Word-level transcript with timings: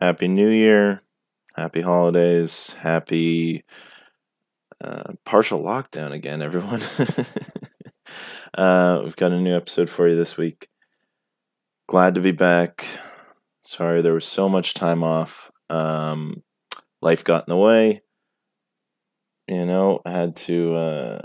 Happy 0.00 0.28
New 0.28 0.48
Year. 0.48 1.02
Happy 1.56 1.82
holidays. 1.82 2.72
Happy 2.80 3.64
uh, 4.82 5.12
partial 5.26 5.62
lockdown 5.62 6.12
again, 6.12 6.40
everyone. 6.40 6.80
uh, 8.54 9.02
we've 9.04 9.16
got 9.16 9.32
a 9.32 9.38
new 9.38 9.54
episode 9.54 9.90
for 9.90 10.08
you 10.08 10.16
this 10.16 10.38
week. 10.38 10.68
Glad 11.86 12.14
to 12.14 12.22
be 12.22 12.30
back. 12.32 12.86
Sorry 13.60 14.00
there 14.00 14.14
was 14.14 14.24
so 14.24 14.48
much 14.48 14.72
time 14.72 15.04
off. 15.04 15.50
Um, 15.68 16.44
life 17.02 17.22
got 17.22 17.46
in 17.46 17.50
the 17.50 17.58
way. 17.58 18.00
You 19.48 19.66
know, 19.66 20.00
I 20.06 20.12
had 20.12 20.34
to 20.36 20.74
uh, 20.76 21.20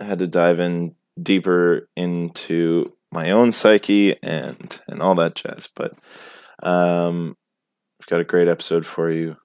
had 0.00 0.20
to 0.20 0.28
dive 0.28 0.60
in 0.60 0.94
deeper 1.20 1.88
into 1.96 2.96
my 3.10 3.32
own 3.32 3.50
psyche 3.50 4.22
and 4.22 4.78
and 4.86 5.02
all 5.02 5.16
that 5.16 5.34
jazz. 5.34 5.68
But 5.74 5.94
um, 6.62 7.36
got 8.08 8.20
a 8.20 8.24
great 8.24 8.48
episode 8.48 8.86
for 8.86 9.10
you. 9.10 9.36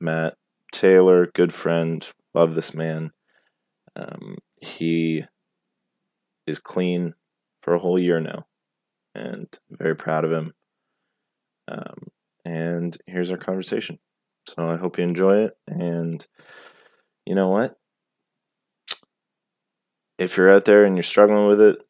Matt 0.00 0.34
Taylor, 0.72 1.26
good 1.26 1.52
friend, 1.52 2.10
love 2.34 2.54
this 2.54 2.72
man. 2.72 3.12
Um, 3.94 4.38
he 4.60 5.24
is 6.46 6.58
clean 6.58 7.14
for 7.62 7.74
a 7.74 7.78
whole 7.78 7.98
year 7.98 8.20
now, 8.20 8.46
and 9.14 9.46
very 9.70 9.94
proud 9.94 10.24
of 10.24 10.32
him. 10.32 10.54
Um, 11.68 12.08
and 12.44 12.96
here's 13.06 13.30
our 13.30 13.36
conversation. 13.36 13.98
So 14.48 14.66
I 14.66 14.76
hope 14.76 14.98
you 14.98 15.04
enjoy 15.04 15.44
it. 15.44 15.52
And 15.68 16.26
you 17.26 17.34
know 17.34 17.50
what? 17.50 17.72
If 20.18 20.36
you're 20.36 20.52
out 20.52 20.64
there 20.64 20.82
and 20.82 20.96
you're 20.96 21.02
struggling 21.02 21.46
with 21.46 21.60
it, 21.60 21.82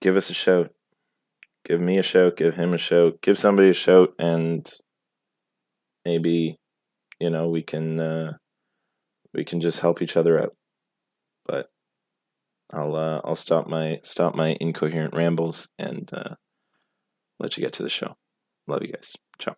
give 0.00 0.16
us 0.16 0.30
a 0.30 0.34
shout. 0.34 0.72
Give 1.64 1.80
me 1.80 1.98
a 1.98 2.02
shout, 2.02 2.36
give 2.36 2.56
him 2.56 2.74
a 2.74 2.78
shout, 2.78 3.20
give 3.22 3.38
somebody 3.38 3.68
a 3.68 3.72
shout, 3.74 4.14
and 4.18 4.68
maybe, 6.04 6.56
you 7.20 7.30
know, 7.30 7.48
we 7.48 7.62
can 7.62 8.00
uh, 8.00 8.32
we 9.32 9.44
can 9.44 9.60
just 9.60 9.80
help 9.80 10.02
each 10.02 10.16
other 10.16 10.40
out. 10.40 10.56
But 11.46 11.68
I'll 12.72 12.96
uh, 12.96 13.20
I'll 13.24 13.36
stop 13.36 13.68
my 13.68 14.00
stop 14.02 14.34
my 14.34 14.56
incoherent 14.60 15.14
rambles 15.14 15.68
and 15.78 16.10
uh, 16.12 16.34
let 17.38 17.56
you 17.56 17.62
get 17.62 17.72
to 17.74 17.82
the 17.82 17.88
show. 17.88 18.16
Love 18.66 18.82
you 18.82 18.92
guys. 18.92 19.14
Ciao. 19.38 19.54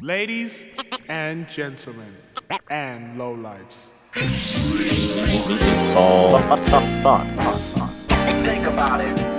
Ladies 0.00 0.64
and 1.08 1.48
gentlemen, 1.48 2.14
and 2.70 3.18
lowlifes. 3.18 3.88
All 5.96 6.38
thoughts. 7.02 8.06
Think 8.46 8.66
about 8.66 9.00
it. 9.00 9.35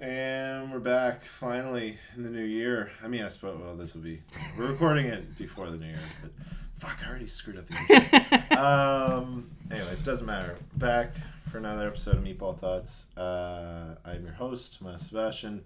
And 0.00 0.72
we're 0.72 0.80
back 0.80 1.24
finally 1.24 1.98
in 2.16 2.24
the 2.24 2.30
new 2.30 2.42
year. 2.42 2.90
I 3.00 3.06
mean, 3.06 3.22
I 3.22 3.28
suppose, 3.28 3.60
well, 3.60 3.76
this 3.76 3.94
will 3.94 4.02
be. 4.02 4.20
We're 4.58 4.66
recording 4.66 5.06
it 5.06 5.38
before 5.38 5.70
the 5.70 5.76
new 5.76 5.86
year, 5.86 6.00
but 6.20 6.32
fuck, 6.80 6.98
I 7.06 7.10
already 7.10 7.28
screwed 7.28 7.58
up 7.58 7.68
the 7.68 7.76
intro. 7.94 8.58
um, 8.58 9.50
anyways, 9.70 10.02
doesn't 10.02 10.26
matter. 10.26 10.58
Back 10.74 11.14
for 11.48 11.58
another 11.58 11.86
episode 11.86 12.16
of 12.16 12.24
Meatball 12.24 12.58
Thoughts. 12.58 13.06
Uh, 13.16 13.94
I'm 14.04 14.24
your 14.24 14.34
host, 14.34 14.82
Matt 14.82 14.98
Sebastian. 14.98 15.64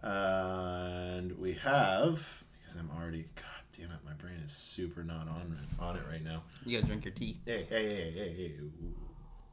and 0.00 1.36
we 1.40 1.54
have, 1.54 2.24
because 2.60 2.76
I'm 2.76 2.88
already, 2.96 3.24
god 3.34 3.59
damn 3.76 3.90
it, 3.90 3.98
my 4.04 4.12
brain 4.14 4.34
is 4.44 4.52
super 4.52 5.02
not 5.04 5.28
on, 5.28 5.56
on 5.80 5.96
it 5.96 6.02
right 6.10 6.22
now. 6.24 6.42
You 6.64 6.76
gotta 6.78 6.86
drink 6.86 7.04
your 7.04 7.14
tea. 7.14 7.38
Hey, 7.44 7.66
hey, 7.68 7.88
hey, 7.88 8.10
hey, 8.12 8.34
hey. 8.36 8.52
Ooh. 8.60 8.94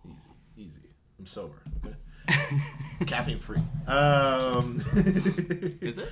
Easy, 0.09 0.29
easy. 0.57 0.81
I'm 1.19 1.25
sober, 1.25 1.61
okay? 1.85 1.95
it's 2.99 3.09
caffeine 3.09 3.39
free. 3.39 3.61
Um, 3.87 4.75
Is 4.95 5.97
it? 5.97 6.09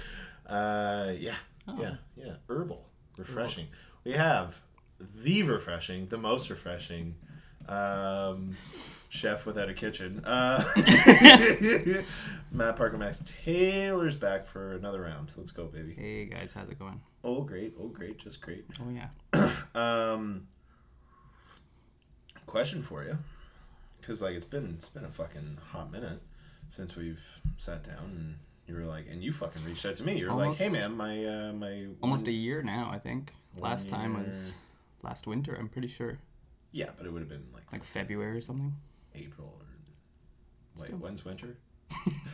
Uh, 0.48 1.14
yeah, 1.18 1.36
Oh. 1.68 1.78
yeah, 1.82 1.96
yeah. 2.16 2.34
Herbal, 2.50 2.86
refreshing. 3.18 3.68
We 4.04 4.12
have 4.14 4.60
the 5.00 5.44
refreshing, 5.44 6.08
the 6.08 6.18
most 6.18 6.50
refreshing 6.50 7.16
um, 7.68 8.56
chef 9.10 9.46
without 9.46 9.70
a 9.70 9.74
kitchen. 9.74 10.24
Uh, 10.26 10.64
Matt 12.52 12.76
Parker 12.76 12.98
Max 12.98 13.22
Taylor's 13.44 14.16
back 14.16 14.46
for 14.46 14.74
another 14.74 15.02
round. 15.02 15.32
Let's 15.36 15.52
go, 15.52 15.66
baby. 15.66 15.94
Hey 15.94 16.26
guys, 16.26 16.54
how's 16.54 16.70
it 16.70 16.80
going? 16.80 17.02
Oh, 17.24 17.42
great. 17.42 17.74
Oh, 17.82 17.88
great. 17.88 18.18
Just 18.20 18.42
great. 18.42 18.66
Oh 18.82 18.90
yeah. 18.92 19.52
Um, 19.76 20.48
question 22.46 22.82
for 22.82 23.04
you, 23.04 23.18
because 24.00 24.22
like 24.22 24.36
it's 24.36 24.46
been 24.46 24.76
it's 24.78 24.88
been 24.88 25.04
a 25.04 25.10
fucking 25.10 25.58
hot 25.72 25.92
minute 25.92 26.22
since 26.70 26.96
we've 26.96 27.22
sat 27.58 27.84
down 27.84 28.12
and 28.16 28.36
you 28.68 28.76
were 28.76 28.86
like, 28.86 29.06
and 29.12 29.22
you 29.22 29.34
fucking 29.34 29.66
reached 29.66 29.86
out 29.86 29.98
to 29.98 30.04
me. 30.04 30.18
You 30.18 30.28
were 30.28 30.34
like, 30.34 30.56
hey 30.56 30.70
man, 30.70 30.96
my 30.96 31.26
uh, 31.26 31.52
my 31.52 31.88
Almost 32.02 32.30
a 32.30 32.32
year 32.32 32.64
now, 32.64 32.90
I 32.90 33.00
think. 33.00 33.34
Last 33.58 33.90
time 33.90 34.14
was 34.14 34.54
last 35.04 35.28
winter. 35.28 35.56
I'm 35.60 35.68
pretty 35.68 35.88
sure, 35.90 36.20
yeah, 36.76 36.90
but 36.98 37.06
it 37.06 37.12
would 37.14 37.22
have 37.22 37.30
been 37.30 37.46
like 37.54 37.64
like 37.72 37.84
February 37.84 38.38
or 38.38 38.42
something. 38.42 38.74
April 39.16 39.48
or 39.60 39.66
wait, 40.82 40.88
Still. 40.88 40.98
when's 41.00 41.24
winter? 41.24 41.56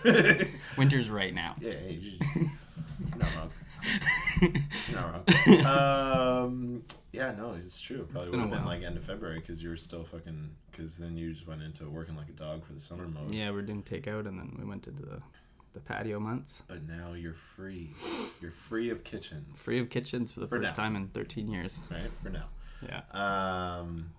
Winter's 0.78 1.10
right 1.10 1.34
now. 1.34 1.56
Yeah, 1.60 1.74
hey, 1.74 2.00
not 3.18 3.30
wrong. 3.36 3.52
Not 4.94 5.14
wrong. 5.14 5.66
Um, 5.66 6.84
yeah, 7.12 7.34
no, 7.38 7.56
it's 7.64 7.80
true. 7.80 8.08
Probably 8.12 8.32
would 8.32 8.40
have 8.40 8.50
been 8.52 8.66
like 8.66 8.82
end 8.84 8.98
of 8.98 9.04
February 9.04 9.40
because 9.40 9.62
you 9.62 9.70
were 9.70 9.78
still 9.78 10.04
fucking. 10.06 10.50
Because 10.72 10.98
then 10.98 11.18
you 11.18 11.34
just 11.34 11.48
went 11.48 11.62
into 11.62 11.88
working 11.90 12.16
like 12.16 12.30
a 12.30 12.34
dog 12.34 12.66
for 12.66 12.74
the 12.74 12.80
summer 12.80 13.08
mode. 13.08 13.34
Yeah, 13.36 13.52
we're 13.52 13.62
doing 13.62 13.84
takeout, 13.84 14.28
and 14.28 14.40
then 14.40 14.56
we 14.58 14.66
went 14.66 14.88
into 14.88 15.04
the 15.04 15.22
the 15.74 15.80
patio 15.82 16.20
months. 16.20 16.64
But 16.68 16.88
now 16.88 17.14
you're 17.14 17.36
free. 17.56 17.90
You're 18.42 18.52
free 18.52 18.90
of 18.90 19.04
kitchens. 19.04 19.46
Free 19.56 19.80
of 19.80 19.90
kitchens 19.90 20.32
for 20.32 20.40
the 20.42 20.48
For 20.48 20.58
first 20.62 20.76
now. 20.78 20.84
time 20.84 20.96
in 20.96 21.08
13 21.10 21.48
years. 21.48 21.78
right 21.92 22.10
for 22.24 22.30
now. 22.30 22.46
Yeah. 22.82 23.02
Um, 23.80 24.12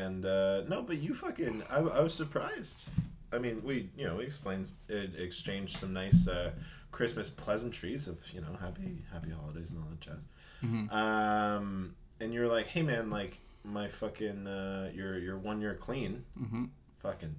and 0.00 0.24
uh, 0.26 0.62
no, 0.68 0.82
but 0.82 0.98
you 0.98 1.14
fucking. 1.14 1.62
I, 1.70 1.78
I 1.78 2.00
was 2.00 2.14
surprised. 2.14 2.88
I 3.32 3.38
mean, 3.38 3.62
we 3.64 3.88
you 3.96 4.06
know 4.06 4.16
we 4.16 4.24
explained 4.24 4.68
it, 4.88 5.10
exchanged 5.18 5.76
some 5.76 5.92
nice 5.92 6.28
uh, 6.28 6.50
Christmas 6.90 7.30
pleasantries 7.30 8.08
of 8.08 8.18
you 8.32 8.40
know 8.40 8.56
happy 8.60 8.98
happy 9.12 9.30
holidays 9.30 9.72
and 9.72 9.80
all 9.82 9.88
that 9.90 10.00
jazz. 10.00 10.24
Mhm. 10.64 10.92
Um, 10.92 11.94
and 12.20 12.32
you're 12.32 12.48
like, 12.48 12.66
hey 12.66 12.82
man, 12.82 13.10
like 13.10 13.38
my 13.64 13.88
fucking 13.88 14.46
uh, 14.46 14.90
you're 14.94 15.18
you're 15.18 15.38
one 15.38 15.60
year 15.60 15.74
clean. 15.74 16.24
hmm 16.38 16.64
Fucking 17.00 17.34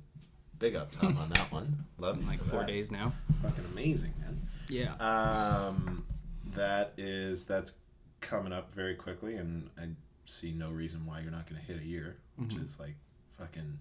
big 0.60 0.76
up 0.76 0.92
top 0.92 1.18
on 1.18 1.30
that 1.30 1.52
one. 1.52 1.86
Love 1.98 2.26
Like 2.28 2.40
four 2.40 2.60
that. 2.60 2.68
days 2.68 2.92
now. 2.92 3.14
Fucking 3.42 3.64
amazing, 3.72 4.14
man. 4.20 4.42
Yeah. 4.68 4.94
Um, 4.96 6.06
that 6.56 6.94
is 6.98 7.46
that's 7.46 7.74
coming 8.22 8.52
up 8.54 8.74
very 8.74 8.96
quickly, 8.96 9.36
and 9.36 9.70
I 9.78 9.88
see 10.26 10.52
no 10.52 10.70
reason 10.70 11.06
why 11.06 11.22
you're 11.22 11.32
not 11.32 11.50
going 11.50 11.60
to 11.62 11.68
hit 11.68 11.82
a 11.82 11.86
year, 11.86 12.18
which 12.38 12.50
Mhm. 12.52 12.66
is 12.66 12.80
like 12.80 12.96
fucking. 13.38 13.80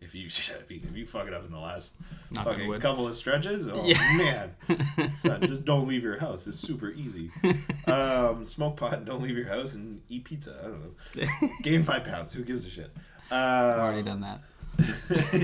If 0.00 0.14
you 0.14 0.26
if 0.68 0.96
you 0.96 1.06
fuck 1.06 1.26
it 1.26 1.32
up 1.32 1.44
in 1.46 1.50
the 1.52 1.58
last 1.58 1.96
on 2.36 2.44
fucking 2.44 2.78
couple 2.80 3.08
of 3.08 3.16
stretches, 3.16 3.68
oh 3.70 3.84
Yeah. 3.86 4.50
man, 4.68 5.12
son, 5.12 5.40
just 5.46 5.64
don't 5.64 5.88
leave 5.88 6.02
your 6.02 6.18
house. 6.18 6.46
It's 6.46 6.58
super 6.58 6.90
easy. 6.90 7.30
Um, 7.86 8.46
smoke 8.46 8.76
pot 8.78 8.94
and 8.94 9.04
don't 9.06 9.22
leave 9.22 9.36
your 9.36 9.46
house 9.46 9.74
and 9.74 10.00
eat 10.08 10.24
pizza. 10.24 10.56
I 10.58 10.68
don't 10.68 10.82
know. 10.82 11.48
Gain 11.62 11.82
five 11.82 12.04
pounds. 12.04 12.32
Who 12.32 12.42
gives 12.42 12.66
a 12.66 12.70
shit? 12.70 12.90
Um, 13.30 13.38
I've 13.38 13.78
already 13.78 14.02
done 14.02 14.20
that. 14.22 14.40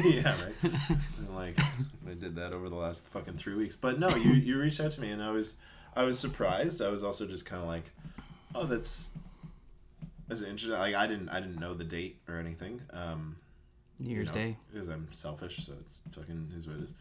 yeah, 0.04 0.36
right. 0.42 0.72
And 1.18 1.34
like 1.36 1.58
I 2.08 2.14
did 2.18 2.34
that 2.36 2.54
over 2.54 2.68
the 2.70 2.76
last 2.76 3.06
fucking 3.08 3.34
three 3.34 3.54
weeks. 3.54 3.76
But 3.76 3.98
no, 3.98 4.08
you 4.16 4.32
you 4.32 4.58
reached 4.58 4.80
out 4.80 4.90
to 4.92 5.00
me 5.00 5.10
and 5.10 5.22
I 5.22 5.30
was 5.30 5.58
I 5.94 6.02
was 6.04 6.18
surprised. 6.18 6.80
I 6.82 6.88
was 6.88 7.04
also 7.04 7.26
just 7.26 7.44
kind 7.46 7.60
of 7.62 7.68
like, 7.68 7.90
oh, 8.54 8.64
that's 8.66 9.10
that's 10.30 10.42
interesting. 10.42 10.78
Like 10.78 10.94
I 10.94 11.06
didn't 11.06 11.28
I 11.28 11.40
didn't 11.40 11.58
know 11.58 11.74
the 11.74 11.84
date 11.84 12.20
or 12.28 12.38
anything. 12.38 12.80
Um, 12.92 13.36
New 13.98 14.08
you 14.08 14.16
Year's 14.16 14.28
know, 14.28 14.34
Day. 14.34 14.56
because 14.72 14.88
I'm 14.88 15.08
selfish, 15.12 15.66
so 15.66 15.74
it's 15.80 16.00
fucking 16.12 16.52
is 16.56 16.66
what 16.66 16.76
it 16.76 16.84
is. 16.84 16.94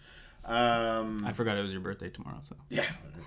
Um, 0.46 1.24
I 1.26 1.34
forgot 1.34 1.58
it 1.58 1.62
was 1.62 1.72
your 1.72 1.82
birthday 1.82 2.10
tomorrow, 2.10 2.40
so. 2.48 2.56
yeah. 2.70 2.86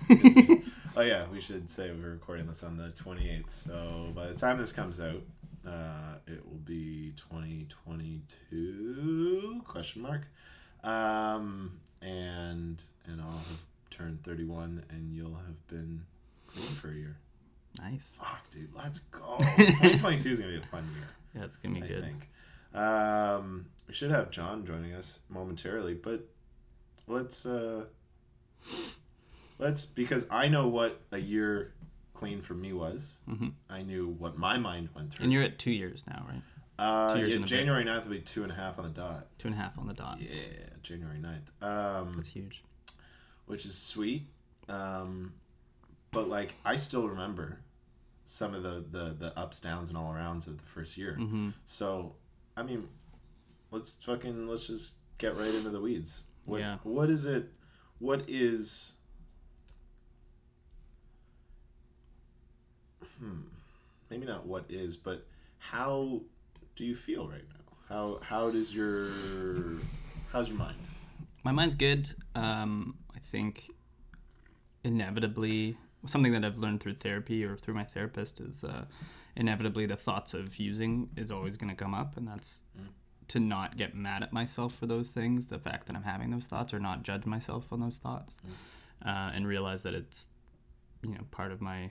oh 0.97 1.01
yeah, 1.01 1.25
we 1.31 1.41
should 1.41 1.69
say 1.69 1.91
we're 1.91 2.11
recording 2.11 2.47
this 2.47 2.63
on 2.63 2.77
the 2.77 2.89
28th. 2.89 3.51
So 3.51 4.09
by 4.15 4.27
the 4.27 4.33
time 4.35 4.57
this 4.57 4.71
comes 4.71 4.99
out, 4.99 5.21
uh, 5.65 6.15
it 6.27 6.43
will 6.45 6.59
be 6.65 7.13
2022 7.17 9.61
question 9.65 10.01
mark. 10.01 10.23
Um, 10.83 11.79
and 12.01 12.81
and 13.05 13.21
I'll 13.21 13.31
have 13.31 13.61
turned 13.89 14.23
31 14.23 14.83
and 14.89 15.13
you'll 15.13 15.35
have 15.35 15.67
been 15.67 16.03
clean 16.47 16.67
for 16.67 16.89
a 16.89 16.95
year. 16.95 17.15
Nice. 17.81 18.13
Fuck, 18.17 18.49
dude, 18.51 18.69
let's 18.75 18.99
go. 18.99 19.37
2022 19.57 20.29
is 20.29 20.39
gonna 20.39 20.51
be 20.53 20.57
a 20.59 20.65
fun 20.67 20.87
year. 20.95 21.07
Yeah, 21.35 21.45
it's 21.45 21.57
gonna 21.57 21.73
be 21.79 21.83
I 21.83 21.87
good. 21.87 22.03
think. 22.03 22.29
Um, 22.79 23.65
we 23.87 23.93
should 23.95 24.11
have 24.11 24.29
John 24.29 24.65
joining 24.67 24.93
us 24.93 25.17
momentarily, 25.29 25.95
but 25.95 26.27
let's 27.07 27.45
uh, 27.47 27.85
let's 29.59 29.85
because 29.85 30.27
I 30.29 30.47
know 30.47 30.67
what 30.67 31.01
a 31.11 31.17
year 31.17 31.73
clean 32.13 32.41
for 32.41 32.53
me 32.53 32.71
was. 32.73 33.19
Mhm. 33.27 33.53
I 33.69 33.81
knew 33.81 34.09
what 34.09 34.37
my 34.37 34.57
mind 34.57 34.89
went 34.95 35.11
through. 35.13 35.23
And 35.23 35.33
you're 35.33 35.43
at 35.43 35.57
two 35.59 35.71
years 35.71 36.03
now, 36.07 36.25
right? 36.29 36.41
Uh, 36.77 37.13
Two 37.13 37.19
years 37.19 37.29
yeah, 37.29 37.35
and 37.37 37.45
a 37.45 37.47
bit. 37.47 37.55
January 37.57 37.83
9th 37.85 38.03
will 38.05 38.11
be 38.11 38.19
two 38.19 38.43
and 38.43 38.51
a 38.51 38.55
half 38.55 38.77
on 38.79 38.83
the 38.85 38.89
dot. 38.91 39.27
Two 39.37 39.47
and 39.47 39.55
a 39.55 39.59
half 39.59 39.77
on 39.77 39.87
the 39.87 39.93
dot. 39.93 40.19
Yeah, 40.19 40.29
January 40.81 41.19
9th. 41.19 41.63
Um, 41.67 42.13
That's 42.15 42.29
huge. 42.29 42.63
which 43.45 43.65
is 43.65 43.77
sweet. 43.77 44.27
Um, 44.69 45.33
but 46.13 46.29
like, 46.29 46.55
I 46.63 46.75
still 46.77 47.07
remember 47.07 47.59
some 48.25 48.53
of 48.53 48.63
the, 48.63 48.83
the, 48.91 49.15
the 49.19 49.37
ups, 49.37 49.59
downs, 49.59 49.89
and 49.89 49.97
all 49.97 50.13
arounds 50.13 50.47
of 50.47 50.57
the 50.57 50.65
first 50.65 50.97
year. 50.97 51.15
hmm 51.15 51.49
So, 51.65 52.15
I 52.55 52.63
mean, 52.63 52.87
let's 53.71 53.97
fucking 54.03 54.47
let's 54.47 54.67
just 54.67 54.95
get 55.17 55.35
right 55.35 55.53
into 55.53 55.69
the 55.69 55.81
weeds. 55.81 56.25
What, 56.45 56.59
Yeah. 56.61 56.77
What 56.83 57.09
is 57.09 57.25
it? 57.25 57.51
What 57.99 58.29
is? 58.29 58.93
Hmm. 63.19 63.41
Maybe 64.09 64.25
not 64.25 64.45
what 64.45 64.65
is, 64.69 64.97
but 64.97 65.25
how 65.57 66.21
do 66.75 66.85
you 66.85 66.95
feel 66.95 67.27
right 67.27 67.43
now? 67.49 67.59
How 67.89 68.19
how 68.21 68.49
does 68.49 68.73
your 68.75 69.07
how's 70.31 70.49
your 70.49 70.57
mind? 70.57 70.75
My 71.43 71.51
mind's 71.51 71.75
good. 71.75 72.09
Um, 72.35 72.97
I 73.15 73.19
think 73.19 73.69
inevitably 74.83 75.77
something 76.05 76.31
that 76.33 76.43
I've 76.43 76.57
learned 76.57 76.81
through 76.81 76.95
therapy 76.95 77.43
or 77.43 77.57
through 77.57 77.73
my 77.73 77.83
therapist 77.83 78.39
is 78.39 78.63
uh, 78.63 78.85
inevitably 79.35 79.85
the 79.85 79.95
thoughts 79.95 80.33
of 80.33 80.57
using 80.57 81.09
is 81.15 81.31
always 81.31 81.57
going 81.57 81.69
to 81.69 81.75
come 81.75 81.93
up, 81.93 82.17
and 82.17 82.27
that's 82.27 82.61
to 83.29 83.39
not 83.39 83.77
get 83.77 83.95
mad 83.95 84.21
at 84.21 84.33
myself 84.33 84.75
for 84.75 84.85
those 84.85 85.09
things, 85.09 85.47
the 85.47 85.57
fact 85.59 85.87
that 85.87 85.95
I'm 85.95 86.03
having 86.03 86.29
those 86.29 86.45
thoughts, 86.45 86.73
or 86.73 86.79
not 86.79 87.03
judge 87.03 87.25
myself 87.25 87.71
on 87.71 87.79
those 87.79 87.97
thoughts, 87.97 88.35
uh, 89.05 89.31
and 89.33 89.47
realize 89.47 89.83
that 89.83 89.93
it's 89.93 90.27
you 91.03 91.11
know 91.11 91.21
part 91.31 91.51
of 91.51 91.61
my 91.61 91.89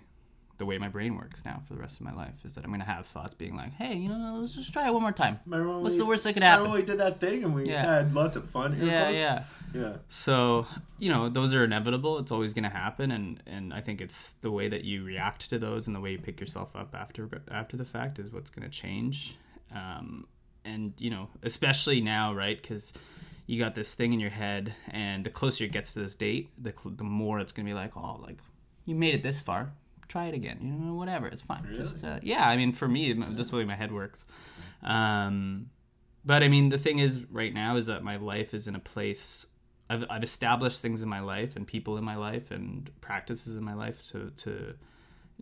the 0.62 0.66
way 0.66 0.78
my 0.78 0.88
brain 0.88 1.16
works 1.16 1.44
now 1.44 1.60
for 1.66 1.74
the 1.74 1.80
rest 1.80 1.96
of 1.98 2.02
my 2.06 2.14
life 2.14 2.44
is 2.44 2.54
that 2.54 2.62
I'm 2.62 2.70
going 2.70 2.78
to 2.78 2.86
have 2.86 3.04
thoughts 3.04 3.34
being 3.34 3.56
like, 3.56 3.72
hey, 3.74 3.94
you 3.96 4.08
know, 4.08 4.36
let's 4.38 4.54
just 4.54 4.72
try 4.72 4.86
it 4.86 4.92
one 4.92 5.02
more 5.02 5.10
time. 5.10 5.40
What's 5.44 5.94
we- 5.94 5.98
the 5.98 6.06
worst 6.06 6.22
that 6.22 6.34
could 6.34 6.42
remember 6.44 6.66
happen? 6.66 6.70
when 6.70 6.80
we 6.80 6.86
did 6.86 6.98
that 7.00 7.18
thing 7.18 7.42
and 7.42 7.52
we 7.52 7.64
Yeah. 7.66 7.82
had 7.96 8.14
lots 8.14 8.36
of 8.36 8.48
fun. 8.48 8.78
Yeah, 8.80 9.08
yeah. 9.10 9.42
yeah. 9.74 9.96
So, 10.06 10.66
you 11.00 11.08
know, 11.10 11.28
those 11.28 11.52
are 11.52 11.64
inevitable. 11.64 12.18
It's 12.20 12.30
always 12.30 12.52
going 12.54 12.62
to 12.62 12.76
happen 12.84 13.10
and 13.10 13.42
and 13.46 13.74
I 13.74 13.80
think 13.80 14.00
it's 14.00 14.34
the 14.34 14.52
way 14.52 14.68
that 14.68 14.84
you 14.84 15.02
react 15.04 15.50
to 15.50 15.58
those 15.58 15.88
and 15.88 15.96
the 15.96 16.00
way 16.00 16.12
you 16.12 16.18
pick 16.18 16.40
yourself 16.40 16.76
up 16.76 16.94
after 16.94 17.28
after 17.50 17.76
the 17.76 17.84
fact 17.84 18.20
is 18.20 18.32
what's 18.32 18.50
going 18.50 18.62
to 18.70 18.76
change. 18.84 19.36
Um 19.74 20.26
and, 20.64 20.92
you 20.98 21.10
know, 21.10 21.28
especially 21.42 22.00
now, 22.00 22.32
right? 22.32 22.62
Cuz 22.62 22.92
you 23.48 23.58
got 23.58 23.74
this 23.74 23.94
thing 23.94 24.12
in 24.12 24.20
your 24.20 24.30
head 24.30 24.72
and 24.90 25.24
the 25.26 25.30
closer 25.30 25.64
it 25.64 25.72
gets 25.72 25.94
to 25.94 25.98
this 26.00 26.14
date, 26.14 26.50
the 26.56 26.72
cl- 26.80 26.94
the 26.94 27.02
more 27.04 27.40
it's 27.40 27.50
going 27.52 27.66
to 27.66 27.70
be 27.70 27.74
like, 27.74 27.96
"Oh, 27.96 28.20
like 28.22 28.38
you 28.84 28.94
made 28.94 29.14
it 29.14 29.24
this 29.24 29.40
far. 29.40 29.72
Try 30.12 30.26
it 30.26 30.34
again. 30.34 30.58
You 30.62 30.72
know, 30.72 30.94
whatever. 30.94 31.26
It's 31.26 31.42
fine." 31.42 31.64
Just 31.74 32.04
uh, 32.04 32.18
yeah, 32.22 32.46
I 32.52 32.56
mean, 32.56 32.72
for 32.72 32.88
me, 32.88 33.10
m- 33.12 33.34
that's 33.36 33.50
the 33.50 33.56
way 33.56 33.64
my 33.64 33.76
head 33.82 33.92
works. 33.92 34.24
Um 34.82 35.70
but 36.24 36.42
I 36.42 36.48
mean, 36.48 36.68
the 36.68 36.78
thing 36.78 36.98
is, 37.00 37.24
right 37.30 37.52
now, 37.52 37.76
is 37.76 37.86
that 37.86 38.04
my 38.04 38.16
life 38.16 38.54
is 38.54 38.68
in 38.68 38.76
a 38.76 38.80
place. 38.94 39.46
I've, 39.90 40.04
I've 40.08 40.22
established 40.22 40.80
things 40.80 41.02
in 41.02 41.08
my 41.08 41.20
life 41.20 41.56
and 41.56 41.66
people 41.66 41.98
in 41.98 42.04
my 42.04 42.16
life 42.16 42.50
and 42.52 42.88
practices 43.00 43.54
in 43.54 43.64
my 43.64 43.74
life 43.74 43.98
to, 44.12 44.30
to 44.44 44.74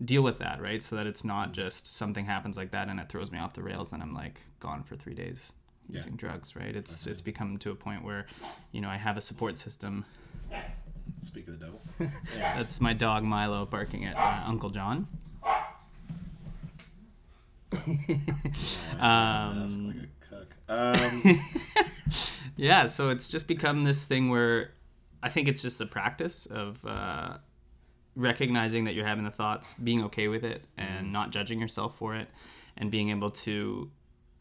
deal 0.05 0.23
with 0.23 0.39
that, 0.39 0.61
right? 0.63 0.83
So 0.83 0.97
that 0.97 1.07
it's 1.07 1.25
not 1.25 1.53
just 1.53 1.87
something 1.87 2.25
happens 2.25 2.57
like 2.57 2.71
that 2.71 2.89
and 2.89 2.99
it 2.99 3.09
throws 3.11 3.31
me 3.31 3.39
off 3.39 3.53
the 3.53 3.63
rails 3.63 3.93
and 3.93 4.03
I'm 4.03 4.15
like 4.15 4.41
gone 4.59 4.83
for 4.83 4.97
three 4.97 5.15
days 5.15 5.53
using 5.89 6.17
drugs, 6.17 6.57
right? 6.57 6.75
It's 6.75 7.07
it's 7.07 7.21
become 7.21 7.59
to 7.59 7.71
a 7.71 7.75
point 7.75 8.03
where, 8.03 8.27
you 8.73 8.81
know, 8.81 8.89
I 8.89 8.97
have 8.97 9.17
a 9.19 9.21
support 9.21 9.59
system. 9.59 10.05
Speak 11.23 11.49
of 11.49 11.59
the 11.59 11.65
devil. 11.67 11.81
Yeah. 12.37 12.57
That's 12.57 12.81
my 12.81 12.93
dog 12.93 13.25
Milo 13.25 13.67
barking 13.67 14.05
at 14.05 14.17
uh, 14.17 14.49
Uncle 14.49 14.71
John. 14.71 15.07
Um, 18.99 19.87
like 19.87 19.97
a 19.97 20.09
cuck. 20.29 20.57
Um, 20.69 21.41
yeah 22.61 22.87
so 22.87 23.09
it's 23.09 23.29
just 23.29 23.49
become 23.49 23.85
this 23.85 24.05
thing 24.05 24.29
where 24.29 24.73
i 25.23 25.31
think 25.31 25.49
it's 25.49 25.63
just 25.63 25.81
a 25.81 25.87
practice 25.87 26.45
of 26.47 26.85
uh, 26.85 27.39
recognizing 28.15 28.85
that 28.85 28.95
you're 28.95 29.07
having 29.07 29.25
the 29.25 29.31
thoughts 29.31 29.75
being 29.83 30.05
okay 30.05 30.29
with 30.29 30.45
it 30.45 30.65
and 30.77 31.11
not 31.11 31.31
judging 31.31 31.59
yourself 31.59 31.97
for 31.97 32.15
it 32.15 32.29
and 32.77 32.91
being 32.91 33.11
able 33.11 33.31
to 33.31 33.91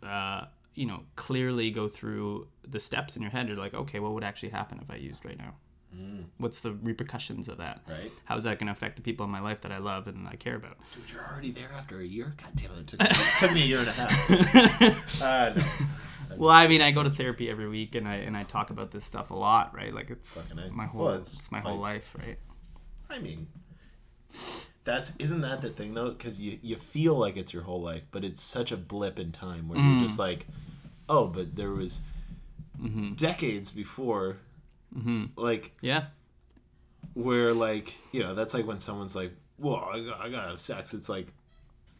uh, 0.04 0.42
you 0.76 0.86
know 0.86 1.02
clearly 1.16 1.72
go 1.72 1.88
through 1.88 2.48
the 2.68 2.80
steps 2.80 3.16
in 3.16 3.22
your 3.22 3.32
head 3.32 3.48
you're 3.48 3.58
like 3.58 3.74
okay 3.74 4.00
what 4.00 4.12
would 4.14 4.24
actually 4.24 4.50
happen 4.50 4.80
if 4.82 4.92
i 4.92 4.96
used 4.96 5.24
right 5.24 5.38
now 5.38 5.54
Mm. 5.96 6.26
what's 6.38 6.62
the 6.62 6.72
repercussions 6.72 7.50
of 7.50 7.58
that 7.58 7.82
Right. 7.90 8.12
how 8.26 8.38
is 8.38 8.44
that 8.44 8.60
going 8.60 8.68
to 8.68 8.74
affect 8.74 8.96
the 8.96 9.02
people 9.02 9.26
in 9.26 9.32
my 9.32 9.40
life 9.40 9.62
that 9.62 9.72
i 9.72 9.80
love 9.80 10.08
and 10.08 10.28
i 10.28 10.36
care 10.36 10.56
about 10.56 10.78
Dude, 10.94 11.12
you're 11.12 11.26
already 11.28 11.50
there 11.50 11.72
after 11.76 12.00
a 12.00 12.06
year? 12.06 12.36
God 12.38 12.52
damn 12.56 12.72
it. 12.74 12.80
It 12.80 12.88
took, 12.88 13.02
it 13.02 13.40
took 13.40 13.54
me 13.54 13.64
a 13.64 13.66
year 13.66 13.80
and 13.80 13.88
a 13.88 13.92
half. 13.92 15.22
Uh, 15.24 15.54
no. 16.30 16.36
well 16.38 16.52
i 16.52 16.68
mean 16.68 16.82
i 16.82 16.92
go 16.92 17.02
to 17.02 17.10
therapy 17.10 17.50
every 17.50 17.68
week 17.68 17.96
and 17.96 18.08
i 18.08 18.16
and 18.18 18.38
i 18.38 18.44
talk 18.44 18.70
about 18.70 18.92
this 18.92 19.04
stuff 19.04 19.32
a 19.32 19.34
lot 19.34 19.76
right 19.76 19.94
like 19.96 20.12
it's 20.12 20.54
my 20.72 20.86
whole 20.86 21.06
Well, 21.06 21.16
it's, 21.16 21.34
it's 21.40 21.52
my 21.52 21.60
whole 21.60 21.78
like- 21.78 22.04
life 22.04 22.16
right 22.20 22.38
I 23.10 23.20
mean, 23.20 23.48
that's 24.84 25.16
isn't 25.18 25.42
that 25.42 25.62
the 25.62 25.70
thing 25.70 25.94
though? 25.94 26.10
Because 26.10 26.40
you 26.40 26.60
you 26.62 26.76
feel 26.76 27.16
like 27.16 27.38
it's 27.38 27.54
your 27.54 27.64
whole 27.64 27.82
life, 27.82 28.06
but 28.12 28.24
it's 28.24 28.42
such 28.42 28.72
a 28.72 28.78
blip 28.78 29.20
in 29.20 29.32
time 29.32 29.68
where 29.68 29.80
you're 29.80 30.00
mm. 30.00 30.04
just 30.04 30.20
like, 30.20 30.48
oh, 31.08 31.28
but 31.28 31.56
there 31.56 31.72
was 31.72 32.02
mm-hmm. 32.80 33.14
decades 33.14 33.72
before, 33.72 34.38
like 35.36 35.72
yeah 35.82 36.06
where 37.14 37.54
like 37.54 37.96
you 38.12 38.22
know 38.22 38.36
that's 38.36 38.54
like 38.54 38.66
when 38.68 38.80
someone's 38.80 39.16
like, 39.16 39.32
well, 39.58 39.90
I, 39.92 40.00
got- 40.02 40.22
I 40.22 40.30
gotta 40.30 40.50
have 40.50 40.60
sex. 40.60 40.94
It's 40.94 41.10
like 41.10 41.28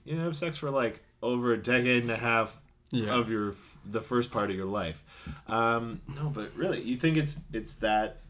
you 0.06 0.16
know 0.16 0.24
have 0.24 0.38
sex 0.38 0.58
for 0.58 0.70
like 0.70 1.04
over 1.22 1.54
a 1.54 1.58
decade 1.58 2.04
and 2.04 2.12
a 2.12 2.18
half 2.18 2.62
Yeah. 2.92 3.14
of 3.16 3.30
your 3.30 3.54
the 3.86 4.02
first 4.02 4.32
part 4.32 4.50
of 4.50 4.56
your 4.56 4.66
life. 4.66 5.04
Um, 5.48 6.02
no, 6.16 6.30
but 6.30 6.56
really, 6.56 6.82
you 6.82 6.98
think 6.98 7.18
it's 7.18 7.40
it's 7.54 7.76
that 7.76 8.22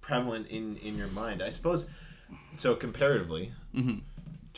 prevalent 0.00 0.48
in 0.48 0.76
in 0.78 0.96
your 0.96 1.08
mind? 1.08 1.42
I 1.42 1.50
suppose. 1.50 1.88
So 2.56 2.74
comparatively, 2.76 3.52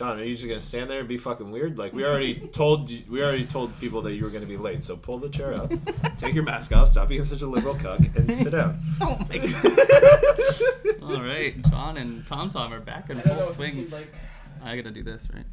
John, 0.02 0.18
are 0.18 0.24
you 0.24 0.34
just 0.34 0.48
gonna 0.48 0.58
stand 0.58 0.90
there 0.90 0.98
and 0.98 1.06
be 1.06 1.16
fucking 1.16 1.48
weird? 1.52 1.78
Like 1.78 1.92
we 1.92 2.04
already 2.04 2.34
told 2.52 2.90
you, 2.90 3.04
we 3.08 3.22
already 3.22 3.44
told 3.44 3.78
people 3.78 4.02
that 4.02 4.14
you 4.14 4.24
were 4.24 4.30
gonna 4.30 4.46
be 4.46 4.56
late. 4.56 4.82
So 4.82 4.96
pull 4.96 5.18
the 5.18 5.28
chair 5.28 5.54
up, 5.54 5.72
take 6.18 6.34
your 6.34 6.42
mask 6.42 6.74
off, 6.74 6.88
stop 6.88 7.08
being 7.08 7.22
such 7.22 7.42
a 7.42 7.46
liberal 7.46 7.76
cuck, 7.76 8.00
and 8.00 8.34
sit 8.34 8.50
down. 8.50 8.78
Oh 9.00 9.16
my 9.28 9.38
god. 9.38 11.02
All 11.04 11.22
right, 11.22 11.54
John 11.70 11.98
and 11.98 12.26
Tom 12.26 12.50
Tom 12.50 12.72
are 12.72 12.80
back 12.80 13.10
in 13.10 13.20
full 13.20 13.32
know 13.32 13.42
if 13.42 13.50
it 13.60 13.86
swing. 13.86 13.90
like 13.92 14.12
I 14.60 14.74
gotta 14.74 14.90
do 14.90 15.04
this 15.04 15.28
right 15.32 15.44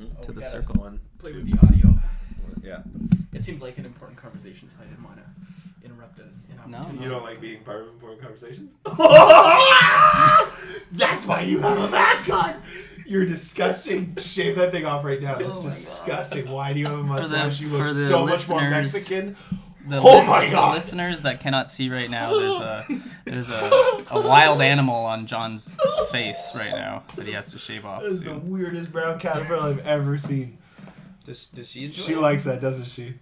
mm-hmm. 0.00 0.06
oh, 0.06 0.22
to 0.22 0.32
the 0.32 0.40
gotta 0.40 0.52
circle. 0.52 0.76
One, 0.76 0.98
play 1.18 1.32
two, 1.32 1.44
with 1.44 1.50
the 1.50 1.66
audio. 1.66 1.98
yeah. 2.64 2.80
It 3.34 3.44
seemed 3.44 3.60
like 3.60 3.76
an 3.76 3.84
important 3.84 4.18
conversation, 4.18 4.70
so 4.70 4.76
I 4.80 4.84
didn't 4.86 5.04
want 5.04 5.18
to 5.18 5.86
interrupt 5.86 6.18
it. 6.18 6.24
No, 6.66 6.90
You 6.98 7.10
don't 7.10 7.22
like 7.22 7.40
being 7.40 7.62
part 7.62 7.82
of 7.82 7.88
important 7.88 8.20
conversations? 8.22 8.72
That's 10.92 11.26
why 11.26 11.42
you 11.42 11.60
have 11.60 11.78
a 11.78 11.88
mask 11.90 12.28
on. 12.30 12.60
You're 13.06 13.26
disgusting. 13.26 14.16
Shave 14.16 14.56
that 14.56 14.72
thing 14.72 14.84
off 14.84 15.04
right 15.04 15.20
now. 15.22 15.36
That's 15.36 15.58
oh 15.58 15.62
disgusting. 15.62 16.50
Why 16.50 16.72
do 16.72 16.80
you 16.80 16.86
have 16.86 16.98
a 16.98 17.02
mustache? 17.02 17.60
you 17.60 17.68
look 17.68 17.86
so 17.86 18.26
much 18.26 18.48
more 18.48 18.60
listeners- 18.60 18.92
Mexican. 18.94 19.36
The, 19.88 19.98
Oh 20.00 20.16
lis- 20.16 20.26
my 20.28 20.44
the 20.46 20.50
God. 20.50 20.74
listeners 20.74 21.20
that 21.20 21.38
cannot 21.38 21.70
see 21.70 21.88
right 21.90 22.10
now, 22.10 22.30
there's 22.36 22.60
a 22.60 22.86
there's 23.24 23.48
a, 23.50 24.04
a 24.10 24.20
wild 24.26 24.60
animal 24.60 24.96
on 25.04 25.26
John's 25.28 25.78
face 26.10 26.50
right 26.56 26.72
now 26.72 27.04
that 27.14 27.24
he 27.24 27.32
has 27.32 27.52
to 27.52 27.58
shave 27.58 27.86
off 27.86 28.02
That 28.02 28.08
is 28.10 28.24
the 28.24 28.34
weirdest 28.36 28.90
brown 28.90 29.20
caterpillar 29.20 29.68
I've 29.68 29.86
ever 29.86 30.18
seen. 30.18 30.58
Does, 31.24 31.46
does 31.46 31.68
she 31.70 31.84
enjoy 31.84 32.02
She 32.02 32.12
it? 32.14 32.18
likes 32.18 32.42
that, 32.44 32.60
doesn't 32.60 32.88
she? 32.88 33.14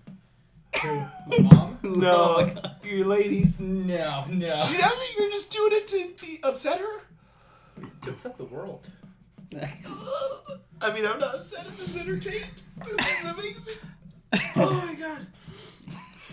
My 0.82 1.10
mom? 1.38 1.78
No, 1.82 2.50
oh 2.64 2.70
your 2.82 3.04
lady. 3.06 3.52
No, 3.58 4.24
no. 4.30 4.56
She 4.66 4.78
doesn't. 4.78 5.18
You're 5.18 5.30
just 5.30 5.52
doing 5.52 5.72
it 5.74 5.86
to 5.88 6.10
be, 6.24 6.40
upset 6.42 6.80
her. 6.80 7.82
To 8.02 8.10
upset 8.10 8.38
the 8.38 8.44
world. 8.44 8.88
I 10.80 10.92
mean, 10.92 11.06
I'm 11.06 11.18
not 11.18 11.34
upset. 11.36 11.66
I'm 11.68 11.76
just 11.76 11.96
entertained. 11.98 12.62
This 12.84 13.20
is 13.20 13.24
amazing. 13.30 13.74
Oh 14.56 14.84
my 14.86 14.94
god. 15.00 15.26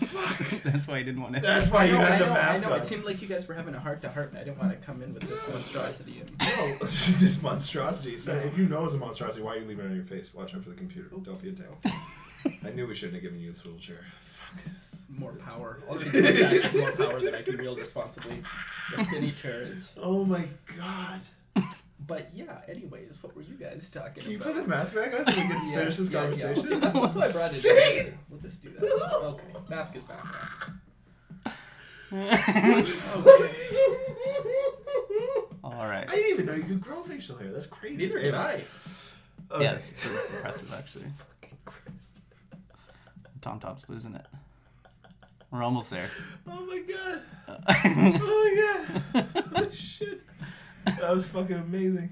Fuck. 0.02 0.62
That's 0.64 0.88
why 0.88 0.96
I 0.96 1.02
didn't 1.02 1.22
want 1.22 1.34
to. 1.36 1.40
That's 1.40 1.70
why 1.70 1.84
you 1.84 1.94
I 1.94 1.98
know, 1.98 2.04
had 2.04 2.12
I 2.12 2.18
the 2.18 2.26
know, 2.26 2.32
mask 2.34 2.66
I 2.66 2.68
know. 2.68 2.74
on. 2.74 2.80
It 2.82 2.86
seemed 2.86 3.04
like 3.04 3.22
you 3.22 3.28
guys 3.28 3.46
were 3.46 3.54
having 3.54 3.74
a 3.74 3.80
heart 3.80 4.02
to 4.02 4.10
heart, 4.10 4.30
and 4.30 4.38
I 4.38 4.44
didn't 4.44 4.58
want 4.58 4.72
to 4.78 4.84
come 4.84 5.00
in 5.02 5.14
with 5.14 5.22
this 5.28 5.48
monstrosity. 5.48 6.20
And 6.20 6.30
Oh, 6.42 6.76
this 6.80 7.40
monstrosity. 7.42 8.16
So 8.16 8.34
if 8.34 8.58
you 8.58 8.66
know 8.66 8.84
it's 8.84 8.94
a 8.94 8.98
monstrosity, 8.98 9.42
why 9.42 9.54
are 9.54 9.58
you 9.58 9.66
leaving 9.66 9.84
it 9.86 9.88
on 9.90 9.94
your 9.94 10.04
face? 10.04 10.34
Watch 10.34 10.54
out 10.54 10.64
for 10.64 10.70
the 10.70 10.76
computer. 10.76 11.08
Don't 11.08 11.40
be 11.40 11.50
a 11.50 11.52
dick. 11.52 11.66
I 12.66 12.70
knew 12.70 12.86
we 12.88 12.94
shouldn't 12.94 13.14
have 13.14 13.22
given 13.22 13.40
you 13.40 13.48
this 13.48 13.58
swivel 13.58 13.78
chair. 13.78 14.04
Fuck. 14.18 14.72
more 15.08 15.32
power. 15.34 15.78
It's 15.88 16.74
more 16.74 16.92
power 16.92 17.20
that 17.20 17.34
I 17.36 17.42
can 17.42 17.56
wield 17.58 17.78
responsibly. 17.78 18.42
The 18.96 19.04
spinny 19.04 19.30
chair 19.30 19.62
is. 19.62 19.92
Oh 19.96 20.24
my 20.24 20.44
god. 20.76 21.20
But 22.06 22.30
yeah. 22.34 22.60
Anyways, 22.68 23.18
what 23.22 23.34
were 23.36 23.42
you 23.42 23.54
guys 23.54 23.88
talking 23.90 24.22
Can 24.22 24.32
you 24.32 24.38
about? 24.38 24.54
put 24.54 24.62
the 24.62 24.68
mask 24.68 24.94
back 24.94 25.14
on 25.18 25.24
so 25.30 25.40
we 25.40 25.46
can 25.48 25.68
Yeah, 25.70 25.78
finish 25.78 25.96
this 25.98 26.10
yeah, 26.10 26.18
yeah. 26.18 26.24
conversation? 26.44 26.80
That's 26.80 26.94
why 26.94 27.00
I 27.00 27.12
brought 27.12 27.26
it. 27.26 27.26
insane. 27.26 28.06
in. 28.06 28.18
We'll 28.28 28.40
just 28.40 28.62
do 28.62 28.68
that. 28.70 28.82
Okay, 29.24 29.52
mask 29.70 29.96
is 29.96 30.02
back 30.04 30.24
on. 30.24 30.32
Okay. 32.12 32.12
All 35.64 35.86
right. 35.86 36.08
I 36.10 36.14
didn't 36.14 36.30
even 36.32 36.46
know 36.46 36.54
you 36.54 36.64
could 36.64 36.80
grow 36.80 37.02
facial 37.02 37.36
hair. 37.38 37.52
That's 37.52 37.66
crazy. 37.66 38.06
Neither 38.06 38.18
did 38.18 38.34
I. 38.34 38.62
Okay. 39.50 39.64
Yeah, 39.64 39.72
it's 39.74 39.90
pretty 39.92 40.16
impressive 40.36 40.72
actually. 40.74 41.04
Fucking 41.16 41.58
Christ. 41.64 42.20
Tom 43.40 43.58
Tom's 43.60 43.88
losing 43.88 44.14
it. 44.14 44.26
We're 45.50 45.62
almost 45.62 45.90
there. 45.90 46.08
Oh 46.48 46.60
my 46.66 46.80
god. 46.80 47.20
Oh 47.48 47.56
my 47.84 48.18
god. 49.14 49.26
Holy 49.54 49.72
shit. 49.74 50.22
That 50.84 51.14
was 51.14 51.26
fucking 51.26 51.56
amazing. 51.56 52.10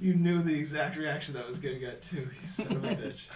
You 0.00 0.14
knew 0.14 0.42
the 0.42 0.54
exact 0.56 0.96
reaction 0.96 1.34
that 1.34 1.44
I 1.44 1.46
was 1.48 1.58
gonna 1.58 1.78
get 1.78 2.00
too. 2.02 2.28
You 2.40 2.46
son 2.46 2.76
of 2.76 2.84
a 2.84 2.88
bitch. 2.96 3.28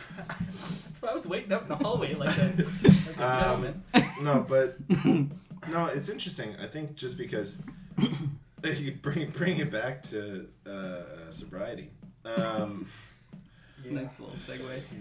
That's 0.85 1.03
why 1.03 1.09
I 1.11 1.15
was 1.15 1.27
waiting 1.27 1.53
up 1.53 1.63
in 1.63 1.69
the 1.69 1.77
hallway 1.77 2.15
like 2.15 2.37
a, 2.39 2.55
like 2.85 3.19
a 3.19 3.25
Um, 3.25 3.41
gentleman. 3.41 3.83
No, 4.23 4.47
but 4.49 4.77
no, 5.71 5.87
it's 5.87 6.09
interesting. 6.09 6.55
I 6.63 6.67
think 6.67 6.95
just 6.95 7.17
because 7.19 7.59
you 8.65 8.93
bring 9.03 9.31
bring 9.31 9.59
it 9.59 9.71
back 9.73 10.03
to 10.05 10.47
uh, 10.67 11.31
sobriety. 11.31 11.91
Um, 12.25 12.87
Nice 13.85 14.21
little 14.21 14.37
segue. 14.37 14.93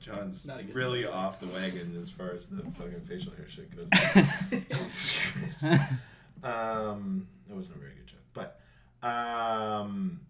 John's 0.00 0.46
Not 0.46 0.60
a 0.60 0.62
good 0.62 0.74
really 0.74 1.06
off 1.06 1.38
the 1.38 1.46
wagon 1.48 1.96
as 2.00 2.08
far 2.08 2.30
as 2.30 2.46
the 2.46 2.62
fucking 2.62 3.02
facial 3.06 3.32
hair 3.36 3.46
shit 3.46 3.70
goes. 3.76 3.88
Jesus 4.70 5.16
Christ. 5.32 5.64
um, 6.42 7.28
that 7.46 7.54
wasn't 7.54 7.76
a 7.76 7.78
very 7.80 7.92
good 7.92 8.01
joke, 8.01 8.01
but 8.01 8.01
um, 9.02 10.20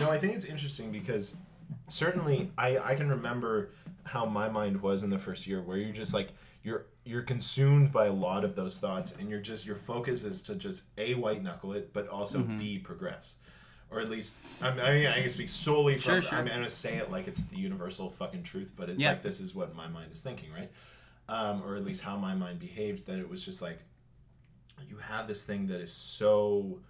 no, 0.00 0.10
I 0.10 0.18
think 0.18 0.34
it's 0.34 0.44
interesting 0.44 0.90
because 0.90 1.36
certainly 1.88 2.50
I 2.56 2.78
I 2.78 2.94
can 2.94 3.08
remember 3.08 3.70
how 4.04 4.24
my 4.26 4.48
mind 4.48 4.80
was 4.82 5.02
in 5.02 5.10
the 5.10 5.18
first 5.18 5.46
year, 5.46 5.60
where 5.62 5.76
you're 5.76 5.92
just 5.92 6.14
like 6.14 6.28
you're 6.62 6.86
you're 7.04 7.22
consumed 7.22 7.92
by 7.92 8.06
a 8.06 8.12
lot 8.12 8.44
of 8.44 8.56
those 8.56 8.78
thoughts, 8.80 9.14
and 9.16 9.28
you're 9.28 9.40
just 9.40 9.66
your 9.66 9.76
focus 9.76 10.24
is 10.24 10.40
to 10.42 10.54
just 10.54 10.84
a 10.98 11.14
white 11.14 11.42
knuckle 11.42 11.72
it, 11.74 11.92
but 11.92 12.08
also 12.08 12.40
b 12.40 12.78
progress. 12.78 13.36
Or 13.90 14.00
at 14.00 14.08
least, 14.08 14.34
I 14.60 14.70
mean, 14.70 14.80
I, 14.80 14.92
mean, 14.92 15.06
I 15.06 15.20
can 15.20 15.28
speak 15.28 15.48
solely 15.48 15.94
from. 15.94 16.00
Sure, 16.14 16.22
sure. 16.22 16.38
I 16.38 16.42
mean, 16.42 16.50
I'm 16.52 16.58
gonna 16.60 16.70
say 16.70 16.96
it 16.96 17.12
like 17.12 17.28
it's 17.28 17.44
the 17.44 17.58
universal 17.58 18.10
fucking 18.10 18.42
truth, 18.42 18.72
but 18.74 18.88
it's 18.88 18.98
Yeah. 18.98 19.10
like 19.10 19.22
this 19.22 19.40
is 19.40 19.54
what 19.54 19.76
my 19.76 19.86
mind 19.86 20.10
is 20.10 20.20
thinking, 20.20 20.50
right? 20.52 20.70
Um, 21.28 21.62
or 21.62 21.76
at 21.76 21.84
least 21.84 22.02
how 22.02 22.16
my 22.16 22.34
mind 22.34 22.58
behaved. 22.58 23.06
That 23.06 23.18
it 23.18 23.28
was 23.28 23.44
just 23.44 23.62
like 23.62 23.78
you 24.88 24.96
have 24.96 25.28
this 25.28 25.44
thing 25.44 25.66
that 25.68 25.80
is 25.80 25.92
so 25.92 26.80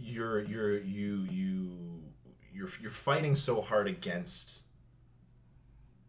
you're 0.00 0.40
you're 0.40 0.78
you 0.78 1.26
you 1.30 2.02
you're 2.52 2.68
you're 2.80 2.90
fighting 2.90 3.34
so 3.34 3.60
hard 3.60 3.86
against 3.88 4.60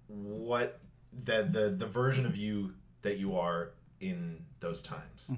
what 0.08 0.80
the 1.24 1.44
the 1.50 1.70
the 1.70 1.86
version 1.86 2.26
of 2.26 2.36
you 2.36 2.74
that 3.02 3.18
you 3.18 3.36
are 3.38 3.72
in 4.00 4.44
those 4.60 4.82
times. 4.82 5.32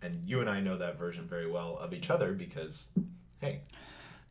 And 0.00 0.28
you 0.28 0.40
and 0.40 0.48
I 0.50 0.60
know 0.60 0.76
that 0.78 0.98
version 0.98 1.26
very 1.26 1.50
well 1.50 1.76
of 1.78 1.92
each 1.92 2.10
other 2.10 2.32
because 2.32 2.88
hey, 3.40 3.60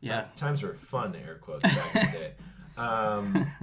Yeah. 0.00 0.22
ti- 0.22 0.30
times 0.36 0.62
were 0.62 0.74
fun 0.74 1.14
air 1.14 1.36
quotes 1.40 1.62
back 1.62 1.94
in 1.96 2.06
the 2.12 2.18
day. 2.18 2.32
Um, 2.76 3.46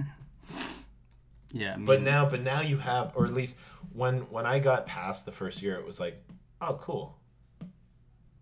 Yeah. 1.52 1.74
I 1.74 1.78
but 1.78 2.00
now 2.02 2.28
but 2.28 2.42
now 2.42 2.60
you 2.60 2.78
have 2.78 3.10
or 3.16 3.26
at 3.26 3.32
least 3.34 3.56
when 3.92 4.20
when 4.30 4.46
i 4.46 4.60
got 4.60 4.86
past 4.86 5.24
the 5.24 5.32
first 5.32 5.62
year 5.62 5.74
it 5.74 5.84
was 5.84 5.98
like 5.98 6.22
oh 6.60 6.74
cool 6.80 7.18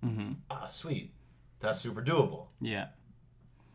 Mhm. 0.04 0.36
ah 0.50 0.66
sweet 0.66 1.14
that's 1.60 1.78
super 1.80 2.02
doable 2.02 2.46
Yeah. 2.60 2.86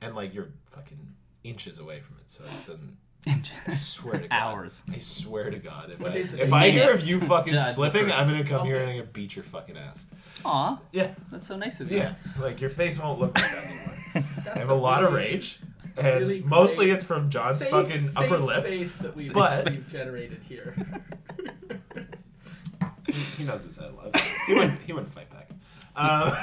and 0.01 0.15
like 0.15 0.33
you're 0.33 0.49
fucking 0.71 1.13
inches 1.43 1.79
away 1.79 1.99
from 2.01 2.17
it 2.19 2.29
so 2.31 2.43
it 2.43 2.67
doesn't 2.67 2.97
i 3.67 3.73
swear 3.73 4.19
to 4.19 4.27
god 4.27 4.31
Hours. 4.31 4.83
i 4.91 4.97
swear 4.97 5.49
to 5.49 5.57
god 5.59 5.91
if 5.91 5.99
What 5.99 6.11
i, 6.11 6.15
is 6.15 6.33
it, 6.33 6.39
if 6.41 6.51
I 6.53 6.69
hear 6.69 6.91
of 6.93 7.05
you 7.07 7.19
fucking 7.21 7.57
slipping 7.59 8.11
i'm 8.11 8.27
gonna 8.27 8.43
come 8.43 8.65
here 8.65 8.79
and 8.81 8.89
i'm 8.89 8.97
gonna 8.97 9.09
beat 9.11 9.35
your 9.35 9.43
fucking 9.43 9.77
ass 9.77 10.07
Aw, 10.45 10.79
yeah 10.91 11.11
that's 11.31 11.47
so 11.47 11.55
nice 11.57 11.79
of 11.79 11.89
you. 11.91 11.97
yeah 11.99 12.15
like 12.41 12.59
your 12.61 12.69
face 12.69 12.99
won't 12.99 13.19
look 13.19 13.35
like 13.35 13.49
that 13.51 13.63
anymore 13.65 14.27
i 14.55 14.59
have 14.59 14.69
a 14.69 14.73
lot 14.75 15.03
of 15.03 15.13
rage 15.13 15.59
and 15.95 16.19
really 16.21 16.41
mostly 16.41 16.89
it's 16.91 17.05
from 17.05 17.29
john's 17.29 17.59
safe- 17.59 17.69
fucking 17.69 18.05
safe 18.07 18.17
upper 18.17 18.37
lip 18.37 18.65
space 18.65 18.97
that 18.97 19.15
we've, 19.15 19.31
But- 19.33 19.69
we've 19.69 19.89
generated 19.91 20.39
here. 20.47 20.75
He 23.37 23.43
knows 23.43 23.63
his 23.63 23.77
head 23.77 23.93
love. 23.95 24.13
He 24.47 24.53
wouldn't. 24.53 24.81
He 24.83 24.93
wouldn't 24.93 25.13
fight 25.13 25.29
back. 25.29 25.49
Um, 25.95 26.33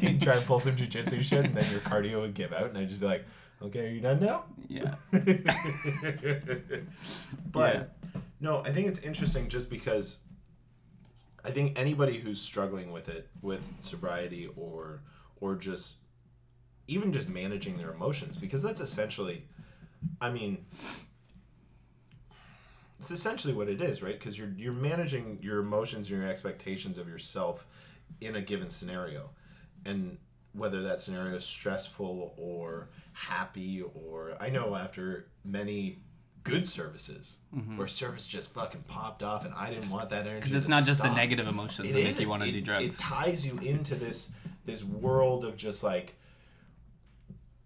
he'd 0.00 0.22
try 0.22 0.36
and 0.36 0.46
pull 0.46 0.58
some 0.58 0.76
jujitsu 0.76 1.22
shit, 1.22 1.44
and 1.44 1.54
then 1.54 1.70
your 1.70 1.80
cardio 1.80 2.20
would 2.20 2.34
give 2.34 2.52
out, 2.52 2.68
and 2.68 2.78
I'd 2.78 2.88
just 2.88 3.00
be 3.00 3.06
like, 3.06 3.24
"Okay, 3.62 3.86
are 3.86 3.90
you 3.90 4.00
done 4.00 4.20
now?" 4.20 4.44
Yeah. 4.68 4.94
but 7.50 7.96
no, 8.40 8.62
I 8.64 8.70
think 8.72 8.86
it's 8.88 9.00
interesting 9.00 9.48
just 9.48 9.70
because 9.70 10.20
I 11.44 11.50
think 11.50 11.78
anybody 11.78 12.18
who's 12.18 12.40
struggling 12.40 12.92
with 12.92 13.08
it, 13.08 13.28
with 13.42 13.72
sobriety 13.80 14.48
or 14.56 15.00
or 15.40 15.56
just 15.56 15.96
even 16.86 17.12
just 17.12 17.28
managing 17.28 17.76
their 17.78 17.92
emotions, 17.92 18.36
because 18.36 18.62
that's 18.62 18.80
essentially, 18.80 19.46
I 20.20 20.30
mean, 20.30 20.64
it's 23.04 23.20
essentially 23.20 23.52
what 23.52 23.68
it 23.68 23.80
is, 23.80 24.02
right? 24.02 24.18
Because 24.18 24.38
you're 24.38 24.52
you're 24.56 24.72
managing 24.72 25.38
your 25.42 25.58
emotions 25.58 26.10
and 26.10 26.20
your 26.20 26.30
expectations 26.30 26.98
of 26.98 27.08
yourself 27.08 27.66
in 28.20 28.36
a 28.36 28.40
given 28.40 28.70
scenario, 28.70 29.30
and 29.84 30.16
whether 30.52 30.82
that 30.82 31.00
scenario 31.00 31.34
is 31.34 31.44
stressful 31.44 32.34
or 32.38 32.88
happy 33.12 33.82
or 33.82 34.36
I 34.40 34.48
know 34.48 34.74
after 34.74 35.26
many 35.44 35.98
good 36.44 36.68
services 36.68 37.38
mm-hmm. 37.54 37.76
where 37.76 37.86
service 37.86 38.26
just 38.26 38.52
fucking 38.52 38.82
popped 38.82 39.22
off 39.22 39.44
and 39.44 39.54
I 39.54 39.70
didn't 39.70 39.90
want 39.90 40.10
that 40.10 40.26
energy. 40.26 40.40
Because 40.40 40.54
it's 40.54 40.68
not 40.68 40.84
just 40.84 41.02
the 41.02 41.12
negative 41.14 41.48
emotions 41.48 41.88
It 41.88 41.94
that 41.94 42.04
make 42.04 42.20
you 42.20 42.28
want 42.28 42.42
to 42.42 42.60
do 42.60 42.72
It 42.72 42.92
ties 42.92 43.46
you 43.46 43.58
into 43.62 43.94
this 43.94 44.30
this 44.64 44.82
world 44.82 45.44
of 45.44 45.56
just 45.56 45.82
like 45.82 46.14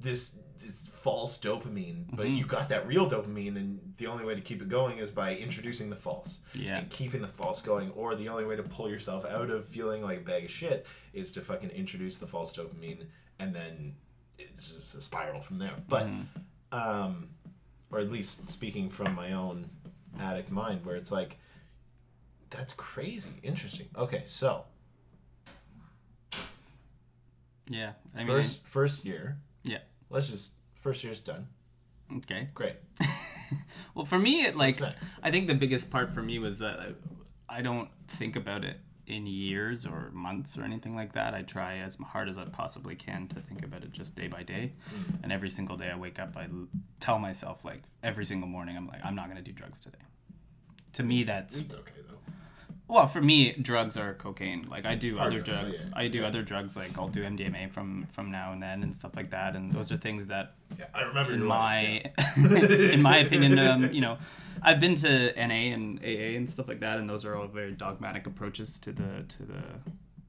this 0.01 0.37
this 0.59 0.89
false 0.89 1.39
dopamine, 1.39 2.05
but 2.13 2.27
Mm-hmm. 2.27 2.35
you 2.37 2.45
got 2.47 2.69
that 2.71 2.87
real 2.87 3.09
dopamine, 3.09 3.57
and 3.57 3.81
the 3.97 4.07
only 4.07 4.25
way 4.25 4.35
to 4.35 4.41
keep 4.41 4.61
it 4.63 4.69
going 4.69 4.99
is 4.99 5.11
by 5.11 5.37
introducing 5.37 5.91
the 5.91 5.97
false 5.97 6.41
Yeah. 6.55 6.79
and 6.79 6.91
keeping 6.91 7.21
the 7.23 7.29
false 7.29 7.63
going. 7.63 7.91
Or 7.93 8.15
the 8.15 8.29
only 8.29 8.45
way 8.45 8.57
to 8.57 8.63
pull 8.63 8.91
yourself 8.91 9.25
out 9.25 9.51
of 9.51 9.65
feeling 9.67 10.03
like 10.03 10.19
a 10.19 10.23
bag 10.23 10.45
of 10.45 10.51
shit 10.51 10.87
is 11.13 11.33
to 11.33 11.41
fucking 11.41 11.71
introduce 11.71 12.19
the 12.19 12.27
false 12.27 12.57
dopamine, 12.57 13.07
and 13.39 13.55
then 13.55 13.95
it's 14.39 14.71
just 14.73 14.95
a 14.95 15.01
spiral 15.01 15.41
from 15.41 15.59
there. 15.59 15.75
But, 15.89 16.07
Mm-hmm. 16.07 16.79
um, 16.79 17.29
or 17.91 17.99
at 18.01 18.11
least 18.11 18.51
speaking 18.51 18.91
from 18.91 19.15
my 19.15 19.33
own 19.33 19.71
addict 20.21 20.51
mind, 20.51 20.85
where 20.85 20.97
it's 20.97 21.11
like, 21.13 21.39
that's 22.51 22.73
crazy. 22.73 23.31
Interesting. 23.43 23.89
Okay, 23.97 24.23
so 24.27 24.65
yeah. 27.69 27.93
I 28.15 28.19
mean, 28.19 28.27
first 28.27 28.67
first 28.67 29.05
year. 29.05 29.39
Let's 30.11 30.29
just 30.29 30.53
first 30.75 31.05
year's 31.05 31.21
done. 31.21 31.49
Okay. 32.19 32.49
Great. 32.55 32.77
Well, 33.95 34.05
for 34.05 34.19
me, 34.19 34.45
it 34.45 34.57
like? 34.57 34.81
I 35.23 35.31
think 35.31 35.49
the 35.49 35.55
biggest 35.55 35.91
part 35.91 36.13
for 36.13 36.23
me 36.23 36.39
was 36.39 36.59
that 36.61 36.79
I 37.49 37.63
don't 37.63 37.89
think 38.07 38.37
about 38.37 38.65
it 38.65 38.77
in 39.07 39.27
years 39.27 39.87
or 39.87 40.11
months 40.13 40.59
or 40.59 40.63
anything 40.65 40.95
like 40.95 41.15
that. 41.15 41.35
I 41.35 41.43
try 41.43 41.79
as 41.79 41.97
hard 41.97 42.29
as 42.29 42.37
I 42.39 42.45
possibly 42.45 42.95
can 42.95 43.27
to 43.29 43.41
think 43.41 43.65
about 43.65 43.83
it 43.83 43.93
just 43.93 44.15
day 44.15 44.29
by 44.29 44.43
day. 44.43 44.75
Mm. 44.95 45.23
And 45.25 45.33
every 45.33 45.51
single 45.51 45.77
day 45.77 45.91
I 45.91 45.97
wake 45.97 46.19
up, 46.19 46.37
I 46.37 46.45
l- 46.45 46.69
tell 47.01 47.19
myself 47.19 47.65
like 47.65 47.83
every 48.03 48.27
single 48.27 48.49
morning, 48.49 48.77
I'm 48.77 48.87
like, 48.87 49.05
I'm 49.05 49.15
not 49.15 49.29
gonna 49.29 49.43
do 49.43 49.53
drugs 49.53 49.81
today. 49.81 49.99
To 50.93 51.03
me, 51.03 51.25
that's 51.25 51.59
It's 51.59 51.75
okay 51.75 51.93
though. 52.07 52.33
Well 52.89 53.07
for 53.07 53.21
me. 53.21 53.53
Drugs 53.53 53.97
are 53.97 54.15
cocaine. 54.15 54.67
Like 54.69 54.87
I 54.87 54.95
do 54.95 55.17
Hard 55.19 55.33
other 55.35 55.43
drug, 55.43 55.61
drugs. 55.61 55.89
yeah, 55.93 55.99
I 55.99 56.09
do 56.09 56.19
yeah. 56.21 56.27
other 56.27 56.43
drugs. 56.43 56.77
Like 56.77 56.97
I'll 56.99 57.09
do 57.09 57.23
MDMA 57.23 57.71
from 57.71 58.07
from 58.11 58.31
now 58.31 58.53
and 58.53 58.63
then 58.63 58.83
and 58.83 58.95
stuff 58.95 59.15
like 59.17 59.31
that. 59.31 59.55
And 59.57 59.73
those 59.73 59.93
are 59.93 59.97
things 59.97 60.27
that 60.29 60.55
Yeah, 60.79 60.87
I 60.95 61.03
remember 61.03 61.33
in 61.35 61.45
my 61.45 62.03
in 62.37 63.03
my 63.03 63.19
opinion 63.19 63.59
um, 63.69 63.93
you 63.93 64.01
know 64.01 64.19
i've 64.63 64.81
been 64.81 64.95
to 64.97 65.33
na 65.37 65.55
and 65.55 66.01
aa 66.03 66.37
and 66.39 66.51
stuff 66.51 66.67
like 66.67 66.81
that 66.81 66.99
and 66.99 67.09
those 67.09 67.25
are 67.25 67.37
all 67.37 67.47
very 67.47 67.71
dogmatic 67.73 68.27
approaches 68.27 68.79
to 68.81 68.91
the 68.93 69.25
to 69.29 69.45
the 69.45 69.63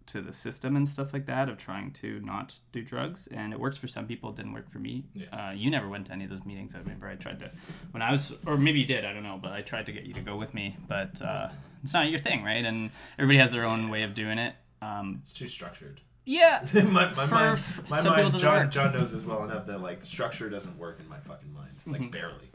to 0.05 0.21
the 0.21 0.31
system 0.33 0.75
and 0.75 0.87
stuff 0.87 1.13
like 1.13 1.25
that 1.25 1.49
of 1.49 1.57
trying 1.57 1.91
to 1.91 2.19
not 2.21 2.59
do 2.71 2.81
drugs 2.83 3.27
and 3.31 3.53
it 3.53 3.59
works 3.59 3.77
for 3.77 3.87
some 3.87 4.05
people 4.05 4.29
it 4.29 4.35
didn't 4.35 4.53
work 4.53 4.69
for 4.69 4.77
me 4.79 5.03
Yeah. 5.13 5.25
uh, 5.49 5.51
you 5.51 5.69
never 5.71 5.87
went 5.89 6.05
to 6.07 6.11
any 6.13 6.23
of 6.25 6.29
those 6.29 6.45
meetings 6.45 6.75
i 6.75 6.79
remember 6.79 7.07
i 7.07 7.15
tried 7.15 7.39
to 7.39 7.49
when 7.91 8.01
i 8.03 8.11
was 8.11 8.33
or 8.45 8.55
maybe 8.57 8.79
you 8.81 8.85
did 8.85 9.03
i 9.03 9.13
don't 9.13 9.23
know 9.23 9.39
but 9.41 9.51
i 9.51 9.61
tried 9.61 9.85
to 9.87 9.91
get 9.91 10.03
you 10.05 10.13
to 10.13 10.21
go 10.21 10.35
with 10.37 10.53
me 10.53 10.77
but 10.87 11.19
uh, 11.21 11.49
it's 11.83 11.93
not 11.93 12.09
your 12.09 12.19
thing 12.19 12.43
right 12.43 12.65
and 12.65 12.89
everybody 13.17 13.39
has 13.39 13.51
their 13.51 13.65
own 13.65 13.89
way 13.89 14.03
of 14.03 14.13
doing 14.15 14.37
it 14.37 14.55
um, 14.81 15.19
It's 15.21 15.33
too 15.33 15.47
structured. 15.47 15.99
yeah 16.25 16.63
my 16.73 16.81
my 16.83 17.13
For- 17.13 17.27
mind, 17.35 17.59
my 17.89 18.01
mind 18.01 18.37
John, 18.37 18.59
work. 18.63 18.71
John 18.71 18.93
knows 18.93 19.11
this 19.13 19.25
well 19.25 19.43
enough 19.43 19.65
that 19.67 19.81
like 19.81 20.03
structure 20.03 20.49
doesn't 20.49 20.77
work 20.77 20.99
in 20.99 21.07
my 21.09 21.17
fucking 21.17 21.53
mind. 21.53 21.71
Like 21.87 22.11
barely. 22.11 22.49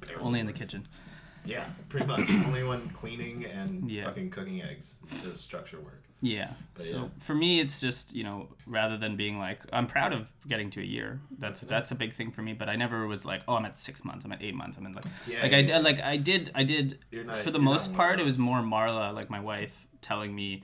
barely. 0.00 0.22
only 0.22 0.40
in 0.40 0.46
the 0.46 0.52
kitchen 0.52 0.86
Yeah, 1.44 1.64
pretty 1.88 2.06
much. 2.06 2.28
only 2.30 2.62
when 2.64 2.88
cleaning 2.90 3.44
and 3.46 3.90
Yeah. 3.90 4.04
fucking 4.04 4.30
cooking 4.30 4.62
eggs 4.62 4.98
does 5.22 5.40
structure 5.40 5.80
work. 5.80 6.02
Yeah. 6.22 6.52
so 6.76 6.96
yeah. 6.96 7.04
for 7.18 7.34
me, 7.34 7.60
it's 7.60 7.78
just 7.80 8.14
you 8.14 8.24
know, 8.24 8.48
rather 8.66 8.96
than 8.96 9.16
being 9.16 9.38
like, 9.38 9.60
I'm 9.72 9.86
proud 9.86 10.12
of 10.12 10.26
getting 10.48 10.70
to 10.70 10.80
a 10.80 10.84
year. 10.84 11.20
That's 11.38 11.60
that's 11.60 11.90
a 11.90 11.94
big 11.94 12.14
thing 12.14 12.30
for 12.32 12.42
me. 12.42 12.52
But 12.54 12.68
I 12.68 12.76
never 12.76 13.06
was 13.06 13.24
like, 13.24 13.42
oh, 13.46 13.56
I'm 13.56 13.64
at 13.66 13.76
six 13.76 14.04
months. 14.04 14.24
I'm 14.24 14.32
at 14.32 14.42
eight 14.42 14.54
months. 14.54 14.78
I'm 14.78 14.86
in 14.86 14.92
like, 14.92 15.04
Yeah, 15.26 15.42
like 15.42 15.52
yeah, 15.68 15.76
I 15.76 15.80
like 15.80 16.00
I 16.00 16.16
did 16.16 16.50
I 16.54 16.62
did 16.64 16.98
not- 17.12 17.36
for 17.36 17.50
the 17.50 17.58
most 17.58 17.94
part. 17.94 18.18
It 18.18 18.24
was 18.24 18.38
more 18.38 18.58
Marla, 18.58 19.14
like 19.14 19.30
my 19.30 19.40
wife, 19.40 19.86
telling 20.00 20.34
me, 20.34 20.62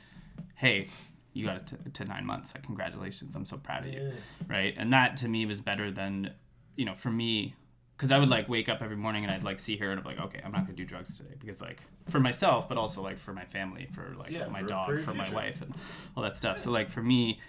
hey. 0.57 0.89
You 1.35 1.47
got 1.47 1.57
it 1.57 1.67
to, 1.69 1.91
to 1.91 2.05
nine 2.05 2.27
months. 2.27 2.53
Like, 2.55 2.63
congratulations! 2.63 3.35
I'm 3.35 3.47
so 3.47 3.57
proud 3.57 3.87
of 3.87 3.93
you, 3.95 4.13
right? 4.49 4.75
And 4.77 4.93
that 4.93 5.17
to 5.19 5.29
me 5.29 5.47
was 5.47 5.63
better 5.63 5.91
than, 5.91 6.35
you 6.77 6.85
know, 6.85 6.95
for 6.95 7.11
me, 7.11 7.55
because 7.97 8.11
I 8.13 8.19
would 8.19 8.29
like 8.29 8.49
wake 8.49 8.69
up 8.69 8.83
every 8.83 8.97
morning 8.97 9.25
and 9.25 9.33
I'd 9.33 9.45
like 9.45 9.59
see 9.61 9.77
her 9.77 9.91
and 9.91 10.01
I'm 10.01 10.05
like, 10.07 10.19
okay, 10.19 10.41
I'm 10.45 10.53
not 10.53 10.63
gonna 10.65 10.77
do 10.77 10.85
drugs 10.85 11.17
today 11.17 11.35
because 11.39 11.61
like 11.61 11.81
for 12.09 12.19
myself, 12.21 12.69
but 12.69 12.79
also 12.79 13.03
like 13.03 13.19
for 13.19 13.33
my 13.33 13.45
family, 13.45 13.87
for 13.95 14.15
like 14.19 14.31
Yeah, 14.31 14.49
my 14.49 14.61
for- 14.63 14.67
dog, 14.69 14.87
for 14.87 14.99
for, 14.99 15.15
my 15.15 15.31
wife, 15.31 15.63
and 15.63 15.73
all 16.17 16.23
that 16.23 16.37
stuff. 16.37 16.59
So 16.59 16.71
like 16.71 16.89
for 16.91 17.03
me, 17.03 17.41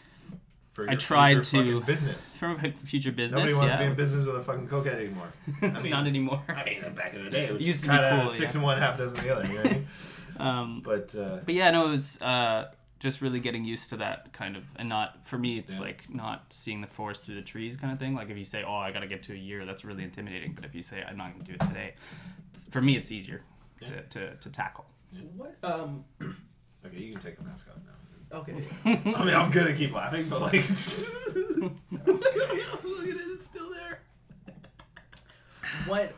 For 0.71 0.89
I 0.89 0.95
tried 0.95 1.43
to- 1.45 1.81
business. 1.81 2.37
for 2.41 2.49
my 2.49 2.71
future 2.71 3.11
business, 3.11 3.37
Nobody 3.39 3.53
wants 3.53 3.73
yeah, 3.73 3.77
to 3.79 3.83
be 3.85 3.89
in 3.91 3.95
business 3.95 4.25
with 4.25 4.35
a 4.35 4.41
fucking 4.41 4.67
cokehead 4.67 4.95
anymore. 4.95 5.31
I 5.61 5.81
mean, 5.81 5.91
not 5.91 6.07
anymore. 6.07 6.43
I 6.47 6.63
mean, 6.65 6.81
back 6.95 7.13
in 7.13 7.23
the 7.25 7.29
day, 7.31 7.45
it 7.45 7.53
was 7.53 7.65
Used 7.65 7.79
just 7.79 7.85
to 7.85 7.91
be 7.91 7.97
kind 7.97 8.05
of 8.15 8.19
cool, 8.21 8.29
six 8.29 8.53
yeah. 8.53 8.59
and 8.59 8.65
one, 8.65 8.77
half 8.77 8.97
dozen 8.97 9.19
the 9.23 9.35
other. 9.35 9.47
You 9.47 9.55
know 9.55 9.61
I 9.61 9.73
mean? 9.73 9.87
Um, 10.35 10.81
But 10.83 11.15
uh, 11.15 11.41
but 11.45 11.53
yeah, 11.53 11.69
no, 11.69 11.87
it 11.89 11.91
was 11.91 12.19
uh, 12.21 12.71
just 13.03 13.19
really 13.21 13.41
getting 13.41 13.65
used 13.65 13.89
to 13.89 13.97
that 13.97 14.31
kind 14.31 14.55
of, 14.55 14.63
and 14.77 14.87
not 14.87 15.27
for 15.27 15.37
me, 15.37 15.59
it's 15.59 15.73
Yeah. 15.75 15.81
like 15.81 16.05
not 16.09 16.45
seeing 16.53 16.79
the 16.79 16.87
forest 16.87 17.25
through 17.25 17.35
the 17.35 17.41
trees 17.41 17.75
kind 17.75 17.91
of 17.91 17.99
thing. 17.99 18.15
Like 18.15 18.29
if 18.29 18.37
you 18.37 18.45
say, 18.45 18.63
oh, 18.63 18.75
I 18.75 18.91
got 18.93 19.01
to 19.01 19.07
get 19.07 19.21
to 19.23 19.33
a 19.33 19.37
year, 19.37 19.65
that's 19.65 19.83
really 19.83 20.03
intimidating. 20.03 20.53
But 20.53 20.63
if 20.63 20.73
you 20.73 20.81
say, 20.81 21.03
I'm 21.05 21.17
not 21.17 21.33
gonna 21.33 21.43
do 21.43 21.53
it 21.53 21.59
today, 21.59 21.95
for 22.71 22.81
me, 22.81 22.95
it's 22.95 23.11
easier 23.11 23.41
to, 23.85 24.01
to, 24.03 24.35
to 24.37 24.49
tackle. 24.49 24.85
What? 25.35 25.57
Um. 25.63 26.05
okay, 26.85 26.97
you 26.97 27.11
can 27.11 27.19
take 27.21 27.37
the 27.37 27.43
mask 27.43 27.67
off 27.69 27.75
now. 27.85 28.37
Okay. 28.39 28.65
I 28.85 29.25
mean, 29.25 29.35
I'm 29.35 29.51
gonna 29.51 29.73
keep 29.73 29.93
laughing, 29.93 30.25
but 30.29 30.39
like, 30.41 30.53
look 30.53 31.73
at 31.91 33.17
it, 33.19 33.27
it's 33.33 33.45
still 33.45 33.69
there. 33.69 34.01
what? 35.87 36.13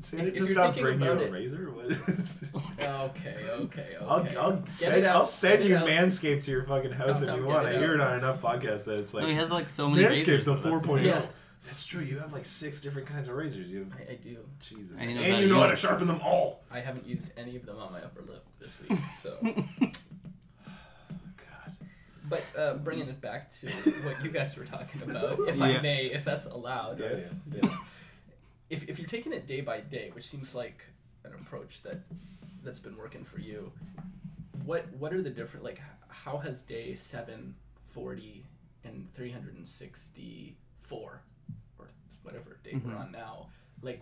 Did 0.00 0.04
Santa 0.04 0.26
If 0.28 0.34
just 0.34 0.52
you're 0.52 0.58
not 0.58 0.74
thinking 0.74 0.98
bring 0.98 1.00
you 1.00 1.10
a 1.10 1.16
it- 1.24 1.32
razor? 1.32 1.70
What 1.70 1.86
is? 2.08 2.50
Okay. 2.54 2.88
Okay. 2.88 3.46
Okay. 3.50 3.96
I'll, 4.00 4.26
I'll 4.38 4.66
send, 4.66 5.04
out, 5.06 5.16
I'll 5.16 5.24
send 5.24 5.64
you 5.64 5.76
out. 5.76 5.86
Manscaped 5.86 6.44
to 6.44 6.50
your 6.50 6.64
fucking 6.64 6.92
house 6.92 7.20
Come, 7.20 7.28
if 7.28 7.36
you 7.36 7.44
want. 7.46 7.66
I 7.66 7.78
hear 7.78 7.94
it 7.94 8.00
on 8.00 8.18
enough 8.18 8.40
podcasts 8.40 8.84
that 8.84 8.98
it's 8.98 9.12
like 9.14 9.22
No, 9.24 9.28
he 9.28 9.34
has 9.34 9.50
like 9.50 9.68
so 9.68 9.88
many 9.90 10.02
Manscaped 10.02 10.10
razors 10.26 10.44
the 10.46 10.52
and 10.52 10.60
stuff. 10.60 10.82
4.0. 10.84 11.04
Yeah. 11.04 11.22
That's 11.66 11.84
true. 11.84 12.02
You 12.02 12.18
have 12.18 12.32
like 12.32 12.44
six 12.46 12.80
different 12.80 13.06
kinds 13.06 13.28
of 13.28 13.34
razors. 13.36 13.70
You 13.70 13.80
have 13.80 13.92
I, 14.08 14.12
I 14.12 14.14
do. 14.16 14.38
Jesus, 14.60 15.00
And 15.00 15.10
and, 15.10 15.18
he 15.20 15.30
knows 15.30 15.42
you 15.42 15.48
know 15.48 15.60
how 15.60 15.66
to 15.68 15.76
sharpen 15.76 16.06
them 16.06 16.20
all. 16.22 16.62
I 16.70 16.80
haven't 16.80 17.06
used 17.06 17.32
any 17.38 17.54
of 17.56 17.66
them 17.66 17.76
on 17.78 17.92
my 17.92 18.00
upper 18.02 18.22
lip 18.22 18.44
this 18.58 18.74
week. 18.88 18.98
So, 19.18 19.36
God. 19.42 19.64
but 22.28 22.42
uh, 22.58 22.74
bringing 22.74 23.08
it 23.08 23.20
back 23.20 23.50
to 23.60 23.66
what 23.68 24.24
you 24.24 24.30
guys 24.30 24.56
were 24.56 24.64
talking 24.64 25.02
about, 25.02 25.38
if 25.40 25.56
Yeah. 25.58 25.64
I 25.64 25.80
may, 25.82 26.06
if 26.06 26.24
that's 26.24 26.46
allowed. 26.46 26.98
Yeah, 26.98 27.08
yeah, 27.52 27.60
yeah. 27.62 27.68
If, 28.70 28.88
if 28.88 28.98
you're 28.98 29.08
taking 29.08 29.32
it 29.32 29.46
day 29.46 29.60
by 29.60 29.80
day, 29.80 30.10
which 30.14 30.26
seems 30.26 30.54
like 30.54 30.84
an 31.24 31.32
approach 31.34 31.82
that 31.82 32.00
that's 32.62 32.80
been 32.80 32.96
working 32.96 33.24
for 33.24 33.40
you, 33.40 33.72
what 34.64 34.86
what 34.98 35.12
are 35.12 35.22
the 35.22 35.30
different 35.30 35.64
like? 35.64 35.80
How 36.08 36.38
has 36.38 36.62
day 36.62 36.94
seven, 36.94 37.54
forty, 37.88 38.44
and 38.84 39.12
three 39.14 39.30
hundred 39.30 39.56
and 39.56 39.66
sixty 39.66 40.56
four, 40.80 41.22
or 41.78 41.88
whatever 42.22 42.58
day 42.62 42.72
we're 42.74 42.92
mm-hmm. 42.92 43.02
on 43.02 43.12
now, 43.12 43.48
like? 43.82 44.00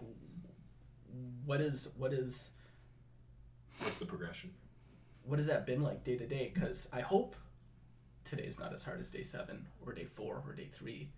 What 1.47 1.61
is 1.61 1.89
what 1.97 2.13
is 2.13 2.51
What's 3.81 3.99
the 3.99 4.07
progression? 4.07 4.51
what 5.29 5.39
has 5.39 5.47
that 5.47 5.67
been 5.67 5.83
like 5.83 6.05
day 6.05 6.17
to 6.17 6.27
day? 6.27 6.51
Because 6.53 6.89
I 6.93 7.01
hope 7.01 7.37
today's 8.25 8.59
not 8.59 8.73
as 8.73 8.83
hard 8.83 8.99
as 8.99 9.11
day 9.11 9.23
seven 9.23 9.67
or 9.85 9.93
day 9.93 10.07
four 10.07 10.43
or 10.47 10.55
day 10.55 10.69
three. 10.73 11.11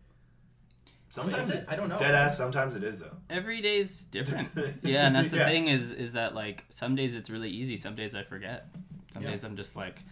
Sometimes 1.10 1.46
Is 1.48 1.56
it? 1.56 1.64
I 1.68 1.74
don't 1.76 1.88
know. 1.88 1.96
Dead 1.98 2.14
ass. 2.14 2.36
Sometimes 2.38 2.76
it 2.76 2.84
is 2.84 3.00
though. 3.00 3.16
Every 3.28 3.60
day's 3.60 4.04
different. 4.04 4.48
Yeah, 4.82 5.06
and 5.06 5.14
that's 5.14 5.30
the 5.30 5.38
Yeah. 5.38 5.46
thing 5.46 5.66
is 5.68 5.92
is 5.92 6.12
that 6.14 6.34
like 6.34 6.64
some 6.70 6.94
days 6.94 7.14
it's 7.16 7.28
really 7.28 7.50
easy, 7.50 7.76
some 7.76 7.96
days 7.96 8.14
I 8.14 8.22
forget. 8.22 8.68
Some 9.12 9.22
Yeah. 9.24 9.30
days 9.30 9.44
I'm 9.44 9.56
just 9.56 9.74
like 9.76 10.02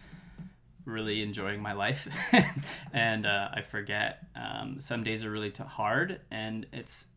really 0.85 1.21
enjoying 1.21 1.61
my 1.61 1.73
life 1.73 2.07
and 2.93 3.25
uh, 3.25 3.49
I 3.53 3.61
forget. 3.61 4.25
Um, 4.35 4.79
some 4.81 5.03
days 5.03 5.23
are 5.23 5.31
really 5.31 5.51
t- 5.51 5.63
hard 5.63 6.19
and 6.31 6.65
it's 6.73 7.07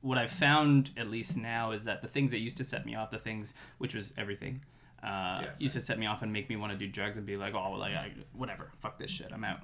what 0.00 0.18
I've 0.18 0.30
found 0.30 0.90
at 0.96 1.10
least 1.10 1.36
now 1.36 1.72
is 1.72 1.84
that 1.84 2.02
the 2.02 2.08
things 2.08 2.30
that 2.32 2.38
used 2.38 2.58
to 2.58 2.64
set 2.64 2.84
me 2.86 2.94
off, 2.94 3.10
the 3.10 3.18
things 3.18 3.54
which 3.78 3.94
was 3.94 4.12
everything, 4.18 4.62
uh, 5.02 5.40
Yeah. 5.42 5.50
used 5.58 5.74
to 5.74 5.80
set 5.80 5.98
me 5.98 6.06
off 6.06 6.22
and 6.22 6.32
make 6.32 6.48
me 6.50 6.56
want 6.56 6.72
to 6.72 6.78
do 6.78 6.86
drugs 6.86 7.16
and 7.16 7.24
be 7.26 7.36
like, 7.38 7.54
oh, 7.54 7.70
well, 7.70 7.78
like, 7.80 7.94
I, 7.94 8.12
whatever, 8.34 8.70
fuck 8.80 8.98
this 8.98 9.10
shit, 9.10 9.32
I'm 9.32 9.42
out. 9.44 9.60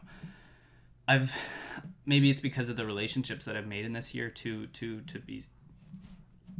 I've 1.10 1.34
maybe 2.06 2.30
it's 2.30 2.40
because 2.40 2.68
of 2.68 2.76
the 2.76 2.86
relationships 2.86 3.44
that 3.46 3.56
I've 3.56 3.66
made 3.66 3.84
in 3.84 3.92
this 3.92 4.14
year 4.14 4.30
to 4.30 4.68
to 4.68 5.00
to 5.00 5.18
be 5.18 5.42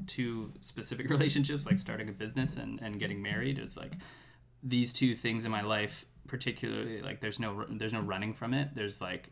two 0.08 0.52
specific 0.60 1.08
relationships 1.16 1.66
like 1.66 1.78
starting 1.78 2.08
a 2.08 2.12
business 2.12 2.56
and, 2.56 2.80
and 2.82 2.98
getting 2.98 3.22
married 3.22 3.60
is 3.60 3.76
like 3.76 3.92
these 4.60 4.92
two 4.92 5.14
things 5.14 5.44
in 5.44 5.52
my 5.52 5.62
life 5.62 6.04
particularly 6.26 7.00
like 7.00 7.20
there's 7.20 7.38
no 7.38 7.64
there's 7.70 7.92
no 7.92 8.00
running 8.00 8.34
from 8.34 8.52
it. 8.52 8.70
There's 8.74 9.00
like 9.00 9.30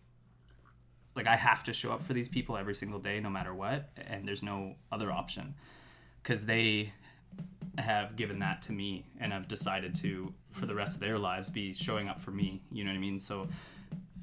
like 1.17 1.27
I 1.27 1.35
have 1.35 1.65
to 1.65 1.73
show 1.73 1.91
up 1.91 2.05
for 2.05 2.13
these 2.13 2.29
people 2.29 2.57
every 2.57 2.77
single 2.77 3.01
day 3.01 3.19
no 3.19 3.29
matter 3.29 3.53
what 3.53 3.89
and 3.97 4.27
there's 4.27 4.45
no 4.45 4.77
other 4.93 5.11
option. 5.11 5.57
Cuz 6.23 6.45
they 6.45 6.93
have 7.77 8.15
given 8.15 8.39
that 8.39 8.63
to 8.63 8.73
me 8.73 9.05
and 9.19 9.35
I've 9.35 9.49
decided 9.49 9.97
to 9.97 10.33
for 10.51 10.67
the 10.67 10.77
rest 10.77 10.95
of 10.95 11.01
their 11.01 11.19
lives 11.19 11.51
be 11.51 11.73
showing 11.73 12.09
up 12.09 12.21
for 12.21 12.31
me 12.31 12.63
you 12.71 12.85
know 12.85 12.91
what 12.91 12.97
I 12.97 13.01
mean? 13.01 13.19
So 13.19 13.49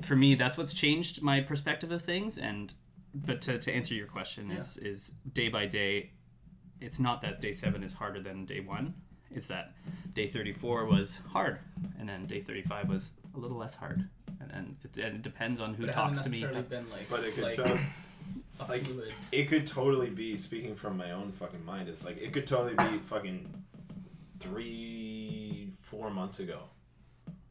for 0.01 0.15
me 0.15 0.35
that's 0.35 0.57
what's 0.57 0.73
changed 0.73 1.21
my 1.21 1.41
perspective 1.41 1.91
of 1.91 2.01
things 2.01 2.37
and 2.37 2.73
but 3.13 3.41
to, 3.41 3.57
to 3.57 3.71
answer 3.73 3.93
your 3.93 4.07
question 4.07 4.51
is 4.51 4.77
is 4.77 5.11
day 5.33 5.47
by 5.47 5.65
day 5.65 6.11
it's 6.81 6.99
not 6.99 7.21
that 7.21 7.39
day 7.39 7.53
seven 7.53 7.81
is 7.83 7.93
harder 7.93 8.21
than 8.21 8.45
day 8.45 8.59
one 8.59 8.93
it's 9.31 9.47
that 9.47 9.73
day 10.13 10.27
34 10.27 10.85
was 10.85 11.19
hard 11.31 11.59
and 11.99 12.07
then 12.07 12.25
day 12.25 12.41
35 12.41 12.89
was 12.89 13.11
a 13.35 13.37
little 13.39 13.57
less 13.57 13.73
hard 13.75 14.07
and 14.39 14.49
then 14.51 14.75
it, 14.83 14.97
and 14.97 15.15
it 15.15 15.21
depends 15.21 15.59
on 15.59 15.73
who 15.73 15.83
But 15.83 15.89
it 15.89 15.93
talks 15.93 16.19
hasn't 16.19 16.25
to 16.25 16.31
me 16.31 16.41
necessarily 16.41 16.67
been 16.67 16.89
like, 16.89 17.09
But 17.09 17.23
it 17.23 17.33
could 17.35 17.43
like 17.43 17.55
to- 17.55 17.79
a 18.59 18.65
like- 18.69 18.83
it 19.31 19.45
could 19.45 19.67
totally 19.67 20.09
be 20.09 20.37
speaking 20.37 20.75
from 20.75 20.97
my 20.97 21.11
own 21.11 21.31
fucking 21.31 21.65
mind. 21.65 21.89
It's 21.89 22.05
like 22.05 22.17
it 22.21 22.31
could 22.31 22.47
totally 22.47 22.75
be 22.91 22.99
fucking 22.99 23.63
three, 24.39 25.73
four 25.81 26.09
months 26.09 26.39
ago. 26.39 26.59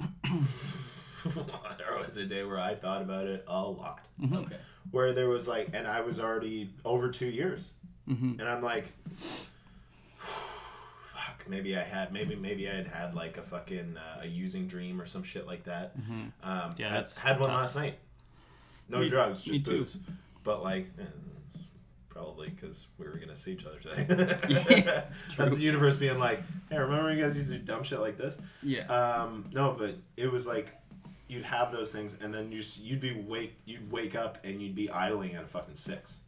there 1.78 1.98
was 1.98 2.16
a 2.16 2.24
day 2.26 2.44
where 2.44 2.58
I 2.60 2.74
thought 2.74 3.02
about 3.02 3.26
it 3.26 3.44
a 3.48 3.62
lot. 3.62 4.06
Okay. 4.32 4.56
Where 4.90 5.12
there 5.12 5.28
was 5.28 5.48
like, 5.48 5.70
and 5.74 5.86
I 5.86 6.00
was 6.02 6.20
already 6.20 6.70
over 6.84 7.10
two 7.10 7.26
years, 7.28 7.72
Mhm. 8.08 8.38
and 8.40 8.42
I'm 8.42 8.62
like, 8.62 8.92
fuck. 10.18 11.44
Maybe 11.48 11.76
I 11.76 11.82
had, 11.82 12.12
maybe 12.12 12.34
maybe 12.36 12.68
I 12.68 12.74
had 12.74 12.86
had 12.86 13.14
like 13.14 13.36
a 13.38 13.42
fucking 13.42 13.96
uh, 13.96 14.20
a 14.22 14.26
using 14.26 14.66
dream 14.66 15.00
or 15.00 15.06
some 15.06 15.22
shit 15.22 15.46
like 15.46 15.64
that. 15.64 15.94
Um, 16.42 16.74
Yeah, 16.76 16.88
had, 16.88 16.98
that's 16.98 17.18
had 17.18 17.40
one 17.40 17.50
tough. 17.50 17.60
last 17.60 17.76
night. 17.76 17.98
No 18.88 18.98
Me- 19.00 19.08
drugs, 19.08 19.46
me 19.46 19.58
just 19.58 19.70
too. 19.70 19.78
booze. 19.80 19.98
But 20.42 20.62
like, 20.62 20.88
eh, 21.00 21.04
probably 22.10 22.50
because 22.50 22.86
we 22.98 23.06
were 23.06 23.16
gonna 23.18 23.36
see 23.36 23.52
each 23.52 23.64
other 23.64 23.78
today. 23.78 24.04
That's 25.36 25.56
the 25.56 25.62
universe 25.62 25.96
being 25.96 26.18
like, 26.18 26.40
hey, 26.70 26.78
remember 26.78 27.06
when 27.06 27.16
you 27.16 27.22
guys 27.24 27.36
used 27.36 27.50
to 27.50 27.58
do 27.58 27.64
dumb 27.64 27.82
shit 27.82 28.00
like 28.00 28.16
this? 28.18 28.38
yeah 28.62 28.86
Um, 28.86 29.46
no, 29.52 29.74
but 29.78 29.96
it 30.16 30.30
was 30.30 30.46
like 30.46 30.74
you'd 31.34 31.44
have 31.44 31.72
those 31.72 31.92
things, 31.92 32.16
and 32.20 32.32
then 32.32 32.52
you 32.52 32.58
just, 32.58 32.80
you'd 32.80 33.00
be 33.00 33.12
wake 33.12 33.56
you'd 33.64 33.90
wake 33.90 34.14
up 34.14 34.38
and 34.44 34.62
you'd 34.62 34.74
be 34.74 34.90
idling 34.90 35.34
at 35.34 35.44
a 35.44 35.46
fucking 35.46 35.74
six. 35.74 36.20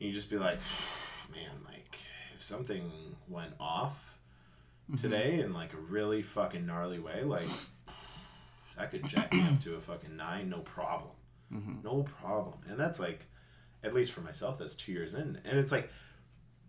And 0.00 0.08
you'd 0.08 0.14
just 0.14 0.30
be 0.30 0.38
like, 0.38 0.58
man, 1.32 1.52
like 1.66 1.98
if 2.34 2.42
something 2.42 2.90
went 3.28 3.54
off 3.58 4.18
mm-hmm. 4.90 4.96
today 4.96 5.40
in 5.40 5.52
like 5.52 5.72
a 5.72 5.78
really 5.78 6.22
fucking 6.22 6.66
gnarly 6.66 6.98
way, 6.98 7.22
like 7.22 7.48
that 8.76 8.90
could 8.90 9.08
jack 9.08 9.32
me 9.32 9.42
up 9.42 9.60
to 9.60 9.76
a 9.76 9.80
fucking 9.80 10.16
nine, 10.16 10.50
no 10.50 10.58
problem, 10.58 11.10
mm-hmm. 11.52 11.74
no 11.82 12.02
problem. 12.02 12.58
And 12.68 12.78
that's 12.78 13.00
like, 13.00 13.26
at 13.82 13.94
least 13.94 14.12
for 14.12 14.20
myself, 14.20 14.58
that's 14.58 14.74
two 14.74 14.92
years 14.92 15.14
in, 15.14 15.38
and 15.44 15.58
it's 15.58 15.72
like 15.72 15.90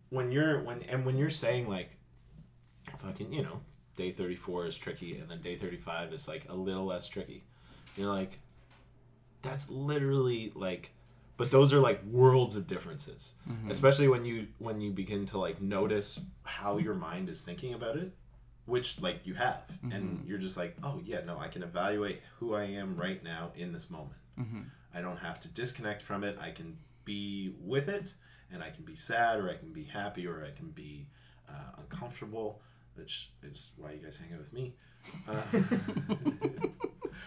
when 0.09 0.31
you're 0.31 0.61
when 0.63 0.81
and 0.83 1.05
when 1.05 1.17
you're 1.17 1.29
saying 1.29 1.67
like 1.67 1.97
fucking 2.99 3.33
you 3.33 3.41
know 3.41 3.59
day 3.97 4.11
34 4.11 4.67
is 4.67 4.77
tricky 4.77 5.17
and 5.17 5.29
then 5.29 5.41
day 5.41 5.57
35 5.57 6.13
is 6.13 6.27
like 6.27 6.45
a 6.47 6.55
little 6.55 6.85
less 6.85 7.09
tricky. 7.09 7.43
You're 7.97 8.07
like 8.07 8.39
that's 9.41 9.69
literally 9.69 10.53
like 10.55 10.93
but 11.35 11.51
those 11.51 11.71
are 11.73 11.79
like 11.79 12.03
worlds 12.05 12.55
of 12.55 12.65
differences. 12.65 13.33
Mm-hmm. 13.47 13.69
Especially 13.69 14.07
when 14.07 14.23
you 14.23 14.47
when 14.59 14.79
you 14.79 14.91
begin 14.91 15.25
to 15.27 15.37
like 15.37 15.61
notice 15.61 16.21
how 16.43 16.77
your 16.77 16.95
mind 16.95 17.27
is 17.27 17.41
thinking 17.41 17.73
about 17.73 17.97
it 17.97 18.13
which 18.65 19.01
like 19.01 19.25
you 19.25 19.33
have. 19.33 19.63
And 19.83 19.91
mm-hmm. 19.91 20.27
you're 20.27 20.37
just 20.37 20.55
like 20.55 20.77
oh 20.83 21.01
yeah 21.03 21.21
no 21.25 21.37
i 21.37 21.49
can 21.49 21.63
evaluate 21.63 22.21
who 22.39 22.55
i 22.55 22.63
am 22.63 22.95
right 22.95 23.21
now 23.21 23.51
in 23.55 23.73
this 23.73 23.89
moment. 23.89 24.21
Mm-hmm. 24.39 24.61
I 24.93 25.01
don't 25.01 25.17
have 25.17 25.41
to 25.41 25.49
disconnect 25.49 26.01
from 26.01 26.23
it. 26.23 26.37
I 26.39 26.51
can 26.51 26.77
be 27.07 27.55
with 27.61 27.87
it 27.87 28.13
and 28.51 28.61
i 28.61 28.69
can 28.69 28.83
be 28.83 28.95
sad 28.95 29.39
or 29.39 29.49
i 29.49 29.55
can 29.55 29.71
be 29.71 29.83
happy 29.83 30.27
or 30.27 30.45
i 30.45 30.51
can 30.51 30.69
be 30.71 31.07
uh, 31.49 31.79
uncomfortable 31.79 32.61
which 32.97 33.31
is 33.43 33.71
why 33.77 33.91
you 33.91 33.99
guys 33.99 34.17
hang 34.17 34.33
out 34.33 34.39
with 34.39 34.53
me 34.53 34.73
uh, 35.29 35.41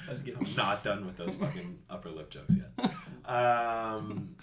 I 0.08 0.12
was 0.12 0.22
getting 0.22 0.46
not 0.56 0.82
done 0.82 1.06
with 1.06 1.16
those 1.16 1.34
fucking 1.36 1.78
upper 1.88 2.10
lip 2.10 2.30
jokes 2.30 2.54
yet. 2.56 2.90
Um, 3.24 4.34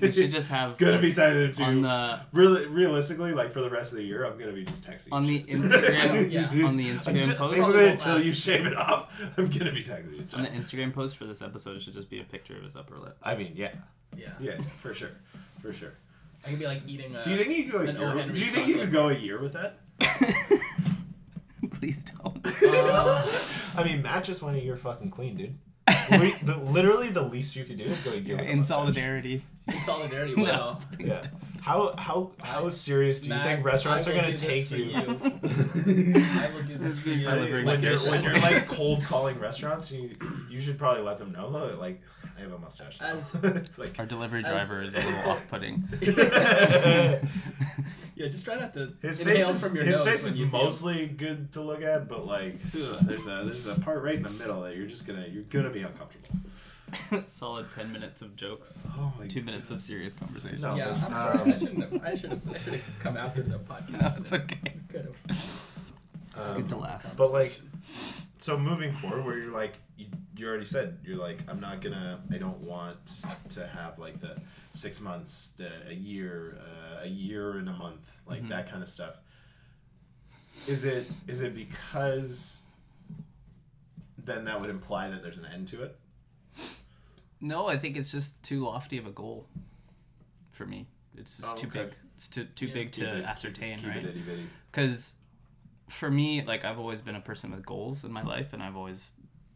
We 0.00 0.12
should 0.12 0.30
just 0.30 0.48
have 0.50 0.76
gonna 0.78 1.00
be 1.00 1.10
sending 1.10 1.48
it 1.50 1.54
to 1.54 1.62
on 1.64 1.82
the 1.82 2.20
really 2.32 2.66
realistically 2.66 3.32
like 3.32 3.50
for 3.50 3.60
the 3.60 3.70
rest 3.70 3.92
of 3.92 3.98
the 3.98 4.04
year. 4.04 4.24
I'm 4.24 4.38
gonna 4.38 4.52
be 4.52 4.64
just 4.64 4.88
texting. 4.88 5.08
on 5.12 5.24
you 5.26 5.40
the 5.40 5.46
shit. 5.46 5.58
Instagram 5.58 6.30
Yeah. 6.52 6.66
on 6.66 6.76
the 6.76 6.88
Instagram 6.90 7.16
Until, 7.16 7.36
post 7.36 7.56
basically, 7.56 7.88
until 7.88 8.20
you 8.22 8.32
shave 8.32 8.66
it 8.66 8.76
off, 8.76 9.20
I'm 9.36 9.48
gonna 9.48 9.72
be 9.72 9.82
texting 9.82 10.12
you. 10.12 10.38
on 10.38 10.44
the 10.44 10.50
Instagram 10.58 10.92
post 10.94 11.16
for 11.16 11.24
this 11.26 11.42
episode 11.42 11.76
it 11.76 11.82
should 11.82 11.94
just 11.94 12.08
be 12.10 12.20
a 12.20 12.24
picture 12.24 12.56
of 12.56 12.62
his 12.62 12.76
upper 12.76 12.98
lip. 12.98 13.16
I 13.22 13.34
mean, 13.34 13.52
yeah, 13.56 13.72
Yeah. 14.16 14.28
yeah, 14.40 14.60
for 14.78 14.94
sure, 14.94 15.10
for 15.60 15.72
sure. 15.72 15.94
I 16.44 16.48
can 16.50 16.58
be 16.58 16.66
like 16.66 16.82
eating 16.86 17.14
a. 17.16 17.22
Do 17.22 17.30
you 17.30 17.36
think 17.36 17.50
you 17.56 17.64
could 17.70 17.96
go 17.98 18.08
a 18.10 18.14
year? 18.16 18.32
Do 18.32 18.44
you 18.44 18.50
think 18.50 18.68
you 18.68 18.76
could 18.76 18.92
go 18.92 19.08
a 19.08 19.14
year 19.14 19.40
with 19.40 19.52
that? 19.54 19.79
Please 21.74 22.04
don't. 22.04 22.44
Uh, 22.46 23.26
I 23.76 23.84
mean, 23.84 24.02
Matt 24.02 24.24
just 24.24 24.42
went 24.42 24.56
a 24.56 24.60
year 24.62 24.76
fucking 24.76 25.10
clean, 25.10 25.36
dude. 25.36 25.58
We, 26.10 26.32
the, 26.42 26.56
literally, 26.56 27.08
the 27.10 27.22
least 27.22 27.56
you 27.56 27.64
could 27.64 27.76
do 27.78 27.84
is 27.84 28.02
go 28.02 28.12
a 28.12 28.16
year. 28.16 28.36
with 28.36 28.46
a 28.46 28.50
in 28.50 28.58
mustache. 28.58 28.76
solidarity. 28.76 29.42
in 29.68 29.80
solidarity, 29.80 30.34
No, 30.36 30.42
wow. 30.44 30.78
please 30.92 31.08
Yeah. 31.08 31.20
don't. 31.22 31.34
How 31.62 31.94
how 31.96 32.30
how 32.42 32.68
serious 32.70 33.20
do 33.20 33.26
you 33.28 33.34
Matt, 33.34 33.46
think 33.46 33.64
restaurants 33.64 34.06
are 34.08 34.14
gonna 34.14 34.36
take 34.36 34.66
for 34.68 34.76
you? 34.76 34.94
I 34.96 36.50
will 36.54 36.62
do 36.64 36.78
this 36.78 36.98
for 36.98 37.08
you. 37.10 37.26
when 37.26 37.82
you're 37.82 37.98
when 38.00 38.22
you're 38.24 38.38
like 38.38 38.66
cold 38.68 39.04
calling 39.04 39.38
restaurants, 39.38 39.92
you 39.92 40.10
you 40.48 40.60
should 40.60 40.78
probably 40.78 41.02
let 41.02 41.18
them 41.18 41.32
know 41.32 41.50
though. 41.50 41.76
Like 41.78 42.00
I 42.36 42.40
have 42.42 42.52
a 42.52 42.58
mustache. 42.58 43.00
now." 43.00 43.08
As- 43.08 43.34
it's 43.42 43.78
like 43.78 43.98
Our 43.98 44.06
delivery 44.06 44.42
As- 44.44 44.50
driver 44.68 44.84
is 44.84 44.94
a 44.94 44.96
little 44.98 45.30
off-putting. 45.30 45.84
Yeah, 48.16 48.28
just 48.28 48.44
try 48.44 48.56
not 48.56 48.74
to 48.74 48.92
his 49.00 49.20
inhale 49.20 49.36
face 49.38 49.48
is 49.48 49.64
from 49.66 49.74
your 49.76 49.84
his 49.84 49.96
nose 49.96 50.04
face 50.04 50.24
when 50.24 50.36
you 50.36 50.44
is 50.44 50.50
see 50.50 50.56
him. 50.58 50.64
mostly 50.64 51.06
good 51.06 51.52
to 51.52 51.62
look 51.62 51.82
at, 51.82 52.06
but 52.08 52.26
like 52.26 52.56
ugh, 52.74 52.98
there's 53.02 53.26
a 53.26 53.42
there's 53.44 53.66
a 53.66 53.80
part 53.80 54.02
right 54.02 54.16
in 54.16 54.22
the 54.22 54.30
middle 54.30 54.60
that 54.62 54.76
you're 54.76 54.86
just 54.86 55.06
gonna 55.06 55.26
you're 55.30 55.44
gonna 55.44 55.70
be 55.70 55.80
uncomfortable. 55.82 56.38
Solid 57.26 57.70
ten 57.70 57.92
minutes 57.92 58.22
of 58.22 58.36
jokes. 58.36 58.84
Oh 58.96 59.12
my 59.18 59.26
Two 59.26 59.42
minutes 59.42 59.70
of 59.70 59.82
serious 59.82 60.12
conversation. 60.14 60.60
No. 60.60 60.74
Yeah, 60.76 60.90
I'm 60.90 61.04
Um, 61.04 61.12
sorry. 61.12 61.52
I 61.54 61.58
shouldn't 61.58 61.92
have. 61.92 62.04
I 62.04 62.14
should 62.16 62.30
have. 62.30 62.50
I 62.54 62.58
should 62.58 62.72
have 62.74 62.82
come 62.98 63.16
after 63.16 63.42
the 63.42 63.58
podcast. 63.58 63.90
No, 63.90 64.22
it's 64.22 64.32
okay. 64.32 64.74
Could 64.88 65.14
have. 65.28 65.66
It's 66.38 66.52
good 66.52 66.68
to 66.70 66.76
laugh. 66.76 67.04
But 67.16 67.32
like, 67.32 67.60
so 68.38 68.56
moving 68.58 68.92
forward, 68.92 69.24
where 69.24 69.36
you're 69.38 69.52
like, 69.52 69.74
you, 69.96 70.06
you 70.36 70.46
already 70.48 70.64
said 70.64 70.98
you're 71.04 71.18
like, 71.18 71.40
I'm 71.48 71.60
not 71.60 71.80
gonna, 71.80 72.20
I 72.32 72.38
don't 72.38 72.60
want 72.60 72.96
to 73.50 73.66
have 73.66 73.98
like 73.98 74.20
the 74.20 74.36
six 74.70 75.00
months, 75.00 75.50
the, 75.58 75.70
a 75.88 75.92
year, 75.94 76.56
uh, 76.60 77.00
a 77.02 77.08
year 77.08 77.52
and 77.58 77.68
a 77.68 77.72
month, 77.72 78.20
like 78.26 78.48
that 78.48 78.70
kind 78.70 78.82
of 78.82 78.88
stuff. 78.88 79.16
Is 80.66 80.84
it 80.84 81.06
is 81.26 81.40
it 81.40 81.54
because 81.54 82.62
then 84.18 84.44
that 84.44 84.60
would 84.60 84.70
imply 84.70 85.08
that 85.08 85.22
there's 85.22 85.38
an 85.38 85.46
end 85.52 85.68
to 85.68 85.82
it? 85.82 85.98
No, 87.40 87.66
I 87.68 87.78
think 87.78 87.96
it's 87.96 88.10
just 88.12 88.40
too 88.42 88.60
lofty 88.60 88.98
of 88.98 89.06
a 89.06 89.10
goal 89.10 89.46
for 90.52 90.66
me. 90.66 90.86
It's 91.16 91.38
just 91.38 91.48
Oh, 91.48 91.54
too 91.56 91.66
okay. 91.68 91.84
big. 91.84 91.94
It's 92.16 92.28
too 92.28 92.44
too 92.54 92.66
Yeah. 92.66 92.74
big 92.74 92.92
to 92.92 93.18
it- 93.18 93.24
ascertain, 93.24 93.78
keep 93.78 93.88
right? 93.88 93.96
it 93.98 94.04
itty 94.10 94.20
bitty. 94.20 94.46
Because 94.70 95.14
for 95.88 96.10
me, 96.10 96.42
like 96.42 96.64
I've 96.64 96.78
always 96.78 97.00
been 97.00 97.16
a 97.16 97.20
person 97.20 97.50
with 97.50 97.64
goals 97.64 98.04
in 98.04 98.12
my 98.12 98.22
life, 98.22 98.52
and 98.52 98.62
I've 98.62 98.76
always 98.76 99.12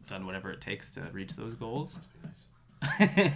done 0.08 0.26
whatever 0.26 0.50
it 0.50 0.60
takes 0.60 0.90
to 0.92 1.02
reach 1.12 1.36
those 1.36 1.54
goals. 1.54 1.94
Must 1.94 2.12
be 2.12 2.18
nice. 2.26 2.46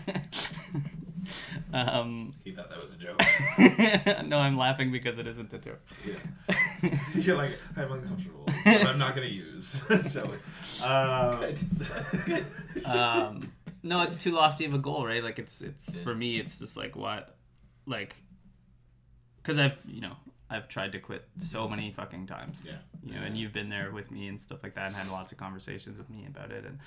um, 1.72 2.32
He 2.44 2.52
thought 2.52 2.70
that 2.70 2.80
was 2.80 2.94
a 2.94 2.98
joke. 2.98 3.20
no, 4.26 4.38
I'm 4.38 4.56
laughing 4.56 4.90
because 4.92 5.18
it 5.18 5.26
isn't 5.26 5.52
a 5.52 5.58
joke. 5.58 5.80
Yeah. 6.06 6.14
You're 7.14 7.36
like, 7.36 7.58
I'm 7.76 7.90
uncomfortable, 7.92 8.44
but 8.46 8.86
I'm 8.86 8.98
not 8.98 9.14
gonna 9.14 9.26
use. 9.28 9.66
so, 10.10 10.32
um, 10.84 11.54
um, 12.84 13.40
no, 13.82 14.02
it's 14.02 14.16
too 14.16 14.32
lofty 14.32 14.64
of 14.64 14.74
a 14.74 14.78
goal, 14.78 15.06
right? 15.06 15.22
Like 15.22 15.38
it's 15.38 15.60
it's 15.62 15.98
for 15.98 16.14
me, 16.14 16.38
it's 16.38 16.58
just 16.58 16.76
like 16.76 16.96
what, 16.96 17.36
like, 17.86 18.16
because 19.42 19.58
I've 19.58 19.76
you 19.86 20.00
know 20.00 20.16
I've 20.50 20.68
tried 20.68 20.92
to 20.92 20.98
quit 20.98 21.26
so 21.38 21.68
many 21.68 21.92
fucking 21.92 22.26
times. 22.26 22.64
Yeah. 22.66 22.78
You 23.04 23.14
know, 23.14 23.22
and 23.22 23.36
you've 23.38 23.52
been 23.52 23.68
there 23.68 23.92
with 23.92 24.10
me 24.10 24.26
and 24.28 24.40
stuff 24.40 24.62
like 24.62 24.74
that, 24.74 24.86
and 24.86 24.94
had 24.94 25.08
lots 25.08 25.30
of 25.30 25.38
conversations 25.38 25.96
with 25.96 26.10
me 26.10 26.26
about 26.26 26.50
it, 26.50 26.64
and 26.64 26.78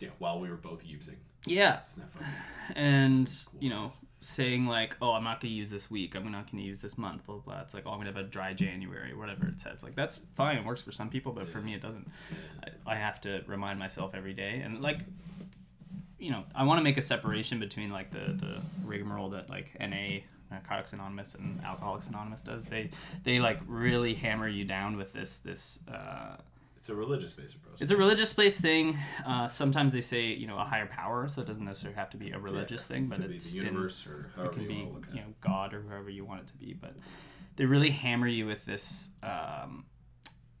yeah, 0.00 0.10
while 0.18 0.40
we 0.40 0.48
were 0.48 0.56
both 0.56 0.82
using. 0.84 1.16
yeah, 1.46 1.80
and 2.76 3.30
you 3.60 3.70
know 3.70 3.90
saying 4.20 4.66
like 4.66 4.96
oh 5.00 5.12
i'm 5.12 5.22
not 5.22 5.40
going 5.40 5.52
to 5.52 5.56
use 5.56 5.70
this 5.70 5.90
week. 5.90 6.14
I'm 6.14 6.30
not 6.30 6.50
going 6.50 6.62
to 6.62 6.68
use 6.68 6.80
this 6.80 6.98
month 6.98 7.24
blah, 7.26 7.36
blah 7.36 7.54
blah. 7.54 7.62
It's 7.62 7.72
like 7.74 7.84
oh 7.86 7.90
i'm 7.90 7.96
going 7.96 8.12
to 8.12 8.18
have 8.18 8.26
a 8.26 8.28
dry 8.28 8.52
january 8.52 9.14
whatever 9.14 9.46
it 9.46 9.60
says. 9.60 9.82
Like 9.82 9.94
that's 9.94 10.18
fine. 10.34 10.56
It 10.58 10.64
works 10.64 10.82
for 10.82 10.92
some 10.92 11.08
people 11.08 11.32
but 11.32 11.48
for 11.48 11.60
me 11.60 11.74
it 11.74 11.80
doesn't. 11.80 12.08
I, 12.64 12.92
I 12.92 12.94
have 12.96 13.20
to 13.22 13.42
remind 13.46 13.78
myself 13.78 14.14
every 14.14 14.34
day. 14.34 14.60
And 14.64 14.80
like 14.82 15.00
you 16.18 16.30
know 16.30 16.44
i 16.54 16.62
want 16.64 16.78
to 16.78 16.82
make 16.84 16.96
a 16.96 17.02
separation 17.02 17.58
between 17.60 17.90
like 17.90 18.10
the 18.10 18.32
the 18.44 18.60
rigmarole 18.84 19.30
that 19.30 19.48
like 19.48 19.76
na 19.80 20.18
narcotics 20.50 20.92
anonymous 20.92 21.34
and 21.34 21.62
alcoholics 21.64 22.08
anonymous 22.08 22.40
does 22.42 22.64
they 22.66 22.90
they 23.24 23.38
like 23.40 23.60
really 23.66 24.14
hammer 24.14 24.48
you 24.48 24.64
down 24.64 24.96
with 24.96 25.12
this 25.12 25.38
this 25.40 25.80
uh 25.92 26.36
It's 26.78 26.88
a 26.88 26.94
religious 26.94 27.34
based 27.34 27.56
approach. 27.56 27.82
it's 27.82 27.90
a 27.90 27.96
religious 27.96 28.32
based 28.32 28.60
thing. 28.62 28.96
Uh, 29.26 29.46
sometimes 29.48 29.92
they 29.92 30.00
say 30.00 30.22
you 30.32 30.46
know 30.46 30.56
a 30.58 30.64
higher 30.64 30.86
power, 30.86 31.28
so 31.28 31.42
it 31.42 31.46
doesn't 31.46 31.64
necessarily 31.64 31.96
have 31.98 32.10
to 32.10 32.16
be 32.16 32.30
a 32.30 32.38
religious 32.38 32.84
thing, 32.86 33.08
but 33.08 33.18
Could 33.20 33.28
be 33.30 33.36
it's 33.36 33.50
the 33.52 33.58
in- 33.58 33.66
universe 33.66 34.06
or 34.06 34.30
it 34.44 34.52
can 34.52 34.62
you 34.62 34.68
be 34.68 34.74
want 34.84 34.88
to 34.88 34.94
look 34.96 35.08
at 35.08 35.14
you 35.16 35.20
know 35.20 35.32
God 35.40 35.74
or 35.74 35.80
whoever 35.82 36.08
you 36.08 36.24
want 36.24 36.40
it 36.42 36.46
to 36.48 36.56
be. 36.56 36.72
But 36.72 36.94
they 37.56 37.66
really 37.66 37.90
hammer 37.90 38.28
you 38.28 38.46
with 38.46 38.64
this 38.64 39.08
um, 39.22 39.84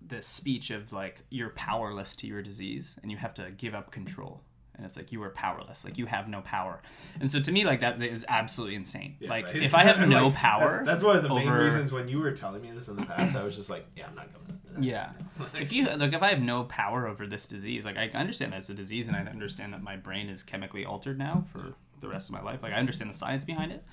this 0.02 0.26
speech 0.26 0.70
of 0.70 0.92
like 0.92 1.22
you're 1.30 1.50
powerless 1.50 2.14
to 2.16 2.26
your 2.26 2.42
disease 2.42 2.96
and 3.02 3.10
you 3.12 3.16
have 3.16 3.34
to 3.34 3.50
give 3.56 3.74
up 3.74 3.90
control. 3.90 4.42
And 4.78 4.86
it's 4.86 4.96
like 4.96 5.12
you 5.12 5.22
are 5.24 5.30
powerless, 5.30 5.84
like 5.84 5.98
you 5.98 6.06
have 6.06 6.28
no 6.28 6.40
power. 6.40 6.80
And 7.20 7.30
so 7.30 7.40
to 7.40 7.52
me, 7.52 7.64
like 7.64 7.80
that 7.80 8.02
is 8.02 8.24
absolutely 8.28 8.76
insane. 8.76 9.16
Yeah, 9.20 9.28
like 9.28 9.46
right. 9.46 9.56
if 9.56 9.74
I 9.74 9.84
have 9.84 10.08
no 10.08 10.28
like, 10.28 10.34
power, 10.36 10.70
That's, 10.70 10.84
that's 10.86 11.02
one 11.02 11.16
of 11.16 11.22
the 11.24 11.28
main 11.28 11.48
over- 11.48 11.62
reasons 11.64 11.92
when 11.92 12.08
you 12.08 12.20
were 12.20 12.30
telling 12.30 12.62
me 12.62 12.70
this 12.70 12.88
in 12.88 12.96
the 12.96 13.04
past, 13.04 13.36
I 13.36 13.42
was 13.42 13.56
just 13.56 13.68
like, 13.68 13.84
yeah, 13.96 14.06
I'm 14.08 14.14
not 14.14 14.32
going. 14.32 14.60
That's, 14.74 14.86
Yeah. 14.86 15.10
if 15.60 15.72
you 15.72 15.86
like 15.96 16.12
if 16.12 16.22
i 16.22 16.28
have 16.28 16.40
no 16.40 16.64
power 16.64 17.06
over 17.06 17.26
this 17.26 17.46
disease 17.46 17.84
like 17.84 17.96
i 17.96 18.08
understand 18.08 18.52
that's 18.52 18.68
a 18.70 18.74
disease 18.74 19.08
and 19.08 19.16
i 19.16 19.20
understand 19.20 19.72
that 19.72 19.82
my 19.82 19.96
brain 19.96 20.28
is 20.28 20.42
chemically 20.42 20.84
altered 20.84 21.16
now 21.18 21.44
for 21.52 21.74
the 22.00 22.08
rest 22.08 22.28
of 22.28 22.34
my 22.34 22.42
life 22.42 22.60
like 22.62 22.72
i 22.72 22.76
understand 22.76 23.08
the 23.10 23.16
science 23.16 23.44
behind 23.44 23.72
it 23.72 23.84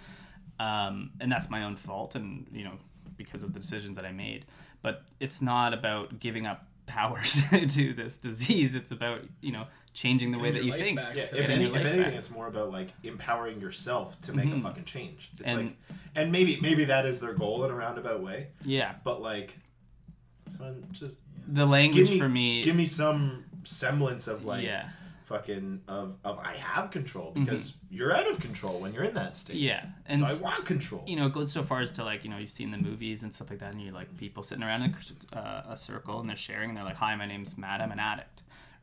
um, 0.60 1.12
and 1.20 1.32
that's 1.32 1.50
my 1.50 1.64
own 1.64 1.76
fault 1.76 2.16
and 2.16 2.48
you 2.52 2.64
know 2.64 2.74
because 3.18 3.44
of 3.44 3.54
the 3.54 3.60
decisions 3.60 3.96
that 3.96 4.06
i 4.06 4.12
made 4.12 4.46
but 4.82 5.04
it's 5.20 5.42
not 5.42 5.74
about 5.74 6.20
giving 6.20 6.46
up 6.46 6.68
power 6.88 7.22
to 7.68 7.94
this 7.94 8.18
disease 8.18 8.76
it's 8.76 8.92
about 8.92 9.22
you 9.42 9.52
know 9.52 9.66
changing 9.96 10.32
the 10.32 10.38
way 10.40 10.52
that 10.52 10.64
you 10.64 10.74
think 10.74 11.00
Yeah, 11.00 11.24
if, 11.24 11.34
any, 11.34 11.66
if 11.66 11.76
anything, 11.76 12.02
back. 12.04 12.14
it's 12.14 12.30
more 12.30 12.48
about 12.48 12.70
like 12.72 12.90
empowering 13.04 13.60
yourself 13.60 14.20
to 14.22 14.34
make 14.34 14.52
a 14.52 14.60
fucking 14.60 14.84
change. 14.84 15.32
It's 15.34 15.42
And- 15.44 15.58
like, 15.68 15.78
and 16.16 16.32
maybe 16.32 16.60
maybe 16.62 16.86
that 16.86 17.06
is 17.06 17.20
their 17.20 17.34
goal 17.34 17.64
in 17.66 17.72
a 17.72 17.76
roundabout 17.76 18.22
way, 18.22 18.50
yeah 18.64 18.96
but 19.04 19.22
like, 19.22 19.58
son, 20.48 20.86
just 20.92 21.20
the 21.48 21.66
language 21.66 22.06
give 22.08 22.14
me 22.14 22.20
for 22.20 22.30
me 22.30 22.64
give 22.64 22.76
me 22.76 22.86
some 22.86 23.46
semblance 23.64 24.28
of 24.28 24.46
like 24.46 24.64
yeah 24.64 24.90
fucking 25.26 25.82
of 25.88 26.16
of 26.24 26.38
I 26.40 26.56
have 26.58 26.92
control 26.92 27.32
because 27.34 27.74
you're 27.90 28.16
out 28.16 28.30
of 28.30 28.40
control 28.40 28.80
when 28.80 28.94
you're 28.94 29.04
in 29.06 29.16
that 29.16 29.36
state. 29.36 29.56
Mm-hmm. 29.56 29.66
yeah 29.66 29.86
and 30.06 30.20
so 30.20 30.26
I 30.26 30.30
s- 30.30 30.40
want 30.42 30.66
control. 30.66 31.04
you 31.08 31.16
know, 31.16 31.26
it 31.26 31.34
goes 31.34 31.52
so 31.52 31.64
far 31.64 31.82
as 31.82 31.92
to 31.94 32.04
like, 32.04 32.24
you 32.24 32.30
know, 32.30 32.38
you've 32.38 32.52
seen 32.52 32.70
the 32.70 32.78
movies 32.78 33.24
and 33.24 33.34
stuff 33.34 33.50
like 33.50 33.60
that, 33.60 33.72
and 33.72 33.82
you're 33.82 33.94
like 33.94 34.16
people 34.18 34.44
sitting 34.44 34.64
around 34.64 34.84
in 34.84 34.96
a, 35.34 35.38
uh, 35.38 35.64
a 35.70 35.78
circle 35.78 36.20
and 36.20 36.30
they're 36.30 36.36
sharing, 36.36 36.70
and 36.70 36.78
they're 36.78 36.86
like, 36.86 36.96
"Hi, 36.98 37.16
my 37.16 37.26
name's 37.26 37.58
Matt. 37.58 37.82
I'm 37.82 37.92
an 37.92 38.00
addict." 38.00 38.35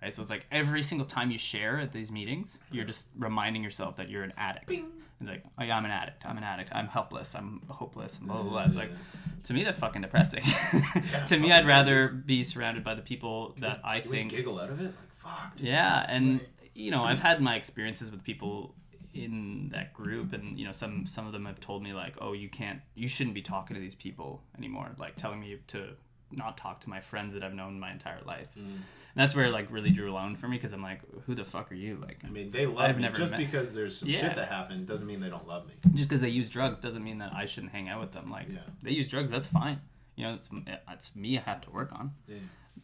Right. 0.03 0.15
So 0.15 0.23
it's 0.23 0.31
like 0.31 0.47
every 0.51 0.83
single 0.83 1.07
time 1.07 1.31
you 1.31 1.39
share 1.39 1.79
at 1.79 1.93
these 1.93 2.11
meetings, 2.11 2.59
you're 2.73 2.85
just 2.85 3.09
reminding 3.17 3.63
yourself 3.63 3.97
that 3.97 4.11
you're 4.11 4.25
an 4.25 4.33
addict. 4.37 4.71
And 4.71 5.29
like, 5.29 5.45
oh 5.59 5.63
yeah, 5.63 5.77
I'm 5.77 5.85
an 5.85 5.93
addict. 5.93 6.27
I'm 6.27 6.37
an 6.37 6.43
addict. 6.43 6.71
I'm 6.75 6.89
helpless. 6.89 7.37
I'm 7.37 7.63
hopeless. 7.69 8.19
And 8.19 8.27
blah 8.27 8.43
blah 8.43 8.51
blah. 8.51 8.65
It's 8.65 8.77
like, 8.77 8.91
mm. 8.91 9.45
to 9.45 9.55
me, 9.55 9.63
that's 9.63 9.79
fucking 9.79 10.03
depressing. 10.03 10.43
to 11.29 11.39
me, 11.39 11.53
I'd 11.53 11.67
rather 11.67 12.09
be 12.09 12.43
surrounded 12.43 12.83
by 12.83 12.97
the 12.97 13.03
people 13.03 13.55
that 13.61 13.81
I 13.85 14.01
Can 14.01 14.11
we 14.11 14.17
think 14.17 14.31
giggle 14.33 14.59
out 14.59 14.71
of 14.71 14.81
it? 14.81 14.87
Like 14.87 15.13
fuck. 15.13 15.57
dude. 15.57 15.69
yeah, 15.69 16.05
and 16.09 16.41
you 16.75 16.91
know, 16.91 17.03
I've 17.03 17.21
had 17.21 17.41
my 17.41 17.55
experiences 17.55 18.11
with 18.11 18.25
people 18.25 18.75
in 19.15 19.69
that 19.73 19.93
group, 19.93 20.33
and 20.33 20.59
you 20.59 20.65
know, 20.65 20.73
some 20.73 21.07
some 21.07 21.27
of 21.27 21.33
them 21.33 21.47
have 21.47 21.61
told 21.61 21.83
me 21.85 21.93
like, 21.93 22.17
"Oh, 22.21 22.33
you 22.33 22.49
can't, 22.49 22.81
you 22.97 23.07
shouldn't 23.07 23.35
be 23.35 23.43
talking 23.43 23.75
to 23.75 23.81
these 23.81 23.95
people 23.95 24.43
anymore." 24.59 24.91
Like 24.99 25.15
telling 25.15 25.39
me 25.39 25.59
to 25.69 25.91
not 26.33 26.57
talk 26.57 26.81
to 26.81 26.91
my 26.91 27.01
friends 27.01 27.35
that 27.35 27.45
I've 27.45 27.55
known 27.55 27.79
my 27.79 27.93
entire 27.93 28.21
life. 28.25 28.57
And 28.57 28.83
that's 29.15 29.35
where 29.35 29.47
it, 29.47 29.51
like 29.51 29.71
really 29.71 29.91
drew 29.91 30.11
a 30.11 30.15
line 30.15 30.37
for 30.37 30.49
me 30.49 30.57
because 30.57 30.73
I'm 30.73 30.83
like, 30.83 31.01
"Who 31.27 31.35
the 31.35 31.45
fuck 31.45 31.71
are 31.71 31.75
you?" 31.75 31.99
Like, 32.01 32.19
I 32.25 32.29
mean, 32.31 32.51
they 32.51 32.67
love 32.67 32.79
I've 32.91 32.97
me 32.97 33.03
never 33.03 33.15
just 33.17 33.33
met- 33.33 33.39
because 33.39 33.75
there's 33.75 33.99
some 33.99 34.09
Yeah. 34.09 34.19
shit 34.19 34.35
that 34.37 34.49
happened 34.49 34.87
doesn't 34.87 35.07
mean 35.07 35.21
they 35.21 35.29
don't 35.31 35.47
love 35.47 35.67
me. 35.69 35.75
just 35.95 36.09
because 36.09 36.23
they 36.23 36.29
use 36.31 36.49
drugs 36.51 36.79
doesn't 36.81 37.03
mean 37.05 37.19
that 37.19 37.33
I 37.35 37.47
shouldn't 37.47 37.73
hang 37.73 37.89
out 37.89 38.01
with 38.01 38.13
them. 38.13 38.31
Like, 38.31 38.49
Yeah. 38.51 38.61
they 38.83 38.93
use 38.93 39.09
drugs, 39.11 39.31
that's 39.31 39.47
fine. 39.47 39.81
You 40.17 40.25
know, 40.27 40.35
it's 40.35 40.49
it's 40.89 41.15
me 41.17 41.39
I 41.39 41.43
have 41.43 41.61
to 41.63 41.71
work 41.71 41.93
on. 41.93 42.13
Yeah. 42.27 42.37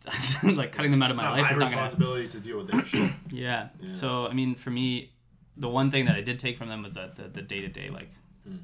like 0.45 0.73
cutting 0.73 0.91
them 0.93 1.03
out 1.03 1.11
It's 1.11 1.19
of 1.19 1.25
my 1.25 1.31
life 1.31 1.43
my 1.43 1.51
is 1.51 1.57
not 1.59 1.71
gonna 1.71 1.83
responsibility 1.83 2.29
to 2.29 2.39
deal 2.41 2.59
with 2.59 2.69
their 2.71 2.85
shit. 2.85 3.11
Yeah. 3.31 3.69
Yeah. 3.81 3.89
So 3.89 4.27
I 4.29 4.33
mean, 4.35 4.55
for 4.55 4.71
me, 4.71 5.13
the 5.57 5.69
one 5.69 5.91
thing 5.91 6.05
that 6.07 6.15
I 6.15 6.21
did 6.21 6.39
take 6.39 6.57
from 6.57 6.69
them 6.69 6.83
was 6.83 6.95
that 6.95 7.17
the 7.17 7.43
day 7.43 7.61
to 7.63 7.69
day, 7.69 7.91
like, 7.91 8.11
Hmm. 8.47 8.59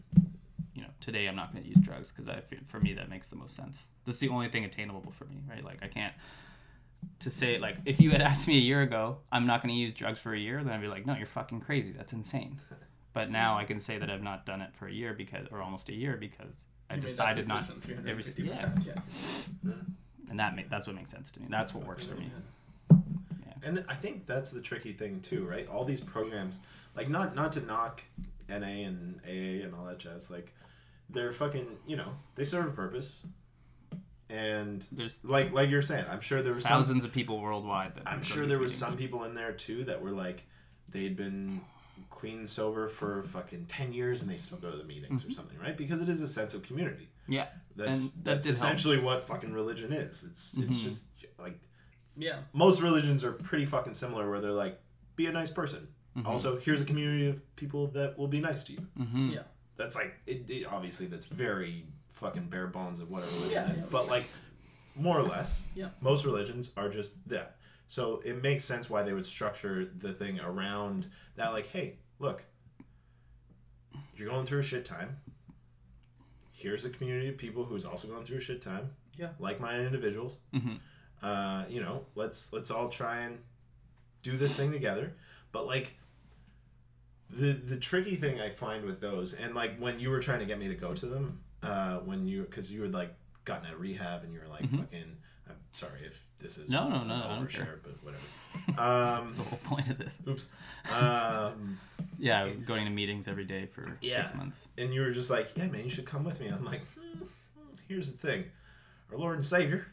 you 0.74 0.83
know, 0.83 0.88
today 1.00 1.27
I'm 1.27 1.35
not 1.35 1.53
going 1.53 1.64
to 1.64 1.68
use 1.68 1.79
drugs 1.81 2.12
because 2.12 2.29
I 2.29 2.40
feel- 2.40 2.61
for 2.66 2.79
me 2.81 2.94
that 2.94 3.09
makes 3.09 3.29
the 3.29 3.37
most 3.37 3.57
sense. 3.57 3.87
That's 4.05 4.18
the 4.18 4.29
only 4.29 4.48
thing 4.48 4.64
attainable 4.64 5.11
for 5.12 5.24
me, 5.24 5.37
right? 5.48 5.64
Like 5.64 5.83
I 5.83 5.88
can't 5.88 6.14
to 7.21 7.31
say 7.31 7.59
like 7.59 7.77
if 7.85 8.01
you 8.01 8.11
had 8.11 8.21
asked 8.31 8.49
me 8.49 8.57
a 8.57 8.61
year 8.61 8.83
ago 8.83 9.19
I'm 9.33 9.47
not 9.47 9.62
going 9.62 9.75
to 9.75 9.79
use 9.81 9.95
drugs 9.95 10.21
for 10.21 10.35
a 10.35 10.38
year, 10.38 10.62
then 10.62 10.73
I'd 10.73 10.81
be 10.81 10.88
like, 10.88 11.07
no, 11.07 11.14
you're 11.14 11.27
fucking 11.27 11.61
crazy. 11.61 11.93
That's 11.93 12.12
insane. 12.12 12.59
But 13.12 13.31
now 13.31 13.57
I 13.57 13.64
can 13.64 13.79
say 13.79 13.99
that 13.99 14.11
I've 14.11 14.23
not 14.23 14.45
done 14.45 14.61
it 14.61 14.75
for 14.75 14.88
a 14.88 14.93
year 14.93 15.14
because, 15.14 15.47
or 15.53 15.62
almost 15.62 15.88
a 15.88 15.95
year 15.95 16.17
because 16.19 16.67
I 16.90 16.97
You 16.97 17.01
decided 17.01 17.47
not. 17.47 17.61
decision 17.61 18.03
Every, 18.09 18.23
364 18.23 18.55
yeah, 18.55 18.61
times, 18.61 18.87
yeah. 18.87 18.93
Mm-hmm. 19.64 20.31
and 20.31 20.40
that 20.40 20.57
make, 20.57 20.69
that's 20.69 20.87
what 20.87 20.97
makes 20.97 21.11
sense 21.11 21.31
to 21.33 21.40
me. 21.40 21.47
That's 21.49 21.73
what 21.75 21.87
works 21.87 22.07
for 22.07 22.17
me. 22.17 22.31
And 23.62 23.85
I 23.88 23.95
think 23.95 24.27
that's 24.27 24.51
the 24.51 24.61
tricky 24.61 24.93
thing 24.93 25.21
too, 25.21 25.47
right? 25.47 25.67
All 25.69 25.85
these 25.85 26.01
programs, 26.01 26.61
like 26.95 27.09
not 27.09 27.35
not 27.35 27.53
to 27.53 27.61
knock 27.61 28.03
NA 28.49 28.57
and 28.67 29.21
AA 29.27 29.64
and 29.64 29.75
all 29.75 29.87
that 29.87 29.99
jazz, 29.99 30.31
like 30.31 30.53
they're 31.09 31.33
fucking, 31.33 31.67
you 31.87 31.97
know, 31.97 32.12
they 32.35 32.45
serve 32.45 32.67
a 32.67 32.71
purpose. 32.71 33.25
And 34.31 34.87
There's 34.93 35.19
like 35.23 35.53
like 35.53 35.69
you're 35.71 35.83
saying, 35.83 36.07
I'm 36.11 36.21
sure 36.21 36.43
there 36.43 36.55
was 36.55 36.63
some 36.63 36.71
thousands 36.71 37.05
of 37.05 37.13
people 37.13 37.41
worldwide. 37.41 37.95
That 37.97 38.09
I'm 38.09 38.23
sure 38.23 38.43
these 38.43 38.51
there 38.51 38.59
was 38.59 38.75
some 38.75 38.97
people 38.97 39.25
in 39.25 39.35
there 39.35 39.53
too 39.53 39.85
that 39.85 40.01
were 40.03 40.13
like 40.13 40.47
they'd 40.89 41.17
been 41.17 41.61
clean 42.11 42.39
and 42.41 42.49
sober 42.49 42.89
for 42.89 43.23
fucking 43.25 43.67
10 43.67 43.93
years 43.93 44.23
and 44.23 44.31
they 44.31 44.37
still 44.37 44.59
go 44.59 44.71
to 44.71 44.77
the 44.77 44.85
meetings 44.85 45.25
or 45.27 45.31
something, 45.31 45.59
right? 45.59 45.77
Because 45.77 46.01
it 46.01 46.09
is 46.09 46.23
a 46.23 46.29
sense 46.29 46.55
of 46.55 46.63
community. 46.63 47.09
Yeah, 47.29 47.47
That's 47.77 48.07
Mm-hmm. 48.09 48.23
that 48.23 48.25
that's 48.35 48.47
did 48.47 48.57
help. 48.57 48.65
essentially 48.65 48.99
what 49.01 49.25
fucking 49.25 49.53
religion 49.53 49.93
is. 49.93 50.25
It's 50.25 50.55
it's 50.57 50.81
just 50.83 51.05
like 51.39 51.59
Yeah. 52.17 52.39
most 52.53 52.81
religions 52.83 53.25
are 53.25 53.33
pretty 53.33 53.67
fucking 53.67 53.95
similar 53.95 54.29
where 54.31 54.41
they're 54.41 54.53
like 54.53 54.81
be 55.17 55.27
a 55.27 55.33
nice 55.33 55.51
person. 55.51 55.89
Mm-hmm. 56.17 56.27
Also, 56.29 56.59
here's 56.59 56.81
a 56.81 56.85
community 56.85 57.27
of 57.29 57.57
people 57.57 57.89
that 57.89 58.17
will 58.19 58.29
be 58.29 58.41
nice 58.41 58.63
to 58.65 58.73
you. 58.73 58.87
Mm-hmm. 58.99 59.31
Yeah. 59.31 59.43
That's 59.77 59.97
like 59.97 60.15
it, 60.27 60.49
it 60.49 60.65
obviously 60.67 61.07
that's 61.07 61.27
very 61.27 61.87
fucking 62.14 62.46
bare 62.48 62.66
bones 62.66 63.00
of 63.00 63.11
what 63.11 63.22
a 63.22 63.27
religion 63.27 63.50
Yeah, 63.53 63.70
is, 63.72 63.81
yeah. 63.81 63.87
but 63.90 64.09
like 64.09 64.24
more 64.96 65.18
or 65.18 65.22
less, 65.24 65.64
Yeah. 65.74 65.88
most 66.00 66.24
religions 66.24 66.70
are 66.77 66.88
just 66.88 67.14
that. 67.29 67.57
So 67.87 68.22
it 68.24 68.42
makes 68.42 68.64
sense 68.64 68.88
why 68.88 69.03
they 69.03 69.12
would 69.12 69.27
structure 69.27 69.85
the 69.98 70.12
thing 70.12 70.40
around 70.40 71.07
that. 71.37 71.53
Like, 71.53 71.66
hey, 71.66 71.98
look, 72.18 72.44
you're 74.16 74.29
going 74.31 74.46
through 74.46 74.61
a 74.61 74.62
shit 74.62 74.85
time. 74.85 75.18
Here's 76.53 76.85
a 76.85 76.90
community 76.90 77.29
of 77.29 77.37
people 77.37 77.64
who's 77.64 77.85
also 77.85 78.09
going 78.09 78.24
through 78.24 78.38
a 78.38 78.40
shit 78.40 78.62
time. 78.62 78.90
Yeah. 79.16 79.29
like-minded 79.38 79.87
individuals. 79.87 80.40
Mhm. 80.53 80.81
Uh, 81.22 81.64
you 81.68 81.81
know, 81.81 82.05
let's 82.16 82.53
let's 82.53 82.72
all 82.72 82.88
try 82.88 83.20
and 83.20 83.38
do 84.22 84.37
this 84.37 84.57
thing 84.57 84.72
together. 84.72 85.14
But 85.53 85.66
like 85.68 85.96
the 87.31 87.53
the 87.53 87.77
tricky 87.77 88.16
thing 88.16 88.40
I 88.40 88.50
find 88.50 88.85
with 88.85 89.00
those, 89.00 89.33
and 89.35 89.55
like 89.55 89.79
when 89.79 90.00
you 90.00 90.11
were 90.11 90.18
trying 90.18 90.40
to 90.40 90.46
get 90.46 90.59
me 90.59 90.66
to 90.66 90.74
go 90.74 90.94
to 90.94 91.07
them, 91.07 91.44
uh, 91.64 91.98
when 92.00 92.27
you 92.27 92.42
because 92.42 92.70
you 92.72 92.83
had 92.83 92.92
like 92.94 93.14
gotten 93.44 93.66
out 93.66 93.74
of 93.74 93.81
rehab 93.81 94.22
and 94.24 94.33
you 94.33 94.40
were 94.40 94.48
like 94.48 94.68
fucking. 94.70 95.16
I'm 95.48 95.57
sorry 95.74 96.00
if 96.07 96.24
this 96.38 96.57
is 96.59 96.70
Mm-hmm. 96.70 96.90
No, 96.90 97.05
no, 97.05 97.05
no, 97.05 97.29
I 97.29 97.37
don't 97.37 97.48
care. 97.50 97.79
but 97.83 97.92
whatever. 98.03 98.22
Um, 98.81 99.24
That's 99.24 99.37
the 99.38 99.42
whole 99.42 99.59
point 99.64 99.90
of 99.90 99.98
this. 99.98 100.16
oops. 100.29 100.48
Um, 100.90 101.79
Yeah, 102.18 102.48
going 102.48 102.85
to 102.85 102.90
meetings 102.90 103.27
every 103.29 103.44
day 103.44 103.66
for 103.66 103.98
Yeah. 104.00 104.24
six 104.24 104.37
months. 104.37 104.68
and 104.79 104.94
you 104.94 105.00
were 105.03 105.11
just 105.11 105.29
like, 105.31 105.50
"Yeah, 105.57 105.66
man, 105.66 105.85
you 105.85 105.90
should 105.90 106.07
come 106.07 106.22
with 106.24 106.40
me." 106.40 106.46
I'm 106.48 106.64
like, 106.64 106.83
hmm, 106.94 107.18
hmm, 107.18 107.74
"Here's 107.88 108.12
the 108.12 108.16
thing, 108.18 108.44
our 109.12 109.18
Lord 109.18 109.35
and 109.35 109.44
Savior, 109.44 109.87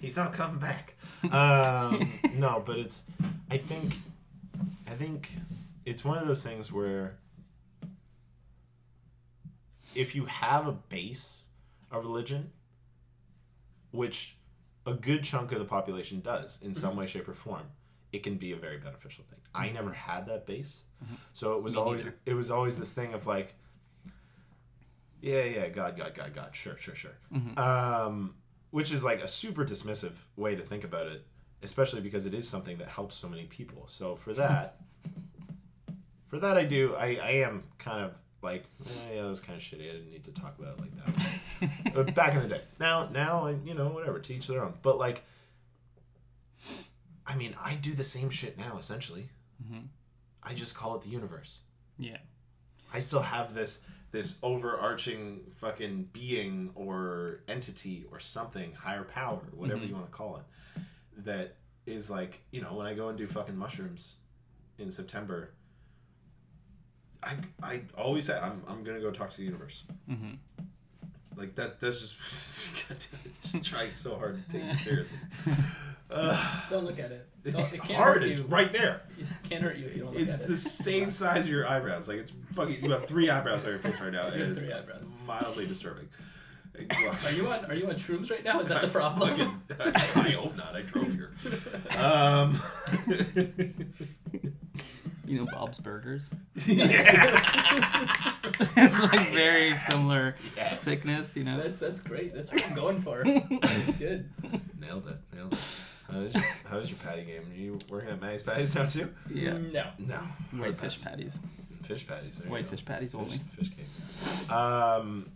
He's 0.00 0.16
not 0.16 0.32
coming 0.32 0.58
back." 0.58 0.94
Um, 1.30 2.10
no, 2.38 2.62
but 2.66 2.78
it's, 2.78 3.04
I 3.50 3.58
think, 3.58 3.94
I 4.88 4.90
think 4.90 5.30
it's 5.86 6.04
one 6.04 6.18
of 6.18 6.26
those 6.26 6.42
things 6.42 6.72
where 6.72 7.14
if 9.94 10.14
you 10.14 10.26
have 10.26 10.66
a 10.66 10.72
base 10.72 11.44
of 11.90 12.04
religion, 12.04 12.50
which 13.90 14.36
a 14.86 14.94
good 14.94 15.22
chunk 15.22 15.52
of 15.52 15.58
the 15.58 15.64
population 15.64 16.20
does 16.20 16.58
in 16.62 16.74
some 16.74 16.90
mm-hmm. 16.90 17.00
way, 17.00 17.06
shape, 17.06 17.28
or 17.28 17.34
form, 17.34 17.64
it 18.12 18.22
can 18.22 18.36
be 18.36 18.52
a 18.52 18.56
very 18.56 18.78
beneficial 18.78 19.24
thing. 19.24 19.38
I 19.54 19.66
mm-hmm. 19.66 19.74
never 19.74 19.92
had 19.92 20.26
that 20.26 20.46
base, 20.46 20.84
mm-hmm. 21.02 21.14
so 21.32 21.56
it 21.56 21.62
was 21.62 21.76
always 21.76 22.06
neither. 22.06 22.18
it 22.26 22.34
was 22.34 22.50
always 22.50 22.76
this 22.76 22.92
thing 22.92 23.14
of 23.14 23.26
like, 23.26 23.54
yeah, 25.20 25.44
yeah, 25.44 25.68
God, 25.68 25.96
God, 25.96 26.14
God, 26.14 26.34
God, 26.34 26.54
sure, 26.54 26.76
sure, 26.76 26.94
sure, 26.94 27.16
um, 27.56 28.34
which 28.70 28.92
is 28.92 29.04
like 29.04 29.22
a 29.22 29.28
super 29.28 29.64
dismissive 29.64 30.14
way 30.36 30.56
to 30.56 30.62
think 30.62 30.84
about 30.84 31.06
it, 31.06 31.24
especially 31.62 32.00
because 32.00 32.26
it 32.26 32.34
is 32.34 32.48
something 32.48 32.78
that 32.78 32.88
helps 32.88 33.14
so 33.14 33.28
many 33.28 33.44
people. 33.44 33.86
So 33.86 34.16
for 34.16 34.34
that, 34.34 34.80
for 36.26 36.38
that, 36.40 36.56
I 36.56 36.64
do. 36.64 36.94
I 36.96 37.18
I 37.22 37.30
am 37.44 37.64
kind 37.78 38.04
of 38.04 38.12
like, 38.42 38.64
eh, 38.84 39.14
yeah, 39.14 39.22
that 39.22 39.28
was 39.28 39.40
kind 39.40 39.56
of 39.56 39.62
shitty. 39.62 39.88
I 39.88 39.92
didn't 39.92 40.10
need 40.10 40.24
to 40.24 40.32
talk 40.32 40.58
about 40.58 40.78
it 40.78 40.80
like 40.80 41.04
that. 41.04 41.94
but 41.94 42.14
back 42.14 42.34
in 42.34 42.42
the 42.42 42.48
day, 42.48 42.60
now, 42.80 43.08
now, 43.08 43.46
and 43.46 43.66
you 43.66 43.74
know, 43.74 43.88
whatever, 43.88 44.18
teach 44.18 44.46
their 44.48 44.62
own. 44.64 44.74
But 44.82 44.98
like, 44.98 45.24
I 47.26 47.36
mean, 47.36 47.54
I 47.62 47.74
do 47.74 47.94
the 47.94 48.04
same 48.04 48.30
shit 48.30 48.58
now. 48.58 48.78
Essentially, 48.78 49.28
I 50.42 50.54
just 50.54 50.74
call 50.74 50.96
it 50.96 51.02
the 51.02 51.08
universe. 51.08 51.62
Yeah. 51.98 52.18
I 52.92 52.98
still 52.98 53.22
have 53.22 53.54
this 53.54 53.82
this 54.10 54.38
overarching 54.42 55.40
fucking 55.54 56.10
being 56.12 56.70
or 56.74 57.40
entity 57.48 58.04
or 58.10 58.20
something, 58.20 58.72
higher 58.74 59.04
power, 59.04 59.40
whatever 59.52 59.84
you 59.84 59.94
want 59.94 60.04
to 60.06 60.12
call 60.12 60.36
it, 60.36 60.82
that 61.24 61.56
is 61.86 62.10
like, 62.10 62.42
you 62.50 62.60
know, 62.60 62.74
when 62.74 62.86
I 62.86 62.92
go 62.92 63.08
and 63.08 63.16
do 63.16 63.26
fucking 63.26 63.56
mushrooms 63.56 64.18
in 64.78 64.90
September, 64.90 65.54
I, 67.22 67.36
I 67.62 67.80
always 67.96 68.26
say 68.26 68.38
I'm, 68.38 68.62
I'm 68.68 68.82
gonna 68.84 69.00
go 69.00 69.10
talk 69.10 69.30
to 69.30 69.36
the 69.36 69.44
universe. 69.44 69.84
Mhm. 70.10 70.36
Like 71.36 71.54
that. 71.54 71.80
That's 71.80 72.00
just 72.00 72.90
it's 72.90 73.52
just 73.52 73.64
trying 73.64 73.90
so 73.90 74.16
hard 74.16 74.42
to 74.48 74.58
take 74.58 74.64
it 74.68 74.78
seriously. 74.84 75.18
Just 76.10 76.70
don't 76.70 76.84
look 76.84 76.98
at 76.98 77.10
it. 77.12 77.26
Don't- 77.44 77.58
It's 77.58 77.74
it 77.74 77.80
hard. 77.80 78.22
It's 78.22 78.40
right 78.40 78.72
there. 78.72 79.02
It 79.18 79.26
can't 79.48 79.62
hurt 79.64 79.76
you 79.76 79.86
if 79.86 79.96
you 79.96 80.02
don't 80.02 80.12
look 80.12 80.22
It's 80.22 80.40
at 80.40 80.46
the 80.46 80.52
it. 80.52 80.56
same 80.58 81.10
size 81.22 81.46
of 81.46 81.50
your 81.50 81.66
eyebrows. 81.66 82.06
Like 82.06 82.18
it's 82.18 82.32
fucking. 82.54 82.84
You 82.84 82.90
have 82.92 83.06
three 83.06 83.30
eyebrows 83.30 83.64
on 83.64 83.70
your 83.70 83.78
face 83.80 83.98
right 84.00 84.12
now. 84.12 84.26
It 84.28 84.34
You 84.36 84.40
have 84.42 84.50
is 84.50 84.62
three 84.62 84.72
eyebrows. 84.72 85.10
mildly 85.26 85.66
disturbing. 85.66 86.08
Are 86.78 87.32
you 87.34 87.46
on? 87.48 87.64
Are 87.66 87.74
you 87.74 87.86
on 87.88 87.96
shrooms 87.96 88.30
right 88.30 88.42
now? 88.44 88.60
Is 88.60 88.68
that 88.68 88.80
the 88.82 88.88
problem? 88.88 89.62
I 89.80 90.30
hope 90.30 90.56
not. 90.56 90.74
I 90.76 90.82
drove 90.82 91.12
here. 91.12 91.32
Um, 91.98 92.58
You 95.24 95.38
know 95.38 95.46
Bob's 95.52 95.78
Burgers? 95.78 96.28
yeah. 96.66 97.36
it's 98.76 99.00
like 99.12 99.30
very 99.32 99.76
similar 99.76 100.34
Yes. 100.56 100.80
thickness, 100.80 101.36
you 101.36 101.44
know? 101.44 101.58
That's 101.62 101.78
that's 101.78 102.00
great. 102.00 102.34
That's 102.34 102.50
what 102.50 102.64
I'm 102.66 102.74
going 102.74 103.02
for. 103.02 103.24
That's 103.24 103.92
good. 103.96 104.28
Nailed 104.80 105.06
it. 105.06 105.16
Nailed 105.34 105.52
it. 105.52 105.70
How's 106.10 106.34
your, 106.34 106.42
how's 106.68 106.90
your 106.90 106.98
patty 106.98 107.22
game? 107.24 107.42
Are 107.50 107.54
you 107.58 107.78
working 107.88 108.10
at 108.10 108.20
Maddie's 108.20 108.42
Patties 108.42 108.74
now 108.74 108.84
too? 108.86 109.08
Yeah. 109.32 109.56
No. 109.58 109.86
No. 109.98 110.16
White 110.60 110.76
fish 110.76 111.02
patties. 111.02 111.38
Fish 111.84 112.06
patties. 112.06 112.38
there 112.38 112.46
you 112.46 112.52
White 112.52 112.66
fish 112.66 112.84
patties 112.84 113.12
Fish, 113.12 113.20
only. 113.20 113.40
fish 113.56 113.70
cakes. 113.70 114.00
Um, 114.50 115.28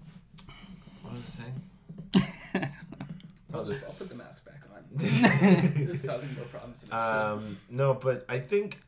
what 1.02 1.14
was 1.14 1.40
I 1.40 1.42
saying? 1.42 2.70
I'll, 3.54 3.64
just, 3.64 3.84
I'll 3.84 3.92
put 3.92 4.08
the 4.08 4.14
mask 4.14 4.44
back 4.44 4.60
on. 4.74 4.82
this 4.92 5.12
is 5.96 6.02
causing 6.02 6.34
more 6.34 6.44
problems 6.46 6.80
than 6.80 6.88
it 6.90 6.92
should. 6.92 6.98
Um, 6.98 7.56
no, 7.70 7.94
but 7.94 8.24
I 8.28 8.38
think 8.38 8.80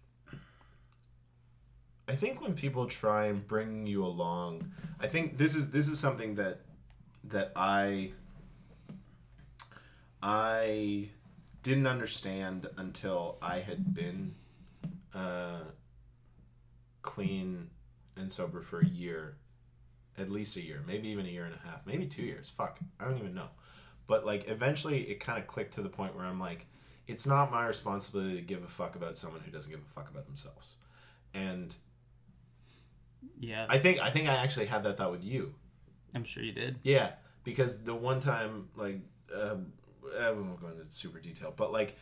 I 2.09 2.16
think 2.16 2.40
when 2.40 2.55
people 2.55 2.87
try 2.87 3.27
and 3.27 3.47
bring 3.47 3.87
you 3.87 4.05
along, 4.05 4.73
I 4.99 5.07
think 5.09 5.37
this 5.37 5.55
is 5.55 5.71
this 5.71 5.88
is 5.88 5.99
something 5.99 6.37
that 6.37 6.61
that 7.25 7.53
I 7.55 8.12
I 10.23 11.11
didn't 11.62 11.87
understand 11.87 12.66
until 12.79 13.37
I 13.42 13.59
had 13.59 13.92
been 13.92 14.35
uh, 15.14 15.61
clean 17.03 17.68
and 18.16 18.33
sober 18.33 18.62
for 18.62 18.81
a 18.81 18.87
year, 18.87 19.37
at 20.16 20.31
least 20.31 20.57
a 20.57 20.62
year, 20.62 20.83
maybe 20.87 21.09
even 21.09 21.27
a 21.27 21.29
year 21.29 21.44
and 21.44 21.55
a 21.55 21.59
half, 21.59 21.87
maybe 21.87 22.07
two 22.07 22.23
years. 22.23 22.49
Fuck, 22.49 22.79
I 22.99 23.05
don't 23.05 23.18
even 23.18 23.35
know. 23.35 23.49
But 24.07 24.25
like 24.25 24.49
eventually, 24.49 25.03
it 25.03 25.21
kind 25.21 25.38
of 25.38 25.47
clicked 25.47 25.75
to 25.75 25.83
the 25.83 25.90
point 25.90 26.16
where 26.16 26.25
I'm 26.25 26.40
like, 26.40 26.66
it's 27.07 27.27
not 27.27 27.51
my 27.51 27.66
responsibility 27.66 28.37
to 28.37 28.42
give 28.42 28.64
a 28.64 28.68
fuck 28.68 28.97
about 28.97 29.16
someone 29.18 29.42
who 29.42 29.51
doesn't 29.51 29.71
give 29.71 29.81
a 29.81 29.92
fuck 29.92 30.11
about 30.11 30.25
themselves. 30.25 30.77
And 31.35 31.77
Yeah. 33.38 33.66
I 33.68 33.78
think 33.78 34.00
I 34.00 34.11
think 34.11 34.28
I 34.28 34.35
actually 34.37 34.66
had 34.66 34.83
that 34.85 34.96
thought 34.96 35.11
with 35.12 35.24
you. 35.24 35.54
I'm 36.14 36.24
sure 36.24 36.42
you 36.42 36.52
did. 36.52 36.76
Yeah, 36.83 37.12
because 37.44 37.83
the 37.83 37.94
one 37.94 38.18
time, 38.20 38.68
like, 38.76 39.00
uh, 39.35 39.57
I 40.20 40.31
won't 40.31 40.61
go 40.61 40.68
into 40.68 40.85
super 40.90 41.20
detail, 41.20 41.52
but 41.54 41.70
like, 41.72 41.96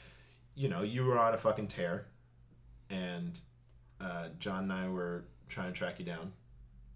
you 0.55 0.68
know, 0.68 0.83
you 0.83 1.05
were 1.05 1.18
on 1.18 1.35
a 1.35 1.38
fucking 1.38 1.68
tear, 1.68 2.07
and 2.88 3.38
uh, 4.00 4.29
John 4.38 4.64
and 4.64 4.72
I 4.72 4.88
were 4.88 5.24
trying 5.48 5.72
to 5.72 5.79
track 5.79 5.98
you 5.98 6.05
down, 6.05 6.33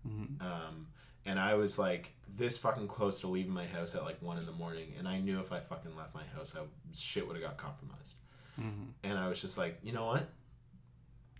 Mhm. 0.07 0.41
um, 0.43 0.87
and 1.27 1.39
I 1.39 1.55
was 1.55 1.79
like 1.79 2.15
this 2.29 2.57
fucking 2.57 2.87
close 2.89 3.21
to 3.21 3.27
leaving 3.27 3.53
my 3.53 3.67
house 3.67 3.95
at 3.95 4.03
like 4.05 4.23
one 4.23 4.39
in 4.39 4.47
the 4.47 4.53
morning, 4.53 4.95
and 4.99 5.09
I 5.09 5.19
knew 5.21 5.41
if 5.41 5.53
I 5.53 5.61
fucking 5.61 5.97
left 5.97 6.15
my 6.15 6.25
house, 6.25 6.55
I 6.57 6.61
shit 6.95 7.27
would 7.27 7.37
have 7.37 7.45
got 7.45 7.57
compromised, 7.59 8.15
Mhm. 8.59 8.93
and 9.03 9.19
I 9.19 9.29
was 9.29 9.41
just 9.41 9.59
like, 9.59 9.79
you 9.83 9.93
know 9.93 10.07
what? 10.07 10.29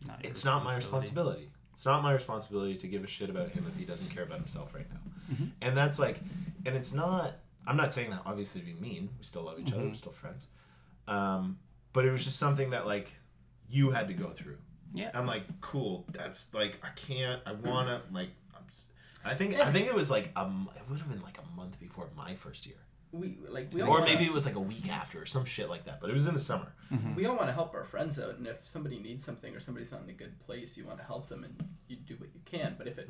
Not 0.07 0.25
it's 0.25 0.45
not 0.45 0.65
my 0.65 0.75
responsibility. 0.77 1.51
It's 1.81 1.87
not 1.87 2.03
my 2.03 2.13
responsibility 2.13 2.77
to 2.77 2.89
give 2.89 3.05
a 3.05 3.07
shit 3.07 3.31
about 3.31 3.49
him 3.49 3.65
if 3.67 3.75
he 3.75 3.87
doesn't 3.87 4.11
care 4.11 4.23
about 4.23 4.37
himself 4.37 4.75
right 4.75 4.85
now. 4.93 5.47
And 5.63 5.75
that's 5.75 5.99
like, 5.99 6.21
and 6.67 6.77
it's 6.77 6.93
not. 6.93 7.39
I'm 7.67 7.79
not 7.79 7.95
saying 7.95 8.11
that 8.11 8.21
obviously 8.27 8.61
to 8.61 8.67
be 8.67 8.75
mean. 8.75 9.09
We 9.17 9.25
still 9.25 9.45
love 9.45 9.59
each 9.59 9.73
other. 9.73 9.85
We're 9.85 9.95
still 9.95 10.13
friends. 10.13 10.49
Um, 11.09 11.59
but 11.95 12.05
it 12.05 12.11
was 12.11 12.23
just 12.23 12.39
something 12.39 12.69
that 12.73 12.87
like 12.87 13.15
you 13.71 13.93
had 13.93 14.09
to 14.09 14.13
go 14.15 14.29
through, 14.29 14.59
Yeah. 14.93 15.11
I'm 15.15 15.27
like, 15.27 15.45
cool. 15.63 16.05
That's 16.13 16.53
like, 16.53 16.79
I 16.85 16.91
can't. 16.97 17.41
I 17.47 17.53
wanna 17.53 18.03
like. 18.13 18.29
I'm, 18.55 18.65
I 19.25 19.33
think 19.35 19.55
I 19.59 19.73
think 19.73 19.87
it 19.87 19.95
was 19.95 20.11
like 20.11 20.33
um, 20.37 20.69
it 20.77 20.83
would 20.91 20.99
have 20.99 21.09
been 21.11 21.23
like 21.23 21.39
a 21.39 21.57
month 21.57 21.81
before 21.81 22.11
my 22.15 22.35
first 22.35 22.67
year, 22.67 22.77
We 23.13 23.37
like 23.49 23.73
we 23.73 23.83
all 23.83 23.89
or 23.89 23.91
wanna- 24.01 24.05
maybe 24.07 24.25
it 24.25 24.33
was 24.33 24.47
like 24.47 24.55
a 24.55 24.61
week 24.61 24.89
after, 24.91 25.21
or 25.21 25.27
some 25.27 25.45
shit 25.45 25.69
like 25.69 25.85
that. 25.87 26.01
But 26.01 26.11
it 26.11 26.13
was 26.13 26.27
in 26.27 26.35
the 26.35 26.41
summer. 26.41 26.73
we 27.17 27.27
all 27.27 27.35
want 27.37 27.49
to 27.49 27.53
help 27.53 27.75
our 27.75 27.85
friends 27.85 28.19
out, 28.21 28.37
and 28.37 28.47
if 28.47 28.65
somebody 28.65 28.99
needs 29.01 29.25
something 29.25 29.55
or 29.55 29.61
somebody's 29.61 29.91
not 29.91 30.03
in 30.05 30.11
a 30.11 30.13
good 30.13 30.39
place, 30.41 30.77
you 30.77 30.85
want 30.85 30.99
to 30.99 31.05
help 31.05 31.29
them, 31.29 31.43
and 31.45 31.55
you 31.89 31.97
do 31.97 32.15
what 32.17 32.29
you 32.35 32.41
can. 32.45 32.77
But 32.79 32.87
if 32.87 32.99
it 32.99 33.09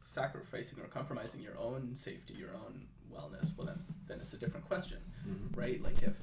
sacrificing 0.00 0.80
or 0.80 0.86
compromising 0.88 1.40
your 1.40 1.56
own 1.58 1.94
safety, 1.96 2.34
your 2.34 2.50
own 2.54 2.86
wellness, 3.12 3.56
well 3.56 3.66
then 3.66 3.78
then 4.06 4.20
it's 4.20 4.32
a 4.32 4.36
different 4.38 4.66
question, 4.68 4.98
right? 5.54 5.82
Like 5.82 6.02
if 6.02 6.14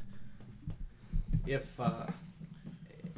if 1.46 1.80
uh, 1.80 2.06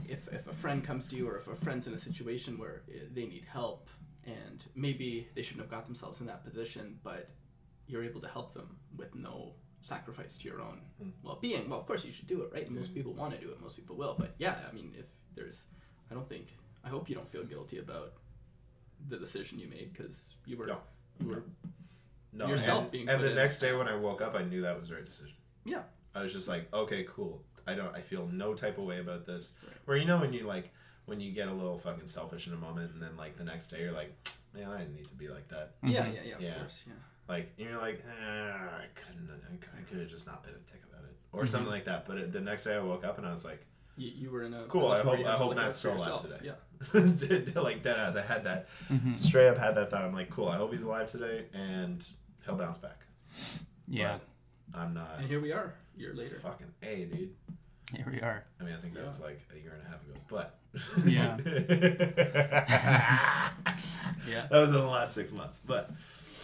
if 0.07 0.27
if 0.33 0.47
a 0.47 0.53
friend 0.53 0.83
comes 0.83 1.05
to 1.07 1.15
you, 1.15 1.27
or 1.29 1.37
if 1.37 1.47
a 1.47 1.55
friend's 1.55 1.87
in 1.87 1.93
a 1.93 1.97
situation 1.97 2.57
where 2.57 2.81
uh, 2.89 2.99
they 3.13 3.25
need 3.25 3.45
help, 3.45 3.87
and 4.25 4.65
maybe 4.75 5.27
they 5.35 5.41
shouldn't 5.41 5.61
have 5.61 5.71
got 5.71 5.85
themselves 5.85 6.21
in 6.21 6.27
that 6.27 6.43
position, 6.43 6.99
but 7.03 7.29
you're 7.87 8.03
able 8.03 8.21
to 8.21 8.27
help 8.27 8.53
them 8.53 8.77
with 8.95 9.13
no 9.15 9.53
sacrifice 9.83 10.37
to 10.37 10.47
your 10.47 10.61
own 10.61 10.79
hmm. 11.01 11.09
well-being 11.23 11.69
well 11.69 11.79
of 11.79 11.85
course 11.87 12.05
you 12.05 12.11
should 12.13 12.27
do 12.27 12.41
it 12.43 12.49
right 12.53 12.69
most 12.69 12.93
people 12.93 13.13
want 13.13 13.33
to 13.33 13.39
do 13.39 13.49
it 13.51 13.59
most 13.61 13.75
people 13.75 13.95
will 13.95 14.15
but 14.17 14.33
yeah 14.37 14.55
i 14.69 14.73
mean 14.73 14.93
if 14.97 15.05
there's 15.35 15.65
i 16.09 16.13
don't 16.13 16.29
think 16.29 16.55
i 16.85 16.89
hope 16.89 17.09
you 17.09 17.15
don't 17.15 17.29
feel 17.31 17.43
guilty 17.43 17.79
about 17.79 18.13
the 19.09 19.17
decision 19.17 19.57
you 19.59 19.67
made 19.67 19.91
because 19.93 20.35
you 20.45 20.55
were 20.57 20.67
No. 20.67 20.77
you 21.19 21.27
were 21.27 21.43
No, 22.33 22.47
Yourself 22.47 22.83
and, 22.83 22.91
being 22.91 23.09
and 23.09 23.21
the 23.23 23.31
in. 23.31 23.35
next 23.35 23.59
day 23.59 23.75
when 23.75 23.87
I 23.89 23.95
woke 23.95 24.21
up, 24.21 24.35
I 24.35 24.43
knew 24.43 24.61
that 24.61 24.77
was 24.79 24.87
the 24.89 24.95
right 24.95 25.05
decision. 25.05 25.35
yeah 25.65 25.81
I 26.15 26.21
was 26.21 26.31
just 26.33 26.47
like, 26.47 26.71
okay, 26.73 27.03
cool. 27.09 27.41
I 27.67 27.73
don't. 27.73 27.93
I 27.95 28.01
feel 28.01 28.27
no 28.31 28.53
type 28.53 28.77
of 28.77 28.83
way 28.85 28.99
about 28.99 29.25
this. 29.25 29.53
Where 29.85 29.95
you 29.97 30.05
know 30.05 30.17
when 30.19 30.31
you 30.33 30.43
like 30.45 30.71
when 31.05 31.19
you 31.19 31.31
get 31.31 31.47
a 31.47 31.53
little 31.53 31.77
fucking 31.77 32.07
selfish 32.07 32.47
in 32.47 32.53
a 32.53 32.57
moment, 32.57 32.93
and 32.93 33.01
then 33.01 33.15
like 33.17 33.37
the 33.37 33.43
next 33.43 33.67
day 33.67 33.81
you're 33.81 33.91
like, 33.91 34.13
man, 34.53 34.69
I 34.69 34.79
didn't 34.79 34.95
need 34.95 35.05
to 35.05 35.15
be 35.15 35.27
like 35.29 35.47
that. 35.49 35.71
yeah 35.83 36.03
mm-hmm. 36.03 36.13
yeah 36.15 36.21
yeah 36.25 36.35
of 36.35 36.41
Yeah. 36.41 36.53
course 36.59 36.83
yeah 36.87 36.93
Like 37.27 37.53
you're 37.57 37.77
like, 37.77 37.99
eh, 37.99 38.25
I 38.25 38.86
couldn't. 38.95 39.29
I 39.31 39.81
could 39.89 39.99
have 39.99 40.10
just 40.10 40.25
not 40.25 40.43
been 40.43 40.53
a 40.53 40.71
dick 40.71 40.81
about 40.91 41.03
it, 41.05 41.15
or 41.31 41.45
something 41.45 41.71
like 41.71 41.86
that. 41.86 42.05
But 42.05 42.17
it, 42.17 42.34
the 42.34 42.41
next 42.41 42.63
day 42.65 42.75
I 42.75 42.79
woke 42.79 43.05
up 43.05 43.17
and 43.17 43.27
I 43.27 43.31
was 43.31 43.45
like, 43.45 43.65
you, 43.97 44.12
you 44.15 44.29
were 44.31 44.43
in 44.43 44.53
a 44.53 44.63
cool. 44.63 44.88
I 44.88 45.01
hope 45.01 45.19
I 45.19 45.36
hope 45.36 45.55
Matt's 45.55 45.77
still 45.77 45.95
alive 45.95 46.21
today. 46.21 46.38
yeah 46.43 46.53
like 47.62 47.84
dead 47.84 47.97
ass. 47.97 48.15
I 48.15 48.21
had 48.21 48.43
that 48.45 48.67
straight 49.15 49.49
up 49.49 49.57
had 49.57 49.75
that 49.75 49.91
thought. 49.91 50.03
I'm 50.03 50.13
like, 50.13 50.29
cool. 50.29 50.47
I 50.47 50.55
hope 50.57 50.71
he's 50.71 50.84
alive 50.84 51.07
today, 51.07 51.45
and 51.53 52.05
he'll 52.45 52.55
bounce 52.55 52.77
back. 52.77 53.01
Yeah. 53.88 54.17
I'm 54.73 54.93
not 54.93 55.15
and 55.17 55.27
here 55.27 55.41
we 55.41 55.51
are 55.51 55.73
a 55.97 55.99
year 55.99 56.13
later 56.13 56.36
fucking 56.36 56.67
a 56.81 57.03
dude. 57.05 57.34
Here 57.93 58.07
we 58.10 58.21
are. 58.21 58.45
I 58.60 58.63
mean, 58.63 58.73
I 58.73 58.77
think 58.77 58.93
that 58.93 59.05
was 59.05 59.19
like 59.19 59.41
a 59.53 59.57
year 59.60 59.73
and 59.73 59.81
a 59.86 59.89
half 59.89 60.01
ago, 60.05 60.13
but 60.29 60.55
Yeah. 61.05 61.36
yeah, 64.29 64.47
that 64.49 64.60
was 64.60 64.69
in 64.69 64.77
the 64.77 64.86
last 64.86 65.13
six 65.13 65.34
months, 65.34 65.60
but 65.60 65.91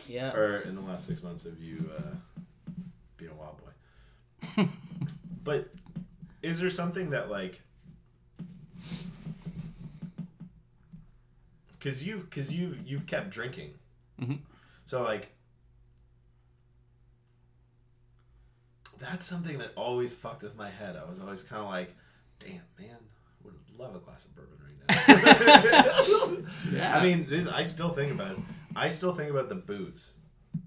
Yeah. 0.08 0.34
or 0.34 0.58
in 0.60 0.76
the 0.76 0.82
last 0.82 1.06
six 1.08 1.22
months 1.24 1.46
of 1.46 1.62
you 1.62 1.89
uh, 1.98 2.15
being 3.17 3.32
a 3.32 3.36
wild 3.36 3.58
boy. 4.56 4.67
but 5.43 5.70
is 6.41 6.60
there 6.60 6.70
something 6.70 7.10
that 7.12 7.30
like, 7.30 7.62
because 11.80 12.06
you've 12.06 12.30
because 12.30 12.52
you've 12.54 12.78
you've 12.88 13.06
kept 13.06 13.30
drinking, 13.30 13.74
Mhm. 14.22 14.39
so 14.86 15.04
like. 15.04 15.34
That's 19.00 19.28
something 19.28 19.60
that 19.60 19.74
always 19.76 20.12
fucked 20.13 20.41
with 20.41 20.58
my 20.58 20.70
head. 20.72 20.96
I 20.96 21.08
was 21.08 21.20
always 21.20 21.43
kind 21.43 21.62
of 21.62 21.70
like, 21.70 21.96
"Damn, 22.39 22.62
man, 22.80 22.98
I 22.98 23.46
would 23.46 23.54
love 23.78 23.96
a 23.96 24.00
glass 24.00 24.26
of 24.26 24.36
bourbon 24.36 24.58
right 24.60 24.74
now." 26.72 26.72
Yeah. 26.72 26.98
I 27.00 27.04
mean, 27.04 27.28
this, 27.30 27.48
I 27.48 27.62
still 27.62 27.89
think 27.89 28.12
about 28.12 28.32
it. 28.32 28.38
I 28.78 28.90
still 28.90 29.13
think 29.13 29.30
about 29.32 29.50
the 29.50 29.56
booze 29.56 30.13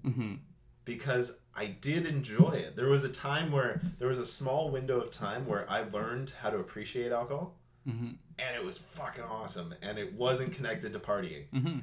hmm 0.03 0.35
because 0.83 1.37
I 1.55 1.65
did 1.67 2.05
enjoy 2.07 2.51
it. 2.53 2.75
There 2.75 2.87
was 2.89 3.03
a 3.03 3.09
time 3.09 3.51
where 3.51 3.81
there 3.99 4.07
was 4.07 4.17
a 4.19 4.25
small 4.25 4.69
window 4.71 4.99
of 4.99 5.11
time 5.11 5.45
where 5.47 5.69
I 5.69 5.83
learned 5.83 6.33
how 6.41 6.49
to 6.49 6.57
appreciate 6.57 7.11
alcohol, 7.11 7.55
hmm 7.85 8.11
and 8.39 8.55
it 8.55 8.65
was 8.65 8.77
fucking 8.79 9.23
awesome. 9.23 9.75
And 9.81 9.97
it 9.99 10.13
wasn't 10.13 10.53
connected 10.53 10.93
to 10.93 10.99
partying. 10.99 11.45
hmm 11.51 11.79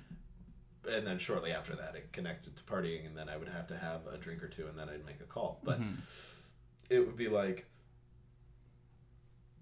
And 0.91 1.07
then 1.07 1.19
shortly 1.19 1.53
after 1.53 1.75
that, 1.77 1.95
it 1.95 2.13
connected 2.13 2.57
to 2.57 2.63
partying, 2.65 3.07
and 3.07 3.17
then 3.17 3.29
I 3.29 3.37
would 3.37 3.49
have 3.49 3.67
to 3.69 3.77
have 3.77 4.01
a 4.13 4.19
drink 4.19 4.43
or 4.43 4.49
two, 4.49 4.67
and 4.67 4.77
then 4.79 4.89
I'd 4.89 5.07
make 5.07 5.21
a 5.21 5.25
call. 5.25 5.61
But 5.63 5.79
it 6.91 7.01
would 7.07 7.17
be 7.17 7.29
like, 7.29 7.67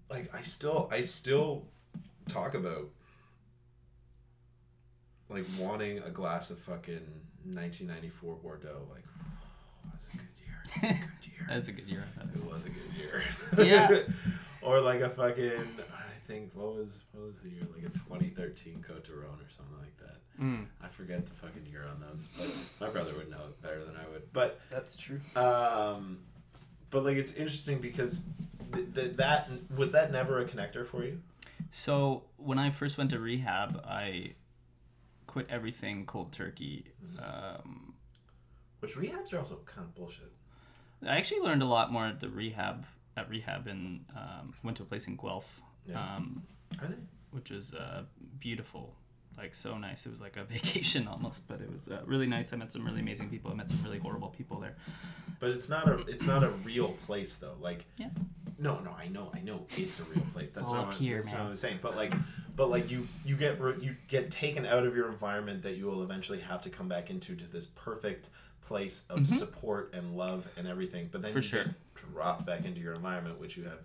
like 0.09 0.33
I 0.33 0.41
still, 0.41 0.89
I 0.91 1.01
still 1.01 1.65
talk 2.27 2.53
about 2.55 2.89
like 5.29 5.45
wanting 5.59 5.99
a 5.99 6.09
glass 6.09 6.49
of 6.49 6.59
fucking 6.59 7.05
1994 7.43 8.35
Bordeaux. 8.35 8.87
Like, 8.93 9.03
oh, 9.19 9.89
that's 9.91 10.07
a 10.07 10.11
good 10.11 10.27
year. 10.39 10.57
That's 10.67 10.87
a 10.87 10.91
good 10.91 11.31
year. 11.31 11.45
That's 11.47 11.67
a 11.69 11.71
good 11.71 11.87
year. 11.87 12.03
It 12.35 12.43
was 12.43 12.65
a 12.65 12.69
good 12.69 12.91
year. 12.97 13.23
Yeah. 13.57 13.99
or 14.61 14.81
like 14.81 14.99
a 14.99 15.09
fucking 15.09 15.49
I 15.93 16.27
think 16.27 16.51
what 16.53 16.75
was 16.75 17.03
what 17.13 17.25
was 17.25 17.39
the 17.39 17.49
year? 17.49 17.65
Like 17.73 17.85
a 17.85 17.89
2013 17.89 18.83
Cote 18.85 19.05
d'Aron 19.05 19.39
or 19.39 19.49
something 19.49 19.77
like 19.79 19.97
that. 19.99 20.17
Mm. 20.41 20.65
I 20.83 20.87
forget 20.89 21.25
the 21.25 21.33
fucking 21.35 21.65
year 21.71 21.85
on 21.89 22.01
those, 22.01 22.27
but 22.37 22.85
my 22.85 22.91
brother 22.91 23.13
would 23.15 23.29
know 23.29 23.37
it 23.47 23.61
better 23.61 23.83
than 23.83 23.95
I 23.95 24.07
would. 24.11 24.31
But 24.33 24.59
That's 24.69 24.97
true. 24.97 25.21
um, 25.35 26.19
but 26.89 27.05
like 27.05 27.17
it's 27.17 27.33
interesting 27.33 27.79
because 27.79 28.21
th- 28.73 28.93
th- 28.93 29.15
that 29.15 29.49
was 29.75 29.93
that 29.93 30.11
never 30.11 30.39
a 30.39 30.45
connector 30.45 30.85
for 30.85 31.03
you. 31.05 31.21
So 31.71 32.23
when 32.37 32.59
I 32.59 32.71
first 32.71 32.97
went 32.97 33.09
to 33.11 33.19
rehab, 33.19 33.81
I 33.87 34.33
quit 35.37 35.47
everything 35.51 36.03
cold 36.07 36.31
turkey. 36.31 36.85
Um, 37.21 37.93
Which 38.79 38.95
rehabs 38.95 39.33
are 39.33 39.37
also 39.39 39.59
kind 39.65 39.85
of 39.87 39.93
bullshit. 39.95 40.31
I 41.05 41.17
actually 41.17 41.41
learned 41.41 41.61
a 41.61 41.65
lot 41.67 41.91
more 41.91 42.07
at 42.07 42.19
the 42.19 42.29
rehab 42.29 42.85
at 43.15 43.29
rehab, 43.29 43.67
and 43.67 44.05
um, 44.15 44.53
went 44.63 44.77
to 44.77 44.83
a 44.83 44.85
place 44.87 45.05
in 45.07 45.15
Guelph, 45.15 45.61
Yeah. 45.87 45.99
um, 46.15 46.43
Are 46.81 46.87
they? 46.87 46.95
which 47.31 47.49
was 47.51 47.73
uh, 47.75 48.03
beautiful, 48.39 48.95
like 49.37 49.53
so 49.55 49.77
nice. 49.77 50.05
It 50.07 50.11
was 50.11 50.21
like 50.21 50.37
a 50.37 50.43
vacation 50.55 51.07
almost, 51.07 51.47
but 51.47 51.61
it 51.61 51.71
was 51.71 51.87
uh, 51.87 52.01
really 52.05 52.25
nice. 52.27 52.51
I 52.53 52.55
met 52.57 52.71
some 52.71 52.83
really 52.85 53.01
amazing 53.01 53.29
people. 53.29 53.51
I 53.51 53.55
met 53.55 53.69
some 53.69 53.81
really 53.83 53.99
horrible 53.99 54.29
people 54.29 54.59
there. 54.59 54.75
But 55.39 55.51
it's 55.51 55.69
not 55.69 55.87
a 55.87 55.97
it's 56.07 56.25
not 56.25 56.43
a 56.43 56.49
real 56.49 56.89
place 57.05 57.35
though. 57.35 57.55
Like 57.61 57.85
Yeah. 57.97 58.09
No, 58.59 58.79
no, 58.79 58.91
I 58.97 59.07
know, 59.07 59.31
I 59.33 59.41
know, 59.41 59.65
it's 59.77 59.99
a 59.99 60.03
real 60.05 60.23
place. 60.33 60.49
That's 60.49 60.65
all 60.67 60.73
not 60.73 60.81
up 60.81 60.87
what, 60.89 60.97
here, 60.97 61.17
that's 61.17 61.31
not 61.31 61.43
what 61.43 61.49
I'm 61.51 61.57
saying. 61.57 61.79
But 61.81 61.95
like, 61.95 62.13
but 62.55 62.69
like 62.69 62.89
you 62.89 63.07
you 63.25 63.35
get 63.35 63.59
re- 63.61 63.75
you 63.79 63.95
get 64.07 64.31
taken 64.31 64.65
out 64.65 64.85
of 64.85 64.95
your 64.95 65.09
environment 65.09 65.61
that 65.63 65.77
you 65.77 65.85
will 65.85 66.03
eventually 66.03 66.39
have 66.39 66.61
to 66.61 66.69
come 66.69 66.87
back 66.87 67.09
into 67.09 67.35
to 67.35 67.45
this 67.45 67.67
perfect 67.67 68.29
place 68.61 69.03
of 69.09 69.25
support 69.25 69.93
and 69.93 70.15
love 70.17 70.45
and 70.57 70.67
everything. 70.67 71.09
But 71.11 71.21
then 71.21 71.31
Mm-hmm. 71.31 71.39
For 71.39 71.43
you 71.43 71.49
sure. 71.49 71.63
get 71.65 71.73
dropped 72.13 72.45
back 72.45 72.65
into 72.65 72.81
your 72.81 72.93
environment, 72.95 73.39
which 73.39 73.57
you 73.57 73.63
have 73.65 73.79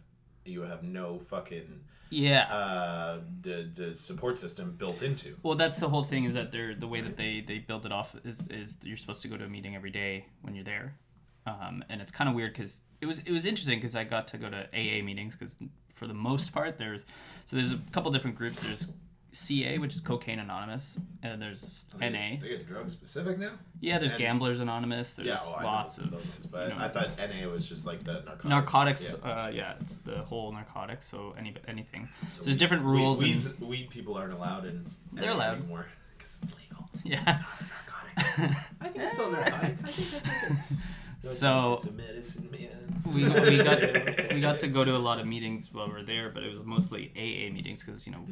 you 0.45 0.63
have 0.63 0.83
no 0.83 1.21
fucking 1.21 1.81
Yeah. 2.11 2.45
uh 2.53 3.21
the, 3.43 3.71
the 3.73 3.95
support 3.95 4.39
system 4.41 4.75
built 4.77 5.03
into. 5.03 5.37
Well, 5.45 5.55
that's 5.55 5.79
the 5.79 5.89
whole 5.89 6.03
thing 6.03 6.25
is 6.25 6.35
that 6.35 6.51
they're 6.51 6.75
the 6.75 6.89
way 6.89 7.01
that 7.01 7.17
they 7.17 7.41
they 7.47 7.59
build 7.59 7.87
it 7.87 7.93
off 7.93 8.17
is 8.25 8.49
is 8.49 8.79
you're 8.83 8.97
supposed 8.97 9.23
to 9.23 9.29
go 9.29 9.37
to 9.37 9.45
a 9.45 9.49
meeting 9.49 9.77
every 9.77 9.91
day 9.91 10.25
when 10.41 10.55
you're 10.57 10.65
there, 10.65 10.97
um, 11.47 11.85
and 11.89 12.01
it's 12.01 12.13
kind 12.13 12.29
of 12.31 12.37
weird 12.37 12.53
because 12.53 12.81
it 13.01 13.07
was 13.07 13.21
it 13.21 13.33
was 13.33 13.47
interesting 13.47 13.79
because 13.79 13.97
I 13.97 14.05
got 14.05 14.29
to 14.29 14.39
go 14.39 14.49
to 14.51 14.67
AA 14.73 15.03
meetings 15.03 15.35
because 15.37 15.57
for 15.95 16.07
the 16.07 16.15
most 16.15 16.53
part 16.55 16.79
there's 16.79 17.05
so 17.47 17.57
there's 17.57 17.73
a 17.73 17.79
couple 17.93 18.11
different 18.13 18.37
groups 18.37 18.61
there's 18.63 18.89
CA 19.35 19.79
which 19.79 19.95
is 19.95 20.01
Cocaine 20.03 20.39
Anonymous 20.41 20.99
and 21.23 21.41
there's 21.41 21.87
They, 21.97 22.11
NA 22.11 22.39
They 22.41 22.49
get 22.51 22.67
drug 22.69 22.91
specific 22.91 23.39
now. 23.39 23.53
yeah 23.81 23.99
there's 23.99 24.11
and- 24.13 24.21
Gamblers 24.21 24.61
Anonymous 24.61 25.15
there's 25.15 25.27
Yeah, 25.29 25.39
oh, 25.43 25.55
I 25.59 25.63
know 25.63 25.69
lots 25.69 25.97
of 25.99 26.13
ones, 26.13 26.47
but 26.51 26.69
you 26.69 26.75
know, 26.75 26.85
I 26.85 26.89
thought 26.89 27.11
NA 27.19 27.49
was 27.49 27.67
just 27.67 27.87
like 27.87 28.05
the 28.05 28.13
narcotics. 28.21 28.45
narcotics 28.45 29.15
Yeah. 29.25 29.31
uh, 29.45 29.49
yeah 29.49 29.75
it's 29.81 30.01
the 30.01 30.19
whole 30.19 30.53
narcotics 30.53 31.09
so 31.09 31.35
any 31.39 31.55
anything 31.67 32.09
so, 32.31 32.39
So 32.39 32.45
there's 32.45 32.59
different 32.59 32.85
rules 32.85 33.21
Weed, 33.23 33.33
and- 33.37 33.45
weeds, 33.47 33.61
weed 33.61 33.91
people 33.91 34.17
aren't 34.17 34.35
allowed 34.35 34.67
in. 34.67 34.85
They're 35.15 35.31
NA 35.31 35.35
allowed. 35.37 35.57
anymore 35.59 35.87
because 36.13 36.39
it's 36.43 36.55
legal. 36.61 36.91
yeah 37.03 37.25
Narcotic. 37.25 38.57
I 38.83 38.89
think 38.89 38.97
it's 39.05 39.13
still 39.15 39.31
narcotic. 39.31 39.55
I 39.83 39.87
think, 39.87 40.27
I 40.27 40.29
think 40.29 40.53
it's. 40.53 40.73
so 41.23 41.75
it's 41.75 41.85
a 41.85 41.93
medicine, 41.93 42.49
man. 42.51 43.03
we, 43.13 43.25
we 43.25 43.63
got 43.63 43.81
we 44.35 44.41
got 44.41 44.61
to 44.61 44.69
go 44.69 44.85
to 44.85 44.97
a 44.97 44.99
lot 44.99 45.19
of 45.21 45.27
meetings 45.27 45.71
while 45.73 45.87
we 45.87 45.93
were 45.95 46.03
there, 46.03 46.31
but 46.31 46.43
it 46.43 46.51
was 46.51 46.65
mostly 46.65 47.11
AA 47.17 47.53
meetings 47.53 47.85
because 47.85 48.07
you 48.07 48.13
know 48.13 48.25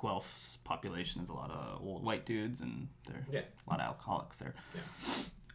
Guelph's 0.00 0.58
population 0.58 1.22
is 1.22 1.28
a 1.30 1.32
lot 1.34 1.50
of 1.50 1.80
old 1.82 2.04
white 2.04 2.26
dudes 2.26 2.60
and 2.60 2.88
there 3.06 3.26
Yeah. 3.30 3.40
a 3.66 3.70
lot 3.70 3.80
of 3.80 3.86
alcoholics 3.86 4.38
there. 4.38 4.54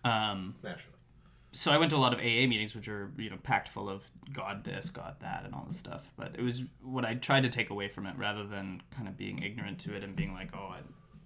Um, 0.03 0.55
Naturally. 0.63 0.97
so 1.51 1.71
I 1.71 1.77
went 1.77 1.91
to 1.91 1.95
a 1.95 1.99
lot 1.99 2.11
of 2.13 2.19
AA 2.19 2.47
meetings, 2.47 2.73
which 2.75 2.87
are 2.87 3.11
you 3.17 3.29
know 3.29 3.37
packed 3.43 3.69
full 3.69 3.87
of 3.89 4.03
God 4.33 4.63
this, 4.63 4.89
God 4.89 5.15
that, 5.19 5.43
and 5.45 5.53
all 5.53 5.65
this 5.67 5.77
stuff. 5.77 6.11
But 6.17 6.35
it 6.37 6.41
was 6.41 6.63
what 6.81 7.05
I 7.05 7.13
tried 7.13 7.43
to 7.43 7.49
take 7.49 7.69
away 7.69 7.87
from 7.87 8.07
it, 8.07 8.17
rather 8.17 8.45
than 8.47 8.81
kind 8.89 9.07
of 9.07 9.15
being 9.17 9.43
ignorant 9.43 9.77
to 9.81 9.95
it 9.95 10.03
and 10.03 10.15
being 10.15 10.33
like, 10.33 10.49
oh, 10.55 10.73
I, 10.73 10.79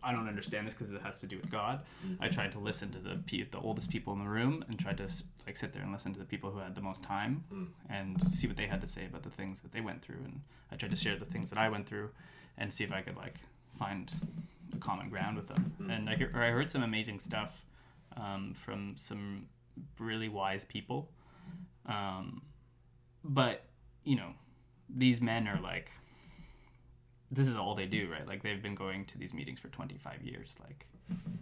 I 0.05 0.11
don't 0.11 0.27
understand 0.27 0.67
this 0.67 0.73
because 0.75 0.91
it 0.91 1.01
has 1.01 1.19
to 1.21 1.27
do 1.27 1.37
with 1.37 1.49
God. 1.49 1.81
I 2.19 2.27
tried 2.27 2.51
to 2.53 2.59
listen 2.59 2.91
to 2.91 2.99
the 2.99 3.17
pe- 3.25 3.43
the 3.49 3.59
oldest 3.59 3.89
people 3.89 4.13
in 4.13 4.19
the 4.19 4.29
room 4.29 4.63
and 4.69 4.77
tried 4.79 4.97
to 4.97 5.07
like 5.47 5.57
sit 5.57 5.73
there 5.73 5.81
and 5.81 5.91
listen 5.91 6.13
to 6.13 6.19
the 6.19 6.25
people 6.25 6.51
who 6.51 6.59
had 6.59 6.75
the 6.75 6.81
most 6.81 7.01
time 7.03 7.43
and 7.89 8.21
see 8.33 8.47
what 8.47 8.55
they 8.55 8.67
had 8.67 8.81
to 8.81 8.87
say 8.87 9.05
about 9.05 9.23
the 9.23 9.29
things 9.31 9.59
that 9.61 9.71
they 9.73 9.81
went 9.81 10.01
through. 10.03 10.21
And 10.23 10.41
I 10.71 10.75
tried 10.75 10.91
to 10.91 10.97
share 10.97 11.17
the 11.17 11.25
things 11.25 11.49
that 11.49 11.57
I 11.57 11.69
went 11.69 11.87
through 11.87 12.09
and 12.57 12.71
see 12.71 12.83
if 12.83 12.93
I 12.93 13.01
could 13.01 13.17
like 13.17 13.35
find 13.77 14.11
a 14.73 14.77
common 14.77 15.09
ground 15.09 15.37
with 15.37 15.47
them. 15.47 15.73
And 15.89 16.09
I, 16.09 16.13
or 16.33 16.43
I 16.43 16.51
heard 16.51 16.69
some 16.69 16.83
amazing 16.83 17.19
stuff 17.19 17.65
um, 18.15 18.53
from 18.53 18.95
some 18.97 19.47
really 19.99 20.29
wise 20.29 20.63
people. 20.65 21.09
Um, 21.87 22.41
but 23.23 23.63
you 24.03 24.15
know, 24.15 24.29
these 24.87 25.19
men 25.19 25.47
are 25.47 25.59
like, 25.59 25.91
this 27.31 27.47
is 27.47 27.55
all 27.55 27.75
they 27.75 27.85
do, 27.85 28.09
right? 28.11 28.27
Like 28.27 28.43
they've 28.43 28.61
been 28.61 28.75
going 28.75 29.05
to 29.05 29.17
these 29.17 29.33
meetings 29.33 29.59
for 29.59 29.67
25 29.69 30.21
years. 30.23 30.55
Like 30.63 30.85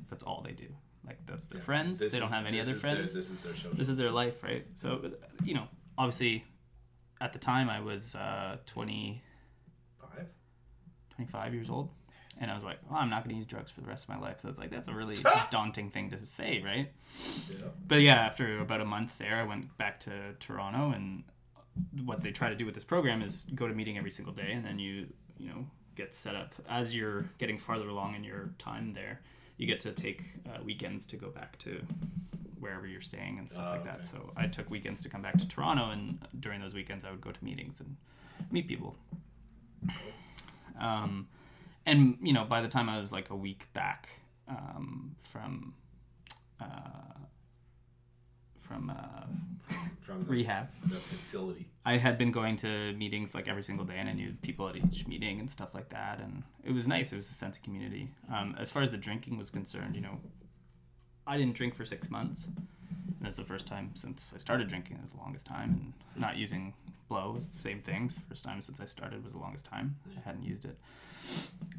that's 0.09 0.23
all 0.23 0.41
they 0.45 0.53
do. 0.53 0.67
Like 1.05 1.17
that's 1.25 1.47
their 1.49 1.61
friends. 1.61 1.99
This 1.99 2.13
they 2.13 2.19
don't 2.19 2.27
is- 2.27 2.33
have 2.33 2.45
any 2.45 2.59
other 2.59 2.71
is 2.71 2.81
their- 2.81 2.95
friends 2.95 3.13
this 3.13 3.29
is 3.29 3.43
their 3.43 3.53
social. 3.55 3.71
this 3.75 3.89
is 3.89 3.97
their 3.97 4.11
life, 4.11 4.41
right? 4.43 4.65
So, 4.75 5.11
you 5.43 5.53
know, 5.53 5.67
obviously, 5.97 6.45
at 7.21 7.33
the 7.33 7.39
time 7.39 7.69
I 7.69 7.79
was 7.81 8.15
uh, 8.15 8.57
20, 8.65 9.21
Five? 9.99 10.27
25 11.15 11.53
years 11.53 11.69
old, 11.69 11.89
and 12.39 12.49
I 12.49 12.55
was 12.55 12.63
like, 12.63 12.79
well, 12.89 12.99
I'm 12.99 13.09
not 13.09 13.23
going 13.23 13.29
to 13.35 13.37
use 13.37 13.45
drugs 13.45 13.69
for 13.71 13.81
the 13.81 13.87
rest 13.87 14.03
of 14.05 14.09
my 14.09 14.17
life. 14.19 14.39
So 14.41 14.49
it's 14.49 14.57
like 14.59 14.71
that's 14.71 14.87
a 14.87 14.93
really 14.93 15.15
daunting 15.51 15.89
thing 15.89 16.09
to 16.11 16.17
say, 16.25 16.61
right? 16.63 16.91
Yeah. 17.49 17.67
But 17.87 18.01
yeah, 18.01 18.15
after 18.15 18.59
about 18.59 18.81
a 18.81 18.85
month 18.85 19.17
there, 19.17 19.35
I 19.35 19.43
went 19.43 19.77
back 19.77 19.99
to 20.01 20.11
Toronto, 20.39 20.91
and 20.91 21.23
what 22.05 22.21
they 22.23 22.31
try 22.31 22.49
to 22.49 22.55
do 22.55 22.65
with 22.65 22.75
this 22.75 22.83
program 22.83 23.21
is 23.21 23.45
go 23.53 23.67
to 23.67 23.73
meeting 23.73 23.97
every 23.97 24.11
single 24.11 24.33
day, 24.33 24.51
and 24.53 24.65
then 24.65 24.79
you, 24.79 25.07
you 25.37 25.47
know, 25.49 25.65
get 25.95 26.13
set 26.13 26.35
up 26.35 26.53
as 26.69 26.95
you're 26.95 27.25
getting 27.37 27.57
farther 27.57 27.87
along 27.87 28.15
in 28.15 28.23
your 28.23 28.49
time 28.59 28.93
there. 28.93 29.21
You 29.57 29.67
get 29.67 29.79
to 29.81 29.91
take 29.91 30.23
uh, 30.47 30.61
weekends 30.63 31.05
to 31.07 31.15
go 31.17 31.29
back 31.29 31.57
to 31.59 31.81
wherever 32.59 32.87
you're 32.87 33.01
staying 33.01 33.37
and 33.39 33.49
stuff 33.49 33.65
Oh, 33.67 33.71
like 33.71 33.81
okay. 33.81 33.89
that. 33.97 34.05
So 34.05 34.31
I 34.35 34.47
took 34.47 34.69
weekends 34.69 35.03
to 35.03 35.09
come 35.09 35.21
back 35.21 35.37
to 35.37 35.47
Toronto, 35.47 35.89
and 35.91 36.17
during 36.39 36.61
those 36.61 36.73
weekends, 36.73 37.03
I 37.05 37.11
would 37.11 37.21
go 37.21 37.31
to 37.31 37.43
meetings 37.43 37.79
and 37.79 37.95
meet 38.51 38.67
people. 38.67 38.95
Um, 40.79 41.27
and 41.85 42.17
you 42.21 42.33
know, 42.33 42.45
by 42.45 42.61
the 42.61 42.67
time 42.67 42.89
I 42.89 42.97
was 42.97 43.11
like 43.11 43.29
a 43.29 43.35
week 43.35 43.67
back 43.73 44.09
um, 44.47 45.15
from 45.19 45.73
uh, 46.59 46.65
from 48.67 48.89
uh, 48.89 49.75
From 50.01 50.23
the, 50.23 50.31
rehab, 50.31 50.67
the 50.83 50.95
facility. 50.95 51.67
I 51.85 51.97
had 51.97 52.17
been 52.17 52.31
going 52.31 52.55
to 52.57 52.93
meetings 52.93 53.33
like 53.35 53.47
every 53.47 53.63
single 53.63 53.85
day, 53.85 53.97
and 53.97 54.09
I 54.09 54.13
knew 54.13 54.33
people 54.41 54.67
at 54.67 54.75
each 54.75 55.07
meeting 55.07 55.39
and 55.39 55.49
stuff 55.49 55.73
like 55.73 55.89
that, 55.89 56.19
and 56.19 56.43
it 56.63 56.73
was 56.73 56.87
nice. 56.87 57.11
It 57.13 57.17
was 57.17 57.29
a 57.29 57.33
sense 57.33 57.57
of 57.57 57.63
community. 57.63 58.09
Um, 58.33 58.55
as 58.59 58.71
far 58.71 58.83
as 58.83 58.91
the 58.91 58.97
drinking 58.97 59.37
was 59.37 59.49
concerned, 59.49 59.95
you 59.95 60.01
know, 60.01 60.19
I 61.25 61.37
didn't 61.37 61.55
drink 61.55 61.75
for 61.75 61.85
six 61.85 62.09
months, 62.09 62.47
and 63.19 63.27
it's 63.27 63.37
the 63.37 63.43
first 63.43 63.67
time 63.67 63.91
since 63.95 64.33
I 64.35 64.39
started 64.39 64.67
drinking. 64.67 64.97
It 64.97 65.03
was 65.03 65.11
the 65.11 65.19
longest 65.19 65.45
time, 65.45 65.69
and 66.15 66.21
not 66.21 66.35
using 66.37 66.73
blow 67.09 67.31
was 67.31 67.47
the 67.47 67.59
same 67.59 67.81
thing. 67.81 68.05
It's 68.05 68.15
the 68.15 68.21
first 68.21 68.43
time 68.43 68.59
since 68.61 68.79
I 68.79 68.85
started 68.85 69.23
was 69.23 69.33
the 69.33 69.39
longest 69.39 69.65
time. 69.65 69.97
I 70.17 70.21
hadn't 70.27 70.43
used 70.43 70.65
it, 70.65 70.77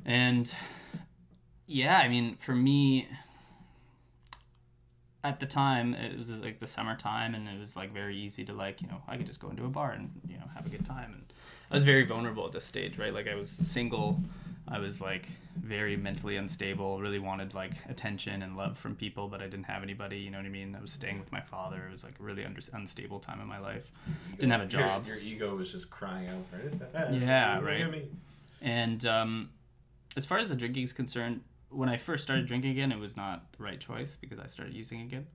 and 0.05 0.53
yeah, 1.67 1.99
I 1.99 2.09
mean, 2.09 2.37
for 2.37 2.55
me, 2.55 3.09
at 5.25 5.41
the 5.41 5.47
time 5.47 5.95
it 5.95 6.17
was 6.19 6.29
like 6.41 6.59
the 6.59 6.67
summertime 6.67 7.35
and 7.35 7.49
it 7.49 7.59
was 7.59 7.75
like 7.75 7.93
very 7.93 8.15
easy 8.17 8.45
to 8.45 8.53
like 8.53 8.83
you 8.83 8.89
know 8.89 9.01
i 9.09 9.17
could 9.17 9.27
just 9.27 9.41
go 9.41 9.49
into 9.49 9.65
a 9.65 9.69
bar 9.69 9.93
and 9.93 10.11
you 10.29 10.37
know 10.37 10.45
have 10.55 10.67
a 10.67 10.69
good 10.69 10.85
time 10.85 11.13
and 11.15 11.25
i 11.71 11.75
was 11.75 11.83
very 11.83 12.05
vulnerable 12.05 12.45
at 12.45 12.53
this 12.53 12.65
stage 12.65 12.99
right? 12.99 13.13
Like 13.15 13.27
i 13.27 13.35
was 13.35 13.51
single. 13.51 14.21
I 14.67 14.79
was 14.79 15.01
like 15.01 15.29
very 15.57 15.97
mentally 15.97 16.37
unstable 16.37 17.01
really 17.01 17.19
wanted 17.19 17.55
like 17.55 17.73
attention 17.89 18.43
and 18.43 18.57
love 18.57 18.79
from 18.79 18.97
people 18.97 19.29
but 19.29 19.41
i 19.41 19.45
didn't 19.45 19.65
have 19.65 19.83
anybody 19.83 20.19
you 20.19 20.31
know 20.31 20.39
what 20.39 20.47
i 20.47 20.51
mean? 20.51 20.77
I 20.79 20.81
was 20.81 20.93
staying 20.93 21.19
with 21.19 21.33
my 21.33 21.41
father. 21.41 21.87
It 21.89 21.93
was 21.93 22.05
like 22.05 22.15
a 22.21 22.23
really 22.23 22.45
under- 22.45 22.63
unstable 22.73 23.19
time 23.21 23.41
in 23.41 23.47
my 23.47 23.59
life. 23.59 23.91
Didn't 24.39 24.53
have 24.53 24.63
a 24.63 24.67
job. 24.67 25.07
Your, 25.07 25.17
ego 25.17 25.57
was 25.57 25.73
just 25.73 25.91
crying 25.91 26.29
out 26.29 26.45
for 26.47 26.59
it. 26.59 26.75
Yeah, 27.13 27.61
right. 27.61 28.09
And 28.63 29.05
um, 29.05 29.51
as 30.17 30.25
far 30.25 30.39
as 30.39 30.49
the 30.49 30.57
drinking 30.57 30.85
is 30.85 30.93
concerned, 30.93 31.43
when 31.75 31.89
I 31.89 31.97
first 31.97 32.23
started 32.23 32.47
drinking 32.47 32.71
again, 32.71 32.93
it 32.93 32.99
was 32.99 33.17
not 33.17 33.53
the 33.57 33.65
right 33.65 33.81
choice 33.81 34.17
because 34.21 34.39
I 34.39 34.47
started 34.47 34.75
using 34.75 35.01
again. 35.01 35.27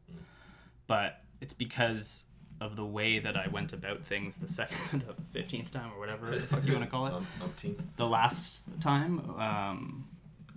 But 0.88 1.22
it's 1.42 1.54
because 1.54 2.26
of 2.62 2.76
the 2.76 2.86
way 2.86 3.20
that 3.20 3.38
I 3.38 3.48
went 3.48 3.74
about 3.74 4.04
things 4.04 4.38
the 4.38 4.48
second, 4.62 5.04
the 5.04 5.14
fifteenth 5.32 5.72
time 5.72 5.92
or 5.94 6.00
whatever 6.00 6.26
the 6.28 6.40
fuck 6.40 6.66
you 6.66 6.74
want 6.74 6.86
to 6.86 6.92
call 6.92 7.08
it. 7.08 7.14
Um. 7.42 7.78
The 7.98 8.08
last 8.08 8.66
time, 8.82 9.20
um, 9.40 10.08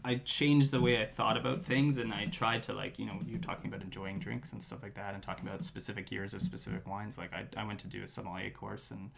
I 0.04 0.16
changed 0.16 0.72
the 0.72 0.80
way 0.80 1.00
I 1.00 1.06
thought 1.06 1.36
about 1.36 1.64
things, 1.64 1.98
and 1.98 2.12
I 2.12 2.26
tried 2.26 2.62
to 2.64 2.72
like 2.72 2.98
you 2.98 3.06
know 3.06 3.18
you're 3.26 3.38
talking 3.38 3.68
about 3.68 3.82
enjoying 3.82 4.18
drinks 4.18 4.52
and 4.52 4.62
stuff 4.62 4.82
like 4.82 4.94
that, 4.94 5.14
and 5.14 5.22
talking 5.22 5.46
about 5.46 5.64
specific 5.64 6.10
years 6.10 6.34
of 6.34 6.42
specific 6.42 6.86
wines. 6.88 7.18
Like 7.18 7.32
I, 7.32 7.46
I 7.56 7.64
went 7.64 7.80
to 7.80 7.88
do 7.88 8.02
a 8.02 8.08
sommelier 8.08 8.50
course 8.50 8.90
and. 8.90 9.10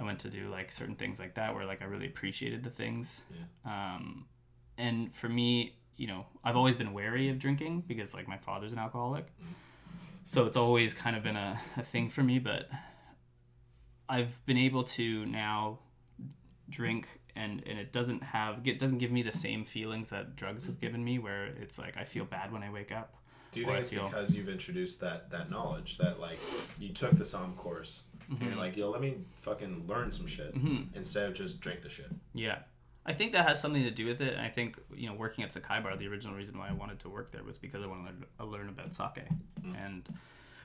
I 0.00 0.04
went 0.04 0.20
to 0.20 0.30
do 0.30 0.48
like 0.48 0.70
certain 0.70 0.94
things 0.94 1.18
like 1.18 1.34
that 1.34 1.52
where 1.56 1.66
like 1.66 1.82
I 1.82 1.86
really 1.86 2.06
appreciated 2.06 2.62
the 2.62 2.70
things. 2.70 3.22
Um, 3.64 4.26
and 4.76 5.12
for 5.12 5.28
me, 5.28 5.74
you 5.98 6.06
know, 6.06 6.24
I've 6.42 6.56
always 6.56 6.74
been 6.74 6.92
wary 6.94 7.28
of 7.28 7.38
drinking 7.38 7.82
because 7.86 8.14
like 8.14 8.26
my 8.26 8.38
father's 8.38 8.72
an 8.72 8.78
alcoholic. 8.78 9.26
So 10.24 10.46
it's 10.46 10.56
always 10.56 10.94
kind 10.94 11.14
of 11.16 11.22
been 11.22 11.36
a, 11.36 11.60
a 11.76 11.82
thing 11.82 12.08
for 12.08 12.22
me, 12.22 12.38
but 12.38 12.70
I've 14.08 14.44
been 14.46 14.56
able 14.58 14.84
to 14.84 15.26
now 15.26 15.80
drink 16.70 17.08
and, 17.36 17.62
and 17.66 17.78
it 17.78 17.92
doesn't 17.92 18.22
have 18.22 18.66
it 18.66 18.78
doesn't 18.78 18.98
give 18.98 19.10
me 19.10 19.22
the 19.22 19.32
same 19.32 19.64
feelings 19.64 20.10
that 20.10 20.36
drugs 20.36 20.66
have 20.66 20.80
given 20.80 21.02
me 21.04 21.18
where 21.18 21.46
it's 21.46 21.78
like 21.78 21.96
I 21.96 22.04
feel 22.04 22.24
bad 22.24 22.52
when 22.52 22.62
I 22.62 22.70
wake 22.70 22.92
up. 22.92 23.14
Do 23.52 23.60
you 23.60 23.66
think 23.66 23.78
it's 23.78 23.90
feel- 23.90 24.04
because 24.04 24.34
you've 24.34 24.48
introduced 24.48 25.00
that 25.00 25.30
that 25.30 25.50
knowledge 25.50 25.98
that 25.98 26.20
like 26.20 26.38
you 26.78 26.90
took 26.90 27.12
the 27.16 27.24
Somm 27.24 27.56
course 27.56 28.02
and 28.28 28.38
Mm-hmm. 28.38 28.46
you're 28.48 28.56
like, 28.56 28.76
yo, 28.76 28.90
let 28.90 29.00
me 29.00 29.16
fucking 29.40 29.86
learn 29.86 30.10
some 30.10 30.26
shit 30.26 30.54
instead 30.94 31.26
of 31.30 31.34
just 31.34 31.60
drink 31.60 31.80
the 31.80 31.88
shit. 31.88 32.10
Yeah. 32.34 32.58
I 33.08 33.14
think 33.14 33.32
that 33.32 33.48
has 33.48 33.58
something 33.58 33.84
to 33.84 33.90
do 33.90 34.04
with 34.04 34.20
it. 34.20 34.34
And 34.34 34.42
I 34.42 34.50
think, 34.50 34.78
you 34.94 35.08
know, 35.08 35.14
working 35.14 35.42
at 35.42 35.50
Sakai 35.50 35.80
Bar, 35.80 35.96
the 35.96 36.06
original 36.06 36.34
reason 36.34 36.58
why 36.58 36.68
I 36.68 36.72
wanted 36.72 36.98
to 37.00 37.08
work 37.08 37.32
there 37.32 37.42
was 37.42 37.56
because 37.56 37.82
I 37.82 37.86
wanted 37.86 38.20
to 38.38 38.44
learn, 38.44 38.52
learn 38.52 38.68
about 38.68 38.92
sake. 38.92 39.24
And, 39.74 40.06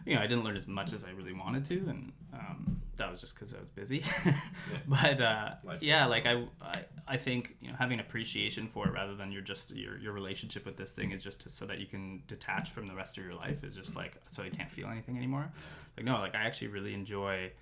you 0.05 0.15
know, 0.15 0.21
I 0.21 0.27
didn't 0.27 0.43
learn 0.43 0.57
as 0.57 0.67
much 0.67 0.91
as 0.91 1.05
I 1.05 1.11
really 1.11 1.31
wanted 1.31 1.63
to. 1.67 1.75
And 1.87 2.11
um, 2.33 2.81
that 2.97 3.09
was 3.09 3.21
just 3.21 3.35
because 3.35 3.53
I 3.53 3.59
was 3.59 3.69
busy. 3.69 4.03
but, 4.87 5.21
uh, 5.21 5.51
yeah, 5.79 6.05
like 6.05 6.25
I, 6.25 6.43
I, 6.61 6.83
I 7.07 7.15
think, 7.15 7.55
you 7.61 7.69
know, 7.69 7.77
having 7.79 8.01
appreciation 8.01 8.67
for 8.67 8.87
it 8.87 8.91
rather 8.91 9.15
than 9.15 9.31
your 9.31 9.41
just, 9.41 9.73
your, 9.73 9.97
your 9.97 10.11
relationship 10.11 10.65
with 10.65 10.75
this 10.75 10.91
thing 10.91 11.11
is 11.11 11.23
just 11.23 11.39
to, 11.41 11.49
so 11.49 11.65
that 11.67 11.79
you 11.79 11.85
can 11.85 12.23
detach 12.27 12.71
from 12.71 12.87
the 12.87 12.93
rest 12.93 13.17
of 13.17 13.23
your 13.23 13.35
life 13.35 13.63
is 13.63 13.73
just 13.73 13.95
like, 13.95 14.17
so 14.29 14.43
you 14.43 14.51
can't 14.51 14.69
feel 14.69 14.89
anything 14.89 15.15
anymore. 15.15 15.49
Like, 15.95 16.05
no, 16.05 16.15
like 16.15 16.35
I 16.35 16.39
actually 16.39 16.67
really 16.67 16.93
enjoy, 16.93 17.53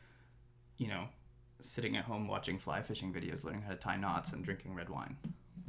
you 0.79 0.87
know, 0.87 1.05
sitting 1.65 1.95
at 1.97 2.05
home 2.05 2.27
watching 2.27 2.57
fly 2.57 2.81
fishing 2.81 3.13
videos, 3.13 3.43
learning 3.43 3.61
how 3.63 3.71
to 3.71 3.77
tie 3.77 3.97
knots 3.97 4.33
and 4.33 4.43
drinking 4.43 4.73
red 4.75 4.89
wine. 4.89 5.15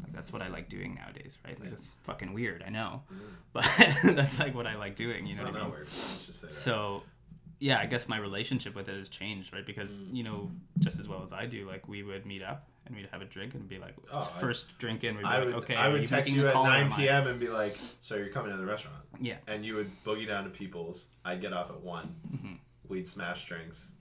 Like 0.02 0.12
that's 0.12 0.32
what 0.32 0.42
I 0.42 0.48
like 0.48 0.68
doing 0.68 0.94
nowadays, 0.94 1.38
right? 1.44 1.58
Like 1.60 1.72
it's 1.72 1.92
fucking 2.02 2.32
weird, 2.32 2.62
I 2.66 2.70
know, 2.70 3.02
but 3.52 3.64
that's 4.04 4.38
like 4.38 4.54
what 4.54 4.66
I 4.66 4.76
like 4.76 4.96
doing. 4.96 5.26
You 5.26 5.32
It's 5.34 5.38
know 5.38 5.44
what 5.50 5.56
I 5.56 5.62
mean? 5.62 5.70
weird. 5.70 5.86
Let's 5.86 6.26
just 6.26 6.40
say 6.40 6.46
that. 6.48 6.52
So, 6.52 7.02
yeah, 7.60 7.78
I 7.78 7.86
guess 7.86 8.08
my 8.08 8.18
relationship 8.18 8.74
with 8.74 8.88
it 8.88 8.96
has 8.98 9.08
changed, 9.08 9.52
right? 9.52 9.64
Because 9.66 10.00
Mm. 10.00 10.14
you 10.16 10.22
know, 10.24 10.50
just 10.80 10.98
as 10.98 11.08
well 11.08 11.22
as 11.22 11.32
I 11.32 11.46
do, 11.46 11.66
like 11.68 11.86
we 11.88 12.02
would 12.02 12.26
meet 12.26 12.42
up 12.42 12.68
and 12.86 12.96
we'd 12.96 13.08
have 13.12 13.22
a 13.22 13.24
drink 13.24 13.54
and 13.54 13.68
be 13.68 13.78
like, 13.78 13.94
Oh, 14.12 14.18
I- 14.36 14.40
first 14.40 14.76
drink 14.78 15.04
in, 15.04 15.14
we'd 15.14 15.22
be 15.22 15.26
I 15.28 15.36
like, 15.38 15.46
would 15.46 15.54
okay, 15.62 15.76
I 15.76 15.86
would 15.88 16.04
text 16.06 16.32
you 16.32 16.48
at 16.48 16.54
9 16.54 16.92
p.m. 16.94 17.28
and 17.28 17.38
be 17.38 17.48
like, 17.48 17.78
so 18.00 18.16
you're 18.16 18.28
coming 18.30 18.50
to 18.50 18.56
the 18.58 18.66
restaurant. 18.66 18.98
Yeah, 19.20 19.36
And 19.46 19.64
you 19.64 19.76
would 19.76 19.90
boogie 20.04 20.26
down 20.26 20.42
to 20.44 20.50
People's. 20.50 21.06
I'd 21.24 21.40
get 21.40 21.52
off 21.52 21.70
at 21.70 21.80
one. 21.80 22.16
Mm-hmm. 22.34 22.54
We'd 22.88 23.06
smash 23.06 23.44
drinks, 23.46 23.92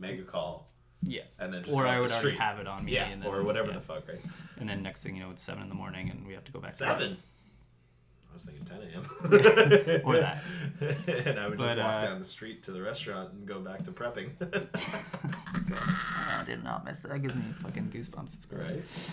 make 0.00 0.18
a 0.18 0.24
call, 0.24 0.68
yeah. 1.04 1.22
and 1.38 1.52
then 1.52 1.62
just 1.62 1.74
Or 1.74 1.86
I 1.86 2.00
would 2.00 2.10
the 2.10 2.14
already 2.16 2.36
have 2.36 2.58
it 2.58 2.66
on 2.66 2.84
me, 2.84 2.92
yeah, 2.94 3.06
and 3.08 3.22
then, 3.22 3.30
or 3.30 3.42
whatever 3.42 3.68
yeah. 3.68 3.74
the 3.74 3.80
fuck, 3.80 4.08
right? 4.08 4.20
And 4.58 4.68
then 4.68 4.82
next 4.82 5.02
thing 5.02 5.16
you 5.16 5.22
know, 5.22 5.30
it's 5.30 5.42
seven 5.42 5.62
in 5.62 5.68
the 5.68 5.74
morning, 5.74 6.10
and 6.10 6.26
we 6.26 6.32
have 6.34 6.44
to 6.44 6.52
go 6.52 6.60
back. 6.60 6.70
to 6.72 6.76
Seven. 6.76 7.16
I 8.30 8.34
was 8.34 8.44
thinking 8.46 8.64
10 8.64 8.78
a.m. 8.82 10.00
Or 10.04 10.16
that. 10.16 10.42
and 11.06 11.38
I 11.38 11.46
would 11.46 11.56
just 11.56 11.76
walk 11.76 11.86
uh, 11.86 12.00
down 12.00 12.18
the 12.18 12.24
street 12.24 12.64
to 12.64 12.72
the 12.72 12.82
restaurant 12.82 13.32
and 13.32 13.46
go 13.46 13.60
back 13.60 13.84
to 13.84 13.92
prepping. 13.92 14.30
I 15.72 16.42
did 16.46 16.64
not 16.64 16.84
miss 16.84 16.98
that. 16.98 17.12
That 17.12 17.20
gives 17.22 17.36
me 17.36 17.42
fucking 17.62 17.90
goosebumps. 17.94 18.34
It's 18.34 18.46
gross. 18.46 18.70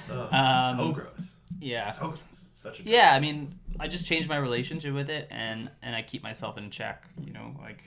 right? 0.09 0.17
Oh, 0.31 0.35
Um, 0.35 0.77
so 0.87 0.91
gross. 0.93 1.35
yeah. 1.59 1.91
So 1.91 2.07
gross. 2.07 2.49
Such 2.53 2.79
a 2.79 2.83
Yeah, 2.83 3.13
I 3.13 3.19
mean, 3.19 3.53
I 3.79 3.87
just 3.87 4.07
changed 4.07 4.27
my 4.27 4.37
relationship 4.37 4.93
with 4.93 5.09
it, 5.11 5.27
and 5.29 5.69
and 5.83 5.95
I 5.95 6.01
keep 6.01 6.23
myself 6.23 6.57
in 6.57 6.71
check. 6.71 7.07
You 7.23 7.33
know, 7.33 7.55
like 7.61 7.83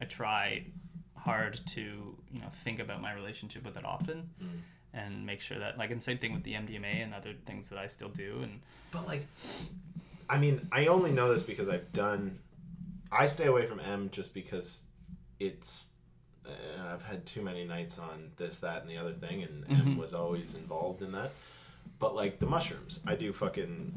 I 0.00 0.04
try 0.04 0.66
hard 1.26 1.60
to 1.74 1.80
you 2.32 2.40
know 2.40 2.48
think 2.64 2.78
about 2.80 3.02
my 3.02 3.12
relationship 3.12 3.64
with 3.64 3.76
it 3.76 3.84
often, 3.84 4.30
and 4.94 5.26
make 5.26 5.40
sure 5.40 5.58
that 5.58 5.76
like 5.76 5.90
and 5.90 6.02
same 6.02 6.18
thing 6.18 6.32
with 6.32 6.44
the 6.44 6.54
MDMA 6.54 7.02
and 7.04 7.12
other 7.12 7.34
things 7.44 7.68
that 7.70 7.78
I 7.78 7.86
still 7.88 8.08
do. 8.08 8.40
And 8.42 8.60
But 8.90 9.06
like, 9.06 9.26
I 10.30 10.38
mean, 10.38 10.68
I 10.72 10.86
only 10.86 11.12
know 11.12 11.28
this 11.32 11.42
because 11.42 11.68
I've 11.68 11.92
done. 11.92 12.38
I 13.12 13.26
stay 13.26 13.46
away 13.46 13.66
from 13.66 13.80
M 13.80 14.08
just 14.10 14.32
because 14.32 14.82
it's. 15.38 15.90
Uh, 16.46 16.94
I've 16.94 17.02
had 17.02 17.26
too 17.26 17.42
many 17.42 17.64
nights 17.64 17.98
on 17.98 18.30
this, 18.36 18.60
that, 18.60 18.80
and 18.82 18.88
the 18.88 18.98
other 18.98 19.12
thing, 19.12 19.42
and 19.42 19.64
M 19.68 19.98
was 19.98 20.14
always 20.14 20.54
involved 20.54 21.02
in 21.02 21.10
that. 21.12 21.32
But 21.98 22.14
like 22.14 22.38
the 22.38 22.46
mushrooms, 22.46 23.00
I 23.06 23.16
do 23.16 23.32
fucking 23.32 23.92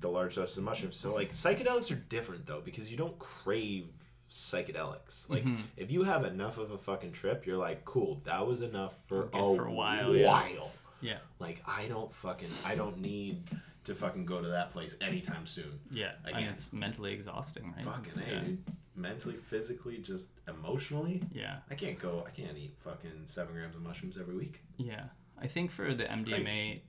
the 0.00 0.08
large 0.08 0.34
doses 0.36 0.58
of 0.58 0.64
mushrooms. 0.64 0.96
So 0.96 1.14
like 1.14 1.32
psychedelics 1.32 1.90
are 1.90 2.02
different 2.08 2.46
though 2.46 2.60
because 2.64 2.90
you 2.90 2.96
don't 2.96 3.18
crave 3.18 3.86
psychedelics. 4.30 5.30
Like 5.30 5.44
mm-hmm. 5.44 5.62
if 5.76 5.90
you 5.90 6.02
have 6.02 6.24
enough 6.24 6.58
of 6.58 6.70
a 6.70 6.78
fucking 6.78 7.12
trip, 7.12 7.46
you're 7.46 7.56
like, 7.56 7.84
cool, 7.84 8.20
that 8.24 8.46
was 8.46 8.62
enough 8.62 8.94
for, 9.06 9.24
a, 9.24 9.30
for 9.30 9.66
a 9.66 9.72
while, 9.72 10.14
yeah. 10.14 10.28
while. 10.28 10.70
yeah, 11.00 11.18
Like 11.38 11.62
I 11.66 11.86
don't 11.86 12.12
fucking 12.12 12.48
I 12.64 12.74
don't 12.74 12.98
need 12.98 13.44
to 13.84 13.94
fucking 13.94 14.26
go 14.26 14.40
to 14.40 14.48
that 14.48 14.70
place 14.70 14.96
anytime 15.00 15.46
soon. 15.46 15.78
Yeah, 15.90 16.12
I 16.24 16.30
Again. 16.30 16.44
it's 16.44 16.72
mentally 16.72 17.12
exhausting, 17.12 17.72
right? 17.76 17.84
Fucking 17.84 18.22
yeah. 18.28 18.40
dude. 18.40 18.62
Mentally, 18.94 19.36
physically, 19.36 19.98
just 19.98 20.30
emotionally. 20.48 21.22
yeah, 21.32 21.58
I 21.70 21.74
can't 21.74 21.98
go. 21.98 22.24
I 22.26 22.30
can't 22.30 22.56
eat 22.56 22.74
fucking 22.82 23.22
seven 23.26 23.54
grams 23.54 23.76
of 23.76 23.82
mushrooms 23.82 24.16
every 24.18 24.34
week. 24.34 24.62
yeah. 24.78 25.04
I 25.38 25.48
think 25.48 25.70
for 25.70 25.92
the 25.92 26.04
MDMA, 26.04 26.80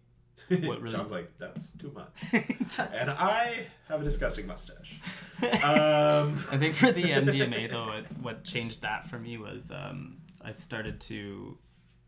What 0.50 0.60
really- 0.82 0.96
John's 0.96 1.12
like, 1.12 1.38
that's 1.38 1.72
too 1.74 1.92
much. 1.94 2.10
and 2.78 3.10
I 3.10 3.68
have 3.90 4.02
a 4.02 4.04
disgusting 4.04 4.48
mustache. 4.48 5.00
Um, 5.40 6.34
I 6.52 6.58
think 6.58 6.74
for 6.74 6.92
the 6.92 7.04
MDMA 7.04 7.70
though, 7.72 7.92
it, 7.94 8.06
what 8.22 8.44
changed 8.44 8.82
that 8.82 9.08
for 9.08 9.20
me 9.20 9.38
was 9.38 9.70
um, 9.72 10.18
I 10.42 10.52
started 10.52 11.00
to. 11.02 11.58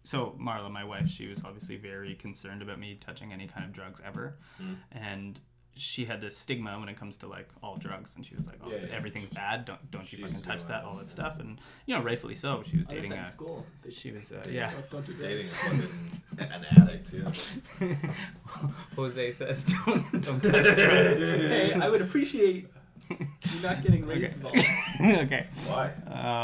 So 0.04 0.36
Marla, 0.42 0.72
my 0.72 0.84
wife, 0.84 1.08
she 1.10 1.28
was 1.28 1.44
obviously 1.46 1.76
very 1.76 2.16
concerned 2.16 2.64
about 2.64 2.80
me 2.80 2.98
touching 3.00 3.32
any 3.32 3.46
kind 3.46 3.66
of 3.66 3.72
drugs 3.72 4.02
ever, 4.04 4.38
Hmm. 4.58 4.74
and 4.92 5.40
she 5.76 6.04
had 6.06 6.20
this 6.20 6.36
stigma 6.38 6.78
when 6.80 6.90
it 6.90 6.98
comes 7.00 7.16
to 7.18 7.28
like 7.28 7.48
all 7.64 7.78
drugs, 7.78 8.14
and 8.16 8.26
she 8.26 8.36
was 8.36 8.48
like, 8.48 8.60
"Oh, 8.64 8.70
Yeah, 8.70 8.78
yeah. 8.88 8.96
everything's 8.96 9.30
bad. 9.30 9.66
Don't 9.66 9.92
don't 9.92 10.12
you 10.12 10.18
She 10.18 10.24
fucking 10.24 10.42
touch 10.42 10.66
that, 10.68 10.84
all 10.84 10.94
that 10.96 11.04
yeah. 11.06 11.08
stuff." 11.10 11.40
And 11.40 11.60
you 11.86 11.96
know, 11.96 12.02
rightfully 12.04 12.36
so. 12.36 12.64
She 12.70 12.78
was 12.78 12.86
I 12.90 12.94
dating 12.96 13.14
a. 13.14 13.28
school. 13.28 13.66
She 13.90 14.12
was 14.12 14.32
uh, 14.32 14.38
Dating 14.44 14.54
yeah. 14.56 14.72
Don't, 14.92 15.06
don't 15.06 15.20
dating 15.20 15.46
a 15.46 15.48
fucking 15.50 16.52
an 16.54 16.66
addict, 16.82 17.14
yeah. 17.14 17.96
Jose 18.96 19.32
says, 19.32 19.64
"Don't 19.86 20.12
don't 20.22 20.44
touch 20.44 20.64
drugs." 20.76 21.18
hey, 21.20 21.74
I 21.74 21.88
would 21.90 22.02
appreciate 22.02 22.68
you 23.10 23.62
not 23.64 23.82
getting 23.82 24.06
race 24.06 24.34
involved. 24.34 24.58
okay. 25.02 25.48
Why? 25.66 25.92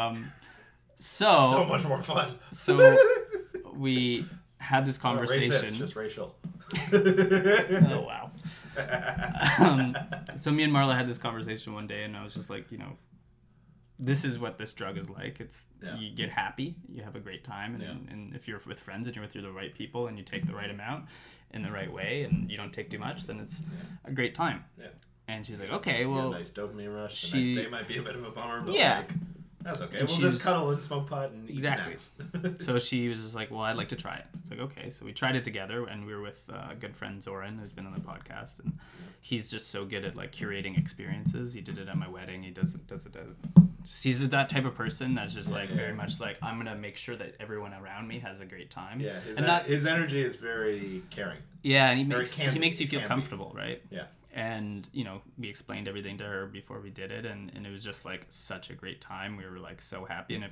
Um. 0.10 0.32
So 0.98 1.26
So 1.52 1.66
much 1.66 1.86
more 1.86 2.02
fun. 2.02 2.36
so 2.52 2.98
we 3.76 4.26
had 4.58 4.86
this 4.86 4.96
It's 4.96 5.04
not 5.04 5.10
conversation. 5.18 5.52
racist, 5.52 5.76
just 5.78 5.96
racial. 5.96 6.36
oh 6.94 8.02
wow. 8.08 8.25
Um, 9.60 9.96
so 10.36 10.52
me 10.52 10.64
and 10.64 10.74
Marla 10.74 10.96
had 10.96 11.08
this 11.08 11.18
conversation 11.18 11.74
one 11.74 11.88
day, 11.88 12.04
and 12.04 12.16
I 12.16 12.24
was 12.24 12.34
just 12.34 12.50
like, 12.50 12.72
you 12.72 12.78
know, 12.78 12.98
this 13.98 14.26
is 14.26 14.38
what 14.38 14.58
this 14.58 14.74
drug 14.74 14.98
is 14.98 15.10
like. 15.10 15.40
It's 15.40 15.68
Yeah. 15.82 15.98
you 15.98 16.14
get 16.14 16.30
happy, 16.30 16.76
you 16.90 17.04
have 17.04 17.16
a 17.16 17.20
great 17.20 17.44
time, 17.44 17.76
and, 17.76 17.84
Yeah. 17.84 17.92
and 18.14 18.36
if 18.36 18.48
you're 18.48 18.62
with 18.66 18.80
friends 18.80 19.08
and 19.08 19.16
you're 19.16 19.24
with 19.24 19.34
the 19.34 19.52
right 19.52 19.74
people 19.74 20.08
and 20.08 20.18
you 20.18 20.24
take 20.24 20.46
the 20.46 20.54
right 20.54 20.70
amount 20.70 21.06
in 21.52 21.62
the 21.64 21.72
right 21.72 21.92
way 21.92 22.24
and 22.24 22.52
you 22.52 22.58
don't 22.58 22.74
take 22.74 22.90
too 22.90 23.00
much, 23.00 23.24
then 23.24 23.40
it's 23.40 23.64
a 24.04 24.12
great 24.12 24.36
time. 24.36 24.66
Yeah. 24.78 24.88
And 25.28 25.46
she's 25.46 25.60
like, 25.60 25.72
okay, 25.72 26.06
well, 26.06 26.34
a 26.34 26.38
nice 26.38 26.52
dopamine 26.52 26.94
rush. 26.94 27.22
The 27.22 27.28
she- 27.28 27.44
next 27.54 27.64
day 27.64 27.70
might 27.70 27.88
be 27.88 27.98
a 27.98 28.02
bit 28.04 28.16
of 28.16 28.24
a 28.26 28.32
bummer, 28.32 28.62
but 28.62 28.76
Yeah. 28.76 28.98
like, 29.00 29.12
that's 29.66 29.82
okay. 29.82 30.00
And 30.00 30.08
we'll 30.08 30.20
just 30.20 30.42
cuddle 30.42 30.72
and 30.72 30.82
smoke 30.82 31.10
pot 31.10 31.32
and 31.32 31.50
Exactly. 31.50 31.94
eat 31.94 32.00
snacks. 32.00 32.64
so 32.66 32.80
she 32.80 33.10
was 33.10 33.22
just 33.22 33.36
like, 33.36 33.52
"Well, 33.52 33.62
I'd 33.62 33.76
like 33.76 33.90
to 33.90 33.96
try 33.98 34.16
it." 34.16 34.26
It's 34.42 34.52
like, 34.52 34.60
okay, 34.62 34.90
so 34.92 35.04
we 35.06 35.12
tried 35.12 35.36
it 35.36 35.44
together, 35.44 35.86
and 35.86 36.06
we 36.06 36.14
were 36.16 36.22
with 36.22 36.48
uh, 36.54 36.68
a 36.72 36.76
good 36.76 36.96
friend 36.96 37.22
Zoran, 37.22 37.58
who's 37.58 37.74
been 37.74 37.86
on 37.86 37.94
the 37.94 38.00
podcast, 38.00 38.60
and 38.60 38.78
he's 39.22 39.50
just 39.52 39.70
so 39.72 39.84
good 39.84 40.06
at 40.06 40.16
like 40.16 40.32
curating 40.32 40.78
experiences. 40.78 41.54
He 41.54 41.60
did 41.62 41.78
it 41.80 41.90
at 41.90 41.98
my 41.98 42.08
wedding. 42.08 42.44
He 42.44 42.52
does 42.52 42.76
it, 42.76 42.86
does 42.88 43.06
it. 43.06 43.16
At, 43.16 43.26
he's 44.02 44.28
that 44.30 44.50
type 44.50 44.66
of 44.66 44.74
person 44.76 45.14
that's 45.16 45.34
just 45.34 45.52
like 45.52 45.70
Yeah. 45.70 45.76
very 45.76 45.94
much 45.94 46.20
like 46.20 46.38
I'm 46.42 46.58
gonna 46.58 46.76
make 46.76 46.98
sure 46.98 47.16
that 47.16 47.36
everyone 47.40 47.74
around 47.74 48.08
me 48.08 48.20
has 48.20 48.42
a 48.42 48.46
great 48.46 48.70
time. 48.72 49.00
yeah, 49.00 49.20
his, 49.22 49.38
and 49.38 49.46
en- 49.46 49.52
not 49.52 49.66
his 49.66 49.86
energy 49.86 50.22
is 50.24 50.36
very 50.36 51.02
caring. 51.10 51.40
yeah, 51.64 51.90
and 51.90 51.98
he 52.00 52.04
makes 52.06 52.38
he 52.38 52.60
makes 52.60 52.80
you 52.80 52.88
feel 52.88 53.00
can 53.00 53.08
be. 53.08 53.14
comfortable, 53.14 53.52
right? 53.56 53.82
Yeah. 53.92 54.06
And 54.36 54.88
you 54.92 55.06
know 55.06 55.22
we 55.40 55.50
explained 55.50 55.88
everything 55.88 56.18
to 56.18 56.26
her 56.26 56.46
before 56.46 56.82
we 56.82 56.90
did 56.90 57.12
it 57.12 57.26
and, 57.26 57.52
and 57.56 57.66
it 57.66 57.72
was 57.72 57.84
just 57.84 58.06
like 58.06 58.28
such 58.30 58.70
a 58.70 58.74
great 58.74 59.02
time. 59.02 59.38
We 59.38 59.46
were 59.46 59.58
like 59.58 59.82
so 59.82 60.06
happy 60.06 60.36
and 60.36 60.44
it 60.44 60.52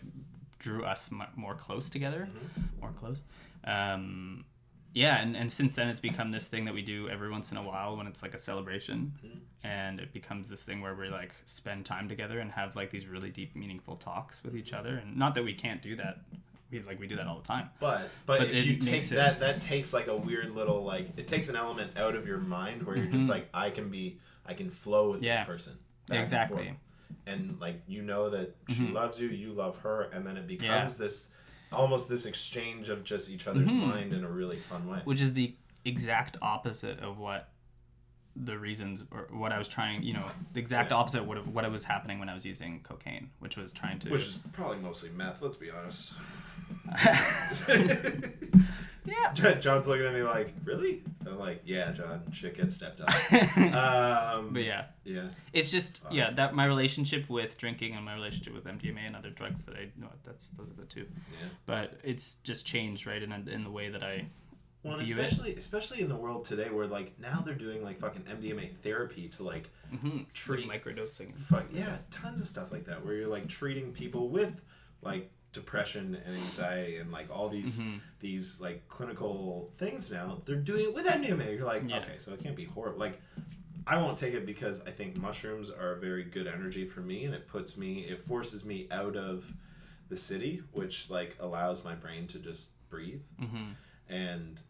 drew 0.57 0.85
us 0.85 1.11
mu 1.11 1.25
more 1.35 1.53
close 1.53 1.89
together. 1.89 2.29
Mm-hmm. 2.31 2.79
More 2.81 2.93
close. 2.97 3.21
Um, 3.65 4.45
yeah 4.93 5.21
and, 5.21 5.35
and 5.35 5.51
since 5.51 5.75
then 5.75 5.89
it's 5.89 5.99
become 5.99 6.31
this 6.31 6.47
thing 6.47 6.65
that 6.65 6.73
we 6.73 6.81
do 6.81 7.09
every 7.09 7.29
once 7.29 7.51
in 7.51 7.57
a 7.57 7.63
while 7.63 7.97
when 7.97 8.07
it's 8.07 8.23
like 8.23 8.33
a 8.33 8.39
celebration. 8.39 9.13
Mm-hmm. 9.17 9.37
And 9.65 9.99
it 9.99 10.13
becomes 10.13 10.49
this 10.49 10.63
thing 10.63 10.81
where 10.81 10.95
we 10.95 11.09
like 11.09 11.33
spend 11.45 11.85
time 11.85 12.07
together 12.07 12.39
and 12.39 12.51
have 12.51 12.75
like 12.75 12.89
these 12.89 13.05
really 13.05 13.31
deep 13.31 13.55
meaningful 13.55 13.97
talks 13.97 14.43
with 14.43 14.55
each 14.55 14.71
mm-hmm. 14.71 14.79
other. 14.79 14.95
And 14.95 15.17
not 15.17 15.35
that 15.35 15.43
we 15.43 15.53
can't 15.53 15.81
do 15.81 15.97
that 15.97 16.19
we 16.73 16.81
like 16.87 16.99
we 16.99 17.07
do 17.07 17.15
that 17.15 17.27
all 17.27 17.39
the 17.39 17.47
time 17.47 17.69
But 17.79 18.09
but, 18.25 18.39
But 18.39 18.49
if 18.49 18.65
you 18.65 18.77
take 18.77 19.03
it- 19.03 19.15
that, 19.15 19.39
that 19.41 19.61
takes 19.61 19.93
like 19.93 20.07
a 20.07 20.15
weird 20.15 20.51
little 20.51 20.83
like 20.83 21.09
it 21.17 21.27
takes 21.27 21.49
an 21.49 21.55
element 21.55 21.97
out 21.97 22.15
of 22.15 22.27
your 22.27 22.39
mind 22.39 22.83
where 22.83 22.95
you're 22.97 23.05
just 23.07 23.27
like 23.27 23.47
I 23.53 23.69
can 23.69 23.89
be 23.89 24.19
I 24.45 24.53
can 24.53 24.69
flow 24.69 25.09
with 25.11 25.17
Mm-hmm. 25.17 25.25
Yeah. 25.25 25.39
this 25.39 25.47
person. 25.47 25.73
back 26.07 26.15
and 26.17 26.19
Exactly. 26.23 26.75
And 27.25 27.59
like 27.61 27.81
you 27.87 28.01
know 28.01 28.29
that 28.31 28.55
she 28.69 28.87
loves 28.87 29.19
you, 29.21 29.27
you 29.29 29.53
love 29.53 29.77
her, 29.79 30.09
and 30.13 30.25
then 30.25 30.35
it 30.37 30.47
becomes 30.47 30.93
Mm-hmm. 30.93 31.01
Yeah. 31.01 31.07
this 31.07 31.29
almost 31.71 32.09
this 32.09 32.25
exchange 32.25 32.89
of 32.89 33.03
just 33.03 33.29
each 33.29 33.47
other's 33.47 33.69
Mm-hmm. 33.69 33.89
mind 33.89 34.13
in 34.13 34.23
a 34.23 34.29
really 34.29 34.57
fun 34.57 34.87
way. 34.87 34.99
which 35.05 35.21
is 35.21 35.33
the 35.33 35.55
exact 35.85 36.37
opposite 36.41 36.99
of 36.99 37.17
what 37.19 37.49
the 38.35 38.57
reasons 38.57 39.03
or 39.11 39.27
what 39.31 39.51
I 39.51 39.59
was 39.59 39.67
trying, 39.67 40.01
you 40.01 40.13
know, 40.13 40.25
the 40.53 40.59
exact 40.59 40.91
opposite 40.91 41.19
of 41.21 41.27
what, 41.27 41.45
what 41.47 41.69
was 41.71 41.83
happening 41.83 42.17
when 42.17 42.29
I 42.29 42.33
was 42.33 42.43
using 42.43 42.79
cocaine, 42.81 43.29
which 43.39 43.57
was 43.57 43.71
trying 43.73 43.99
to 43.99 44.09
Which 44.09 44.21
is 44.23 44.39
probably 44.53 44.79
mostly 44.79 45.11
meth, 45.11 45.41
let's 45.43 45.55
be 45.55 45.69
honest. 45.69 46.17
yeah. 49.05 49.33
John's 49.59 49.87
looking 49.87 50.05
at 50.05 50.13
me 50.13 50.21
like, 50.23 50.53
really? 50.63 51.03
I'm 51.25 51.37
like, 51.37 51.61
yeah, 51.65 51.91
John, 51.91 52.21
shit 52.31 52.55
gets 52.57 52.75
stepped 52.75 53.01
up. 53.01 53.09
um, 54.37 54.53
But 54.53 54.63
yeah, 54.63 54.85
yeah. 55.03 55.27
it's 55.51 55.71
just 55.71 56.01
yeah 56.11 56.31
that 56.31 56.53
my 56.53 56.65
relationship 56.65 57.29
with 57.29 57.57
drinking 57.57 57.95
and 57.95 58.03
my 58.05 58.13
relationship 58.13 58.53
with 58.53 58.65
MDMA 58.65 59.07
and 59.07 59.15
other 59.15 59.29
drugs 59.29 59.63
that 59.65 59.75
I 59.75 59.89
know 59.99 60.09
that's 60.25 60.49
those 60.49 60.69
are 60.69 60.79
the 60.81 60.85
two. 60.85 61.05
Yeah. 61.31 61.47
But 61.65 61.99
it's 62.03 62.35
just 62.43 62.65
changed 62.65 63.05
right 63.07 63.21
in 63.21 63.31
in 63.49 63.63
the 63.63 63.71
way 63.71 63.89
that 63.89 64.03
I 64.03 64.25
Well, 64.83 64.95
and 64.97 65.05
view 65.05 65.17
it. 65.17 65.25
especially 65.25 65.55
especially 65.55 66.01
in 66.01 66.09
the 66.09 66.15
world 66.15 66.45
today, 66.45 66.69
where 66.69 66.87
like 66.87 67.19
now 67.19 67.41
they're 67.45 67.55
doing 67.55 67.83
like 67.83 67.97
fucking 67.99 68.23
MDMA 68.23 68.75
therapy 68.83 69.27
to 69.29 69.43
like 69.43 69.69
treat 70.33 70.67
like 70.67 70.83
microdosing. 70.83 71.35
fuck 71.37 71.65
yeah, 71.71 71.97
tons 72.11 72.41
of 72.41 72.47
stuff 72.47 72.71
like 72.71 72.85
that, 72.85 73.03
where 73.05 73.15
you're 73.15 73.27
like 73.29 73.47
treating 73.47 73.91
people 73.91 74.29
with 74.29 74.61
like 75.01 75.29
depression 75.53 76.17
and 76.25 76.35
anxiety 76.35 76.97
and 76.97 77.11
like 77.11 77.29
all 77.35 77.47
these 77.49 77.79
Mm-hmm. 77.81 77.97
these 78.19 78.59
like 78.59 78.87
clinical 78.89 79.71
things 79.77 80.11
now. 80.11 80.41
They're 80.45 80.55
doing 80.57 80.83
it 80.85 80.93
with 80.93 81.05
MDMA. 81.05 81.55
You're 81.57 81.65
like, 81.65 81.83
Yeah. 81.87 81.99
okay, 81.99 82.17
so 82.17 82.33
it 82.33 82.43
can't 82.43 82.55
be 82.55 82.65
horrible. 82.65 82.99
Like, 82.99 83.21
I 83.87 83.97
won't 83.97 84.17
take 84.17 84.33
it 84.33 84.45
because 84.45 84.81
I 84.87 84.91
think 84.91 85.17
mushrooms 85.17 85.69
are 85.69 85.93
a 85.93 85.99
very 85.99 86.23
good 86.23 86.47
energy 86.47 86.85
for 86.85 87.01
me, 87.01 87.25
and 87.25 87.33
it 87.33 87.47
puts 87.47 87.77
me, 87.77 87.99
it 88.01 88.25
forces 88.27 88.63
me 88.65 88.87
out 88.91 89.15
of 89.15 89.45
the 90.09 90.17
city, 90.17 90.61
which 90.71 91.09
like 91.09 91.37
allows 91.39 91.83
my 91.83 91.93
brain 91.95 92.27
to 92.27 92.39
just 92.39 92.71
breathe. 92.89 93.21
Mm-hmm. 93.41 93.71
And 94.09 94.61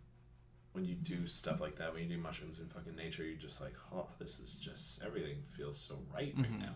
when 0.73 0.86
you 0.86 0.95
do 0.95 1.27
stuff 1.27 1.61
like 1.61 1.75
that, 1.77 1.93
when 1.93 2.03
you 2.03 2.09
do 2.09 2.21
mushrooms 2.21 2.59
in 2.59 2.67
fucking 2.67 2.95
nature, 2.95 3.23
you're 3.23 3.36
just 3.38 3.61
like, 3.61 3.75
oh, 3.93 4.07
this 4.19 4.39
is 4.39 4.55
just 4.55 5.03
everything 5.03 5.38
feels 5.55 5.77
so 5.77 5.99
right 6.13 6.34
right 6.38 6.59
now. 6.59 6.75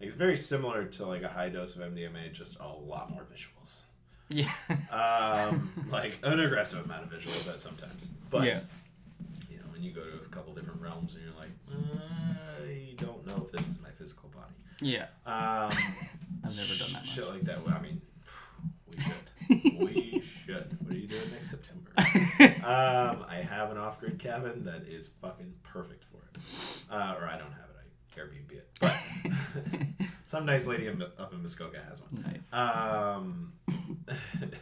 Like 0.00 0.08
it's 0.10 0.14
very 0.18 0.36
similar 0.36 0.84
to 0.84 1.06
like 1.06 1.22
a 1.22 1.28
high 1.28 1.48
dose 1.48 1.74
of 1.76 1.82
MDMA, 1.82 2.32
just 2.32 2.58
a 2.60 2.66
lot 2.68 3.10
more 3.10 3.24
visuals. 3.32 3.82
Yeah. 4.28 4.50
Um, 4.92 5.72
like 5.90 6.18
an 6.22 6.40
aggressive 6.40 6.84
amount 6.84 7.04
of 7.04 7.10
visuals 7.10 7.48
at 7.48 7.60
sometimes, 7.60 8.08
but 8.30 8.44
Yeah. 8.44 8.60
you 9.50 9.56
know, 9.58 9.64
when 9.72 9.82
you 9.82 9.92
go 9.92 10.02
to 10.02 10.16
a 10.16 10.28
couple 10.28 10.52
different 10.54 10.80
realms 10.82 11.14
and 11.14 11.24
you're 11.24 11.32
like, 11.38 11.50
I 12.60 12.94
don't 12.96 13.26
know 13.26 13.42
if 13.46 13.52
this 13.52 13.68
is 13.68 13.80
my 13.80 13.90
physical 13.90 14.28
body. 14.30 14.54
yeah. 14.82 15.04
Um, 15.24 15.70
I've 16.44 16.56
never 16.56 16.74
done 16.78 16.92
that 16.92 17.02
much. 17.02 17.08
Shit 17.08 17.28
like 17.28 17.42
that. 17.42 17.58
I 17.68 17.80
mean, 17.80 18.00
we 18.90 19.00
should. 19.00 19.30
we 19.80 20.20
should. 20.22 20.76
What 20.82 20.92
are 20.94 20.98
you 20.98 21.06
doing 21.06 21.30
next 21.32 21.50
September? 21.50 21.90
um, 22.66 23.24
I 23.28 23.46
have 23.48 23.70
an 23.70 23.78
off-grid 23.78 24.18
cabin 24.18 24.64
that 24.64 24.82
is 24.88 25.06
fucking 25.22 25.54
perfect 25.62 26.04
for 26.04 26.18
it. 26.18 26.40
Uh, 26.90 27.14
or 27.18 27.26
I 27.26 27.38
don't 27.38 27.52
have 27.52 27.65
Airbnb 28.16 28.52
it. 28.52 28.68
But 28.80 28.96
some 30.24 30.46
nice 30.46 30.66
lady 30.66 30.86
in, 30.88 31.00
up 31.02 31.32
in 31.32 31.42
Muskoka 31.42 31.78
has 31.88 32.00
one. 32.02 32.24
Nice. 32.32 32.52
Um, 32.52 33.52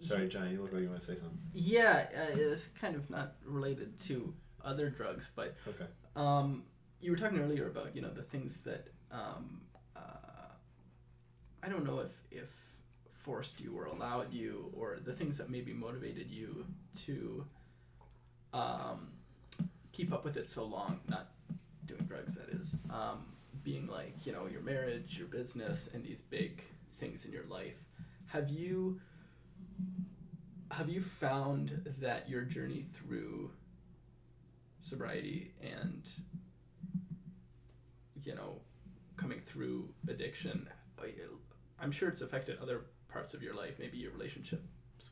sorry, 0.00 0.28
Johnny. 0.28 0.52
You 0.52 0.62
look 0.62 0.72
like 0.72 0.82
you 0.82 0.88
want 0.88 1.00
to 1.00 1.06
say 1.06 1.14
something. 1.14 1.38
Yeah, 1.52 2.06
uh, 2.16 2.36
it's 2.36 2.68
kind 2.68 2.96
of 2.96 3.08
not 3.10 3.34
related 3.44 3.98
to 4.00 4.32
other 4.64 4.90
drugs, 4.90 5.30
but 5.34 5.56
Okay. 5.68 5.86
um, 6.16 6.64
you 7.00 7.10
were 7.10 7.16
talking 7.16 7.38
earlier 7.40 7.68
about 7.68 7.94
you 7.96 8.02
know 8.02 8.10
the 8.10 8.22
things 8.22 8.60
that 8.60 8.88
um, 9.10 9.62
uh, 9.96 10.00
I 11.62 11.68
don't 11.68 11.84
know 11.84 12.00
if 12.00 12.12
if 12.30 12.48
forced 13.14 13.60
you 13.60 13.76
or 13.76 13.84
allowed 13.84 14.32
you, 14.32 14.72
or 14.76 14.98
the 15.04 15.12
things 15.12 15.38
that 15.38 15.50
maybe 15.50 15.72
motivated 15.72 16.30
you 16.30 16.64
to 17.04 17.44
um, 18.54 19.08
keep 19.92 20.12
up 20.12 20.24
with 20.24 20.36
it 20.36 20.48
so 20.48 20.64
long. 20.64 21.00
Not 21.08 21.28
doing 21.90 22.04
drugs, 22.08 22.34
that 22.36 22.48
is. 22.50 22.76
Um, 22.90 23.26
being 23.62 23.86
like 23.86 24.14
you 24.24 24.32
know 24.32 24.46
your 24.46 24.62
marriage, 24.62 25.18
your 25.18 25.28
business, 25.28 25.88
and 25.92 26.04
these 26.04 26.22
big 26.22 26.62
things 26.98 27.24
in 27.24 27.32
your 27.32 27.44
life. 27.46 27.76
Have 28.26 28.48
you 28.48 29.00
have 30.70 30.88
you 30.88 31.02
found 31.02 31.92
that 32.00 32.28
your 32.28 32.42
journey 32.42 32.84
through 32.96 33.50
sobriety 34.80 35.52
and 35.62 36.08
you 38.22 38.34
know 38.34 38.60
coming 39.16 39.40
through 39.40 39.88
addiction 40.08 40.68
I- 40.98 41.12
i'm 41.82 41.90
sure 41.92 42.08
it's 42.08 42.20
affected 42.22 42.58
other 42.62 42.82
parts 43.08 43.34
of 43.34 43.42
your 43.42 43.54
life 43.54 43.74
maybe 43.78 43.98
your 43.98 44.12
relationships 44.12 44.62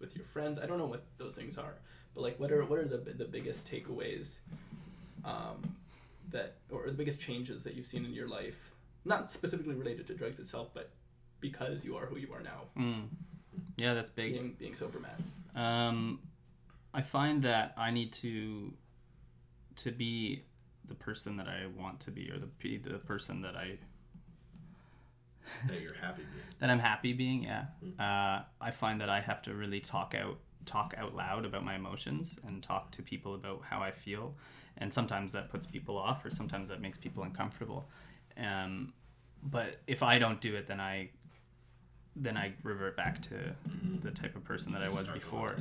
with 0.01 0.17
your 0.17 0.25
friends 0.25 0.59
i 0.59 0.67
don't 0.67 0.79
know 0.79 0.87
what 0.87 1.05
those 1.19 1.35
things 1.35 1.59
are 1.59 1.75
but 2.15 2.23
like 2.23 2.39
what 2.41 2.51
are 2.53 2.65
what 2.65 2.79
are 2.79 2.87
the, 2.87 2.99
the 2.99 3.25
biggest 3.25 3.71
takeaways 3.71 4.39
um, 5.25 5.77
that 6.31 6.57
or 6.71 6.87
the 6.87 6.93
biggest 6.93 7.21
changes 7.21 7.65
that 7.65 7.75
you've 7.75 7.87
seen 7.87 8.05
in 8.05 8.13
your 8.13 8.29
life, 8.29 8.73
not 9.05 9.31
specifically 9.31 9.75
related 9.75 10.07
to 10.09 10.15
drugs 10.15 10.39
itself, 10.39 10.69
but 10.75 10.91
because 11.41 11.85
you 11.85 11.97
are 11.97 12.07
who 12.07 12.17
you 12.17 12.33
are 12.33 12.41
now, 12.43 12.63
Mm. 12.77 13.09
Yeah, 13.77 13.95
that's 13.95 14.11
big. 14.11 14.33
being 14.33 14.57
being 14.59 14.75
sober, 14.75 14.99
man. 15.01 15.23
Um, 15.55 16.21
I 16.93 17.01
find 17.03 17.43
that 17.43 17.75
I 17.77 17.91
need 17.91 18.13
to 18.15 18.73
to 19.77 19.93
be 19.93 20.45
the 20.87 20.95
person 20.95 21.37
that 21.37 21.49
I 21.49 21.67
want 21.67 22.01
to 22.01 22.11
be, 22.11 22.31
or 22.31 22.39
the 22.39 22.47
be 22.47 22.77
the 22.79 22.99
person 22.99 23.43
that 23.43 23.57
I 23.57 23.79
that 25.67 25.81
you're 25.81 25.95
happy 25.95 26.23
being. 26.23 26.45
that 26.61 26.71
I'm 26.71 26.79
happy 26.79 27.13
being. 27.13 27.45
Yeah, 27.45 27.65
uh, 27.99 28.43
I 28.61 28.71
find 28.71 29.01
that 29.01 29.11
I 29.11 29.21
have 29.21 29.43
to 29.43 29.55
really 29.55 29.81
talk 29.81 30.15
out 30.15 30.39
talk 30.67 30.95
out 30.99 31.15
loud 31.15 31.45
about 31.45 31.65
my 31.65 31.75
emotions 31.77 32.37
and 32.47 32.63
talk 32.63 32.91
to 32.93 33.03
people 33.03 33.35
about 33.35 33.63
how 33.69 33.81
I 33.81 33.91
feel, 33.91 34.35
and 34.77 34.93
sometimes 34.93 35.33
that 35.33 35.51
puts 35.51 35.67
people 35.67 35.97
off, 35.97 36.25
or 36.25 36.31
sometimes 36.31 36.69
that 36.69 36.81
makes 36.81 36.99
people 36.99 37.23
uncomfortable. 37.23 37.87
Um, 38.37 38.93
but 39.43 39.81
if 39.87 40.03
I 40.03 40.19
don't 40.19 40.41
do 40.41 40.55
it, 40.57 40.67
then 40.67 40.81
I 40.81 41.11
then 42.17 42.37
I 42.37 42.55
revert 42.63 42.97
back 42.97 43.23
to 43.23 43.35
the 44.03 44.11
type 44.11 44.35
of 44.35 44.45
person 44.45 44.73
that 44.73 44.83
I 44.83 44.89
was 44.89 45.09
before. 45.09 45.57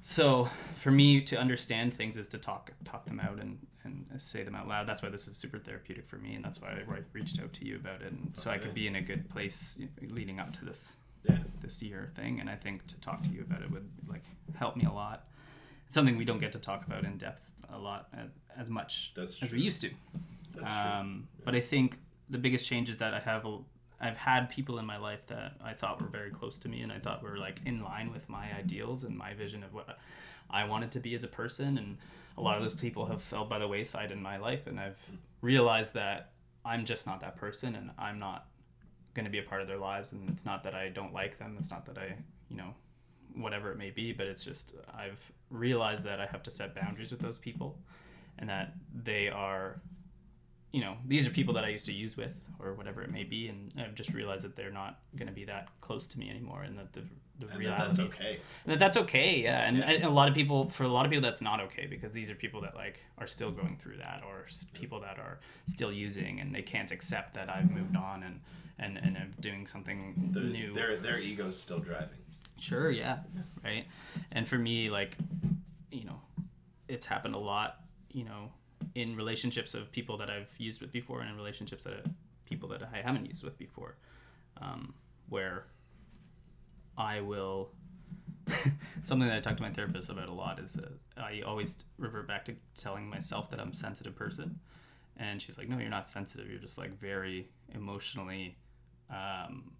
So 0.00 0.48
for 0.74 0.90
me 0.90 1.20
to 1.22 1.36
understand 1.36 1.92
things 1.92 2.16
is 2.16 2.28
to 2.28 2.38
talk 2.38 2.72
talk 2.84 3.06
them 3.06 3.18
out 3.20 3.40
and, 3.40 3.58
and 3.84 4.06
say 4.18 4.42
them 4.44 4.54
out 4.54 4.68
loud. 4.68 4.86
That's 4.86 5.02
why 5.02 5.08
this 5.08 5.26
is 5.26 5.36
super 5.36 5.58
therapeutic 5.58 6.06
for 6.08 6.16
me, 6.16 6.34
and 6.34 6.44
that's 6.44 6.60
why 6.60 6.68
I 6.70 6.82
re- 6.86 7.02
reached 7.12 7.40
out 7.40 7.52
to 7.54 7.64
you 7.66 7.76
about 7.76 8.02
it, 8.02 8.12
and 8.12 8.32
so 8.34 8.50
I 8.50 8.58
could 8.58 8.74
be 8.74 8.86
in 8.86 8.96
a 8.96 9.00
good 9.02 9.28
place 9.28 9.78
leading 10.00 10.38
up 10.40 10.52
to 10.58 10.64
this 10.64 10.96
Yeah. 11.24 11.38
this 11.60 11.82
year 11.82 12.10
thing. 12.14 12.38
And 12.40 12.48
I 12.48 12.54
think 12.56 12.86
to 12.88 13.00
talk 13.00 13.22
to 13.24 13.30
you 13.30 13.40
about 13.42 13.62
it 13.62 13.70
would 13.70 13.88
like 14.06 14.24
help 14.56 14.76
me 14.76 14.84
a 14.84 14.92
lot. 14.92 15.26
It's 15.86 15.94
something 15.94 16.16
we 16.16 16.24
don't 16.24 16.38
get 16.40 16.52
to 16.52 16.58
talk 16.60 16.86
about 16.86 17.04
in 17.04 17.16
depth 17.18 17.48
a 17.68 17.78
lot 17.78 18.08
as, 18.12 18.28
as 18.56 18.70
much 18.70 19.12
as 19.18 19.40
we 19.52 19.60
used 19.60 19.80
to. 19.82 19.90
Um, 20.64 21.28
But 21.44 21.54
I 21.56 21.60
think 21.60 21.98
the 22.30 22.38
biggest 22.38 22.64
change 22.64 22.88
is 22.88 22.98
that 22.98 23.12
I 23.12 23.20
have 23.20 23.44
a, 23.44 23.58
I've 24.00 24.16
had 24.16 24.50
people 24.50 24.78
in 24.78 24.84
my 24.84 24.98
life 24.98 25.26
that 25.26 25.54
I 25.64 25.72
thought 25.72 26.00
were 26.00 26.08
very 26.08 26.30
close 26.30 26.58
to 26.58 26.68
me 26.68 26.82
and 26.82 26.92
I 26.92 26.98
thought 26.98 27.22
were 27.22 27.38
like 27.38 27.60
in 27.64 27.82
line 27.82 28.12
with 28.12 28.28
my 28.28 28.46
ideals 28.58 29.04
and 29.04 29.16
my 29.16 29.32
vision 29.34 29.62
of 29.62 29.72
what 29.72 29.98
I 30.50 30.64
wanted 30.64 30.92
to 30.92 31.00
be 31.00 31.14
as 31.14 31.24
a 31.24 31.28
person. 31.28 31.78
And 31.78 31.96
a 32.36 32.42
lot 32.42 32.56
of 32.56 32.62
those 32.62 32.74
people 32.74 33.06
have 33.06 33.22
fell 33.22 33.44
by 33.44 33.58
the 33.58 33.66
wayside 33.66 34.12
in 34.12 34.20
my 34.20 34.36
life, 34.36 34.66
and 34.66 34.78
I've 34.78 35.10
realized 35.40 35.94
that 35.94 36.32
I'm 36.64 36.84
just 36.84 37.06
not 37.06 37.20
that 37.20 37.36
person, 37.36 37.74
and 37.74 37.90
I'm 37.98 38.18
not 38.18 38.46
going 39.14 39.24
to 39.24 39.30
be 39.30 39.38
a 39.38 39.42
part 39.42 39.62
of 39.62 39.68
their 39.68 39.78
lives. 39.78 40.12
And 40.12 40.28
it's 40.28 40.44
not 40.44 40.62
that 40.64 40.74
I 40.74 40.90
don't 40.90 41.14
like 41.14 41.38
them. 41.38 41.56
It's 41.58 41.70
not 41.70 41.86
that 41.86 41.96
I, 41.96 42.14
you 42.50 42.56
know, 42.56 42.74
whatever 43.34 43.72
it 43.72 43.78
may 43.78 43.90
be, 43.90 44.12
but 44.12 44.26
it's 44.26 44.44
just 44.44 44.74
I've 44.94 45.32
realized 45.50 46.04
that 46.04 46.20
I 46.20 46.26
have 46.26 46.42
to 46.42 46.50
set 46.50 46.74
boundaries 46.74 47.10
with 47.10 47.20
those 47.20 47.38
people, 47.38 47.78
and 48.38 48.50
that 48.50 48.74
they 48.94 49.28
are 49.28 49.80
you 50.76 50.82
know, 50.84 50.94
these 51.06 51.26
are 51.26 51.30
people 51.30 51.54
that 51.54 51.64
I 51.64 51.68
used 51.76 51.86
to 51.86 51.92
use 52.04 52.14
with 52.18 52.34
or 52.60 52.74
whatever 52.74 53.00
it 53.02 53.10
may 53.10 53.24
be, 53.24 53.48
and 53.48 53.72
I've 53.78 53.94
just 53.94 54.12
realized 54.12 54.44
that 54.44 54.56
they're 54.56 54.70
not 54.82 54.92
going 55.18 55.28
to 55.28 55.32
be 55.40 55.46
that 55.46 55.68
close 55.80 56.06
to 56.08 56.18
me 56.18 56.28
anymore, 56.28 56.62
and 56.62 56.76
that 56.78 56.92
the 56.92 57.02
the 57.38 57.46
And 57.48 57.58
reality 57.58 57.82
that 57.82 57.86
that's 57.88 58.00
okay. 58.00 58.32
and 58.64 58.72
that 58.72 58.78
that's 58.78 58.96
okay, 59.04 59.30
yeah. 59.42 59.66
And, 59.68 59.78
Yeah. 59.78 59.90
and 59.90 60.04
a 60.04 60.10
lot 60.20 60.28
of 60.28 60.34
people, 60.34 60.68
for 60.76 60.84
a 60.84 60.88
lot 60.88 61.04
of 61.06 61.10
people, 61.10 61.22
that's 61.28 61.40
not 61.50 61.60
okay 61.66 61.86
because 61.86 62.12
these 62.12 62.28
are 62.30 62.34
people 62.34 62.60
that 62.62 62.74
like 62.74 62.96
are 63.18 63.26
still 63.26 63.50
going 63.50 63.78
through 63.82 63.96
that, 64.06 64.22
or 64.28 64.46
people 64.74 65.00
that 65.00 65.18
are 65.18 65.38
still 65.66 65.92
using, 65.92 66.40
and 66.40 66.54
they 66.54 66.62
can't 66.62 66.90
accept 66.90 67.32
that 67.34 67.48
I've 67.56 67.70
moved 67.70 67.96
on 67.96 68.22
and 68.22 68.40
and 68.78 68.98
and 69.04 69.16
I'm 69.16 69.32
doing 69.40 69.66
something 69.66 70.30
The, 70.32 70.40
new. 70.40 70.74
Their 70.74 70.96
their 70.98 71.18
ego's 71.18 71.58
still 71.58 71.78
driving. 71.78 72.20
Sure, 72.60 72.90
yeah, 72.90 73.18
right. 73.64 73.86
And 74.32 74.46
for 74.48 74.58
me, 74.58 74.90
like, 74.98 75.16
you 75.90 76.04
know, 76.04 76.20
it's 76.88 77.06
happened 77.06 77.34
a 77.34 77.38
lot, 77.54 77.70
you 78.10 78.24
know, 78.24 78.50
in 78.94 79.16
relationships 79.16 79.74
of 79.74 79.90
people 79.92 80.16
that 80.18 80.30
I've 80.30 80.54
used 80.58 80.80
with 80.80 80.92
before, 80.92 81.20
and 81.20 81.30
in 81.30 81.36
relationships 81.36 81.84
that 81.84 82.06
people 82.44 82.68
that 82.70 82.82
I 82.82 82.98
haven't 82.98 83.26
used 83.26 83.44
with 83.44 83.58
before, 83.58 83.96
um, 84.60 84.94
where 85.28 85.64
I 86.96 87.20
will. 87.20 87.70
something 89.02 89.26
that 89.26 89.36
I 89.36 89.40
talk 89.40 89.56
to 89.56 89.62
my 89.62 89.70
therapist 89.70 90.08
about 90.08 90.28
a 90.28 90.32
lot 90.32 90.60
is 90.60 90.74
that 90.74 90.92
I 91.16 91.42
always 91.44 91.74
revert 91.98 92.28
back 92.28 92.44
to 92.44 92.54
telling 92.76 93.10
myself 93.10 93.50
that 93.50 93.58
I'm 93.58 93.70
a 93.70 93.74
sensitive 93.74 94.14
person, 94.14 94.60
and 95.16 95.42
she's 95.42 95.58
like, 95.58 95.68
"No, 95.68 95.78
you're 95.78 95.90
not 95.90 96.08
sensitive. 96.08 96.48
You're 96.48 96.60
just 96.60 96.78
like 96.78 96.98
very 96.98 97.48
emotionally." 97.74 98.56
Um, 99.10 99.72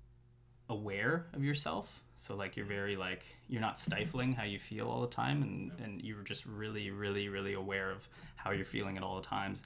aware 0.69 1.27
of 1.33 1.45
yourself 1.45 2.03
so 2.17 2.35
like 2.35 2.57
you're 2.57 2.67
mm. 2.67 2.71
very 2.71 2.97
like 2.97 3.25
you're 3.49 3.61
not 3.61 3.79
stifling 3.79 4.33
how 4.33 4.45
you 4.45 4.59
feel 4.59 4.89
all 4.89 5.01
the 5.01 5.07
time 5.07 5.43
and 5.43 5.73
and 5.83 6.03
you're 6.03 6.23
just 6.23 6.47
really 6.47 6.91
really 6.91 7.29
really 7.29 7.55
aware 7.55 7.91
of 7.91 8.09
how 8.37 8.51
you're 8.51 8.65
feeling 8.65 8.97
at 8.97 9.03
all 9.03 9.17
the 9.17 9.27
times 9.27 9.63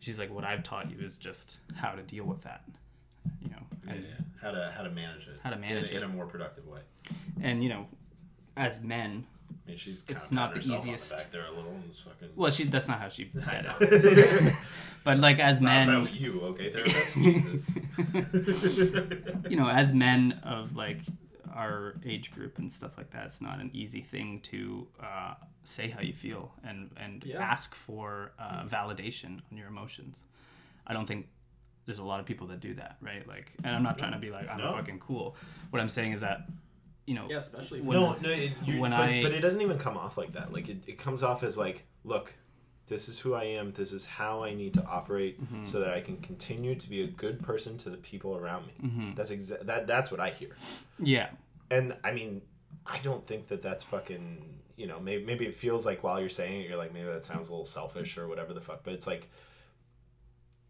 she's 0.00 0.18
like 0.18 0.32
what 0.32 0.44
i've 0.44 0.62
taught 0.62 0.90
you 0.90 0.98
is 1.04 1.18
just 1.18 1.58
how 1.76 1.92
to 1.92 2.02
deal 2.02 2.24
with 2.24 2.42
that 2.42 2.64
you 3.40 3.50
know 3.50 3.56
and, 3.88 4.02
Yeah. 4.02 4.24
How 4.42 4.50
to 4.50 4.72
how 4.76 4.82
to 4.82 4.90
manage 4.90 5.26
it. 5.26 5.40
How 5.42 5.48
to 5.50 5.56
manage 5.56 5.90
in, 5.90 5.96
it. 5.96 6.02
in 6.02 6.02
a 6.02 6.08
more 6.08 6.26
productive 6.26 6.66
way. 6.66 6.80
and 7.40 7.62
you 7.62 7.70
know 7.70 7.86
as 8.56 8.82
men 8.82 9.26
I 9.66 9.68
mean, 9.70 9.76
she's 9.78 10.04
It's 10.08 10.30
not 10.30 10.52
the 10.52 10.60
easiest. 10.60 11.10
The 11.10 11.16
back 11.16 11.30
there 11.30 11.46
a 11.46 11.50
little. 11.50 11.74
Fucking. 12.04 12.28
well 12.36 12.50
she 12.50 12.64
that's 12.64 12.88
not 12.88 13.00
how 13.00 13.08
she 13.08 13.30
said 13.44 13.66
it 13.80 14.54
but 15.04 15.18
like 15.18 15.38
as 15.38 15.60
Not 15.60 15.68
men 15.68 15.88
about 15.88 16.14
you, 16.14 16.40
okay, 16.42 16.70
therapist? 16.70 17.14
Jesus. 17.14 17.78
you 19.50 19.56
know, 19.56 19.68
as 19.68 19.92
men 19.92 20.40
of 20.42 20.76
like 20.76 20.98
our 21.54 21.94
age 22.04 22.30
group 22.32 22.58
and 22.58 22.70
stuff 22.72 22.98
like 22.98 23.10
that, 23.10 23.26
it's 23.26 23.40
not 23.40 23.60
an 23.60 23.70
easy 23.72 24.00
thing 24.00 24.40
to 24.40 24.86
uh, 25.02 25.34
say 25.62 25.88
how 25.88 26.00
you 26.00 26.12
feel 26.12 26.52
and 26.64 26.90
and 26.96 27.22
Yeah. 27.24 27.38
ask 27.40 27.74
for 27.74 28.32
uh, 28.38 28.64
validation 28.64 29.40
on 29.50 29.56
your 29.58 29.68
emotions. 29.68 30.18
I 30.86 30.92
don't 30.92 31.06
think 31.06 31.28
there's 31.86 31.98
a 31.98 32.02
lot 32.04 32.18
of 32.20 32.26
people 32.26 32.46
that 32.48 32.60
do 32.60 32.74
that, 32.74 32.96
right? 33.00 33.26
Like, 33.28 33.52
and 33.62 33.74
I'm 33.76 33.82
not 33.82 33.98
trying 33.98 34.12
to 34.12 34.18
be 34.18 34.30
like 34.30 34.48
I'm 34.48 34.58
No. 34.58 34.72
fucking 34.72 34.98
cool. 35.00 35.36
What 35.70 35.80
I'm 35.80 35.88
saying 35.88 36.12
is 36.12 36.20
that, 36.22 36.48
you 37.06 37.14
know, 37.14 37.26
Yeah, 37.30 37.38
especially 37.38 37.78
if 37.80 37.84
When- 37.84 38.00
no, 38.00 38.14
no, 38.20 38.28
it, 38.30 38.52
you, 38.64 38.80
when 38.80 38.90
but, 38.92 39.00
I- 39.00 39.22
but 39.22 39.32
it 39.32 39.40
doesn't 39.40 39.60
even 39.60 39.78
come 39.78 39.96
off 39.96 40.16
like 40.18 40.32
that. 40.32 40.52
Like 40.52 40.68
it, 40.68 40.78
it 40.86 40.98
comes 40.98 41.22
off 41.22 41.42
as 41.42 41.56
like, 41.58 41.84
look, 42.04 42.34
this 42.86 43.08
is 43.08 43.18
who 43.20 43.32
I 43.34 43.44
am. 43.44 43.72
This 43.72 43.92
is 43.94 44.04
how 44.04 44.42
I 44.44 44.52
need 44.54 44.74
to 44.74 44.84
operate 44.86 45.42
Mm-hmm. 45.42 45.64
so 45.64 45.80
that 45.80 45.90
I 45.94 46.00
can 46.02 46.18
continue 46.18 46.74
to 46.74 46.88
be 46.90 47.02
a 47.02 47.06
good 47.06 47.40
person 47.42 47.78
to 47.78 47.88
the 47.90 47.96
people 47.96 48.36
around 48.36 48.66
me. 48.66 48.74
Mm-hmm. 48.82 49.14
That's 49.14 49.30
exa- 49.32 49.64
that. 49.66 49.86
That's 49.86 50.10
what 50.10 50.20
I 50.20 50.30
hear. 50.30 50.50
yeah, 50.98 51.30
And 51.70 51.96
I 52.04 52.12
mean, 52.12 52.42
I 52.86 52.98
don't 52.98 53.26
think 53.26 53.48
that 53.48 53.62
that's 53.62 53.84
fucking. 53.84 54.50
You 54.76 54.88
know, 54.88 54.98
maybe 54.98 55.24
maybe 55.24 55.46
it 55.46 55.54
feels 55.54 55.86
like 55.86 56.02
while 56.02 56.18
you're 56.18 56.28
saying 56.28 56.62
it, 56.62 56.68
you're 56.68 56.76
like, 56.76 56.92
maybe 56.92 57.06
that 57.06 57.24
sounds 57.24 57.48
a 57.48 57.52
little 57.52 57.64
selfish 57.64 58.18
or 58.18 58.26
whatever 58.26 58.52
the 58.52 58.60
fuck. 58.60 58.82
But 58.84 58.94
it's 58.94 59.06
like, 59.06 59.28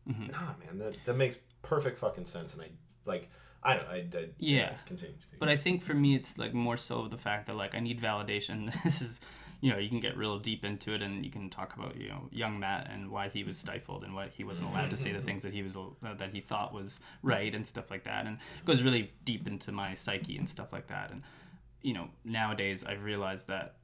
Mm-hmm. 0.08 0.26
nah, 0.32 0.52
man, 0.64 0.78
that 0.78 1.02
that 1.06 1.14
makes 1.16 1.38
perfect 1.62 1.98
fucking 1.98 2.26
sense. 2.26 2.52
And 2.54 2.62
I 2.62 2.68
like, 3.06 3.30
I 3.62 3.74
don't. 3.74 3.88
I, 3.88 3.94
I 4.18 4.28
Yeah. 4.38 4.60
anyways, 4.60 4.82
continue. 4.82 5.14
But 5.38 5.48
I 5.48 5.56
think 5.56 5.82
for 5.82 5.94
me, 5.94 6.14
it's 6.14 6.36
like 6.36 6.52
more 6.52 6.76
so 6.76 7.08
the 7.08 7.16
fact 7.16 7.46
that 7.46 7.56
like 7.56 7.74
I 7.74 7.80
need 7.80 8.00
validation. 8.00 8.74
This 8.84 9.00
is, 9.00 9.20
you 9.64 9.72
know, 9.72 9.78
you 9.78 9.88
can 9.88 9.98
get 9.98 10.14
real 10.14 10.38
deep 10.38 10.62
into 10.62 10.92
it, 10.92 11.00
and 11.00 11.24
you 11.24 11.30
can 11.30 11.48
talk 11.48 11.74
about 11.74 11.96
you 11.96 12.08
know 12.10 12.28
young 12.30 12.60
Matt 12.60 12.86
and 12.92 13.10
why 13.10 13.30
he 13.30 13.42
was 13.44 13.56
stifled 13.56 14.04
and 14.04 14.14
why 14.14 14.28
he 14.28 14.44
wasn't 14.44 14.68
allowed 14.68 14.90
to 14.90 14.96
say 14.96 15.10
the 15.10 15.22
things 15.28 15.42
that 15.42 15.54
he 15.54 15.62
was 15.62 15.74
uh, 15.74 16.12
that 16.18 16.34
he 16.34 16.42
thought 16.42 16.74
was 16.74 17.00
right 17.22 17.54
and 17.54 17.66
stuff 17.66 17.90
like 17.90 18.04
that, 18.04 18.26
and 18.26 18.36
it 18.58 18.64
goes 18.66 18.82
really 18.82 19.10
deep 19.24 19.46
into 19.46 19.72
my 19.72 19.94
psyche 19.94 20.36
and 20.36 20.46
stuff 20.46 20.70
like 20.70 20.88
that. 20.88 21.10
And 21.10 21.22
you 21.80 21.94
know, 21.94 22.08
nowadays 22.26 22.84
I've 22.84 23.02
realized 23.02 23.48
that 23.48 23.76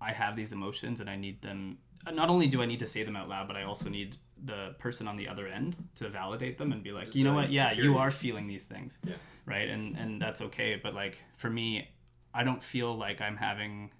I 0.00 0.12
have 0.12 0.34
these 0.34 0.52
emotions 0.52 0.98
and 1.00 1.08
I 1.08 1.14
need 1.14 1.42
them. 1.42 1.78
Not 2.12 2.28
only 2.28 2.48
do 2.48 2.60
I 2.60 2.66
need 2.66 2.80
to 2.80 2.88
say 2.88 3.04
them 3.04 3.14
out 3.14 3.28
loud, 3.28 3.46
but 3.46 3.56
I 3.56 3.62
also 3.62 3.88
need 3.88 4.16
the 4.42 4.74
person 4.80 5.06
on 5.06 5.16
the 5.16 5.28
other 5.28 5.46
end 5.46 5.76
to 5.94 6.08
validate 6.08 6.58
them 6.58 6.72
and 6.72 6.82
be 6.82 6.90
like, 6.90 7.14
you 7.14 7.22
know 7.22 7.34
what? 7.34 7.52
Yeah, 7.52 7.70
you 7.70 7.84
you." 7.84 7.98
are 7.98 8.10
feeling 8.10 8.48
these 8.48 8.64
things 8.64 8.98
Yeah. 9.04 9.14
right 9.46 9.68
and 9.68 9.96
and 9.96 10.20
that's 10.20 10.40
okay 10.40 10.80
but 10.82 10.92
like 10.94 11.18
for 11.36 11.50
me 11.50 11.88
i 12.32 12.42
don't 12.42 12.62
feel 12.62 12.96
like 12.96 13.20
i'm 13.20 13.36
having 13.36 13.90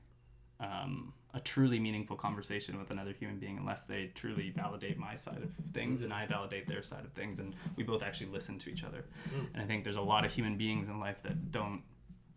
um, 0.61 1.13
a 1.35 1.41
truly 1.41 1.79
meaningful 1.79 2.17
conversation 2.17 2.79
with 2.79 2.91
another 2.91 3.13
human 3.13 3.39
being 3.39 3.57
unless 3.59 3.85
they 3.85 4.11
truly 4.15 4.51
validate 4.51 4.99
my 4.99 5.15
side 5.15 5.43
of 5.43 5.51
things 5.73 6.03
and 6.03 6.13
i 6.13 6.27
validate 6.27 6.67
their 6.67 6.83
side 6.83 7.05
of 7.05 7.13
things 7.13 7.39
and 7.39 7.55
we 7.77 7.85
both 7.85 8.03
actually 8.03 8.31
listen 8.31 8.59
to 8.59 8.71
each 8.71 8.85
other. 8.85 9.05
Hmm. 9.33 9.45
And 9.55 9.63
i 9.63 9.67
think 9.67 9.85
there's 9.85 9.97
a 9.97 10.03
lot 10.03 10.25
of 10.25 10.33
human 10.33 10.57
beings 10.57 10.89
in 10.89 10.99
life 10.99 11.23
that 11.23 11.53
don't 11.53 11.83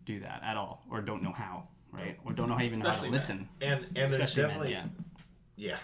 do 0.05 0.19
that 0.19 0.41
at 0.43 0.57
all 0.57 0.83
or 0.91 1.01
don't 1.01 1.23
know 1.23 1.31
how 1.31 1.67
right? 1.93 2.17
Or 2.25 2.33
don't 2.33 2.49
know 2.49 2.55
how 2.55 2.63
even 2.63 2.79
know 2.79 2.89
how 2.89 2.95
to 2.97 3.01
men. 3.03 3.11
listen. 3.11 3.49
And 3.61 3.85
and 3.95 4.11
there's 4.11 4.23
Especially 4.23 4.41
men, 4.41 4.49
definitely 4.49 4.71
yeah. 4.71 4.85
Yeah. 5.55 5.77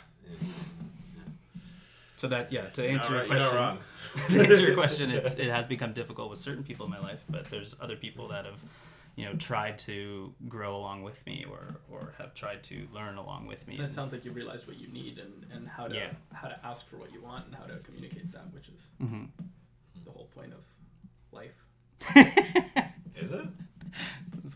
so 2.18 2.28
that 2.28 2.51
yeah 2.51 2.66
to 2.68 2.88
answer 2.88 3.12
your 3.12 3.20
right, 3.20 3.30
you're 3.30 3.38
not 3.39 3.78
question 4.14 4.34
to 4.43 4.49
answer 4.49 4.62
your 4.62 4.74
question, 4.82 5.12
it's, 5.12 5.36
it 5.36 5.49
has 5.49 5.68
become 5.68 5.93
difficult 5.93 6.30
with 6.30 6.39
certain 6.39 6.64
people 6.64 6.86
in 6.86 6.91
my 6.91 6.99
life, 6.99 7.24
but 7.30 7.45
there's 7.45 7.76
other 7.80 7.95
people 7.95 8.28
that 8.30 8.45
have, 8.45 8.62
you 9.20 9.26
know, 9.26 9.34
tried 9.36 9.78
to 9.80 10.34
grow 10.48 10.76
along 10.78 11.04
with 11.04 11.26
me 11.26 11.46
or, 11.50 11.76
or 11.92 12.14
have 12.18 12.34
tried 12.34 12.64
to 12.64 12.88
learn 12.94 13.18
along 13.18 13.48
with 13.48 13.68
me. 13.68 13.76
And 13.76 13.84
it 13.86 13.92
sounds 13.92 14.14
like 14.14 14.24
you 14.24 14.32
realized 14.32 14.66
what 14.68 14.80
you 14.80 14.88
need 14.88 15.20
and, 15.20 15.46
and 15.54 15.68
how 15.68 15.88
to 15.88 15.96
Yeah. 15.96 16.12
how 16.34 16.48
to 16.48 16.58
ask 16.66 16.88
for 16.88 16.96
what 16.98 17.12
you 17.12 17.22
want 17.22 17.46
and 17.48 17.54
how 17.56 17.66
to 17.66 17.76
communicate 17.88 18.32
that, 18.32 18.54
which 18.54 18.70
is 18.70 18.88
Mhm. 19.02 19.28
the 20.06 20.12
whole 20.12 20.30
point 20.34 20.54
of 20.54 20.64
life. 21.32 21.58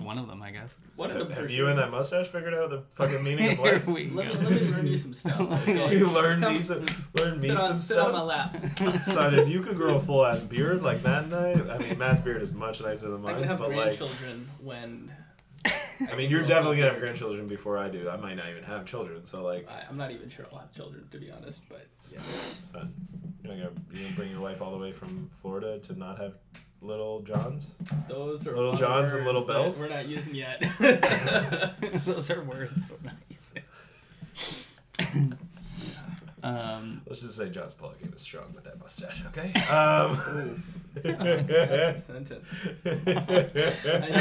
Is 0.04 0.08
it? 0.08 0.12
It's 0.12 0.16
one 0.16 0.18
of 0.18 0.28
them, 0.28 0.42
I 0.42 0.52
guess. 0.52 0.70
One 0.96 1.10
of 1.12 1.18
them 1.18 1.30
Have 1.30 1.38
for 1.38 1.44
you 1.50 1.58
sure. 1.58 1.70
and 1.70 1.80
that 1.80 1.90
mustache 1.90 2.28
figured 2.28 2.54
out 2.54 2.70
the 2.70 2.84
fucking 2.92 3.24
meaning 3.24 3.54
of 3.54 3.60
life? 3.66 3.88
we 3.88 4.10
Let 4.10 4.28
me, 4.28 4.34
let 4.34 4.62
me 4.62 4.72
learn 4.72 4.88
you 4.88 4.96
some 4.96 5.14
stuff. 5.14 5.40
Okay? 5.68 5.98
you 5.98 6.08
learn 6.10 6.42
Come 6.42 6.54
me 6.54 6.62
some, 6.62 6.86
learn 7.18 7.40
me 7.40 7.50
on, 7.50 7.58
some 7.58 7.80
sit 7.80 7.98
on 7.98 8.12
my 8.12 8.48
stuff. 8.48 8.80
lap. 8.80 9.02
Son, 9.02 9.34
if 9.36 9.50
you 9.50 9.62
could 9.62 9.76
grow 9.78 9.96
a 9.96 10.00
full 10.00 10.26
ass 10.26 10.40
beard 10.42 10.84
like 10.84 11.04
Matt 11.04 11.24
and 11.26 11.34
I, 11.34 11.76
I 11.76 11.78
mean, 11.80 11.98
Matt's 11.98 12.22
beard 12.22 12.42
is 12.42 12.54
much 12.54 12.82
nicer 12.82 13.10
than 13.10 13.22
I 13.22 13.32
mine. 13.32 13.36
can 13.40 13.44
have 13.46 13.60
but 13.60 13.70
like, 13.70 13.78
grandchildren 13.98 14.50
when 14.62 15.12
I 16.12 16.16
mean, 16.16 16.30
you're 16.30 16.46
definitely 16.46 16.78
gonna 16.78 16.92
have 16.92 17.00
grandchildren 17.00 17.48
before 17.48 17.78
I 17.78 17.88
do. 17.90 18.10
I 18.10 18.18
might 18.18 18.36
not 18.36 18.50
even 18.50 18.64
have 18.64 18.86
children, 18.86 19.26
so 19.26 19.44
like, 19.44 19.70
I, 19.72 19.86
I'm 19.90 19.98
not 19.98 20.12
even 20.12 20.30
sure 20.30 20.46
I'll 20.52 20.60
have 20.60 20.74
children 20.74 21.08
to 21.12 21.18
be 21.18 21.32
honest, 21.32 21.62
but 21.70 21.88
yeah. 22.12 22.20
son, 22.22 22.94
you're 23.44 23.54
gonna, 23.56 23.72
you 23.92 24.04
gonna 24.04 24.16
bring 24.16 24.32
your 24.32 24.42
wife 24.42 24.62
all 24.62 24.72
the 24.72 24.78
way 24.78 24.92
from 24.92 25.30
Florida 25.34 25.80
to 25.80 25.98
not 25.98 26.20
have 26.20 26.34
little 26.84 27.22
Johns? 27.22 27.76
those 28.10 28.46
are 28.48 28.56
Little 28.56 28.76
Johns 28.76 29.14
and 29.14 29.26
Little 29.26 29.46
Bells? 29.46 29.82
We're 29.82 29.90
not 29.90 30.08
using 30.08 30.36
yet. 30.36 30.62
Those 32.06 32.30
are 32.30 32.42
words 32.44 32.92
we're 32.92 33.10
not 33.10 33.16
using. 35.08 35.38
um, 36.44 37.02
Let's 37.08 37.22
just 37.22 37.38
say 37.38 37.50
John 37.50 37.70
Pollock 37.80 37.98
is 38.02 38.22
strong 38.22 38.54
with 38.54 38.66
that 38.66 38.80
mustache, 38.80 39.24
okay? 39.28 39.52
Um, 39.70 40.64
That's 40.96 42.02
a 42.02 42.04
sentence. 42.04 42.68
I 42.86 42.90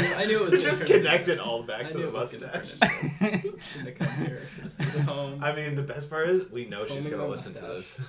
knew, 0.01 0.13
I 0.15 0.25
knew 0.25 0.43
it 0.45 0.51
was. 0.51 0.63
Just 0.63 0.85
connected 0.85 1.39
all 1.39 1.63
back 1.63 1.87
to 1.89 1.97
the 1.97 2.07
it 2.07 2.13
was 2.13 2.35
gonna 2.35 2.53
mustache. 2.53 2.79
turn 3.19 3.29
into 3.33 3.51
this. 3.51 3.71
Shouldn't 3.71 3.99
have 3.99 4.07
come 4.07 4.25
here. 4.25 4.41
Should 4.55 4.63
have 4.63 4.71
stayed 4.71 4.87
at 4.87 5.05
home. 5.07 5.43
I 5.43 5.53
mean, 5.53 5.75
the 5.75 5.83
best 5.83 6.09
part 6.09 6.29
is 6.29 6.49
we 6.49 6.65
know 6.65 6.85
she's 6.85 7.07
gonna 7.07 7.27
listen 7.27 7.53
to 7.55 7.61
this. 7.61 7.99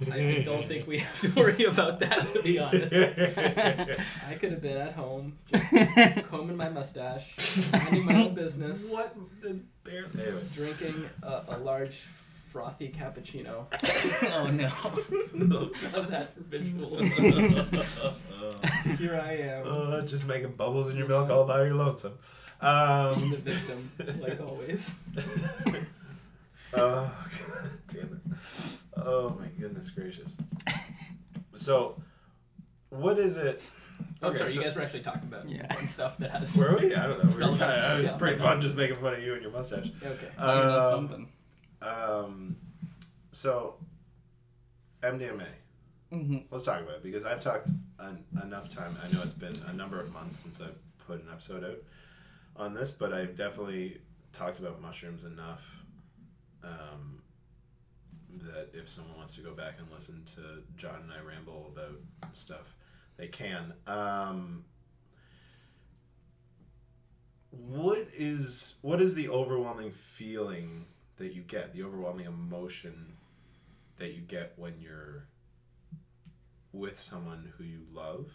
Mustache. 0.00 0.38
I 0.40 0.42
don't 0.42 0.64
think 0.66 0.86
we 0.86 0.98
have 0.98 1.20
to 1.22 1.28
worry 1.40 1.64
about 1.64 2.00
that, 2.00 2.26
to 2.28 2.42
be 2.42 2.58
honest. 2.58 2.92
I 4.28 4.34
could 4.34 4.52
have 4.52 4.60
been 4.62 4.76
at 4.76 4.92
home, 4.94 5.38
just 5.52 6.22
combing 6.30 6.56
my 6.56 6.68
mustache, 6.68 7.34
minding 7.72 8.04
my 8.04 8.14
own 8.14 8.34
business, 8.34 8.84
what? 8.90 9.14
That's 9.42 9.60
barely. 9.84 10.42
Drinking 10.54 11.08
a, 11.22 11.42
a 11.48 11.58
large 11.58 12.06
frothy 12.50 12.88
cappuccino. 12.90 13.66
oh 14.34 14.50
no. 14.52 14.68
How's 15.92 16.08
that 16.10 16.34
for 16.34 16.40
visuals? 16.40 17.02
Here 18.98 19.20
I 19.22 19.32
am, 19.36 19.66
Uh, 19.66 20.00
just 20.02 20.26
making 20.28 20.52
bubbles 20.52 20.90
in 20.90 20.96
your 20.96 21.08
milk 21.08 21.30
all 21.30 21.44
by 21.46 21.64
your 21.64 21.74
lonesome. 21.74 22.14
being 22.60 22.72
Um, 22.72 23.30
the 23.30 23.36
victim, 23.36 23.90
like 24.20 24.40
always. 24.40 24.98
oh, 26.74 27.12
God 27.12 27.70
damn 27.88 28.20
it. 28.24 28.36
Oh, 28.96 29.30
my 29.38 29.46
goodness 29.58 29.90
gracious. 29.90 30.36
So, 31.54 32.00
what 32.90 33.18
is 33.18 33.36
it? 33.36 33.62
Oh, 34.22 34.28
Okay, 34.28 34.38
sorry, 34.38 34.50
so- 34.50 34.54
you 34.58 34.62
guys 34.62 34.76
were 34.76 34.82
actually 34.82 35.00
talking 35.02 35.22
about 35.28 35.48
Yeah. 35.48 35.72
fun 35.72 35.86
stuff 35.88 36.18
that 36.18 36.30
has. 36.30 36.54
Where 36.56 36.72
are 36.72 36.78
we? 36.78 36.94
I 36.94 37.06
don't 37.06 37.18
know. 37.24 37.28
We 37.30 37.34
were 37.34 37.38
Relevance. 37.40 37.60
kinda, 37.60 37.94
it 37.94 37.98
was 38.00 38.06
Yeah, 38.10 38.16
pretty 38.16 38.36
fun 38.38 38.56
bad. 38.56 38.62
just 38.62 38.76
making 38.76 38.96
fun 38.98 39.14
of 39.14 39.22
you 39.22 39.32
and 39.34 39.42
your 39.42 39.50
mustache. 39.52 39.86
Okay. 40.02 40.30
Talking 40.36 40.38
about 40.38 40.92
Um, 40.94 41.08
something. 41.08 41.32
Um, 41.82 42.56
so, 43.32 43.78
MDMA. 45.02 45.46
Mm-hmm. 46.12 46.36
Let's 46.50 46.64
talk 46.64 46.80
about 46.82 46.96
it 46.96 47.02
because 47.02 47.24
I've 47.24 47.40
talked 47.40 47.70
en- 48.00 48.24
enough 48.42 48.68
time. 48.68 48.96
I 49.04 49.12
know 49.12 49.22
it's 49.22 49.34
been 49.34 49.56
a 49.66 49.72
number 49.72 50.00
of 50.00 50.12
months 50.12 50.36
since 50.38 50.60
I've 50.60 50.78
put 51.06 51.20
an 51.22 51.28
episode 51.30 51.64
out 51.64 51.78
on 52.56 52.74
this, 52.74 52.92
but 52.92 53.12
I've 53.12 53.34
definitely 53.34 54.00
talked 54.32 54.58
about 54.58 54.80
mushrooms 54.80 55.24
enough 55.24 55.82
um, 56.62 57.22
that 58.42 58.70
if 58.74 58.88
someone 58.88 59.16
wants 59.16 59.34
to 59.36 59.40
go 59.40 59.52
back 59.52 59.74
and 59.78 59.86
listen 59.92 60.22
to 60.34 60.62
John 60.76 61.00
and 61.02 61.12
I 61.12 61.20
ramble 61.26 61.72
about 61.74 61.98
stuff, 62.32 62.76
they 63.16 63.28
can. 63.28 63.72
Um, 63.86 64.64
what 67.50 68.06
is 68.16 68.74
what 68.82 69.00
is 69.00 69.14
the 69.14 69.28
overwhelming 69.28 69.90
feeling 69.90 70.86
that 71.16 71.34
you 71.34 71.42
get? 71.42 71.72
The 71.72 71.82
overwhelming 71.82 72.26
emotion 72.26 73.16
that 73.98 74.12
you 74.14 74.20
get 74.20 74.52
when 74.56 74.74
you're 74.80 75.26
with 76.72 77.00
someone 77.00 77.52
who 77.56 77.64
you 77.64 77.86
love, 77.92 78.30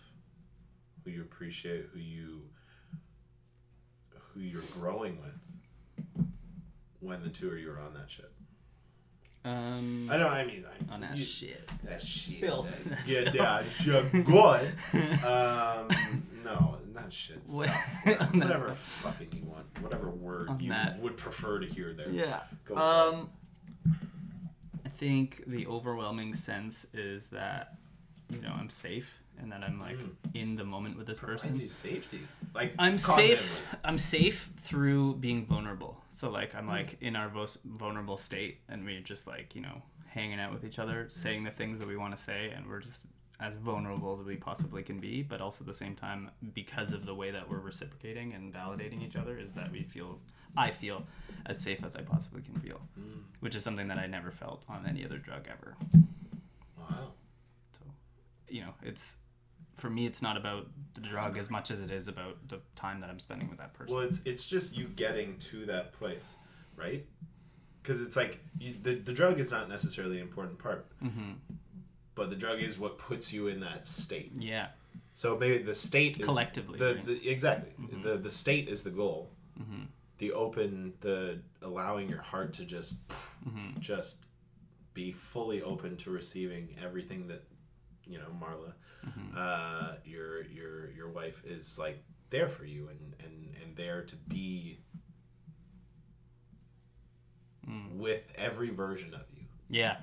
who 1.04 1.12
you 1.12 1.22
appreciate, 1.22 1.88
who 1.94 2.00
you 2.00 2.42
who 4.34 4.40
you're 4.40 4.62
growing 4.80 5.18
with 5.22 6.26
when 7.00 7.22
the 7.24 7.30
two 7.30 7.50
of 7.50 7.60
you 7.60 7.72
are 7.72 7.80
on 7.80 7.94
that 7.94 8.10
shit. 8.10 8.32
Um, 9.44 10.08
I 10.12 10.18
know 10.18 10.28
I 10.28 10.46
mean 10.46 10.64
I, 10.90 10.94
on 10.94 11.02
that 11.02 11.18
you- 11.18 11.24
shit. 11.26 11.68
that 11.84 12.02
shit. 12.02 12.42
Bill. 12.42 12.68
that- 12.88 13.00
Yeah, 13.08 13.30
yeah, 13.34 13.64
sure, 13.80 14.04
good. 14.04 14.72
Um, 15.26 15.88
no, 16.46 16.78
not 16.94 17.12
shit. 17.12 17.48
Stuff. 17.48 17.70
Whatever 18.34 18.68
stuff. 18.74 18.78
fucking 19.18 19.30
you 19.42 19.50
want, 19.50 19.66
whatever 19.82 20.10
word 20.12 20.50
On 20.50 20.60
you 20.60 20.70
that. 20.70 21.00
would 21.00 21.18
prefer 21.18 21.60
to 21.60 21.66
hear 21.66 21.94
there. 21.94 22.10
Yeah. 22.10 22.42
Go 22.66 22.76
Um, 22.76 23.30
I 24.86 24.90
think 24.90 25.44
the 25.48 25.66
overwhelming 25.68 26.36
sense 26.36 26.86
is 26.94 27.28
that 27.28 27.78
you 28.30 28.42
know 28.42 28.54
I'm 28.56 28.70
safe 28.70 29.20
and 29.40 29.52
that 29.52 29.64
I'm 29.64 29.80
like 29.80 29.98
in 30.36 30.56
the 30.56 30.64
moment 30.64 30.98
with 30.98 31.08
this 31.08 31.20
person. 31.20 31.50
Provides 31.50 31.62
you 31.64 31.68
safety. 31.70 32.20
Like 32.54 32.74
I'm 32.78 32.98
safe. 32.98 33.54
I'm 33.84 33.98
safe 33.98 34.50
through 34.58 35.16
being 35.16 35.46
vulnerable. 35.46 36.02
So 36.10 36.30
like 36.30 36.54
I'm 36.56 36.66
mm. 36.66 36.70
like 36.70 36.98
in 37.02 37.16
our 37.16 37.30
vo- 37.30 37.48
vulnerable 37.66 38.18
state, 38.18 38.60
and 38.70 38.86
we're 38.86 39.02
just 39.02 39.28
like 39.28 39.56
you 39.56 39.62
know 39.62 39.82
hanging 40.08 40.40
out 40.40 40.52
with 40.52 40.66
each 40.66 40.80
other, 40.80 41.06
mm. 41.06 41.12
saying 41.12 41.44
the 41.44 41.52
things 41.52 41.80
that 41.80 41.88
we 41.88 41.96
want 41.96 42.16
to 42.16 42.22
say, 42.22 42.52
and 42.56 42.68
we're 42.68 42.82
just 42.82 43.02
as 43.40 43.56
vulnerable 43.56 44.18
as 44.20 44.26
we 44.26 44.36
possibly 44.36 44.84
can 44.84 45.00
be. 45.00 45.24
But 45.24 45.42
also 45.42 45.64
at 45.64 45.68
the 45.68 45.74
same 45.74 45.96
time, 45.96 46.30
because 46.54 46.94
of 46.94 47.06
the 47.06 47.16
way 47.16 47.32
that 47.32 47.50
we're 47.50 47.60
reciprocating 47.60 48.34
and 48.34 48.54
validating 48.54 49.02
each 49.02 49.16
other, 49.16 49.38
is 49.38 49.54
that 49.54 49.72
we 49.72 49.84
feel. 49.84 50.20
I 50.58 50.72
feel 50.72 51.04
as 51.46 51.62
safe 51.62 51.82
as 51.82 51.96
I 51.96 52.02
possibly 52.02 52.42
can 52.42 52.60
feel, 52.60 52.82
mm. 53.00 53.22
which 53.40 53.56
is 53.56 53.64
something 53.64 53.88
that 53.88 53.98
I 53.98 54.06
never 54.06 54.32
felt 54.32 54.64
on 54.68 54.86
any 54.86 55.06
other 55.06 55.18
drug 55.18 55.48
ever. 55.50 55.78
Wow. 56.78 57.14
So, 57.72 57.86
you 58.50 58.60
know, 58.60 58.74
it's 58.84 59.16
for 59.76 59.90
me, 59.90 60.06
it's 60.06 60.22
not 60.22 60.38
about 60.38 60.68
the 60.94 61.02
drug 61.02 61.38
as 61.38 61.50
much 61.50 61.72
as 61.72 61.80
it 61.82 61.92
is 61.92 62.08
about 62.08 62.38
the 62.50 62.60
time 62.76 63.00
that 63.00 63.10
I'm 63.10 63.20
spending 63.20 63.50
with 63.50 63.58
that 63.60 63.74
person. 63.74 63.96
Well, 63.96 64.04
it's 64.04 64.22
it's 64.26 64.46
just 64.48 64.76
you 64.76 64.86
getting 64.88 65.38
to 65.40 65.66
that 65.68 65.94
place, 65.94 66.38
right? 66.76 67.06
Because 67.82 68.02
it's 68.02 68.16
like 68.16 68.40
you, 68.60 68.76
the 68.82 68.96
the 68.96 69.14
drug 69.14 69.40
is 69.40 69.52
not 69.52 69.70
necessarily 69.70 70.18
the 70.18 70.22
important 70.22 70.60
part, 70.60 70.86
hmm 71.02 71.34
but 72.14 72.30
the 72.30 72.36
drug 72.36 72.60
is 72.62 72.78
what 72.78 72.98
puts 72.98 73.32
you 73.32 73.48
in 73.48 73.62
that 73.62 73.86
state. 73.88 74.34
Yeah, 74.38 74.68
So 75.14 75.38
maybe 75.38 75.64
the 75.64 75.74
state 75.74 76.20
is 76.20 76.26
collectively. 76.26 76.78
the, 76.78 76.96
right? 76.96 77.06
the 77.06 77.30
exactly 77.30 77.72
the 78.04 78.18
the 78.18 78.30
state 78.30 78.68
is 78.68 78.84
the 78.84 78.90
goal. 78.92 79.32
Mhm. 79.60 79.88
The 80.18 80.34
open, 80.34 80.94
the 81.00 81.40
allowing 81.62 82.10
your 82.10 82.22
heart 82.22 82.54
to 82.54 82.66
just 82.66 82.96
Mhm. 83.48 83.80
just 83.80 84.26
be 84.94 85.14
fully 85.14 85.62
open 85.64 85.96
to 85.98 86.12
receiving 86.12 86.76
everything 86.84 87.28
that 87.28 87.44
you 88.06 88.20
know 88.20 88.28
Marla, 88.40 88.74
Mm-hmm. 89.08 89.36
uh, 89.38 89.94
your 90.06 90.44
your 90.46 90.92
your 90.92 91.10
wife 91.10 91.44
is 91.46 91.78
like 91.80 92.04
there 92.30 92.48
for 92.48 92.66
you 92.66 92.88
and 92.90 93.16
and 93.26 93.56
and 93.64 93.76
there 93.76 94.04
to 94.04 94.16
be 94.16 94.80
Mm. 97.70 97.98
with 97.98 98.22
every 98.36 98.70
version 98.72 99.14
of 99.14 99.22
you. 99.38 99.44
yeah, 99.70 99.98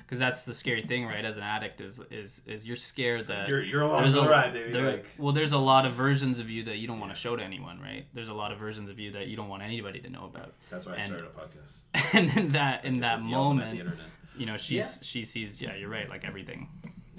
because 0.00 0.18
that's 0.18 0.44
the 0.44 0.52
scary 0.52 0.82
thing, 0.82 1.06
right? 1.06 1.24
As 1.24 1.36
an 1.36 1.44
addict, 1.44 1.80
is 1.80 2.00
is 2.10 2.42
is 2.46 2.66
you're 2.66 2.74
scared 2.76 3.26
that 3.26 3.46
You're 3.48 3.62
you're 3.62 3.82
along 3.82 4.02
there's 4.02 4.14
for 4.14 4.20
a 4.20 4.22
the 4.24 4.28
ride, 4.28 4.52
baby. 4.52 4.72
there- 4.72 4.90
like 4.90 5.06
well, 5.18 5.32
there's 5.32 5.52
a 5.52 5.58
lot 5.58 5.86
of 5.86 5.92
versions 5.92 6.40
of 6.40 6.50
you 6.50 6.64
that 6.64 6.78
you 6.78 6.88
don't 6.88 6.98
want 6.98 7.12
to 7.12 7.18
show 7.18 7.36
to 7.36 7.42
anyone, 7.42 7.80
right? 7.80 8.06
There's 8.12 8.28
a 8.28 8.34
lot 8.34 8.50
of 8.50 8.58
versions 8.58 8.90
of 8.90 8.98
you 8.98 9.12
that 9.12 9.28
you 9.28 9.36
don't 9.36 9.48
want 9.48 9.62
anybody 9.62 10.00
to 10.00 10.10
know 10.10 10.24
about, 10.24 10.52
that's 10.68 10.84
why 10.84 10.94
I 10.94 10.96
and- 10.96 11.04
started 11.04 11.26
a 11.26 11.38
podcast. 11.38 11.78
and 12.14 12.36
in 12.36 12.52
that 12.52 12.84
in 12.84 13.00
that 13.00 13.18
Just 13.18 13.28
yelling 13.28 13.60
at 13.60 13.72
moment, 13.72 14.00
you 14.36 14.46
know, 14.46 14.56
she's 14.56 14.98
she 15.04 15.24
sees, 15.24 15.62
yeah, 15.62 15.76
you're 15.76 15.88
right, 15.88 16.08
like 16.08 16.24
everything, 16.24 16.68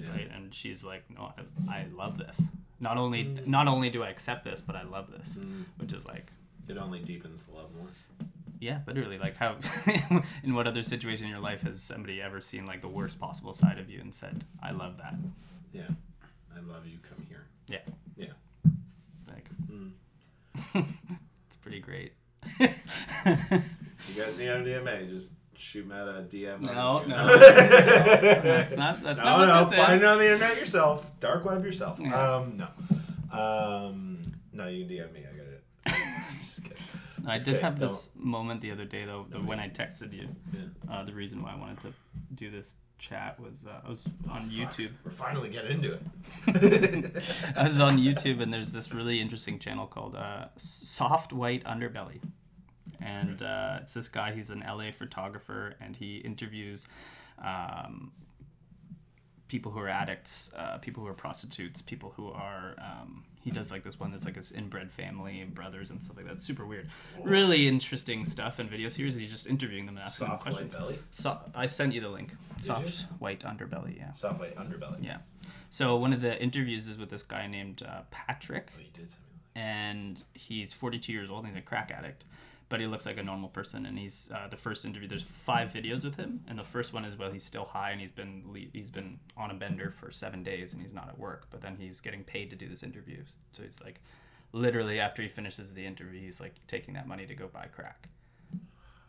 Yeah. 0.02 0.10
right? 0.12 0.30
And 0.34 0.54
she's 0.54 0.82
like, 0.84 1.04
no, 1.10 1.32
I, 1.68 1.72
I 1.80 1.86
love 1.94 2.18
this. 2.18 2.40
Not 2.80 2.96
only 2.96 3.24
Mm. 3.24 3.46
not 3.46 3.68
only 3.68 3.90
do 3.90 4.02
I 4.02 4.08
accept 4.08 4.44
this, 4.44 4.60
but 4.60 4.74
I 4.76 4.82
love 4.82 5.10
this, 5.10 5.38
which 5.78 5.92
is 5.92 6.04
like 6.06 6.30
It 6.68 6.76
only 6.78 7.00
deepens 7.00 7.42
the 7.44 7.52
love 7.54 7.74
more. 7.76 7.88
Yeah, 8.60 8.80
literally. 8.86 9.18
Like, 9.18 9.36
how, 9.36 9.56
in 10.44 10.54
what 10.54 10.66
other 10.66 10.82
situation 10.82 11.24
in 11.24 11.30
your 11.30 11.40
life 11.40 11.62
has 11.62 11.82
somebody 11.82 12.20
ever 12.22 12.40
seen 12.42 12.66
like 12.66 12.80
the 12.82 12.88
worst 12.88 13.18
possible 13.20 13.52
side 13.54 13.78
of 13.78 13.88
you 13.90 14.00
and 14.00 14.14
said, 14.14 14.44
"I 14.62 14.70
love 14.72 14.98
that"? 14.98 15.14
Yeah, 15.72 15.88
I 16.54 16.60
love 16.60 16.86
you. 16.86 16.98
Come 17.02 17.24
here. 17.28 17.46
Yeah, 17.68 17.78
Yeah. 18.16 18.32
like, 19.32 19.48
Mm. 19.70 19.92
it's 21.46 21.56
pretty 21.56 21.80
great. 21.80 22.12
You 24.08 24.22
guys 24.22 24.38
need 24.38 24.46
MDMA? 24.48 25.08
Just 25.10 25.32
shoot 25.60 25.86
me 25.86 25.94
a 25.94 26.24
DM. 26.28 26.62
No, 26.62 26.72
on 26.72 27.08
no. 27.08 27.16
Instagram. 27.16 28.42
That's 28.42 28.76
not. 28.76 29.02
That's 29.02 29.18
no, 29.18 29.24
not 29.24 29.38
what 29.38 29.46
no. 29.46 29.64
this 29.64 29.78
Find 29.78 29.94
is. 29.94 30.02
it 30.02 30.06
on 30.06 30.18
the 30.18 30.32
internet 30.32 30.58
yourself. 30.58 31.20
Dark 31.20 31.44
web 31.44 31.64
yourself. 31.64 32.00
Yeah. 32.00 32.34
Um, 32.34 32.56
no. 32.56 33.38
Um, 33.38 34.22
no, 34.52 34.66
you 34.66 34.86
can 34.86 34.96
DM 34.96 35.12
me. 35.12 35.20
I 35.20 35.36
got 35.36 35.46
it. 35.46 35.64
Just 36.40 36.62
kidding. 36.64 36.78
I 37.26 37.34
Just 37.34 37.46
did 37.46 37.52
kidding, 37.52 37.64
have 37.64 37.78
this 37.78 38.10
moment 38.16 38.60
the 38.60 38.70
other 38.70 38.84
day 38.84 39.04
though, 39.04 39.26
the, 39.28 39.38
when 39.38 39.60
I 39.60 39.68
texted 39.68 40.12
you. 40.12 40.28
Yeah. 40.52 40.60
Uh, 40.90 41.04
the 41.04 41.12
reason 41.12 41.42
why 41.42 41.52
I 41.52 41.56
wanted 41.56 41.80
to 41.80 41.92
do 42.34 42.50
this 42.50 42.76
chat 42.98 43.40
was 43.40 43.66
uh, 43.66 43.80
I 43.84 43.88
was 43.88 44.06
on 44.30 44.42
YouTube. 44.42 44.90
We're 45.04 45.10
finally 45.10 45.50
getting 45.50 45.82
into 45.82 45.94
it. 45.94 47.22
I 47.56 47.62
was 47.62 47.80
on 47.80 47.98
YouTube 47.98 48.42
and 48.42 48.52
there's 48.52 48.72
this 48.72 48.92
really 48.92 49.20
interesting 49.20 49.58
channel 49.58 49.86
called 49.86 50.16
uh, 50.16 50.46
Soft 50.56 51.32
White 51.32 51.64
Underbelly. 51.64 52.20
And 53.02 53.42
uh, 53.42 53.78
it's 53.82 53.94
this 53.94 54.08
guy, 54.08 54.32
he's 54.32 54.50
an 54.50 54.64
LA 54.66 54.90
photographer 54.92 55.74
and 55.80 55.96
he 55.96 56.18
interviews 56.18 56.86
um, 57.42 58.12
people 59.48 59.72
who 59.72 59.80
are 59.80 59.88
addicts, 59.88 60.52
uh, 60.56 60.78
people 60.78 61.02
who 61.02 61.08
are 61.08 61.14
prostitutes, 61.14 61.82
people 61.82 62.12
who 62.16 62.28
are. 62.30 62.74
Um, 62.78 63.24
he 63.42 63.50
does 63.50 63.70
like 63.72 63.84
this 63.84 63.98
one 63.98 64.12
that's 64.12 64.26
like 64.26 64.34
this 64.34 64.52
inbred 64.52 64.92
family 64.92 65.40
and 65.40 65.54
brothers 65.54 65.88
and 65.90 66.02
stuff 66.02 66.16
like 66.18 66.26
that. 66.26 66.32
It's 66.34 66.44
super 66.44 66.66
weird. 66.66 66.90
Really 67.24 67.66
interesting 67.66 68.26
stuff 68.26 68.58
and 68.58 68.68
video 68.68 68.90
series. 68.90 69.14
He's 69.14 69.30
just 69.30 69.46
interviewing 69.46 69.86
them 69.86 69.96
and 69.96 70.04
asking 70.04 70.26
Soft 70.26 70.44
them 70.44 70.52
white 70.52 70.60
questions. 70.70 70.74
belly. 70.74 70.98
So, 71.10 71.38
I 71.54 71.64
sent 71.64 71.94
you 71.94 72.02
the 72.02 72.10
link. 72.10 72.32
Soft 72.60 72.84
you? 72.84 73.06
white 73.18 73.40
underbelly, 73.40 73.96
yeah. 73.96 74.12
Soft 74.12 74.40
white 74.40 74.56
underbelly. 74.56 75.02
Yeah. 75.02 75.18
So 75.70 75.96
one 75.96 76.12
of 76.12 76.20
the 76.20 76.38
interviews 76.42 76.86
is 76.86 76.98
with 76.98 77.08
this 77.10 77.22
guy 77.22 77.46
named 77.46 77.82
uh, 77.82 78.02
Patrick, 78.10 78.68
Oh, 78.76 78.80
you 78.80 78.88
did 78.92 79.08
something. 79.08 79.38
and 79.54 80.22
he's 80.34 80.74
42 80.74 81.10
years 81.10 81.30
old. 81.30 81.44
And 81.46 81.54
he's 81.54 81.62
a 81.62 81.66
crack 81.66 81.90
addict, 81.96 82.24
but 82.70 82.80
he 82.80 82.86
looks 82.86 83.04
like 83.04 83.18
a 83.18 83.22
normal 83.22 83.50
person. 83.50 83.84
And 83.84 83.98
he's 83.98 84.30
uh, 84.32 84.46
the 84.48 84.56
first 84.56 84.86
interview. 84.86 85.08
There's 85.08 85.24
five 85.24 85.72
videos 85.72 86.04
with 86.04 86.16
him, 86.16 86.40
and 86.48 86.58
the 86.58 86.64
first 86.64 86.94
one 86.94 87.04
is 87.04 87.18
well, 87.18 87.30
he's 87.30 87.44
still 87.44 87.66
high 87.66 87.90
and 87.90 88.00
he's 88.00 88.12
been 88.12 88.44
he's 88.72 88.90
been 88.90 89.18
on 89.36 89.50
a 89.50 89.54
bender 89.54 89.90
for 89.90 90.10
seven 90.10 90.42
days 90.42 90.72
and 90.72 90.80
he's 90.80 90.94
not 90.94 91.08
at 91.08 91.18
work. 91.18 91.48
But 91.50 91.60
then 91.60 91.76
he's 91.78 92.00
getting 92.00 92.24
paid 92.24 92.48
to 92.50 92.56
do 92.56 92.68
this 92.68 92.82
interview. 92.82 93.22
So 93.52 93.64
he's 93.64 93.78
like, 93.84 94.00
literally 94.52 95.00
after 95.00 95.20
he 95.20 95.28
finishes 95.28 95.74
the 95.74 95.84
interview, 95.84 96.20
he's 96.20 96.40
like 96.40 96.54
taking 96.68 96.94
that 96.94 97.06
money 97.06 97.26
to 97.26 97.34
go 97.34 97.48
buy 97.48 97.66
crack. 97.66 98.08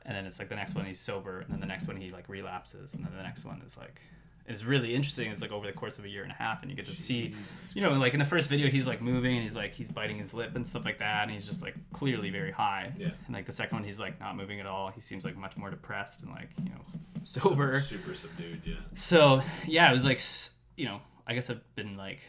And 0.03 0.17
then 0.17 0.25
it's 0.25 0.39
like 0.39 0.49
the 0.49 0.55
next 0.55 0.73
one 0.73 0.85
he's 0.85 0.99
sober, 0.99 1.39
and 1.41 1.49
then 1.51 1.59
the 1.59 1.67
next 1.67 1.87
one 1.87 1.95
he 1.95 2.09
like 2.09 2.27
relapses, 2.27 2.95
and 2.95 3.05
then 3.05 3.13
the 3.15 3.23
next 3.23 3.45
one 3.45 3.61
is 3.63 3.77
like 3.77 4.01
it's 4.51 4.63
really 4.63 4.93
interesting. 4.93 5.31
It's 5.31 5.41
like 5.41 5.51
over 5.51 5.65
the 5.65 5.73
course 5.73 5.97
of 5.97 6.05
a 6.05 6.09
year 6.09 6.23
and 6.23 6.31
a 6.31 6.35
half, 6.35 6.61
and 6.61 6.71
you 6.71 6.77
get 6.77 6.85
to 6.85 6.95
see, 6.95 7.35
you 7.73 7.81
know, 7.81 7.91
like 7.93 8.13
in 8.13 8.19
the 8.19 8.25
first 8.25 8.49
video, 8.49 8.69
he's 8.69 8.87
like 8.87 9.01
moving 9.01 9.35
and 9.35 9.43
he's 9.43 9.55
like 9.55 9.73
he's 9.73 9.89
biting 9.89 10.17
his 10.17 10.33
lip 10.33 10.55
and 10.55 10.65
stuff 10.65 10.85
like 10.85 10.99
that, 10.99 11.23
and 11.23 11.31
he's 11.31 11.45
just 11.45 11.61
like 11.61 11.75
clearly 11.93 12.29
very 12.29 12.51
high. 12.51 12.91
Yeah. 12.97 13.09
And 13.25 13.35
like 13.35 13.45
the 13.45 13.51
second 13.51 13.77
one, 13.77 13.83
he's 13.83 13.99
like 13.99 14.19
not 14.19 14.35
moving 14.35 14.59
at 14.59 14.65
all. 14.65 14.89
He 14.89 15.01
seems 15.01 15.25
like 15.25 15.37
much 15.37 15.57
more 15.57 15.69
depressed 15.69 16.23
and 16.23 16.31
like 16.31 16.49
you 16.63 16.69
know 16.69 16.81
sober. 17.23 17.79
Super 17.79 18.13
subdued, 18.13 18.61
yeah. 18.65 18.75
So 18.95 19.41
yeah, 19.67 19.89
it 19.89 19.93
was 19.93 20.05
like 20.05 20.21
you 20.77 20.85
know, 20.85 21.01
I 21.27 21.33
guess 21.33 21.49
I've 21.49 21.63
been 21.75 21.97
like 21.97 22.19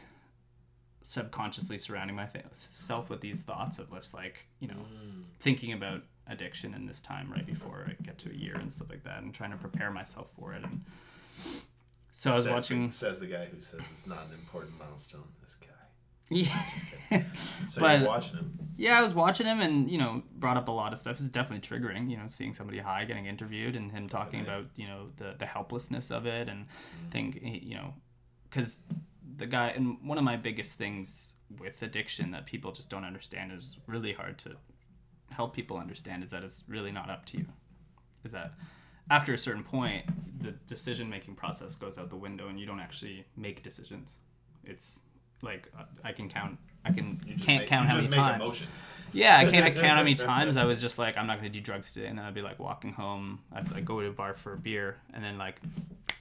subconsciously 1.03 1.79
surrounding 1.79 2.15
myself 2.15 3.11
with 3.11 3.21
these 3.21 3.43
thoughts 3.43 3.79
of 3.79 3.91
just 3.93 4.15
like 4.15 4.47
you 4.61 4.69
know 4.69 4.75
mm. 4.75 5.25
thinking 5.41 5.73
about 5.73 6.03
addiction 6.29 6.75
in 6.75 6.87
this 6.87 7.01
time 7.01 7.31
right 7.31 7.45
before 7.45 7.87
I 7.89 8.03
get 8.03 8.19
to 8.19 8.31
a 8.31 8.35
year 8.35 8.55
and 8.55 8.73
stuff 8.73 8.89
like 8.91 9.05
that, 9.05 9.23
and 9.23 9.35
trying 9.35 9.51
to 9.51 9.57
prepare 9.57 9.91
myself 9.91 10.29
for 10.39 10.53
it. 10.55 10.65
And 10.65 10.83
so 12.13 12.31
I 12.31 12.37
was 12.37 12.45
says 12.45 12.53
watching. 12.53 12.91
Says 12.91 13.21
the 13.21 13.27
guy 13.27 13.47
who 13.47 13.61
says 13.61 13.81
it's 13.91 14.07
not 14.07 14.27
an 14.29 14.35
important 14.35 14.79
milestone. 14.79 15.25
This 15.41 15.57
guy. 15.57 15.69
Yeah. 16.31 16.47
So 17.69 17.81
But- 17.83 17.99
you're 18.01 18.09
watching 18.09 18.37
him. 18.37 18.59
yeah, 18.77 18.99
I 18.99 19.03
was 19.03 19.13
watching 19.13 19.47
him 19.47 19.61
and, 19.61 19.91
you 19.91 19.99
know, 19.99 20.23
brought 20.35 20.57
up 20.57 20.69
a 20.69 20.71
lot 20.71 20.95
of 20.95 20.99
stuff. 20.99 21.21
It's 21.21 21.29
definitely 21.29 21.61
triggering, 21.69 22.09
you 22.11 22.17
know, 22.17 22.25
seeing 22.31 22.55
somebody 22.55 22.79
high 22.79 23.05
getting 23.05 23.27
interviewed 23.27 23.77
and 23.77 23.93
him 23.93 24.09
talking 24.09 24.41
Okay. 24.41 24.51
about, 24.51 24.67
you 24.77 24.87
know, 24.87 25.09
the, 25.19 25.35
the 25.39 25.45
helplessness 25.45 26.11
of 26.11 26.25
it 26.25 26.49
and 26.49 26.61
mm-hmm. 26.67 27.09
think, 27.11 27.41
you 27.43 27.75
know, 27.75 27.93
because 28.49 28.81
the 29.37 29.47
guy, 29.47 29.69
and 29.71 29.99
one 30.03 30.17
of 30.17 30.25
my 30.25 30.37
biggest 30.37 30.79
things 30.79 31.35
with 31.59 31.83
addiction 31.83 32.31
that 32.31 32.47
people 32.47 32.73
just 32.73 32.89
don't 32.89 33.05
understand 33.05 33.53
is 33.53 33.77
really 33.87 34.15
hard 34.15 34.39
to 34.39 34.57
help 35.31 35.55
people 35.55 35.77
understand 35.77 36.25
is 36.25 36.31
that 36.31 36.43
it's 36.45 36.65
really 36.67 36.93
not 36.93 37.11
up 37.11 37.27
to 37.27 37.39
you. 37.39 37.47
Is 38.25 38.33
that 38.33 38.53
after 39.13 39.35
a 39.35 39.39
certain 39.39 39.63
point, 39.63 40.07
the 40.41 40.53
decision 40.67 41.11
making 41.11 41.35
process 41.35 41.77
goes 41.77 41.99
out 41.99 42.09
the 42.09 42.17
window 42.17 42.49
and 42.49 42.59
you 42.59 42.65
don't 42.65 42.81
actually 42.81 43.27
make 43.37 43.63
decisions. 43.63 44.17
It's 44.65 45.01
like 45.43 45.71
I 46.03 46.13
can 46.13 46.31
count. 46.31 46.59
I 46.85 46.93
can 46.93 47.21
can't 47.45 47.61
make, 47.61 47.69
count 47.69 47.89
how 47.89 47.97
many 47.97 48.09
times. 48.09 48.43
emotions. 48.43 48.95
Yeah, 49.13 49.37
I 49.37 49.45
can't 49.45 49.77
count 49.77 49.99
how 49.99 50.03
many 50.03 50.15
times 50.33 50.57
I 50.57 50.65
was 50.65 50.81
just 50.81 50.99
like, 50.99 51.19
I'm 51.19 51.27
not 51.27 51.37
gonna 51.37 51.51
do 51.51 51.61
drugs 51.61 51.93
today, 51.93 52.07
and 52.07 52.19
then 52.19 52.25
I'd 52.25 52.33
be 52.33 52.41
like 52.41 52.59
walking 52.59 52.93
home. 52.93 53.41
I'd 53.53 53.71
like 53.71 53.85
go 53.85 54.01
to 54.01 54.07
a 54.07 54.13
bar 54.13 54.33
for 54.33 54.55
a 54.55 54.57
beer, 54.57 54.97
and 55.13 55.23
then 55.23 55.37
like 55.37 55.61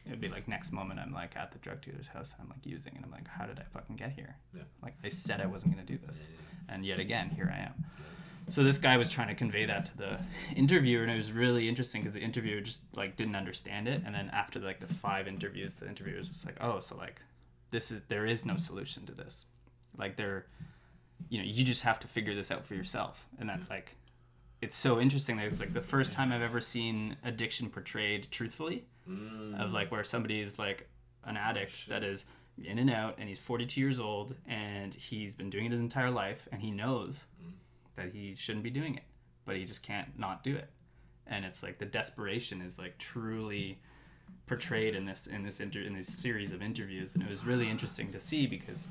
it'd 0.06 0.20
be 0.20 0.28
like 0.28 0.50
next 0.50 0.74
moment 0.74 1.00
I'm 1.00 1.14
like 1.14 1.38
at 1.38 1.54
the 1.54 1.60
drug 1.60 1.82
dealer's 1.82 2.08
house. 2.08 2.36
I'm 2.42 2.50
like 2.50 2.66
using, 2.66 2.92
and 2.96 3.06
I'm 3.06 3.12
like, 3.12 3.28
how 3.28 3.46
did 3.46 3.58
I 3.58 3.64
fucking 3.64 3.96
get 3.96 4.12
here? 4.12 4.36
Yeah. 4.54 4.64
Like 4.84 4.96
I 5.04 5.10
said 5.10 5.40
I 5.40 5.46
wasn't 5.46 5.74
gonna 5.74 5.88
do 5.88 5.98
this, 5.98 6.18
and 6.68 6.86
yet 6.86 7.00
again 7.00 7.30
here 7.30 7.52
I 7.56 7.62
am. 7.68 7.86
So 8.52 8.64
this 8.64 8.78
guy 8.78 8.98
was 8.98 9.10
trying 9.10 9.30
to 9.30 9.36
convey 9.36 9.66
that 9.66 9.86
to 9.88 9.98
the 9.98 10.20
interviewer, 10.56 11.04
and 11.04 11.12
it 11.12 11.16
was 11.16 11.32
really 11.32 11.70
interesting 11.70 12.02
because 12.02 12.14
the 12.14 12.22
interviewer 12.22 12.62
just 12.62 12.82
like 12.96 13.16
didn't 13.16 13.36
understand 13.36 13.88
it, 13.88 14.02
and 14.06 14.14
then 14.14 14.30
after 14.34 14.60
like 14.60 14.80
the 14.80 14.94
five 14.94 15.28
interviews, 15.28 15.76
the 15.76 15.88
interviewer 15.88 16.18
was 16.18 16.28
just 16.28 16.46
like, 16.46 16.58
oh, 16.62 16.80
so 16.80 16.96
like 16.98 17.22
this 17.72 17.92
is 17.92 18.04
there 18.04 18.26
is 18.26 18.46
no 18.46 18.58
solution 18.58 19.06
to 19.06 19.14
this, 19.14 19.46
like 19.98 20.18
there 20.18 20.48
you 21.30 21.38
know 21.38 21.46
you 21.46 21.64
just 21.64 21.84
have 21.84 22.00
to 22.02 22.08
figure 22.08 22.36
this 22.36 22.52
out 22.52 22.66
for 22.66 22.76
yourself. 22.76 23.26
And 23.40 23.50
that's 23.50 23.70
like 23.70 23.96
it's 24.62 24.76
so 24.76 25.00
interesting 25.00 25.38
that 25.38 25.48
it's 25.48 25.60
like 25.60 25.74
the 25.74 25.82
first 25.82 26.14
time 26.14 26.32
i've 26.32 26.42
ever 26.42 26.62
seen 26.62 27.18
addiction 27.24 27.70
portrayed 27.70 28.28
truthfully 28.32 28.86
of 29.08 29.12
mm. 29.14 29.74
like 29.74 29.92
where 29.92 30.04
somebody 30.04 30.40
is 30.40 30.60
like 30.60 30.88
an 31.26 31.36
oh, 31.36 31.40
addict 31.40 31.90
that 31.90 32.04
is 32.04 32.26
in 32.64 32.78
and 32.78 32.90
out 32.90 33.16
and 33.18 33.28
he's 33.28 33.40
42 33.40 33.82
years 33.82 34.00
old 34.00 34.36
and 34.48 34.94
he's 34.94 35.36
been 35.36 35.50
doing 35.50 35.66
it 35.66 35.72
his 35.72 35.80
entire 35.80 36.12
life 36.12 36.48
and 36.52 36.62
he 36.62 36.72
knows 36.72 37.24
mm. 37.44 37.52
That 38.02 38.14
he 38.14 38.34
shouldn't 38.36 38.64
be 38.64 38.70
doing 38.70 38.96
it 38.96 39.04
but 39.46 39.56
he 39.56 39.66
just 39.66 39.84
can't 39.84 40.18
not 40.18 40.44
do 40.44 40.56
it 40.56 40.70
and 41.28 41.46
it's 41.46 41.64
like 41.64 41.78
the 41.80 41.86
desperation 41.86 42.62
is 42.62 42.78
like 42.78 42.98
truly 42.98 43.80
portrayed 44.48 44.96
in 44.96 45.06
this 45.06 45.28
in 45.28 45.44
this 45.44 45.60
inter- 45.60 45.82
in 45.82 45.94
this 45.96 46.08
series 46.08 46.52
of 46.52 46.62
interviews 46.62 47.14
and 47.14 47.24
it 47.24 47.30
was 47.30 47.46
really 47.46 47.70
interesting 47.70 48.12
to 48.12 48.20
see 48.20 48.48
because 48.48 48.90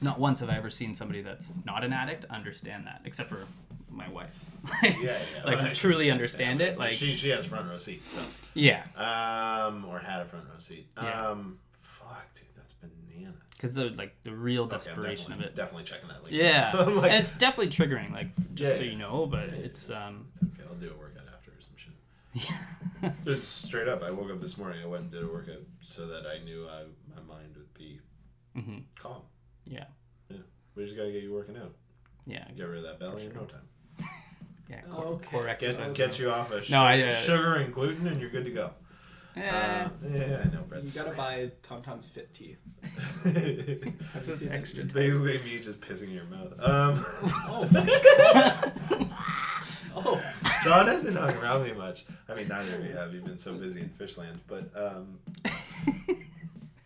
not 0.00 0.18
once 0.18 0.40
have 0.40 0.48
I 0.50 0.56
ever 0.56 0.70
seen 0.70 0.94
somebody 0.94 1.22
that's 1.22 1.50
not 1.64 1.84
an 1.84 1.92
addict 1.92 2.24
understand 2.30 2.86
that, 2.86 3.00
except 3.04 3.28
for 3.28 3.40
my 3.90 4.08
wife. 4.08 4.44
Yeah, 4.82 4.92
yeah. 5.00 5.16
like 5.44 5.58
Well, 5.58 5.74
truly 5.74 6.10
understand 6.10 6.60
yeah, 6.60 6.66
it. 6.66 6.78
Like 6.78 6.92
she 6.92 7.14
she 7.14 7.30
has 7.30 7.46
front 7.46 7.68
row 7.68 7.78
seat, 7.78 8.06
so 8.08 8.20
yeah, 8.54 8.82
um, 8.96 9.84
or 9.84 9.98
had 9.98 10.20
a 10.22 10.24
front 10.24 10.44
row 10.46 10.58
seat. 10.58 10.86
Yeah. 11.02 11.28
Um, 11.28 11.58
fuck, 11.80 12.26
dude. 12.34 12.44
Because 13.58 13.74
the 13.74 13.90
like 13.90 14.14
the 14.22 14.32
real 14.32 14.62
Okay, 14.62 14.70
desperation 14.72 15.32
of 15.32 15.40
it. 15.40 15.54
Definitely 15.54 15.84
checking 15.84 16.08
that 16.08 16.22
link. 16.24 16.34
Yeah, 16.34 16.72
like, 16.76 17.10
and 17.10 17.18
it's 17.20 17.32
definitely 17.32 17.72
triggering. 17.72 18.12
Like 18.12 18.28
just 18.54 18.72
Yeah, 18.72 18.76
so 18.78 18.82
yeah. 18.84 18.90
you 18.92 18.98
know, 18.98 19.26
but 19.26 19.48
it's 19.50 19.90
um 19.90 20.28
It's 20.32 20.42
okay. 20.42 20.62
I'll 20.68 20.76
do 20.76 20.90
a 20.94 20.96
workout 20.98 21.24
after 21.34 21.50
or 21.50 21.60
some 21.60 21.74
shit. 21.76 21.92
Yeah. 23.02 23.12
Just 23.24 23.62
straight 23.64 23.88
up, 23.88 24.02
I 24.02 24.10
woke 24.10 24.30
up 24.30 24.40
this 24.40 24.56
morning. 24.58 24.80
I 24.82 24.86
went 24.86 25.02
and 25.04 25.10
did 25.12 25.22
a 25.22 25.26
workout 25.28 25.62
so 25.82 26.06
that 26.06 26.24
I 26.26 26.42
knew 26.44 26.66
I, 26.68 26.82
my 27.14 27.22
mind 27.22 27.56
would 27.56 27.72
be 27.74 28.00
mhm, 28.56 28.82
calm. 28.98 29.22
yeah 29.66 29.84
Yeah. 30.30 30.38
We 30.74 30.84
just 30.84 30.96
gotta 30.96 31.10
get 31.12 31.22
you 31.22 31.32
working 31.32 31.56
out. 31.56 31.74
yeah 32.26 32.46
Get 32.56 32.64
rid 32.64 32.78
of 32.78 32.84
that 32.84 32.98
belly 33.00 33.26
in 33.26 33.34
no 33.34 33.44
time. 33.44 33.62
yeah 34.68 34.82
core, 34.90 35.04
okay. 35.06 35.26
core 35.30 35.42
Get- 35.44 35.50
exercise. 35.50 35.96
Get, 35.96 36.10
get 36.10 36.18
you 36.18 36.30
off 36.30 36.50
of 36.52 36.68
No, 36.70 36.82
I, 36.82 37.00
uh, 37.02 37.10
sugar 37.12 37.54
and 37.56 37.72
gluten, 37.72 38.06
and 38.06 38.20
you're 38.20 38.30
good 38.30 38.44
to 38.44 38.50
go. 38.50 38.70
Eh, 39.42 39.48
Uh, 39.50 39.88
yeah, 40.10 40.42
I 40.44 40.54
know, 40.54 40.62
Brett. 40.68 40.84
You 40.84 41.02
gotta 41.02 41.16
buy 41.16 41.50
Tom 41.62 41.82
Tom's 41.82 42.08
Fit 42.08 42.32
Tea. 42.34 42.56
it's 43.24 43.24
Have 44.14 44.26
you 44.26 44.32
is 44.32 44.38
seen 44.40 44.48
it? 44.48 44.52
extra 44.54 44.84
basically 44.84 45.38
me 45.44 45.58
just 45.60 45.80
pissing 45.80 46.08
in 46.08 46.14
your 46.14 46.24
mouth. 46.24 46.52
Um, 46.60 47.04
Oh 47.48 47.68
my 47.70 47.84
god. 48.98 49.10
oh. 49.96 50.22
John 50.64 50.86
hasn't 50.88 51.16
hung 51.16 51.32
around 51.36 51.64
me 51.64 51.72
much. 51.72 52.04
I 52.28 52.34
mean, 52.34 52.48
neither 52.48 52.76
of 52.76 52.84
you 52.84 52.92
have. 52.92 53.12
You've 53.14 53.24
been 53.24 53.38
so 53.38 53.54
busy 53.54 53.80
in 53.82 53.88
Fishland. 53.90 54.38
But 54.48 54.70
um, 54.76 55.18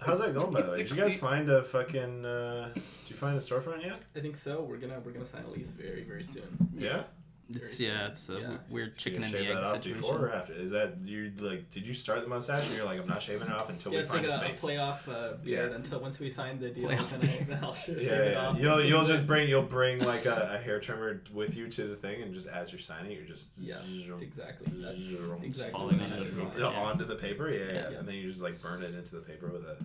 how's 0.01 0.19
that 0.21 0.35
going, 0.35 0.53
by 0.53 0.63
the 0.63 0.71
way? 0.73 0.79
Did 0.79 0.91
you 0.91 0.97
guys 0.97 1.17
find 1.17 1.49
a 1.49 1.63
fucking? 1.63 2.25
Uh, 2.25 2.71
did 2.75 2.83
you 3.09 3.17
find 3.17 3.37
a 3.37 3.41
storefront 3.41 3.85
yet? 3.85 4.01
I 4.17 4.21
think 4.21 4.37
so. 4.37 4.63
We're 4.63 4.77
gonna 4.77 5.01
we're 5.05 5.13
gonna 5.13 5.27
sign 5.27 5.45
a 5.45 5.51
lease 5.51 5.71
very 5.71 6.03
very 6.05 6.25
soon. 6.25 6.69
Yeah. 6.77 7.03
It's 7.51 7.79
yeah, 7.81 8.07
it's 8.09 8.29
a 8.31 8.35
Yeah. 8.41 8.57
weird 8.71 8.91
Did 8.91 8.99
chicken 8.99 9.21
you 9.21 9.25
and 9.27 9.33
shave 9.35 9.45
the 9.47 9.49
egg 9.51 9.55
that 9.57 9.65
off 9.65 9.73
situation. 9.77 10.01
before 10.03 10.27
or 10.27 10.33
after? 10.33 10.53
Is 10.55 10.71
that 10.71 10.97
you 11.03 11.33
like? 11.39 11.71
Did 11.71 11.87
you 11.87 11.93
start 11.95 12.21
the 12.23 12.29
mustache, 12.29 12.71
or 12.71 12.77
you're 12.77 12.85
like, 12.85 13.01
I'm 13.01 13.07
not 13.09 13.21
shaving 13.21 13.47
it 13.49 13.53
off 13.53 13.69
until 13.69 13.93
Yeah, 13.93 14.03
we 14.03 14.07
find 14.07 14.27
like 14.27 14.31
a 14.31 14.35
a, 14.35 14.51
a 14.51 14.57
space? 14.57 14.65
playoff 14.65 15.09
uh, 15.09 15.37
beard 15.37 15.71
Yeah. 15.71 15.77
until 15.77 16.01
once 16.01 16.19
we 16.19 16.31
sign 16.31 16.59
the 16.61 16.71
deal, 16.71 16.89
Playoff 16.89 17.11
then, 17.11 17.29
I, 17.29 17.45
then 17.45 17.59
I'll 17.65 17.75
shave 17.75 18.01
Yeah, 18.03 18.13
it 18.13 18.33
yeah. 18.33 18.39
off. 18.49 18.59
You'll 18.59 18.83
you'll 18.85 19.05
just 19.05 19.27
bring 19.27 19.49
you'll 19.49 19.63
bring 19.79 19.99
like 19.99 20.25
a, 20.25 20.51
a 20.55 20.59
hair 20.59 20.81
trimmer 20.81 21.23
with 21.35 21.57
you 21.57 21.69
to 21.69 21.85
the 21.89 21.97
thing, 21.97 22.23
and 22.23 22.33
just 22.33 22.47
as 22.49 22.73
you're 22.73 22.79
signing, 22.79 23.13
you're 23.13 23.25
just 23.27 23.49
Yeah, 23.59 23.77
zoom, 23.85 24.23
exactly. 24.23 24.73
That's 24.81 25.01
zoom, 25.03 25.43
exactly 25.43 25.73
falling 25.73 25.99
what 25.99 26.11
I 26.13 26.17
into 26.17 26.25
the 26.25 26.31
in 26.41 26.45
mind. 26.47 26.59
yeah, 26.59 26.71
Yeah. 26.73 26.81
onto 26.81 27.05
the 27.05 27.17
paper. 27.17 27.51
Yeah, 27.51 27.59
yeah, 27.67 27.73
Yeah. 27.91 27.99
and 27.99 28.09
then 28.09 28.15
you 28.15 28.29
just 28.29 28.41
like 28.43 28.63
burn 28.63 28.83
it 28.83 28.95
into 28.95 29.15
the 29.17 29.23
paper 29.23 29.49
with 29.49 29.65
a 29.65 29.77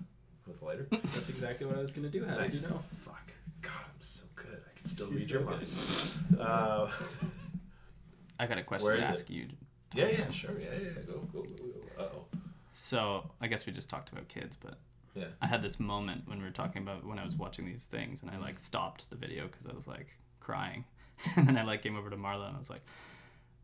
with 0.48 0.62
a 0.62 0.66
lighter. 0.66 0.88
That's 0.92 1.28
exactly 1.30 1.66
what 1.66 1.76
I 1.78 1.82
was 1.82 1.92
gonna 1.92 2.08
do. 2.10 2.24
How 2.24 2.36
nice. 2.38 2.52
did 2.54 2.62
you 2.64 2.70
know? 2.70 2.78
Fuck. 2.80 3.32
God, 3.62 3.74
I'm 3.84 4.00
so 4.02 4.24
good. 4.36 4.62
I 4.66 4.78
can 4.78 4.86
still 4.86 5.08
She's 5.08 5.16
read 5.22 5.28
so 5.28 5.34
your 5.34 5.44
good. 5.44 6.40
mind. 6.40 7.28
I 8.40 8.46
got 8.48 8.58
a 8.58 8.64
question 8.64 8.90
to 8.90 8.98
is 9.00 9.08
it? 9.08 9.12
ask 9.12 9.30
you. 9.30 9.48
yeah, 9.94 10.08
yeah, 10.08 10.30
sure. 10.30 10.52
Yeah, 10.60 10.68
yeah. 10.74 10.90
yeah. 10.96 11.02
Go, 11.08 11.20
go, 11.34 11.42
go, 11.42 11.48
go. 11.98 12.04
Uh 12.04 12.08
oh. 12.16 12.26
So 12.74 13.30
I 13.42 13.48
guess 13.48 13.66
we 13.66 13.74
just 13.74 13.90
talked 13.90 14.12
about 14.12 14.28
kids, 14.28 14.56
but 14.62 14.78
Yeah. 15.16 15.26
I 15.42 15.48
had 15.48 15.62
this 15.62 15.80
moment 15.80 16.24
when 16.28 16.38
we 16.40 16.44
were 16.46 16.52
talking 16.52 16.82
about 16.84 17.06
when 17.06 17.18
I 17.20 17.26
was 17.26 17.36
watching 17.36 17.66
these 17.66 17.86
things, 17.86 18.22
and 18.22 18.30
I 18.32 18.38
like 18.38 18.60
stopped 18.60 19.10
the 19.10 19.16
video 19.16 19.48
because 19.48 19.66
I 19.66 19.74
was 19.74 19.88
like 19.88 20.14
crying, 20.40 20.86
and 21.36 21.48
then 21.48 21.58
I 21.58 21.64
like 21.64 21.82
came 21.82 21.96
over 21.98 22.10
to 22.10 22.18
Marla 22.18 22.48
and 22.48 22.56
I 22.56 22.60
was 22.60 22.70
like, 22.70 22.84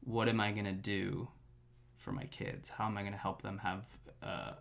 "What 0.04 0.28
am 0.30 0.40
I 0.40 0.52
gonna 0.52 0.72
do 0.74 1.28
for 1.98 2.12
my 2.12 2.26
kids? 2.26 2.70
How 2.70 2.86
am 2.88 2.98
I 2.98 3.04
gonna 3.04 3.16
help 3.18 3.42
them 3.44 3.60
have 3.60 3.86
uh, 4.24 4.54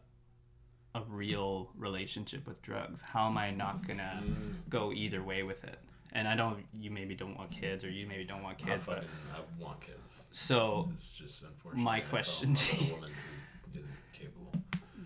a 0.94 1.02
real 1.08 1.70
relationship 1.76 2.46
with 2.46 2.60
drugs? 2.62 3.00
How 3.00 3.26
am 3.28 3.38
I 3.38 3.50
not 3.50 3.86
gonna 3.88 4.22
Mm. 4.22 4.54
go 4.68 4.92
either 4.92 5.22
way 5.22 5.42
with 5.42 5.64
it? 5.64 5.78
And 6.14 6.28
I 6.28 6.36
don't. 6.36 6.64
You 6.78 6.90
maybe 6.90 7.14
don't 7.14 7.36
want 7.38 7.50
kids, 7.50 7.84
or 7.84 7.90
you 7.90 8.06
maybe 8.06 8.24
don't 8.24 8.42
want 8.42 8.58
I 8.62 8.68
kids. 8.68 8.84
But 8.84 8.96
fucking 8.96 9.08
I 9.34 9.62
want 9.62 9.80
kids. 9.80 10.22
so 10.32 10.86
It's 10.92 11.10
just 11.12 11.42
unfortunate. 11.42 11.82
My 11.82 12.00
question 12.00 12.52
to 12.54 12.84
you- 12.84 12.90
a 12.90 12.94
woman 12.94 13.10
who 13.72 13.80
isn't 13.80 13.94
capable. 14.12 14.52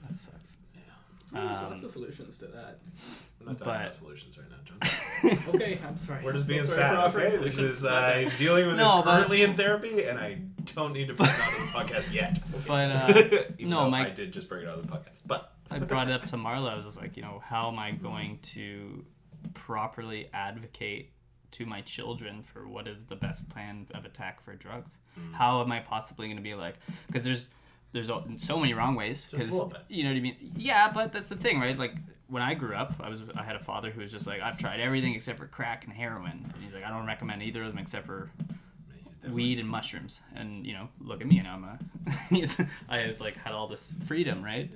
that 0.09 0.19
sucks. 0.19 0.57
Yeah. 0.75 0.81
There's 1.33 1.59
Um, 1.59 1.71
lots 1.71 1.83
of 1.85 1.91
solutions 1.93 2.39
to 2.39 2.47
that. 2.47 2.81
We're 3.39 3.47
not 3.47 3.59
talking 3.59 3.73
But- 3.73 3.81
about 3.83 3.95
solutions 3.95 4.37
right 4.39 4.49
now, 4.51 4.57
John. 4.65 4.79
Okay, 5.55 5.79
I'm 5.87 5.97
sorry. 5.97 6.23
We're 6.25 6.33
just 6.33 6.47
being 6.49 6.63
so 6.65 6.75
sad. 6.75 7.13
for 7.13 7.21
Okay, 7.21 7.37
this 7.37 7.59
is 7.59 7.85
uh. 7.85 7.91
I'm 7.91 8.37
dealing 8.37 8.67
with 8.67 8.77
No, 8.77 8.97
this 8.97 9.05
but- 9.05 9.15
currently 9.17 9.43
in 9.43 9.55
therapy, 9.55 10.05
and 10.05 10.19
I 10.19 10.41
don't 10.75 10.93
need 10.93 11.07
to 11.09 11.15
bring 11.15 11.29
it 11.31 11.41
out 11.41 11.53
of 11.53 11.59
the 11.89 11.95
podcast 11.95 12.13
yet. 12.13 12.39
But 12.67 12.91
uh, 12.91 13.13
Even 13.59 13.71
no, 13.71 13.85
though 13.85 13.91
my 13.91 14.07
I 14.07 14.11
did 14.11 14.33
just 14.33 14.49
bring 14.49 14.63
it 14.65 14.69
out 14.69 14.79
of 14.79 14.87
the 14.87 14.93
podcast, 14.93 15.23
but 15.25 15.53
I 15.71 15.79
brought 15.79 16.09
it 16.09 16.13
up 16.15 16.27
to 16.27 16.37
Marla. 16.37 16.71
I 16.73 16.75
was 16.75 16.85
just 16.85 17.01
like, 17.01 17.17
you 17.17 17.23
know, 17.23 17.41
how 17.45 17.69
am 17.69 17.79
I 17.79 17.93
going 17.93 18.39
to 18.55 19.05
properly 19.55 20.29
advocate 20.33 21.11
to 21.53 21.67
my 21.67 21.81
children 21.83 22.43
for 22.43 22.69
what 22.69 22.89
is 22.89 23.05
the 23.05 23.17
best 23.17 23.49
plan 23.49 23.87
of 23.95 24.05
attack 24.05 24.41
for 24.41 24.55
drugs? 24.55 24.99
Mm. 25.19 25.35
How 25.35 25.61
am 25.63 25.73
I 25.73 25.81
possibly 25.81 26.27
going 26.27 26.37
to 26.37 26.43
be 26.43 26.55
like? 26.55 26.77
Because 27.07 27.25
there's 27.25 27.49
there's 27.93 28.11
so 28.39 28.59
many 28.59 28.75
wrong 28.75 28.95
ways. 28.95 29.27
Just 29.31 29.49
a 29.49 29.53
little 29.53 29.69
bit. 29.69 29.81
You 29.89 30.05
know 30.05 30.11
what 30.11 30.17
I 30.17 30.21
mean? 30.21 30.53
Yeah, 30.57 30.91
but 30.93 31.13
that's 31.13 31.29
the 31.29 31.37
thing, 31.37 31.61
right? 31.61 31.79
Like 31.79 31.95
when 32.29 32.43
I 32.43 32.55
grew 32.55 32.75
up, 32.75 32.95
I 33.01 33.09
was 33.09 33.23
I 33.35 33.43
had 33.43 33.57
a 33.57 33.61
father 33.61 33.91
who 33.91 34.01
was 34.01 34.13
just 34.13 34.27
like, 34.27 34.41
I've 34.41 34.59
tried 34.59 34.81
everything 34.81 35.15
except 35.15 35.39
for 35.39 35.47
crack 35.47 35.85
and 35.85 35.93
heroin, 35.93 36.53
and 36.53 36.63
he's 36.63 36.75
like, 36.75 36.85
I 36.85 36.91
don't 36.91 37.07
recommend 37.07 37.43
either 37.43 37.63
of 37.63 37.69
them 37.69 37.79
except 37.79 38.07
for 38.07 38.31
weed 39.31 39.59
and 39.59 39.69
mushrooms. 39.69 40.21
And 40.35 40.67
you 40.67 40.75
know, 40.75 40.89
look 41.01 41.21
at 41.21 41.27
me, 41.27 41.39
and 41.39 41.49
I'm 41.49 41.65
a 41.65 41.79
I 42.89 43.07
was 43.07 43.21
like 43.21 43.37
had 43.37 43.55
all 43.55 43.67
this 43.67 43.95
freedom, 44.05 44.45
right? 44.45 44.71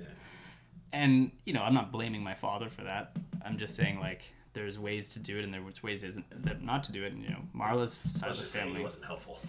and 0.93 1.31
you 1.45 1.53
know 1.53 1.61
i'm 1.61 1.73
not 1.73 1.91
blaming 1.91 2.23
my 2.23 2.33
father 2.33 2.69
for 2.69 2.83
that 2.83 3.15
i'm 3.45 3.57
just 3.57 3.75
saying 3.75 3.99
like 3.99 4.23
there's 4.53 4.77
ways 4.79 5.07
to 5.09 5.19
do 5.19 5.37
it 5.37 5.43
and 5.43 5.53
there's 5.53 5.81
ways 5.83 6.03
isn't 6.03 6.25
that 6.45 6.61
not 6.63 6.83
to 6.83 6.91
do 6.91 7.03
it 7.03 7.13
and 7.13 7.23
you 7.23 7.29
know 7.29 7.41
marla's 7.55 7.99
side 8.11 8.29
of 8.29 8.37
the 8.39 8.45
family 8.47 8.81
wasn't 8.81 9.05
helpful. 9.05 9.39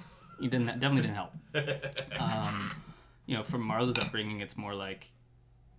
he 0.41 0.49
didn't 0.49 0.67
definitely 0.81 1.03
didn't 1.03 1.17
help 1.17 1.33
um, 2.21 2.71
you 3.27 3.37
know 3.37 3.43
from 3.43 3.63
marla's 3.69 3.99
upbringing 3.99 4.41
it's 4.41 4.57
more 4.57 4.75
like 4.75 5.11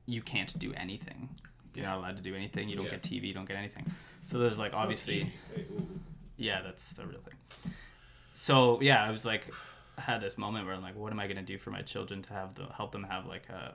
you 0.05 0.21
can't 0.21 0.57
do 0.59 0.73
anything 0.75 1.29
you're 1.73 1.85
not 1.85 1.97
allowed 1.97 2.17
to 2.17 2.21
do 2.23 2.35
anything 2.35 2.69
you 2.69 2.75
don't 2.75 2.85
Yeah. 2.85 2.91
get 2.91 3.01
tv 3.03 3.23
you 3.23 3.33
don't 3.33 3.47
get 3.47 3.57
anything 3.57 3.85
so 4.25 4.37
there's 4.39 4.59
like 4.59 4.73
obviously 4.73 5.31
ooh. 5.57 5.87
yeah, 6.37 6.61
that's 6.61 6.93
the 6.93 7.05
real 7.05 7.19
thing. 7.19 7.73
So 8.33 8.79
yeah, 8.81 9.03
I 9.03 9.11
was 9.11 9.25
like, 9.25 9.53
I 9.97 10.01
had 10.01 10.21
this 10.21 10.37
moment 10.37 10.65
where 10.65 10.73
I'm 10.73 10.81
like, 10.81 10.95
what 10.95 11.11
am 11.11 11.19
I 11.19 11.27
gonna 11.27 11.41
do 11.43 11.57
for 11.57 11.71
my 11.71 11.81
children 11.81 12.21
to 12.23 12.33
have 12.33 12.55
the 12.55 12.65
help 12.67 12.93
them 12.93 13.03
have 13.03 13.25
like 13.25 13.49
a 13.49 13.73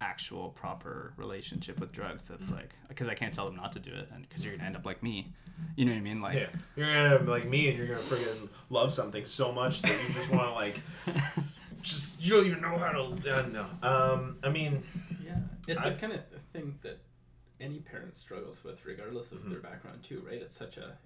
actual 0.00 0.48
proper 0.50 1.12
relationship 1.16 1.78
with 1.80 1.92
drugs? 1.92 2.28
That's 2.28 2.46
Mm-hmm. 2.48 2.56
like 2.56 2.74
because 2.88 3.08
I 3.08 3.14
can't 3.14 3.32
tell 3.34 3.46
them 3.46 3.56
not 3.56 3.72
to 3.72 3.78
do 3.78 3.92
it, 3.92 4.08
and 4.14 4.28
because 4.28 4.44
you're 4.44 4.54
gonna 4.56 4.66
end 4.66 4.76
up 4.76 4.86
like 4.86 5.02
me. 5.02 5.32
You 5.76 5.84
know 5.84 5.92
what 5.92 5.98
I 5.98 6.02
mean? 6.02 6.20
Like 6.22 6.34
Yeah, 6.36 6.46
you're 6.76 6.86
gonna 6.92 7.18
be 7.24 7.30
like 7.30 7.46
me, 7.48 7.68
and 7.68 7.76
you're 7.78 7.86
gonna 7.86 7.98
friggin' 8.00 8.48
love 8.70 8.92
something 8.92 9.24
so 9.24 9.52
much 9.52 9.82
that 9.82 9.90
you 10.06 10.12
just 10.14 10.30
want 10.30 10.48
to 10.48 10.52
like, 10.54 10.80
just 11.82 12.20
you 12.22 12.30
don't 12.32 12.46
even 12.46 12.60
know 12.60 12.76
how 12.78 12.90
to. 12.92 13.00
Uh, 13.00 13.46
no, 13.52 13.66
um, 13.86 14.36
I 14.42 14.48
mean, 14.50 14.82
Yeah, 15.24 15.36
it's 15.68 15.84
a 15.84 15.88
I've- 15.90 16.00
kind 16.00 16.12
of 16.14 16.20
thing 16.52 16.78
that 16.82 16.98
any 17.60 17.78
parent 17.78 18.16
struggles 18.16 18.64
with, 18.64 18.84
regardless 18.86 19.32
of 19.32 19.38
Mm-hmm. 19.40 19.50
their 19.50 19.60
background 19.60 20.02
too, 20.02 20.22
right? 20.26 20.40
It's 20.40 20.56
such 20.56 20.76
a 20.78 20.96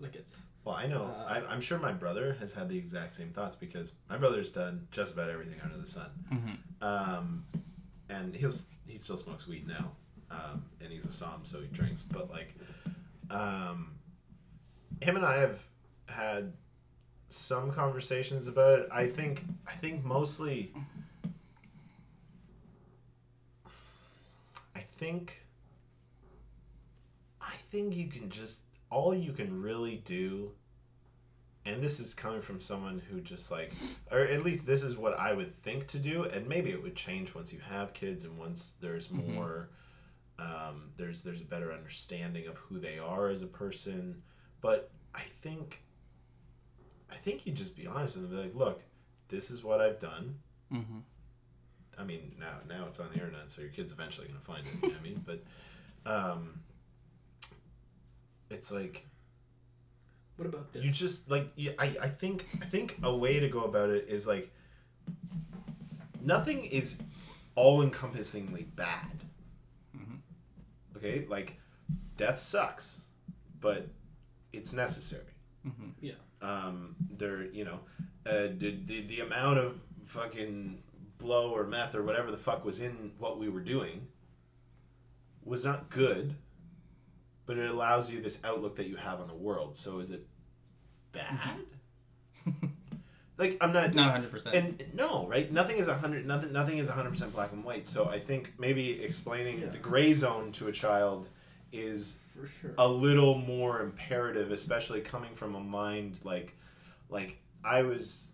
like 0.00 0.14
it's 0.14 0.36
well, 0.64 0.76
I 0.76 0.86
know. 0.86 1.04
Uh, 1.04 1.24
I, 1.26 1.52
I'm 1.52 1.60
sure 1.62 1.78
my 1.78 1.92
brother 1.92 2.36
has 2.40 2.52
had 2.52 2.68
the 2.68 2.76
exact 2.76 3.12
same 3.12 3.30
thoughts 3.30 3.54
because 3.54 3.92
my 4.10 4.18
brother's 4.18 4.50
done 4.50 4.86
just 4.90 5.14
about 5.14 5.30
everything 5.30 5.58
under 5.64 5.78
the 5.78 5.86
sun. 5.86 6.10
Mm-hmm. 6.30 6.84
Um, 6.84 7.44
and 8.08 8.34
he's 8.34 8.66
he 8.86 8.96
still 8.96 9.16
smokes 9.16 9.46
weed 9.46 9.66
now, 9.66 9.90
um, 10.30 10.64
and 10.80 10.90
he's 10.90 11.04
a 11.04 11.08
somm, 11.08 11.44
so 11.44 11.60
he 11.60 11.66
drinks. 11.68 12.02
But 12.02 12.30
like, 12.30 12.54
um, 13.30 13.92
him 15.00 15.16
and 15.16 15.24
I 15.24 15.38
have 15.38 15.64
had 16.06 16.52
some 17.28 17.70
conversations 17.70 18.48
about 18.48 18.80
it. 18.80 18.88
I 18.90 19.06
think 19.06 19.44
I 19.66 19.72
think 19.72 20.04
mostly. 20.04 20.72
I 24.74 24.80
think. 24.80 25.44
I 27.40 27.54
think 27.70 27.94
you 27.94 28.08
can 28.08 28.30
just 28.30 28.62
all 28.90 29.14
you 29.14 29.32
can 29.32 29.62
really 29.62 30.02
do. 30.04 30.52
And 31.68 31.82
this 31.82 32.00
is 32.00 32.14
coming 32.14 32.40
from 32.40 32.60
someone 32.60 33.02
who 33.10 33.20
just 33.20 33.50
like, 33.50 33.72
or 34.10 34.20
at 34.20 34.42
least 34.42 34.66
this 34.66 34.82
is 34.82 34.96
what 34.96 35.18
I 35.18 35.34
would 35.34 35.52
think 35.52 35.86
to 35.88 35.98
do, 35.98 36.24
and 36.24 36.48
maybe 36.48 36.70
it 36.70 36.82
would 36.82 36.96
change 36.96 37.34
once 37.34 37.52
you 37.52 37.58
have 37.60 37.92
kids 37.92 38.24
and 38.24 38.38
once 38.38 38.74
there's 38.80 39.10
more, 39.10 39.68
um, 40.38 40.90
there's 40.96 41.20
there's 41.22 41.42
a 41.42 41.44
better 41.44 41.70
understanding 41.72 42.46
of 42.46 42.56
who 42.56 42.78
they 42.78 42.98
are 42.98 43.28
as 43.28 43.42
a 43.42 43.46
person. 43.46 44.22
But 44.62 44.90
I 45.14 45.24
think, 45.42 45.82
I 47.12 47.16
think 47.16 47.44
you 47.46 47.52
just 47.52 47.76
be 47.76 47.86
honest 47.86 48.16
and 48.16 48.30
be 48.30 48.36
like, 48.36 48.54
look, 48.54 48.82
this 49.28 49.50
is 49.50 49.62
what 49.62 49.80
I've 49.82 49.98
done. 49.98 50.36
Mhm. 50.72 51.02
I 51.98 52.04
mean, 52.04 52.34
now 52.38 52.60
now 52.66 52.86
it's 52.86 52.98
on 53.00 53.08
the 53.08 53.14
internet, 53.14 53.50
so 53.50 53.60
your 53.60 53.70
kid's 53.70 53.92
eventually 53.92 54.26
gonna 54.28 54.40
find 54.40 54.66
it. 54.66 54.72
You 54.74 54.88
know 54.88 54.94
what 54.94 55.00
I 55.00 55.02
mean, 55.02 55.24
but 55.26 55.44
um, 56.06 56.60
it's 58.50 58.72
like 58.72 59.07
what 60.38 60.46
about 60.46 60.72
this? 60.72 60.82
you 60.82 60.90
just 60.90 61.30
like 61.30 61.48
you, 61.56 61.72
I, 61.78 61.94
I 62.02 62.08
think 62.08 62.46
I 62.62 62.64
think 62.64 62.96
a 63.02 63.14
way 63.14 63.38
to 63.40 63.48
go 63.48 63.64
about 63.64 63.90
it 63.90 64.06
is 64.08 64.26
like 64.26 64.50
nothing 66.20 66.64
is 66.64 67.02
all 67.54 67.82
encompassingly 67.82 68.64
bad. 68.76 69.24
Okay, 70.96 71.26
like 71.28 71.56
death 72.16 72.40
sucks, 72.40 73.02
but 73.60 73.86
it's 74.52 74.72
necessary. 74.72 75.22
yeah, 76.00 76.14
Um, 76.42 76.96
there, 77.08 77.44
you 77.44 77.64
know, 77.64 77.78
uh, 78.26 78.48
the, 78.58 78.76
the 78.84 79.02
the 79.02 79.20
amount 79.20 79.58
of 79.58 79.80
fucking 80.06 80.82
blow 81.18 81.50
or 81.50 81.64
meth 81.68 81.94
or 81.94 82.02
whatever 82.02 82.30
the 82.32 82.36
fuck 82.36 82.64
was 82.64 82.80
in 82.80 83.12
what 83.18 83.38
we 83.38 83.48
were 83.48 83.60
doing 83.60 84.08
was 85.44 85.64
not 85.64 85.88
good, 85.88 86.34
but 87.48 87.56
it 87.58 87.68
allows 87.68 88.12
you 88.12 88.20
this 88.20 88.40
outlook 88.44 88.76
that 88.76 88.86
you 88.86 88.94
have 88.96 89.20
on 89.20 89.26
the 89.26 89.34
world. 89.34 89.74
So 89.76 89.98
is 89.98 90.10
it 90.10 90.24
bad? 91.12 91.56
like 93.38 93.56
I'm 93.60 93.72
not 93.72 93.94
Not 93.94 94.12
100. 94.12 94.30
percent 94.30 94.54
and 94.54 94.84
no, 94.94 95.26
right? 95.26 95.50
Nothing 95.50 95.78
is 95.78 95.88
a 95.88 95.94
hundred. 95.96 96.26
Nothing. 96.26 96.52
Nothing 96.52 96.78
is 96.78 96.88
hundred 96.90 97.10
percent 97.12 97.32
black 97.34 97.52
and 97.52 97.64
white. 97.64 97.86
So 97.86 98.06
I 98.08 98.18
think 98.20 98.52
maybe 98.58 99.02
explaining 99.02 99.60
Yeah. 99.60 99.68
the 99.70 99.78
gray 99.78 100.12
zone 100.12 100.52
to 100.52 100.68
a 100.68 100.72
child 100.72 101.28
is 101.72 102.18
for 102.34 102.46
sure. 102.60 102.74
a 102.78 102.86
little 102.86 103.36
more 103.38 103.80
imperative, 103.80 104.50
especially 104.52 105.00
coming 105.00 105.34
from 105.34 105.54
a 105.54 105.60
mind 105.60 106.20
like, 106.24 106.54
like 107.08 107.38
I 107.64 107.82
was, 107.82 108.32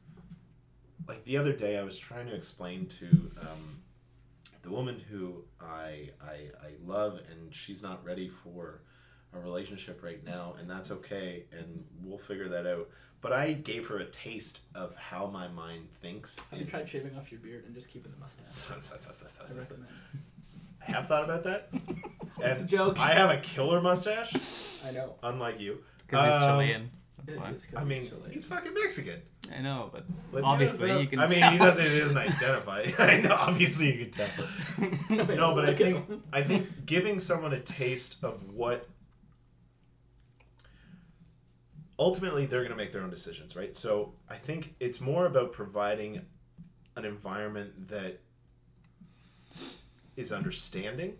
like 1.08 1.24
the 1.24 1.36
other 1.36 1.52
day 1.52 1.78
I 1.78 1.82
was 1.84 1.98
trying 1.98 2.26
to 2.26 2.34
explain 2.34 2.86
to 2.86 3.06
um, 3.40 3.80
the 4.62 4.70
woman 4.70 5.00
who 5.10 5.44
I, 5.60 6.10
I 6.22 6.50
I 6.62 6.70
love, 6.84 7.20
and 7.30 7.54
she's 7.54 7.82
not 7.82 8.04
ready 8.04 8.28
for 8.28 8.80
a 9.36 9.40
relationship 9.40 10.02
right 10.02 10.24
now, 10.24 10.54
and 10.60 10.68
that's 10.68 10.90
okay, 10.90 11.44
and 11.52 11.84
we'll 12.02 12.18
figure 12.18 12.48
that 12.48 12.66
out. 12.66 12.88
But 13.20 13.32
I 13.32 13.52
gave 13.52 13.88
her 13.88 13.98
a 13.98 14.04
taste 14.04 14.60
of 14.74 14.94
how 14.96 15.26
my 15.26 15.48
mind 15.48 15.90
thinks. 16.02 16.38
Have 16.50 16.60
you 16.60 16.66
tried 16.66 16.88
shaving 16.88 17.16
off 17.16 17.32
your 17.32 17.40
beard 17.40 17.64
and 17.64 17.74
just 17.74 17.90
keeping 17.90 18.12
the 18.12 18.18
mustache? 18.18 18.70
I 19.50 19.58
recommend. 19.58 19.86
I 20.86 20.90
have 20.90 21.06
thought 21.06 21.24
about 21.24 21.42
that. 21.44 21.68
It's 22.40 22.62
a 22.62 22.66
joke. 22.66 22.98
I 22.98 23.12
have 23.14 23.30
a 23.30 23.36
killer 23.38 23.80
mustache, 23.80 24.34
I 24.84 24.90
know. 24.90 25.14
unlike 25.22 25.60
you. 25.60 25.78
because 26.06 26.24
he's 26.26 26.34
Um, 26.44 26.50
Chilean. 26.58 26.90
That's 27.24 27.38
why. 27.38 27.80
I 27.80 27.84
mean, 27.84 28.06
Chilean. 28.08 28.30
he's 28.32 28.44
fucking 28.44 28.74
Mexican. 28.74 29.22
I 29.56 29.62
know, 29.62 29.88
but 29.92 30.04
Let's 30.32 30.46
obviously 30.46 30.90
use 30.90 31.00
you 31.02 31.06
can. 31.06 31.20
I 31.20 31.28
mean, 31.28 31.38
tell. 31.38 31.52
he 31.52 31.58
doesn't. 31.58 31.90
He 31.90 31.98
doesn't 32.00 32.16
identify. 32.18 32.84
I 32.98 33.20
know. 33.20 33.34
Obviously, 33.38 33.92
you 33.96 34.04
can 34.04 34.10
tell. 34.10 35.26
No, 35.36 35.54
but 35.54 35.68
I 35.68 35.74
think. 35.74 36.04
I 36.32 36.42
think 36.42 36.86
giving 36.86 37.18
someone 37.20 37.52
a 37.54 37.60
taste 37.60 38.22
of 38.24 38.42
what 38.52 38.88
ultimately 41.98 42.46
they're 42.46 42.60
going 42.60 42.70
to 42.70 42.76
make 42.76 42.92
their 42.92 43.02
own 43.02 43.10
decisions, 43.10 43.56
right? 43.56 43.74
So 43.74 44.12
I 44.28 44.34
think 44.34 44.74
it's 44.80 45.00
more 45.00 45.26
about 45.26 45.52
providing 45.52 46.24
an 46.96 47.04
environment 47.04 47.88
that 47.88 48.20
is 50.16 50.32
understanding 50.32 51.14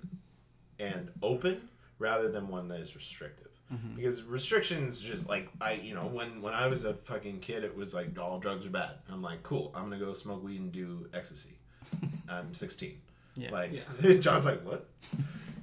and 0.79 1.11
open 1.22 1.68
rather 1.99 2.31
than 2.31 2.49
one 2.49 2.68
that 2.68 2.81
is 2.81 2.95
restrictive. 2.95 3.49
Mm-hmm. 3.72 3.97
Because 3.97 4.22
restrictions 4.22 5.01
just 5.01 5.29
like 5.29 5.49
I, 5.61 5.72
you 5.75 5.95
know, 5.95 6.07
when 6.07 6.43
when 6.43 6.53
I 6.53 6.66
was 6.66 6.85
a 6.85 6.95
fucking 6.95 7.41
kid, 7.41 7.64
it 7.64 7.75
was 7.75 7.95
like 7.95 8.18
all 8.18 8.39
drugs 8.39 8.66
are 8.66 8.70
bad. 8.70 8.97
I'm 9.11 9.22
like, 9.22 9.43
cool, 9.43 9.72
I'm 9.75 9.85
gonna 9.85 9.99
go 9.99 10.12
smoke 10.12 10.45
weed 10.45 10.61
and 10.61 10.70
do 10.70 11.09
ecstasy. 11.14 11.59
I'm 12.29 12.53
16. 12.53 13.01
Yeah. 13.37 13.51
Like 13.51 13.72
Yeah. 13.72 14.12
John's 14.20 14.45
like, 14.45 14.61
what? 14.64 14.89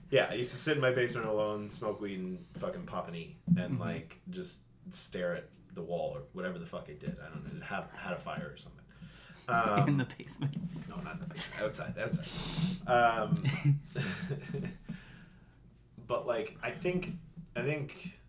Yeah, 0.09 0.27
I 0.29 0.33
used 0.33 0.51
to 0.51 0.57
sit 0.57 0.75
in 0.75 0.81
my 0.81 0.91
basement 0.91 1.27
alone, 1.27 1.69
smoke 1.69 2.01
weed, 2.01 2.19
and 2.19 2.43
fucking 2.57 2.83
pop 2.83 3.07
an 3.07 3.15
E, 3.15 3.37
and 3.47 3.73
mm-hmm. 3.73 3.81
like 3.81 4.19
just 4.29 4.61
stare 4.89 5.35
at 5.35 5.45
the 5.73 5.81
wall 5.81 6.11
or 6.15 6.23
whatever 6.33 6.59
the 6.59 6.65
fuck 6.65 6.89
it 6.89 6.99
did. 6.99 7.15
I 7.25 7.29
don't 7.29 7.43
know, 7.45 7.57
It 7.57 7.63
had 7.63 8.13
a 8.13 8.17
fire 8.19 8.49
or 8.53 8.57
something. 8.57 8.77
Um, 9.49 9.87
in 9.89 9.97
the 9.97 10.07
basement. 10.17 10.55
No, 10.87 10.95
not 10.97 11.15
in 11.15 11.19
the 11.21 11.25
basement. 11.25 11.61
Outside, 11.61 11.95
outside. 11.99 12.87
Um, 12.87 13.43
but 16.07 16.27
like, 16.27 16.55
I 16.63 16.69
think, 16.71 17.13
I 17.55 17.61
think, 17.61 18.19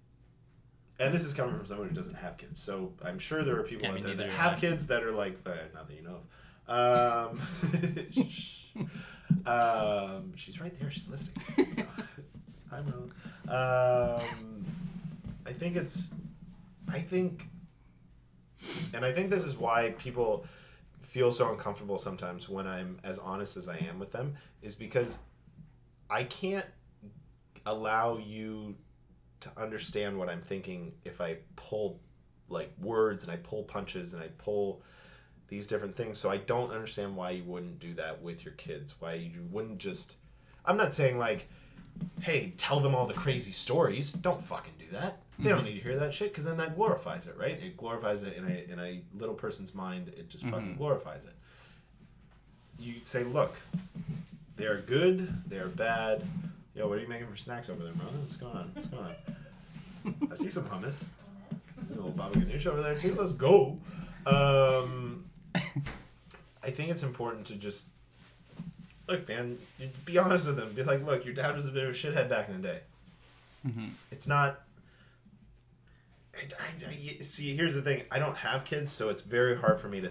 and 0.98 1.12
this 1.14 1.22
is 1.24 1.34
coming 1.34 1.54
from 1.56 1.66
someone 1.66 1.88
who 1.88 1.94
doesn't 1.94 2.14
have 2.14 2.38
kids. 2.38 2.58
So 2.60 2.92
I'm 3.04 3.18
sure 3.18 3.44
there 3.44 3.56
are 3.58 3.62
people 3.62 3.88
Yeah, 3.88 3.94
out 3.94 4.02
there 4.02 4.14
that 4.14 4.30
have 4.30 4.54
yeah. 4.54 4.70
kids 4.70 4.86
that 4.88 5.02
are 5.04 5.12
like, 5.12 5.44
not 5.74 5.86
that 5.86 5.94
you 5.96 6.02
know 6.02 6.20
of. 6.68 7.30
Um, 7.30 7.40
shh. 8.28 8.64
um, 9.46 10.32
she's 10.34 10.60
right 10.60 10.76
there. 10.80 10.90
She's 10.90 11.08
listening. 11.08 11.86
Hi, 12.70 12.80
Merlin. 12.80 13.12
Um, 13.48 14.64
I 15.46 15.52
think 15.52 15.76
it's, 15.76 16.12
I 16.88 16.98
think, 17.00 17.48
and 18.94 19.04
I 19.04 19.12
think 19.12 19.30
this 19.30 19.44
is 19.44 19.56
why 19.56 19.94
people 19.98 20.46
feel 21.02 21.30
so 21.30 21.50
uncomfortable 21.50 21.98
sometimes 21.98 22.48
when 22.48 22.66
I'm 22.66 22.98
as 23.04 23.18
honest 23.18 23.56
as 23.56 23.68
I 23.68 23.76
am 23.88 23.98
with 23.98 24.12
them 24.12 24.34
is 24.62 24.74
because 24.74 25.18
I 26.08 26.24
can't 26.24 26.66
allow 27.66 28.18
you 28.18 28.76
to 29.40 29.50
understand 29.56 30.18
what 30.18 30.28
I'm 30.28 30.40
thinking 30.40 30.92
if 31.04 31.20
I 31.20 31.38
pull 31.56 32.00
like 32.48 32.72
words 32.80 33.24
and 33.24 33.32
I 33.32 33.36
pull 33.36 33.64
punches 33.64 34.14
and 34.14 34.22
I 34.22 34.28
pull 34.38 34.82
these 35.48 35.66
different 35.66 35.96
things. 35.96 36.18
So 36.18 36.30
I 36.30 36.38
don't 36.38 36.70
understand 36.70 37.16
why 37.16 37.30
you 37.30 37.44
wouldn't 37.44 37.78
do 37.78 37.94
that 37.94 38.22
with 38.22 38.44
your 38.44 38.54
kids. 38.54 38.94
Why 38.98 39.14
you 39.14 39.46
wouldn't 39.50 39.78
just 39.78 40.16
I'm 40.64 40.76
not 40.76 40.94
saying 40.94 41.18
like 41.18 41.48
hey, 42.20 42.54
tell 42.56 42.80
them 42.80 42.94
all 42.94 43.06
the 43.06 43.14
crazy 43.14 43.52
stories. 43.52 44.12
Don't 44.12 44.42
fucking 44.42 44.74
do 44.78 44.86
that. 44.92 45.20
They 45.42 45.48
don't 45.48 45.58
mm-hmm. 45.58 45.66
need 45.66 45.74
to 45.78 45.82
hear 45.82 45.96
that 45.98 46.14
shit 46.14 46.30
because 46.30 46.44
then 46.44 46.56
that 46.58 46.76
glorifies 46.76 47.26
it, 47.26 47.36
right? 47.36 47.60
It 47.60 47.76
glorifies 47.76 48.22
it 48.22 48.36
in 48.36 48.44
a 48.44 48.72
in 48.72 48.78
a 48.78 49.02
little 49.18 49.34
person's 49.34 49.74
mind. 49.74 50.08
It 50.08 50.28
just 50.28 50.44
fucking 50.44 50.60
mm-hmm. 50.60 50.76
glorifies 50.78 51.24
it. 51.24 51.34
You 52.78 52.94
say, 53.02 53.24
look, 53.24 53.56
they 54.56 54.66
are 54.66 54.78
good. 54.78 55.28
They 55.48 55.58
are 55.58 55.68
bad. 55.68 56.22
Yo, 56.74 56.88
what 56.88 56.98
are 56.98 57.00
you 57.00 57.08
making 57.08 57.26
for 57.26 57.36
snacks 57.36 57.68
over 57.68 57.82
there, 57.82 57.92
brother? 57.92 58.16
What's 58.18 58.36
going 58.36 58.56
on? 58.56 58.70
What's 58.74 58.86
going 58.86 59.04
on? 59.04 60.28
I 60.30 60.34
see 60.34 60.50
some 60.50 60.64
hummus. 60.64 61.08
A 61.90 61.94
little 61.94 62.10
baba 62.10 62.38
ganoush 62.38 62.66
over 62.66 62.82
there 62.82 62.96
too. 62.96 63.14
Let's 63.14 63.32
go. 63.32 63.78
Um, 64.26 65.24
I 65.54 66.70
think 66.70 66.90
it's 66.90 67.02
important 67.02 67.46
to 67.46 67.56
just 67.56 67.86
look, 69.08 69.28
man. 69.28 69.58
Be 70.04 70.18
honest 70.18 70.46
with 70.46 70.56
them. 70.56 70.72
Be 70.72 70.82
like, 70.82 71.04
look, 71.04 71.24
your 71.24 71.34
dad 71.34 71.54
was 71.54 71.66
a 71.66 71.72
bit 71.72 71.84
of 71.84 71.90
a 71.90 71.92
shithead 71.92 72.28
back 72.28 72.48
in 72.48 72.60
the 72.60 72.68
day. 72.68 72.80
Mm-hmm. 73.66 73.88
It's 74.10 74.26
not. 74.26 74.60
I, 76.34 76.88
I- 76.88 77.22
see, 77.22 77.54
here's 77.56 77.74
the 77.74 77.82
thing. 77.82 78.04
I 78.10 78.18
don't 78.18 78.36
have 78.38 78.64
kids, 78.64 78.90
so 78.90 79.08
it's 79.10 79.22
very 79.22 79.56
hard 79.56 79.80
for 79.80 79.88
me 79.88 80.00
to 80.00 80.10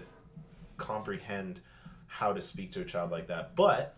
comprehend 0.76 1.60
how 2.06 2.32
to 2.32 2.40
speak 2.40 2.72
to 2.72 2.80
a 2.80 2.84
child 2.84 3.10
like 3.10 3.26
that. 3.28 3.54
But 3.56 3.96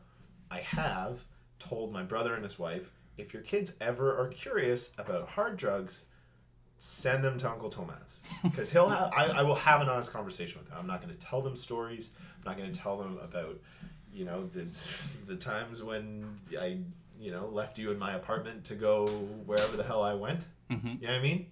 I 0.51 0.59
have 0.61 1.25
told 1.59 1.93
my 1.93 2.03
brother 2.03 2.35
and 2.35 2.43
his 2.43 2.59
wife, 2.59 2.91
if 3.17 3.33
your 3.33 3.43
kids 3.43 3.75
ever 3.81 4.17
are 4.19 4.29
curious 4.29 4.93
about 4.99 5.29
hard 5.29 5.57
drugs, 5.57 6.07
send 6.79 7.25
them 7.25 7.39
to 7.39 7.49
Uncle 7.51 7.71
Tomas 7.71 8.23
because 8.43 8.73
he'll 8.73 8.89
have. 8.89 9.13
I, 9.17 9.27
I 9.39 9.43
will 9.43 9.55
have 9.55 9.81
an 9.81 9.89
honest 9.89 10.13
conversation 10.13 10.61
with 10.61 10.69
them. 10.69 10.79
I'm 10.81 10.87
not 10.87 11.01
going 11.01 11.13
to 11.15 11.19
tell 11.19 11.41
them 11.41 11.57
stories. 11.57 12.13
I'm 12.39 12.45
not 12.45 12.59
going 12.59 12.71
to 12.71 12.79
tell 12.79 12.97
them 12.97 13.19
about, 13.23 13.59
you 14.13 14.25
know, 14.25 14.47
the 14.47 14.65
the 15.27 15.37
times 15.37 15.83
when 15.83 16.39
I, 16.59 16.79
you 17.19 17.31
know, 17.31 17.47
left 17.47 17.79
you 17.79 17.91
in 17.91 17.99
my 17.99 18.15
apartment 18.15 18.65
to 18.65 18.75
go 18.75 19.07
wherever 19.47 19.77
the 19.77 19.85
hell 19.85 20.03
I 20.03 20.15
went. 20.15 20.47
Mm-hmm. 20.71 20.89
You 20.89 21.07
know 21.07 21.13
what 21.13 21.19
I 21.19 21.23
mean? 21.23 21.47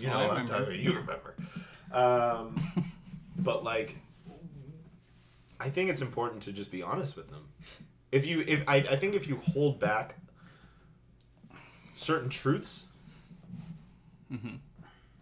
You 0.00 0.08
Oh, 0.08 0.10
know, 0.12 0.18
I 0.18 0.26
what 0.28 0.36
I'm 0.38 0.48
talking. 0.48 0.80
You 0.80 0.92
remember. 0.94 1.34
Um, 1.92 2.92
but 3.38 3.64
like, 3.64 3.96
I 5.58 5.68
think 5.70 5.90
it's 5.90 6.02
important 6.02 6.42
to 6.44 6.52
just 6.52 6.70
be 6.70 6.82
honest 6.82 7.16
with 7.16 7.28
them. 7.28 7.48
If 8.12 8.26
you, 8.26 8.44
if 8.46 8.62
I, 8.68 8.76
I 8.76 8.96
think 8.96 9.14
if 9.14 9.26
you 9.26 9.36
hold 9.36 9.80
back 9.80 10.16
certain 11.94 12.28
truths, 12.28 12.88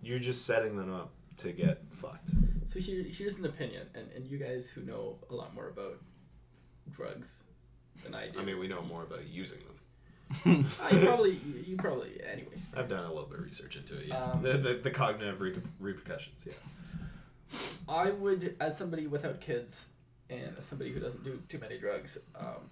you're 0.02 0.18
just 0.18 0.44
setting 0.44 0.76
them 0.76 0.92
up 0.92 1.10
to 1.38 1.52
get 1.52 1.82
fucked. 1.92 2.30
So 2.66 2.78
here, 2.80 3.02
here's 3.02 3.38
an 3.38 3.46
opinion, 3.46 3.88
and, 3.94 4.06
and 4.14 4.26
you 4.26 4.38
guys 4.38 4.68
who 4.68 4.82
know 4.82 5.18
a 5.30 5.34
lot 5.34 5.54
more 5.54 5.68
about 5.68 5.98
drugs 6.90 7.42
than 8.02 8.14
I 8.14 8.28
do. 8.28 8.38
I 8.38 8.44
mean, 8.44 8.58
we 8.58 8.68
know 8.68 8.82
more 8.82 9.02
about 9.02 9.26
using 9.28 9.58
them. 9.60 9.73
Uh, 10.46 10.50
you 10.92 11.00
probably, 11.06 11.40
you, 11.66 11.76
probably, 11.76 12.20
anyways. 12.30 12.68
I've 12.76 12.88
done 12.88 13.04
a 13.04 13.08
little 13.08 13.28
bit 13.28 13.38
of 13.38 13.44
research 13.44 13.76
into 13.76 13.98
it. 13.98 14.06
Yeah, 14.06 14.22
Um, 14.32 14.42
the, 14.42 14.54
the 14.54 14.74
the 14.74 14.90
cognitive 14.90 15.38
reper- 15.40 15.62
repercussions. 15.78 16.46
Yes. 16.46 17.70
I 17.88 18.10
would, 18.10 18.56
as 18.60 18.76
somebody 18.76 19.06
without 19.06 19.40
kids 19.40 19.88
and 20.30 20.56
as 20.58 20.64
somebody 20.64 20.92
who 20.92 20.98
doesn't 21.00 21.22
do 21.24 21.40
too 21.48 21.58
many 21.58 21.78
drugs, 21.78 22.18
um, 22.34 22.70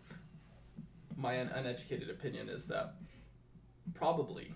my 1.17 1.41
un- 1.41 1.51
uneducated 1.55 2.11
opinion 2.11 2.49
is 2.49 2.67
that 2.69 2.95
probably 3.95 4.53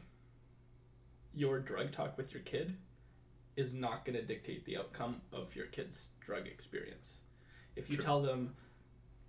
your 1.35 1.61
drug 1.61 1.93
talk 1.93 2.17
with 2.17 2.33
your 2.33 2.43
kid 2.43 2.77
is 3.57 3.73
not 3.73 4.05
going 4.05 4.17
to 4.17 4.23
dictate 4.25 4.65
the 4.65 4.77
outcome 4.79 5.21
of 5.33 5.55
your 5.55 5.67
kid's 5.67 6.09
drug 6.21 6.47
experience. 6.47 7.19
If 7.77 7.91
you 7.91 7.97
True. 7.97 8.05
tell 8.05 8.23
them, 8.23 8.55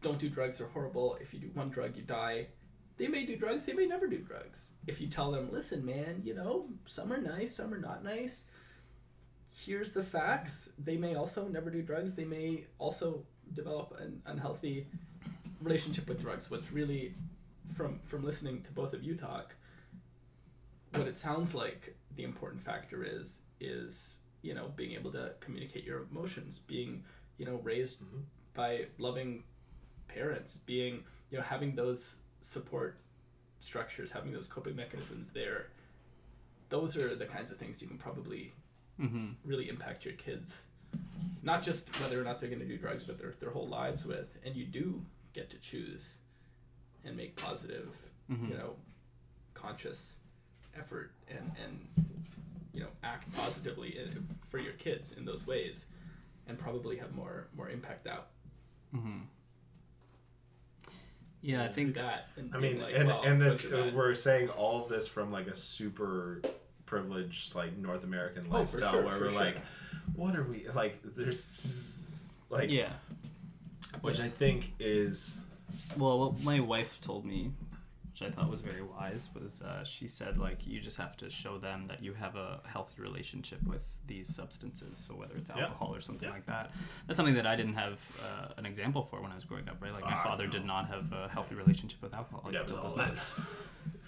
don't 0.02 0.18
do 0.20 0.30
drugs, 0.30 0.58
they're 0.58 0.68
horrible, 0.68 1.18
if 1.22 1.34
you 1.34 1.40
do 1.40 1.50
one 1.54 1.70
drug, 1.70 1.96
you 1.98 2.04
die, 2.04 2.48
they 2.98 3.08
may 3.08 3.26
do 3.26 3.36
drugs, 3.36 3.66
they 3.66 3.74
may 3.74 3.86
never 3.86 4.08
do 4.08 4.18
drugs. 4.18 4.72
If 4.88 5.00
you 5.00 5.08
tell 5.08 5.32
them, 5.32 5.52
listen, 5.52 5.86
man, 5.86 6.22
you 6.24 6.34
know, 6.34 6.68
some 6.86 7.14
are 7.14 7.22
nice, 7.22 7.56
some 7.56 7.74
are 7.74 7.80
not 7.80 8.04
nice, 8.04 8.46
here's 9.66 9.94
the 9.94 10.04
facts. 10.04 10.70
They 10.78 10.98
may 10.98 11.16
also 11.16 11.48
never 11.48 11.70
do 11.70 11.82
drugs. 11.82 12.16
They 12.16 12.26
may 12.26 12.66
also 12.80 13.24
develop 13.54 13.96
an 14.00 14.22
unhealthy 14.26 14.88
relationship 15.62 16.08
with 16.08 16.22
drugs. 16.22 16.50
What's 16.52 16.72
really, 16.72 17.14
from 17.76 18.00
from 18.04 18.24
listening 18.24 18.62
to 18.64 18.72
both 18.72 18.94
of 18.94 19.04
you 19.04 19.16
talk, 19.16 19.56
what 20.94 21.08
it 21.08 21.20
sounds 21.20 21.56
like 21.56 21.96
the 22.16 22.24
important 22.24 22.62
factor 22.62 23.04
is 23.04 23.42
is 23.60 24.20
you 24.42 24.54
know 24.54 24.72
being 24.76 24.94
able 24.94 25.12
to 25.12 25.34
communicate 25.40 25.84
your 25.84 26.08
emotions, 26.12 26.60
being 26.60 27.04
you 27.38 27.46
know 27.46 27.60
raised 27.64 28.02
mm-hmm. 28.02 28.22
by 28.54 28.86
loving 28.98 29.44
parents, 30.08 30.58
being 30.58 31.04
you 31.32 31.38
know 31.38 31.44
having 31.44 31.76
those 31.76 32.18
support 32.48 32.98
structures, 33.60 34.12
having 34.12 34.32
those 34.32 34.46
coping 34.48 34.76
mechanisms 34.76 35.30
there. 35.30 35.68
Those 36.70 36.96
are 36.98 37.16
the 37.16 37.26
kinds 37.26 37.52
of 37.52 37.58
things 37.58 37.82
you 37.82 37.88
can 37.88 37.98
probably 37.98 38.54
Mm-hmm. 39.00 39.28
really 39.46 39.70
impact 39.70 40.06
your 40.06 40.16
kids 40.16 40.64
not 41.44 41.62
just 41.62 41.88
whether 42.02 42.20
or 42.20 42.24
not 42.24 42.40
they're 42.40 42.50
going 42.50 42.62
to 42.62 42.66
do 42.68 42.78
drugs 42.80 43.04
but 43.04 43.20
their, 43.20 43.32
their 43.40 43.52
whole 43.52 43.68
lives 43.68 44.08
with 44.08 44.36
and 44.44 44.56
you 44.56 44.66
do 44.66 45.00
get 45.34 45.52
to 45.52 45.60
choose 45.60 46.16
and 47.06 47.16
make 47.16 47.36
positive 47.36 47.96
Mm-hmm. 48.32 48.48
you 48.52 48.58
know 48.58 48.74
conscious 49.54 50.18
effort 50.76 51.12
and 51.30 51.52
and 51.64 51.80
you 52.74 52.80
know 52.82 52.88
act 53.04 53.32
positively 53.38 54.00
for 54.50 54.58
your 54.58 54.74
kids 54.74 55.12
in 55.12 55.26
those 55.26 55.46
ways 55.46 55.86
and 56.48 56.58
probably 56.58 56.98
have 56.98 57.14
more 57.16 57.46
more 57.56 57.70
impact 57.70 58.08
out 58.08 58.30
Yeah, 61.42 61.64
I 61.64 61.68
think 61.68 61.96
that 61.96 62.28
and 62.36 62.54
I 62.54 62.58
mean, 62.60 62.82
like, 62.82 62.96
and 62.96 63.08
well, 63.08 63.22
and 63.24 63.40
this 63.42 63.62
drugs 63.62 63.94
we're 63.94 64.14
saying 64.16 64.50
all 64.50 64.82
of 64.84 64.90
this 64.90 65.08
from 65.08 65.30
like 65.30 65.48
a 65.48 65.54
super 65.54 66.42
privileged 66.86 67.54
like 67.56 67.78
North 67.78 68.04
American 68.04 68.46
Oh, 68.50 68.56
lifestyle 68.60 68.92
sure, 68.92 69.06
where 69.06 69.20
we're 69.20 69.30
sure. 69.30 69.40
like, 69.40 69.58
what 70.16 70.36
are 70.36 70.44
we 70.44 70.68
like? 70.74 71.00
There's 71.04 72.40
like, 72.50 72.72
yeah. 72.72 72.94
which 74.02 74.20
I 74.20 74.30
think 74.30 74.74
is 74.80 75.40
Well, 75.96 76.20
what 76.20 76.44
my 76.44 76.60
wife 76.60 77.00
told 77.02 77.24
me, 77.26 77.52
which 78.20 78.28
I 78.28 78.32
thought 78.32 78.50
was 78.50 78.62
very 78.62 78.82
wise, 78.82 79.30
was 79.40 79.62
uh, 79.62 79.84
she 79.84 80.08
said 80.08 80.38
like 80.38 80.66
you 80.66 80.80
just 80.80 80.98
have 80.98 81.16
to 81.18 81.30
show 81.30 81.58
them 81.60 81.86
that 81.88 82.04
you 82.04 82.14
have 82.14 82.36
a 82.36 82.62
healthy 82.66 83.00
relationship 83.02 83.62
with 83.66 83.84
these 84.08 84.34
substances. 84.34 84.98
So 84.98 85.14
whether 85.14 85.36
it's 85.36 85.52
Yeah. 85.56 85.66
alcohol 85.66 85.94
or 85.94 86.02
something 86.02 86.28
Yeah. 86.28 86.34
like 86.34 86.46
that, 86.48 86.72
that's 87.06 87.18
something 87.18 87.36
that 87.36 87.46
I 87.46 87.56
didn't 87.56 87.76
have 87.76 88.00
uh, 88.24 88.48
an 88.58 88.66
example 88.66 89.04
for 89.04 89.22
when 89.22 89.32
I 89.32 89.36
was 89.36 89.44
growing 89.46 89.70
up. 89.70 89.78
Right, 89.82 89.94
like 89.94 90.04
my 90.06 90.18
father 90.24 90.48
did 90.48 90.66
not 90.66 90.88
have 90.88 91.12
a 91.14 91.28
healthy 91.30 91.56
relationship 91.56 92.02
with 92.02 92.16
alcohol. 92.16 92.50
He 92.50 92.58
still 92.58 92.82
does 92.82 92.94
all 92.94 92.98
not. 92.98 93.10
in. 93.12 93.20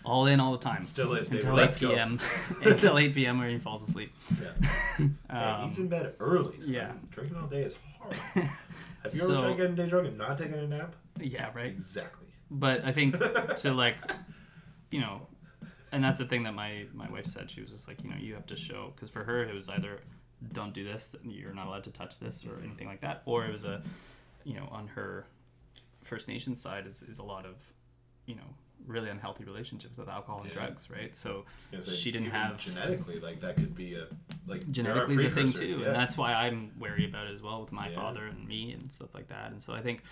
All 0.06 0.26
in 0.28 0.40
all 0.40 0.54
the 0.54 0.58
time. 0.58 0.82
Still 0.82 1.14
is, 1.14 1.28
baby. 1.28 1.42
until 1.42 1.56
Let's 1.56 1.78
8 1.78 1.82
go. 1.82 1.90
p.m. 1.94 2.20
until 2.64 2.98
8 2.98 3.14
p.m. 3.14 3.38
where 3.38 3.50
he 3.50 3.60
falls 3.60 3.84
asleep. 3.88 4.14
Yeah. 4.42 4.52
Hey, 5.30 5.60
he's 5.64 5.78
in 5.78 5.88
bed 5.90 6.16
early. 6.20 6.58
So 6.62 6.70
Um, 6.70 6.74
yeah. 6.74 6.92
drinking 7.12 7.38
all 7.38 7.48
day 7.48 7.62
is 7.64 7.76
hard. 8.00 8.14
Have 8.16 8.36
you 8.36 8.50
ever 9.06 9.10
So- 9.10 9.38
tried 9.38 9.58
getting 9.58 9.76
day 9.76 9.88
drunk 9.88 10.08
and 10.08 10.18
not 10.18 10.38
taking 10.38 10.54
a 10.56 10.68
nap? 10.68 10.96
Yeah, 11.20 11.50
right. 11.54 11.68
Exactly. 11.68 12.28
But 12.52 12.84
I 12.86 12.92
think 12.92 13.18
to 13.58 13.74
like, 13.74 13.98
you 14.92 15.00
know, 15.02 15.28
and 15.92 16.04
that's 16.04 16.18
the 16.20 16.26
thing 16.26 16.44
that 16.44 16.54
my 16.54 16.86
my 16.94 17.10
wife 17.10 17.26
said. 17.26 17.50
She 17.50 17.62
was 17.62 17.72
just 17.72 17.88
like, 17.88 18.04
you 18.04 18.10
know, 18.10 18.16
you 18.18 18.34
have 18.36 18.46
to 18.48 18.56
show 18.56 18.92
because 18.96 19.10
for 19.10 19.24
her 19.24 19.44
it 19.44 19.54
was 19.54 19.70
either 19.70 20.00
don't 20.54 20.74
do 20.74 20.84
this, 20.84 21.16
you're 21.24 21.54
not 21.54 21.68
allowed 21.68 21.84
to 21.84 21.92
touch 21.92 22.18
this 22.20 22.46
or 22.46 22.62
anything 22.64 22.88
like 22.88 23.02
that, 23.02 23.22
or 23.26 23.46
it 23.46 23.52
was 23.52 23.66
a, 23.66 23.82
you 24.46 24.54
know, 24.54 24.68
on 24.72 24.88
her 24.88 25.26
First 26.04 26.28
Nation 26.30 26.56
side 26.56 26.88
is, 26.88 27.02
is 27.04 27.20
a 27.20 27.24
lot 27.24 27.46
of, 27.46 27.56
you 28.26 28.36
know, 28.36 28.42
really 28.88 29.10
unhealthy 29.10 29.44
relationships 29.44 29.98
with 29.98 30.08
alcohol 30.08 30.40
and 30.40 30.48
Yeah. 30.48 30.54
drugs, 30.54 30.90
right? 30.90 31.14
So 31.16 31.30
I 31.30 31.34
was 31.34 31.46
gonna 31.72 31.84
say, 31.84 31.92
she 32.02 32.12
didn't 32.12 32.30
have 32.32 32.58
genetically 32.58 33.20
like 33.20 33.42
that 33.42 33.58
could 33.58 33.76
be 33.76 33.96
a 33.96 34.08
like 34.48 34.62
genetically 34.72 35.16
is 35.16 35.26
a 35.26 35.30
thing 35.30 35.52
too, 35.52 35.66
yeah. 35.66 35.88
and 35.88 35.96
that's 35.96 36.18
why 36.18 36.34
I'm 36.34 36.72
wary 36.80 37.06
about 37.06 37.28
it 37.28 37.34
as 37.34 37.42
well 37.42 37.60
with 37.62 37.74
my 37.74 37.90
Yeah. 37.90 37.96
father 37.96 38.26
and 38.26 38.48
me 38.48 38.72
and 38.72 38.92
stuff 38.94 39.14
like 39.14 39.28
that. 39.28 39.52
And 39.52 39.62
so 39.62 39.74
I 39.74 39.82
think, 39.82 40.04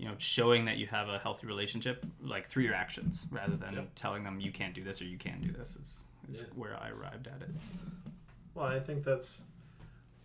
you 0.00 0.06
know, 0.06 0.14
showing 0.16 0.64
that 0.64 0.78
you 0.78 0.86
have 0.86 1.10
a 1.10 1.18
healthy 1.18 1.46
relationship, 1.46 2.06
like 2.22 2.48
through 2.48 2.62
your 2.64 2.72
actions, 2.74 3.26
rather 3.30 3.54
than 3.54 3.74
Yep. 3.74 3.90
telling 3.96 4.24
them 4.24 4.40
you 4.40 4.50
can't 4.50 4.74
do 4.74 4.82
this 4.82 5.02
or 5.02 5.04
you 5.04 5.18
can 5.18 5.42
do 5.42 5.52
this, 5.52 5.76
is, 5.76 6.04
is 6.30 6.40
Yeah. 6.40 6.46
where 6.54 6.74
I 6.82 6.88
arrived 6.88 7.26
at 7.26 7.42
it. 7.42 7.50
Well, 8.54 8.64
I 8.64 8.80
think 8.80 9.04
that's, 9.04 9.44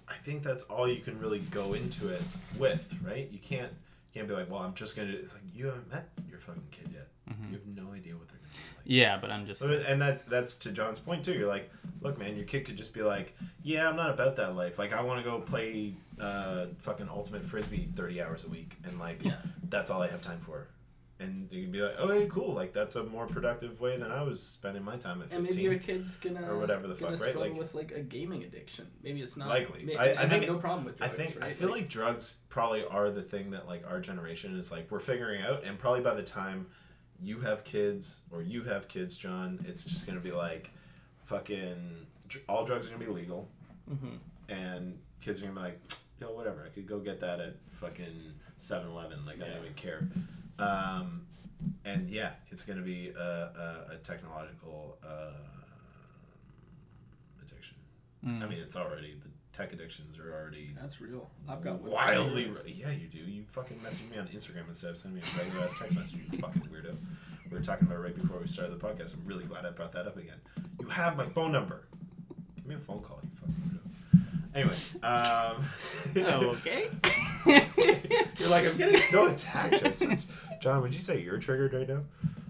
I 0.07 0.13
think 0.23 0.43
that's 0.43 0.63
all 0.63 0.87
you 0.87 1.01
can 1.01 1.19
really 1.19 1.39
go 1.39 1.73
into 1.73 2.07
it 2.07 2.23
with, 2.57 2.87
right? 3.03 3.27
You 3.31 3.39
can't, 3.39 3.71
you 3.71 4.13
can't 4.21 4.27
be 4.29 4.33
like, 4.33 4.49
well, 4.49 4.61
I'm 4.61 4.73
just 4.75 4.95
gonna. 4.95 5.09
It's 5.11 5.33
like 5.33 5.43
you 5.53 5.65
haven't 5.65 5.91
met 5.91 6.07
your 6.29 6.39
fucking 6.39 6.63
kid 6.71 6.89
yet. 6.93 7.07
Mm-hmm. 7.29 7.51
You 7.53 7.59
have 7.59 7.67
no 7.67 7.91
idea 7.93 8.15
what 8.15 8.29
they're 8.29 8.37
gonna 8.37 8.53
like. 8.74 8.74
Yeah, 8.85 9.17
but 9.19 9.31
I'm 9.31 9.45
just 9.47 9.61
And 9.61 10.01
that 10.01 10.27
that's 10.29 10.55
to 10.57 10.71
John's 10.71 10.99
point 10.99 11.25
too. 11.25 11.33
You're 11.33 11.47
like, 11.47 11.71
look, 12.01 12.17
man, 12.19 12.35
your 12.35 12.45
kid 12.45 12.65
could 12.65 12.77
just 12.77 12.93
be 12.93 13.01
like, 13.01 13.35
yeah, 13.63 13.89
I'm 13.89 13.95
not 13.95 14.11
about 14.11 14.35
that 14.37 14.55
life. 14.55 14.77
Like, 14.77 14.93
I 14.93 15.01
want 15.01 15.23
to 15.23 15.29
go 15.29 15.39
play 15.39 15.95
uh, 16.19 16.67
fucking 16.79 17.09
ultimate 17.09 17.43
frisbee 17.43 17.89
30 17.95 18.21
hours 18.21 18.43
a 18.45 18.47
week, 18.49 18.75
and 18.85 18.99
like, 18.99 19.23
Yeah. 19.23 19.35
that's 19.69 19.89
all 19.91 20.01
I 20.01 20.07
have 20.07 20.21
time 20.21 20.39
for. 20.39 20.67
And 21.17 21.47
you 21.49 21.63
can 21.63 21.71
be 21.71 21.81
like, 21.81 21.97
okay, 21.97 22.27
cool. 22.29 22.53
Like, 22.53 22.73
that's 22.73 22.97
a 22.97 23.03
more 23.05 23.25
productive 23.25 23.79
way 23.79 23.97
than 23.97 24.11
I 24.11 24.21
was 24.21 24.43
spending 24.43 24.83
my 24.83 24.97
time 24.97 25.21
at 25.21 25.29
15. 25.29 25.37
And 25.37 25.43
maybe 25.49 25.61
your 25.63 25.79
kid's 25.79 26.17
gonna 26.17 26.45
Or 26.51 26.59
whatever 26.59 26.87
the 26.87 26.93
gonna 26.93 27.15
fuck, 27.17 27.25
right? 27.25 27.35
Like- 27.37 27.53
with 27.57 27.73
like 27.73 27.93
a 27.93 28.01
gaming 28.01 28.43
addiction. 28.43 28.85
Maybe 29.01 29.21
it's 29.21 29.37
not 29.37 29.47
Likely. 29.47 29.83
may- 29.85 29.95
I- 29.95 30.07
and 30.07 30.19
I 30.19 30.21
have 30.23 30.29
think- 30.29 30.47
no 30.47 30.57
problem 30.57 30.83
with 30.85 31.01
I 31.01 31.07
drugs, 31.07 31.15
think 31.15 31.37
I 31.41 31.47
right? 31.47 31.55
feel 31.55 31.69
like 31.69 31.87
drugs 31.87 32.39
probably 32.49 32.85
are 32.85 33.09
the 33.11 33.21
thing 33.23 33.51
that 33.51 33.65
like 33.65 33.83
our 33.89 34.01
generation 34.01 34.57
is 34.59 34.71
like 34.73 34.91
we're 34.91 34.99
figuring 34.99 35.41
out, 35.41 35.63
and 35.63 35.79
probably 35.79 36.01
by 36.01 36.13
the 36.15 36.23
time 36.23 36.67
you 37.21 37.39
have 37.41 37.63
kids 37.63 38.21
or 38.31 38.41
you 38.41 38.63
have 38.63 38.87
kids, 38.87 39.17
John, 39.17 39.63
it's 39.67 39.83
just 39.85 40.05
gonna 40.07 40.19
be 40.19 40.31
like 40.31 40.71
fucking 41.23 42.05
all 42.49 42.65
drugs 42.65 42.87
are 42.87 42.91
gonna 42.91 43.03
be 43.05 43.11
legal, 43.11 43.47
Mhm. 43.89 44.17
and 44.49 44.99
kids 45.21 45.41
are 45.41 45.47
gonna 45.47 45.55
be 45.59 45.61
like, 45.65 45.79
yo, 46.19 46.31
whatever, 46.33 46.63
I 46.65 46.69
could 46.69 46.87
go 46.87 46.99
get 46.99 47.19
that 47.21 47.39
at 47.39 47.55
fucking 47.71 48.33
7-Eleven, 48.57 49.25
like 49.25 49.41
I 49.41 49.47
don't 49.49 49.61
even 49.61 49.73
care. 49.73 50.07
Um, 50.59 51.25
and 51.83 52.09
yeah, 52.09 52.33
it's 52.51 52.65
gonna 52.65 52.81
be 52.81 53.09
a, 53.09 53.19
a, 53.19 53.93
a 53.93 53.97
technological 53.97 54.97
uh, 55.03 55.31
addiction. 57.41 57.75
I 58.25 58.45
mean, 58.47 58.59
it's 58.59 58.75
already 58.75 59.15
the 59.19 59.29
tech 59.55 59.71
addictions 59.71 60.19
are 60.19 60.33
already 60.33 60.71
That's 60.79 60.99
real. 60.99 61.29
I've 61.47 61.63
got 61.63 61.79
one. 61.81 61.91
wildly. 61.91 62.51
Yeah, 62.67 62.91
you 62.91 63.07
do. 63.07 63.19
You 63.19 63.43
fucking 63.51 63.81
message 63.81 64.09
me 64.09 64.17
on 64.17 64.27
Instagram 64.27 64.67
instead 64.67 64.91
of 64.91 64.97
sending 64.97 65.21
me 65.21 65.25
a 65.33 65.37
regular 65.37 65.63
ass 65.63 65.73
text 65.79 65.95
message. 65.95 66.19
You 66.31 66.39
fucking 66.39 66.63
weirdo. 66.63 66.95
We 67.49 67.57
were 67.57 67.63
talking 67.63 67.87
about 67.87 67.99
it 67.99 68.01
right 68.03 68.21
before 68.21 68.39
we 68.39 68.47
started 68.47 68.77
the 68.77 68.85
podcast. 68.85 69.13
I'm 69.13 69.21
really 69.25 69.45
glad 69.45 69.65
I 69.65 69.69
brought 69.69 69.93
that 69.93 70.07
up 70.07 70.17
again. 70.17 70.35
You 70.81 70.87
have 70.87 71.15
my 71.15 71.25
phone 71.27 71.51
number. 71.53 71.83
Give 72.57 72.65
me 72.65 72.75
a 72.75 72.79
phone 72.79 72.99
call. 73.01 73.19
You 73.23 73.29
fucking 73.39 73.55
weirdo. 73.63 74.55
Anyways, 74.55 74.95
um, 75.03 75.65
oh, 76.17 76.57
okay. 76.59 76.89
you're 78.37 78.49
like 78.49 78.65
I'm 78.65 78.77
getting 78.77 78.97
so 78.97 79.27
attacked. 79.27 79.85
I'm 79.85 79.93
so- 79.93 80.17
John, 80.61 80.81
would 80.81 80.93
you 80.93 80.99
say 80.99 81.21
you're 81.21 81.37
triggered 81.37 81.73
right 81.73 81.87
now? 81.87 82.01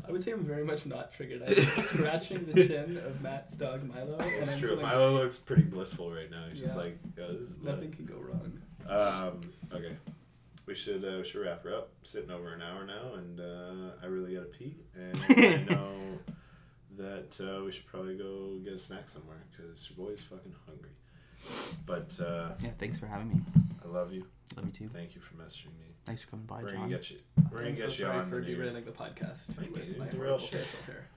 I 0.08 0.12
would 0.12 0.22
say 0.22 0.32
I'm 0.32 0.44
very 0.44 0.64
much 0.64 0.86
not 0.86 1.12
triggered. 1.14 1.44
I'm 1.48 1.56
scratching 1.84 2.46
the 2.46 2.68
chin 2.68 2.98
of 2.98 3.22
Matt's 3.22 3.54
dog 3.56 3.84
Milo. 3.84 4.18
It's 4.20 4.58
true. 4.58 4.70
feeling 4.70 4.86
Milo 4.86 5.14
looks 5.14 5.38
pretty 5.38 5.64
blissful 5.64 6.12
right 6.12 6.30
now. 6.30 6.46
He's 6.50 6.60
just 6.60 6.78
like, 6.78 6.98
yo, 7.18 7.32
this 7.34 7.44
is 7.44 7.58
lit. 7.62 7.76
Nothing 7.76 7.92
can 7.92 8.06
go 8.06 8.16
wrong. 8.16 8.62
Um, 8.88 9.42
okay. 9.74 9.96
We 10.68 10.74
should 10.76 11.04
uh, 11.06 11.18
we 11.18 11.24
should 11.24 11.42
wrap 11.42 11.64
her 11.64 11.76
up. 11.76 11.90
Sitting 12.04 12.32
over 12.32 12.54
an 12.54 12.62
hour 12.62 12.86
now, 12.86 13.14
and 13.16 13.40
uh, 13.40 13.92
I 14.02 14.08
really 14.08 14.34
gotta 14.34 14.48
pee, 14.48 14.76
and 14.96 15.18
I 15.30 15.64
know 15.74 15.92
that 16.98 17.40
uh, 17.40 17.64
we 17.64 17.72
should 17.72 17.86
probably 17.86 18.16
go 18.18 18.58
get 18.64 18.74
a 18.74 18.80
snack 18.80 19.08
somewhere 19.08 19.44
because 19.52 19.90
your 19.90 20.08
boy's 20.08 20.22
fucking 20.22 20.56
hungry. 20.66 20.90
But 21.86 22.20
uh, 22.20 22.54
Yeah, 22.64 22.72
thanks 22.80 22.98
for 22.98 23.06
having 23.06 23.30
me. 23.30 23.36
I 23.86 23.92
love 23.94 24.12
you. 24.12 24.26
Love 24.56 24.66
you 24.66 24.72
too. 24.72 24.88
Thank 24.90 25.16
you 25.16 25.22
for 25.22 25.36
messaging 25.36 25.66
me. 25.80 25.94
Thanks 26.06 26.22
for 26.24 26.32
coming 26.32 26.46
by, 26.46 26.62
We're 26.64 26.72
John. 26.72 26.82
gonna 26.82 26.90
get 26.92 27.10
you. 27.12 27.18
We're 27.52 27.58
gonna 27.60 27.70
I'm 27.70 27.76
get 27.76 27.80
so 27.80 27.86
you 27.86 27.92
sorry 28.10 28.18
on 28.18 28.30
for 28.30 28.36
the 28.38 28.42
new. 28.42 28.56
derailing 28.56 28.86
the 28.86 28.92
podcast 28.92 29.38
Thank 29.54 29.74
with 29.76 29.88
you. 29.88 29.96
my 30.00 30.06
Derail 30.08 30.18
horrible 30.30 30.38
shit. 30.40 30.62
facial 30.62 30.86
hair. 30.94 31.08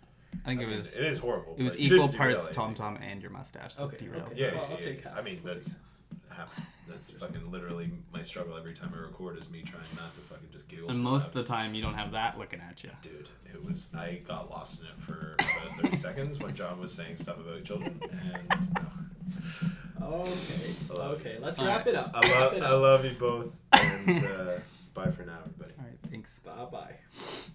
I 0.44 0.48
think 0.48 0.60
I 0.60 0.64
it 0.64 0.66
mean, 0.68 0.76
was 0.76 0.96
it 0.96 1.06
is 1.06 1.18
horrible. 1.18 1.54
it 1.58 1.62
was 1.62 1.72
but 1.74 1.80
you 1.80 1.86
equal 1.94 2.06
didn't 2.08 2.18
derail 2.20 2.32
parts 2.36 2.50
Tom 2.50 2.66
anything. 2.68 2.84
Tom 2.84 2.98
and 3.02 3.22
your 3.22 3.30
mustache. 3.30 3.74
that 3.76 3.82
Okay, 3.82 3.96
derailed. 4.04 4.28
okay. 4.28 4.34
Yeah, 4.40 4.46
Well, 4.54 4.54
yeah, 4.56 4.62
I'll 4.62 4.70
yeah, 4.80 4.86
take 4.86 5.02
yeah. 5.02 5.08
half. 5.10 5.18
I 5.18 5.22
mean, 5.22 5.40
I'll 5.44 5.52
that's 5.52 5.66
take 5.74 5.78
half. 6.36 6.60
That's 6.88 7.10
fucking 7.10 7.50
literally 7.50 7.90
my 8.14 8.22
struggle 8.22 8.56
every 8.56 8.72
time 8.72 8.92
I 8.96 9.00
record 9.02 9.38
is 9.38 9.50
me 9.50 9.60
trying 9.62 9.82
not 9.96 10.14
to 10.14 10.20
fucking 10.20 10.48
just 10.50 10.68
giggle. 10.68 10.88
And 10.88 10.96
too 10.96 11.02
most 11.02 11.22
loud. 11.22 11.28
of 11.28 11.34
the 11.34 11.44
time, 11.44 11.74
you 11.74 11.82
don't 11.82 11.92
have 11.94 12.12
that 12.12 12.38
looking 12.38 12.60
at 12.60 12.82
you. 12.82 12.90
Dude, 13.02 13.28
it 13.52 13.62
was. 13.62 13.88
I 13.94 14.20
got 14.26 14.50
lost 14.50 14.80
in 14.80 14.86
it 14.86 14.98
for 14.98 15.34
about 15.34 15.80
30 15.82 15.96
seconds 15.98 16.38
when 16.38 16.54
John 16.54 16.80
was 16.80 16.92
saying 16.94 17.16
stuff 17.18 17.36
about 17.38 17.62
children, 17.64 18.00
and 18.10 18.78
Okay. 20.02 20.74
Okay. 20.98 21.36
Let's 21.40 21.58
All 21.58 21.66
wrap 21.66 21.78
right. 21.86 21.88
it 21.88 21.94
up. 21.94 22.10
I 22.14 22.20
Wrap 22.20 22.40
love. 22.40 22.52
it 22.54 22.62
I 22.62 22.66
up. 22.66 22.80
love 22.82 23.04
you 23.04 23.12
both, 23.18 23.56
and 23.72 24.24
uh, 24.24 24.50
bye 24.94 25.10
for 25.10 25.24
now, 25.24 25.38
everybody. 25.44 25.72
All 25.78 25.84
right, 25.84 25.98
thanks. 26.10 26.38
Bye 26.44 26.64
bye. 26.70 27.48